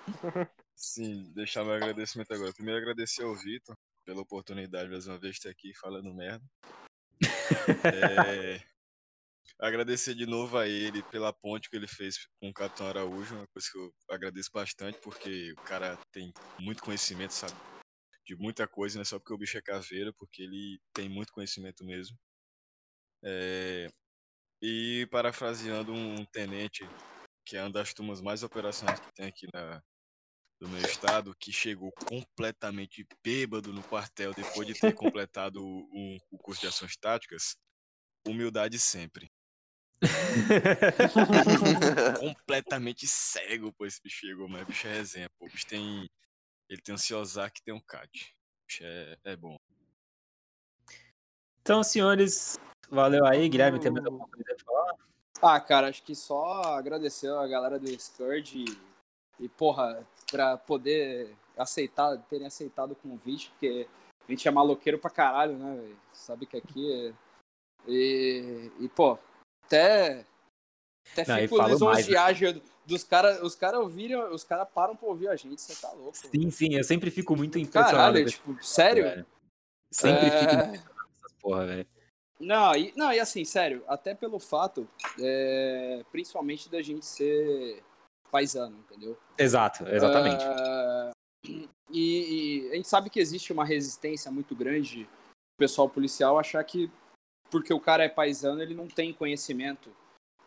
Sim, 0.75 1.31
deixar 1.33 1.63
meu 1.63 1.73
agradecimento 1.73 2.33
agora. 2.33 2.53
Primeiro 2.53 2.81
agradecer 2.81 3.23
ao 3.23 3.33
Vitor 3.33 3.77
pela 4.05 4.21
oportunidade 4.21 4.89
mais 4.89 5.07
uma 5.07 5.17
vez 5.17 5.35
de 5.35 5.39
estar 5.39 5.49
aqui 5.49 5.73
falando 5.79 6.13
merda. 6.13 6.43
É, 7.85 8.61
agradecer 9.59 10.15
de 10.15 10.25
novo 10.25 10.57
a 10.57 10.67
ele 10.67 11.01
pela 11.03 11.31
ponte 11.31 11.69
que 11.69 11.75
ele 11.77 11.87
fez 11.87 12.27
com 12.39 12.49
o 12.49 12.53
Capitão 12.53 12.87
Araújo, 12.87 13.35
uma 13.35 13.47
coisa 13.47 13.69
que 13.71 13.77
eu 13.77 13.93
agradeço 14.09 14.49
bastante, 14.53 14.97
porque 14.99 15.53
o 15.53 15.61
cara 15.63 15.97
tem 16.11 16.33
muito 16.59 16.81
conhecimento, 16.81 17.33
sabe? 17.33 17.55
De 18.29 18.35
muita 18.37 18.65
coisa, 18.65 18.95
não 18.95 19.01
é 19.01 19.05
só 19.05 19.19
porque 19.19 19.33
o 19.33 19.37
bicho 19.37 19.57
é 19.57 19.61
caveira, 19.61 20.13
porque 20.13 20.41
ele 20.43 20.79
tem 20.93 21.09
muito 21.09 21.33
conhecimento 21.33 21.83
mesmo. 21.83 22.17
É, 23.23 23.89
e 24.61 25.07
parafraseando 25.11 25.93
um 25.93 26.25
tenente 26.25 26.89
que 27.45 27.57
é 27.57 27.63
uma 27.63 27.71
das 27.71 27.93
turmas 27.93 28.21
mais 28.21 28.43
operacionais 28.43 28.99
que 28.99 29.11
tem 29.13 29.27
aqui 29.27 29.47
na, 29.53 29.81
do 30.61 30.69
meu 30.69 30.83
estado, 30.83 31.35
que 31.39 31.51
chegou 31.53 31.93
completamente 32.03 33.07
bêbado 33.23 33.73
no 33.73 33.85
quartel 33.85 34.33
depois 34.33 34.67
de 34.67 34.75
ter 34.75 34.93
completado 34.97 35.63
o- 35.63 36.17
o 36.31 36.39
curso 36.39 36.61
de 36.61 36.67
ações 36.67 36.97
táticas, 36.97 37.55
humildade 38.27 38.79
sempre. 38.79 39.29
completamente 42.13 43.07
cego, 43.07 43.73
pô, 43.73 43.85
esse 43.85 44.01
bicho 44.01 44.17
chegou, 44.19 44.47
mas 44.49 44.63
o 44.63 44.65
bicho 44.65 44.87
é 44.87 44.93
resenha, 44.93 45.29
pô. 45.37 45.47
O 45.47 45.49
bicho 45.49 45.65
tem. 45.67 46.09
Ele 46.69 46.81
tem 46.81 46.93
um 46.93 46.97
Ciozak 46.97 47.59
e 47.59 47.63
tem 47.63 47.73
um 47.73 47.81
CAD. 47.81 48.35
É, 48.81 49.17
é 49.23 49.35
bom. 49.35 49.57
Então, 51.61 51.83
senhores, 51.83 52.57
valeu 52.89 53.25
aí. 53.25 53.49
Guilherme, 53.49 53.79
tem 53.79 53.91
mais 53.91 54.05
alguma 54.05 54.27
coisa 54.27 54.43
pra 54.45 54.65
falar? 54.65 54.95
Ah, 55.41 55.59
cara, 55.59 55.89
acho 55.89 56.03
que 56.03 56.13
só 56.13 56.61
agradecer 56.75 57.31
a 57.31 57.47
galera 57.47 57.79
do 57.79 57.99
Scourge 57.99 58.65
e, 59.39 59.43
e, 59.43 59.49
porra, 59.49 60.05
pra 60.29 60.57
poder 60.57 61.35
aceitar, 61.57 62.17
terem 62.29 62.45
aceitado 62.45 62.91
o 62.91 62.95
convite, 62.95 63.49
porque 63.51 63.87
a 64.27 64.31
gente 64.31 64.47
é 64.47 64.51
maloqueiro 64.51 64.99
pra 64.99 65.09
caralho, 65.09 65.57
né, 65.57 65.75
velho? 65.75 65.99
Sabe 66.13 66.45
que 66.45 66.57
aqui 66.57 66.93
é... 66.93 67.13
E, 67.87 68.71
e 68.79 68.89
pô, 68.89 69.17
até, 69.65 70.25
até 71.13 71.25
Não, 71.27 71.37
fico 71.39 71.57
né? 71.57 71.69
lisonjeado 71.69 72.61
dos 72.89 73.03
caras, 73.03 73.41
os 73.41 73.55
caras 73.55 73.79
ouvirem, 73.79 74.17
os 74.17 74.43
caras 74.43 74.67
param 74.73 74.95
pra 74.95 75.07
ouvir 75.07 75.29
a 75.29 75.35
gente, 75.35 75.61
você 75.61 75.79
tá 75.79 75.91
louco. 75.93 76.17
Sim, 76.17 76.49
sim, 76.49 76.73
eu 76.73 76.83
sempre 76.83 77.11
fico 77.11 77.35
muito 77.35 77.59
impressionado. 77.59 78.15
Caralho, 78.15 78.25
tipo, 78.25 78.63
sério? 78.63 79.03
velho. 79.03 79.25
Sempre 79.93 80.27
É. 80.27 80.39
fico 80.39 80.53
impressionado 80.53 81.09
essas 81.15 81.33
porra, 81.39 81.65
velho. 81.67 81.87
Não, 82.39 82.75
e, 82.75 82.93
não, 82.95 83.13
e 83.13 83.19
assim, 83.19 83.45
sério, 83.45 83.83
até 83.87 84.15
pelo 84.15 84.39
fato, 84.39 84.87
é, 85.19 86.03
principalmente 86.11 86.69
da 86.69 86.81
gente 86.81 87.05
ser 87.05 87.83
paisano, 88.31 88.77
entendeu? 88.79 89.17
Exato, 89.37 89.87
exatamente. 89.87 90.43
Uh, 90.45 91.67
e, 91.91 92.63
e, 92.63 92.71
a 92.71 92.75
gente 92.75 92.87
sabe 92.87 93.09
que 93.09 93.19
existe 93.19 93.51
uma 93.51 93.65
resistência 93.65 94.31
muito 94.31 94.55
grande 94.55 95.03
do 95.03 95.57
pessoal 95.57 95.89
policial 95.89 96.39
achar 96.39 96.63
que 96.63 96.89
porque 97.51 97.73
o 97.73 97.79
cara 97.79 98.03
é 98.03 98.09
paisano 98.09 98.61
ele 98.61 98.75
não 98.75 98.87
tem 98.87 99.11
conhecimento 99.11 99.91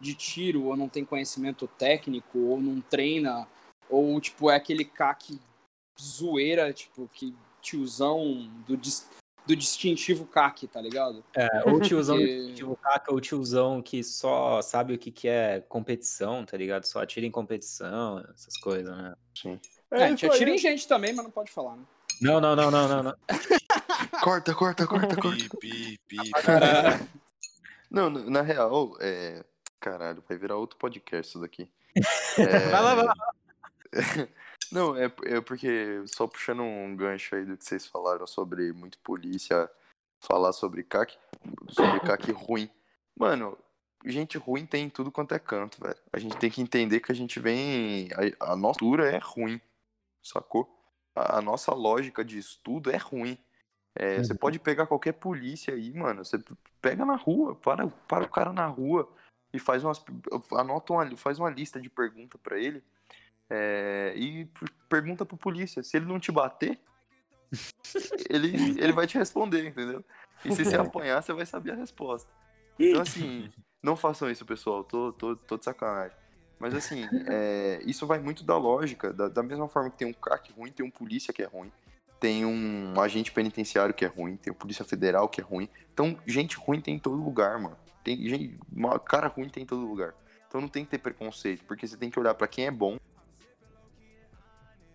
de 0.02 0.14
tiro, 0.14 0.64
ou 0.64 0.76
não 0.76 0.88
tem 0.88 1.04
conhecimento 1.04 1.68
técnico, 1.68 2.38
ou 2.40 2.60
não 2.60 2.80
treina, 2.80 3.46
ou 3.88 4.20
tipo 4.20 4.50
é 4.50 4.56
aquele 4.56 4.84
caque 4.84 5.40
zoeira, 5.98 6.72
tipo, 6.72 7.08
que 7.12 7.34
tiozão 7.60 8.50
do, 8.66 8.76
do 9.46 9.56
distintivo 9.56 10.26
CAC, 10.26 10.66
tá 10.66 10.80
ligado? 10.80 11.24
É, 11.36 11.48
ou 11.70 11.80
tiozão 11.80 12.16
do 12.16 12.26
distintivo 12.26 12.76
CAC, 12.76 13.12
ou 13.12 13.20
tiozão 13.20 13.80
que 13.80 14.02
só 14.02 14.60
sabe 14.60 14.94
o 14.94 14.98
que, 14.98 15.12
que 15.12 15.28
é 15.28 15.60
competição, 15.68 16.44
tá 16.44 16.56
ligado? 16.56 16.84
Só 16.84 17.00
atira 17.00 17.24
em 17.24 17.30
competição, 17.30 18.18
essas 18.34 18.56
coisas, 18.56 18.96
né? 18.96 19.14
Sim. 19.40 19.60
É, 19.92 20.04
a 20.04 20.08
gente 20.08 20.26
atira 20.26 20.50
em 20.50 20.58
gente 20.58 20.88
também, 20.88 21.14
mas 21.14 21.24
não 21.24 21.30
pode 21.30 21.52
falar, 21.52 21.76
né? 21.76 21.84
Não, 22.20 22.40
não, 22.40 22.56
não, 22.56 22.70
não, 22.72 22.88
não, 22.88 23.02
não. 23.04 23.16
corta, 24.20 24.52
corta, 24.52 24.84
corta, 24.84 25.16
corta. 25.16 25.56
Pi, 25.60 25.98
pi, 26.08 26.08
pi. 26.08 26.30
Não, 27.92 28.08
na 28.08 28.40
real, 28.40 28.96
é... 29.00 29.44
Caralho, 29.82 30.22
vai 30.28 30.38
virar 30.38 30.56
outro 30.56 30.78
podcast 30.78 31.28
isso 31.28 31.40
daqui. 31.40 31.68
É... 32.38 32.58
vai 32.70 32.82
lá, 32.82 32.94
vai 32.94 33.04
lá. 33.04 33.14
Não, 34.70 34.96
é, 34.96 35.12
é 35.24 35.40
porque, 35.40 36.04
só 36.06 36.28
puxando 36.28 36.62
um 36.62 36.94
gancho 36.94 37.34
aí 37.34 37.44
do 37.44 37.56
que 37.56 37.64
vocês 37.64 37.84
falaram 37.84 38.24
sobre 38.24 38.72
muito 38.72 38.96
polícia 39.00 39.68
falar 40.20 40.52
sobre 40.52 40.84
CAC, 40.84 41.18
sobre 41.68 41.98
CAC 41.98 42.30
ruim. 42.30 42.70
Mano, 43.18 43.58
gente 44.06 44.38
ruim 44.38 44.64
tem 44.64 44.84
em 44.84 44.88
tudo 44.88 45.10
quanto 45.10 45.34
é 45.34 45.38
canto, 45.40 45.80
velho. 45.82 45.98
A 46.12 46.18
gente 46.20 46.36
tem 46.36 46.48
que 46.48 46.62
entender 46.62 47.00
que 47.00 47.10
a 47.10 47.14
gente 47.14 47.40
vem. 47.40 48.08
A, 48.38 48.52
a 48.52 48.56
nossa 48.56 48.78
cultura 48.78 49.10
é 49.10 49.18
ruim, 49.18 49.60
sacou? 50.22 50.72
A, 51.12 51.38
a, 51.38 51.42
nossa 51.42 51.74
lógica 51.74 52.24
de 52.24 52.38
estudo 52.38 52.88
é 52.88 52.96
ruim. 52.96 53.36
É, 53.96 54.18
uhum. 54.18 54.24
Você 54.24 54.34
pode 54.34 54.60
pegar 54.60 54.86
qualquer 54.86 55.12
polícia 55.12 55.74
aí, 55.74 55.92
mano. 55.92 56.24
Você 56.24 56.38
pega 56.80 57.04
na 57.04 57.16
rua, 57.16 57.56
para, 57.56 57.88
para 57.88 58.24
o 58.24 58.28
cara 58.28 58.52
na 58.52 58.66
rua 58.66 59.12
e 59.52 59.58
faz 59.58 59.84
umas. 59.84 60.02
Anota 60.52 60.92
uma, 60.92 61.16
faz 61.16 61.38
uma 61.38 61.50
lista 61.50 61.80
de 61.80 61.90
perguntas 61.90 62.40
para 62.40 62.58
ele 62.58 62.82
é, 63.50 64.14
e 64.16 64.48
pergunta 64.88 65.26
pro 65.26 65.36
polícia. 65.36 65.82
Se 65.82 65.96
ele 65.96 66.06
não 66.06 66.18
te 66.18 66.32
bater, 66.32 66.78
ele, 68.30 68.80
ele 68.80 68.92
vai 68.92 69.06
te 69.06 69.18
responder, 69.18 69.66
entendeu? 69.66 70.02
E 70.44 70.52
se 70.52 70.64
você 70.64 70.76
apanhar, 70.76 71.22
você 71.22 71.32
vai 71.32 71.44
saber 71.44 71.72
a 71.72 71.76
resposta. 71.76 72.30
Então, 72.78 73.02
assim, 73.02 73.50
não 73.82 73.94
façam 73.94 74.30
isso, 74.30 74.44
pessoal. 74.46 74.82
Tô, 74.82 75.12
tô, 75.12 75.36
tô 75.36 75.58
de 75.58 75.64
sacanagem. 75.64 76.16
Mas, 76.58 76.74
assim, 76.74 77.06
é, 77.28 77.82
isso 77.84 78.06
vai 78.06 78.18
muito 78.18 78.42
da 78.42 78.56
lógica. 78.56 79.12
Da, 79.12 79.28
da 79.28 79.42
mesma 79.42 79.68
forma 79.68 79.90
que 79.90 79.98
tem 79.98 80.08
um 80.08 80.12
CAC 80.12 80.52
ruim, 80.52 80.72
tem 80.72 80.86
um 80.86 80.90
polícia 80.90 81.32
que 81.32 81.42
é 81.42 81.46
ruim. 81.46 81.70
Tem 82.18 82.46
um 82.46 82.98
agente 83.00 83.32
penitenciário 83.32 83.92
que 83.92 84.04
é 84.04 84.08
ruim. 84.08 84.36
Tem 84.36 84.52
um 84.52 84.56
polícia 84.56 84.84
federal 84.84 85.28
que 85.28 85.40
é 85.40 85.44
ruim. 85.44 85.68
Então, 85.92 86.16
gente 86.26 86.56
ruim 86.56 86.80
tem 86.80 86.94
em 86.94 86.98
todo 86.98 87.16
lugar, 87.16 87.58
mano. 87.58 87.76
Tem 88.02 88.16
gente, 88.28 88.58
cara 89.04 89.28
ruim 89.28 89.48
tem 89.48 89.62
em 89.62 89.66
todo 89.66 89.86
lugar. 89.86 90.14
Então 90.48 90.60
não 90.60 90.68
tem 90.68 90.84
que 90.84 90.90
ter 90.90 90.98
preconceito, 90.98 91.64
porque 91.64 91.86
você 91.86 91.96
tem 91.96 92.10
que 92.10 92.18
olhar 92.18 92.34
para 92.34 92.48
quem 92.48 92.66
é 92.66 92.70
bom 92.70 92.98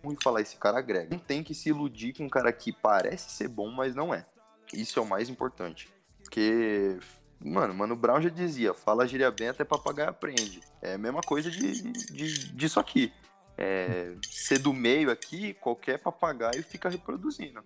muito 0.02 0.22
falar, 0.22 0.40
esse 0.40 0.56
cara 0.56 0.78
agrega. 0.78 1.08
Não 1.10 1.18
tem 1.18 1.42
que 1.42 1.54
se 1.54 1.68
iludir 1.68 2.14
com 2.14 2.24
um 2.24 2.28
cara 2.28 2.52
que 2.52 2.72
parece 2.72 3.30
ser 3.30 3.48
bom, 3.48 3.70
mas 3.70 3.94
não 3.94 4.14
é. 4.14 4.24
Isso 4.72 4.98
é 4.98 5.02
o 5.02 5.06
mais 5.06 5.28
importante. 5.28 5.88
Porque, 6.22 6.98
mano, 7.44 7.74
Mano 7.74 7.96
Brown 7.96 8.20
já 8.20 8.28
dizia, 8.28 8.74
fala 8.74 9.06
gíria 9.06 9.30
bem 9.30 9.48
até 9.48 9.64
papagaio 9.64 10.10
aprende. 10.10 10.60
É 10.80 10.94
a 10.94 10.98
mesma 10.98 11.20
coisa 11.20 11.50
de, 11.50 11.92
de, 11.92 12.52
disso 12.52 12.78
aqui. 12.78 13.12
É, 13.56 14.14
ser 14.22 14.58
do 14.58 14.72
meio 14.72 15.10
aqui, 15.10 15.54
qualquer 15.54 15.98
papagaio 15.98 16.62
fica 16.62 16.88
reproduzindo. 16.88 17.62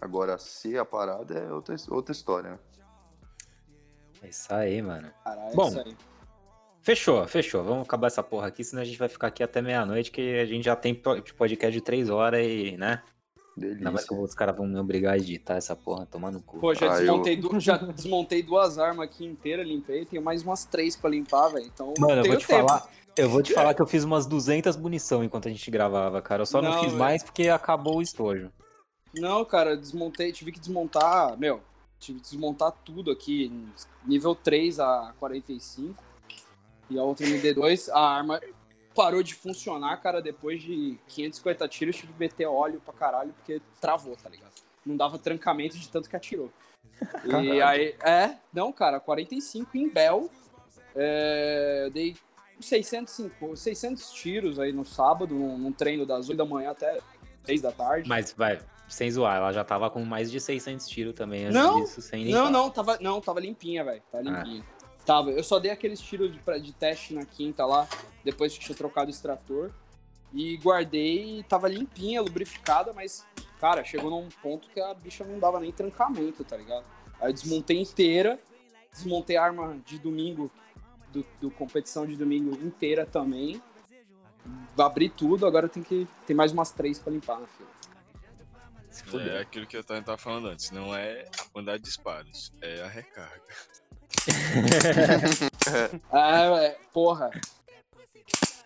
Agora, 0.00 0.38
ser 0.38 0.78
a 0.78 0.84
parada 0.84 1.34
é 1.34 1.52
outra, 1.52 1.74
outra 1.88 2.12
história, 2.12 2.50
né? 2.50 2.58
É 4.26 4.28
isso 4.28 4.52
aí, 4.52 4.82
mano. 4.82 5.08
Caralho, 5.22 5.52
é 5.52 5.54
Bom, 5.54 5.68
isso 5.68 5.80
aí. 5.80 5.96
Fechou, 6.82 7.26
fechou. 7.28 7.62
Vamos 7.62 7.84
acabar 7.84 8.08
essa 8.08 8.22
porra 8.22 8.48
aqui, 8.48 8.64
senão 8.64 8.82
a 8.82 8.84
gente 8.84 8.98
vai 8.98 9.08
ficar 9.08 9.28
aqui 9.28 9.42
até 9.42 9.62
meia-noite, 9.62 10.10
que 10.10 10.38
a 10.38 10.44
gente 10.44 10.64
já 10.64 10.74
tem 10.74 10.94
podcast 10.94 11.72
de 11.72 11.80
três 11.80 12.10
horas 12.10 12.44
e, 12.44 12.76
né? 12.76 13.02
Delícia. 13.56 13.88
Ainda 13.88 14.02
que 14.02 14.14
os 14.14 14.34
caras 14.34 14.56
vão 14.56 14.66
me 14.66 14.78
obrigar 14.78 15.14
a 15.14 15.16
editar 15.16 15.54
essa 15.54 15.74
porra, 15.74 16.06
tomando 16.06 16.42
cu. 16.42 16.58
Pô, 16.58 16.74
já, 16.74 16.92
ah, 16.92 16.98
desmontei, 16.98 17.36
eu... 17.36 17.40
du... 17.40 17.60
já 17.60 17.76
desmontei 17.94 18.42
duas 18.42 18.78
armas 18.78 19.06
aqui 19.06 19.24
inteiras, 19.24 19.66
limpei, 19.66 20.04
tenho 20.04 20.22
mais 20.22 20.42
umas 20.42 20.64
três 20.64 20.96
pra 20.96 21.08
limpar, 21.08 21.48
velho. 21.48 21.66
Então, 21.66 21.94
Mano, 21.98 22.22
eu 22.22 22.26
vou 22.26 22.36
te 22.36 22.46
tempo. 22.46 22.68
falar. 22.68 22.88
Eu 23.16 23.30
vou 23.30 23.42
te 23.42 23.54
falar 23.54 23.74
que 23.74 23.80
eu 23.80 23.86
fiz 23.86 24.02
umas 24.04 24.26
200 24.26 24.76
munição 24.76 25.22
enquanto 25.22 25.48
a 25.48 25.50
gente 25.50 25.70
gravava, 25.70 26.20
cara. 26.20 26.42
Eu 26.42 26.46
só 26.46 26.60
não, 26.60 26.72
não 26.72 26.80
fiz 26.80 26.88
véio. 26.88 26.98
mais 26.98 27.22
porque 27.22 27.48
acabou 27.48 27.98
o 27.98 28.02
estojo. 28.02 28.50
Não, 29.14 29.44
cara, 29.44 29.76
desmontei, 29.76 30.32
tive 30.32 30.52
que 30.52 30.60
desmontar, 30.60 31.38
meu, 31.38 31.62
tive 31.98 32.20
que 32.20 32.24
desmontar 32.24 32.72
tudo 32.84 33.10
aqui, 33.10 33.50
nível 34.04 34.34
3 34.34 34.80
a 34.80 35.14
45. 35.18 36.02
E 36.88 36.98
a 36.98 37.02
outra 37.02 37.26
MD2, 37.26 37.90
a 37.92 38.00
arma 38.00 38.40
parou 38.94 39.22
de 39.22 39.34
funcionar, 39.34 40.00
cara, 40.00 40.22
depois 40.22 40.62
de 40.62 40.98
550 41.08 41.68
tiros, 41.68 41.96
tive 41.96 42.12
que 42.12 42.18
meter 42.18 42.46
óleo 42.46 42.80
pra 42.84 42.94
caralho, 42.94 43.32
porque 43.34 43.60
travou, 43.80 44.16
tá 44.16 44.30
ligado? 44.30 44.52
Não 44.84 44.96
dava 44.96 45.18
trancamento 45.18 45.76
de 45.76 45.88
tanto 45.88 46.08
que 46.08 46.16
atirou. 46.16 46.50
E 47.24 47.60
aí, 47.60 47.94
é, 48.02 48.36
não, 48.52 48.72
cara, 48.72 48.98
45 49.00 49.76
em 49.76 49.88
Bell, 49.88 50.30
é, 50.94 51.82
eu 51.86 51.90
dei 51.90 52.16
605, 52.60 53.56
600 53.56 54.12
tiros 54.12 54.58
aí 54.58 54.72
no 54.72 54.84
sábado, 54.84 55.34
num, 55.34 55.58
num 55.58 55.72
treino 55.72 56.06
das 56.06 56.28
8 56.28 56.38
da 56.38 56.44
manhã 56.46 56.70
até 56.70 57.00
6 57.44 57.60
da 57.60 57.72
tarde. 57.72 58.08
Mas, 58.08 58.32
vai, 58.32 58.60
sem 58.88 59.10
zoar, 59.10 59.36
ela 59.36 59.52
já 59.52 59.64
tava 59.64 59.90
com 59.90 60.04
mais 60.04 60.30
de 60.30 60.40
600 60.40 60.86
tiros 60.88 61.14
também 61.14 61.46
antes 61.46 61.54
não, 61.54 61.80
disso. 61.80 62.00
Não, 62.26 62.50
não, 62.50 62.70
tava, 62.70 62.98
não, 63.00 63.20
tava 63.20 63.40
limpinha, 63.40 63.84
velho, 63.84 64.02
tava 64.10 64.28
ah. 64.28 64.32
limpinha. 64.32 64.64
Ah. 64.64 64.76
Tava. 65.04 65.30
Eu 65.30 65.44
só 65.44 65.60
dei 65.60 65.70
aqueles 65.70 66.00
tiros 66.00 66.32
de, 66.32 66.40
de 66.60 66.72
teste 66.72 67.14
na 67.14 67.24
quinta 67.24 67.64
lá, 67.64 67.88
depois 68.24 68.52
que 68.52 68.64
tinha 68.64 68.76
trocado 68.76 69.06
o 69.06 69.10
extrator. 69.10 69.72
E 70.32 70.56
guardei, 70.56 71.44
tava 71.48 71.68
limpinha, 71.68 72.20
lubrificada, 72.20 72.92
mas, 72.92 73.24
cara, 73.60 73.84
chegou 73.84 74.10
num 74.10 74.28
ponto 74.42 74.68
que 74.68 74.80
a 74.80 74.92
bicha 74.92 75.24
não 75.24 75.38
dava 75.38 75.60
nem 75.60 75.70
trancamento, 75.70 76.44
tá 76.44 76.56
ligado? 76.56 76.84
Aí 77.20 77.30
eu 77.30 77.32
desmontei 77.32 77.80
inteira, 77.80 78.38
desmontei 78.92 79.36
a 79.36 79.44
arma 79.44 79.78
de 79.86 79.98
domingo, 79.98 80.50
do, 81.12 81.24
do 81.40 81.50
competição 81.50 82.04
de 82.04 82.16
domingo 82.16 82.50
inteira 82.66 83.06
também. 83.06 83.62
Abri 84.76 85.08
tudo, 85.08 85.46
agora 85.46 85.68
tem 85.68 85.82
que. 85.82 86.06
Tem 86.26 86.36
mais 86.36 86.52
umas 86.52 86.70
três 86.70 86.98
pra 86.98 87.12
limpar 87.12 87.40
na 87.40 87.46
fila. 87.46 87.68
É 89.30 89.40
aquilo 89.40 89.66
que 89.66 89.76
eu 89.76 89.84
tava 89.84 90.16
falando 90.16 90.48
antes, 90.48 90.70
não 90.70 90.94
é 90.94 91.26
a 91.38 91.44
quantidade 91.52 91.78
de 91.78 91.84
disparos, 91.84 92.52
é 92.62 92.82
a 92.82 92.88
recarga. 92.88 93.42
ah, 96.12 96.62
é, 96.62 96.76
porra. 96.92 97.30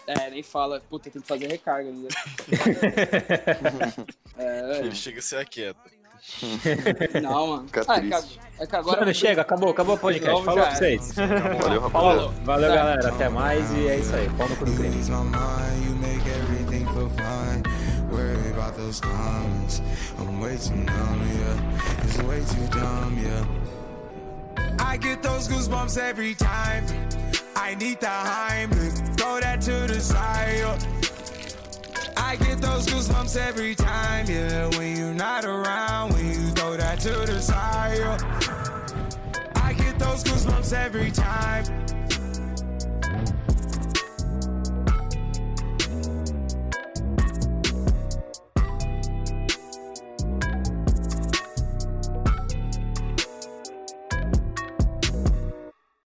É, 0.07 0.31
nem 0.31 0.43
fala. 0.43 0.81
Puta, 0.81 1.11
tem 1.11 1.20
que 1.20 1.28
fazer 1.28 1.47
recarga 1.47 1.89
ainda. 1.89 2.09
é, 4.36 4.78
Ele 4.78 4.94
chega 4.94 5.19
a 5.19 5.23
ser 5.23 5.48
quieto. 5.48 5.78
Não, 7.23 7.47
mano. 7.47 7.66
Ah, 7.89 7.97
é, 7.97 8.01
que, 8.01 8.39
é 8.59 8.66
que 8.66 8.77
agora. 8.77 9.01
Mano, 9.01 9.15
chega, 9.15 9.43
acabou, 9.43 9.70
acabou 9.70 9.94
o 9.94 9.98
podcast. 9.98 10.44
Falou 10.44 10.65
pra 10.65 10.74
vocês. 10.74 11.15
Valeu, 11.15 11.81
rapaziada. 11.81 12.28
Valeu, 12.44 12.74
galera. 12.74 13.09
Até 13.09 13.28
mais 13.28 13.70
e 13.73 13.89
é 13.89 13.97
isso 13.97 14.15
aí. 14.15 14.28
Pau 14.36 14.48
no 14.48 14.57
cu 14.57 14.65
do 14.65 14.74
crime. 14.74 14.90
I'm 20.21 20.39
way 20.39 20.57
too 20.59 20.75
numb, 20.75 21.23
yeah. 21.39 22.03
It's 22.05 22.19
way 22.23 22.45
too 22.45 22.67
dumb, 22.79 23.19
yeah. 23.19 23.45
I 24.79 24.97
get 24.99 25.23
those 25.23 25.49
goosebumps 25.49 25.97
every 25.99 26.35
time. 26.35 26.85
I 27.57 27.75
need 27.77 28.01
the 28.01 28.07
Heimlich, 28.07 29.19
throw 29.19 29.41
that 29.41 29.63
to 29.63 29.87
the 29.93 30.01
side. 30.01 30.79
I 32.17 32.37
get 32.37 32.61
those 32.61 32.87
goosebumps 32.87 33.37
every 33.37 33.75
time, 33.75 34.27
yeah. 34.29 34.67
When 34.77 34.97
you're 34.97 35.15
not 35.15 35.45
around, 35.45 36.13
when 36.13 36.27
you 36.27 36.51
throw 36.51 36.77
that 36.77 37.01
to 37.01 37.11
the 37.11 37.41
side. 37.41 38.01
I 39.57 39.73
get 39.73 39.99
those 39.99 40.23
goosebumps 40.23 40.73
every 40.75 41.11
time. 41.11 41.65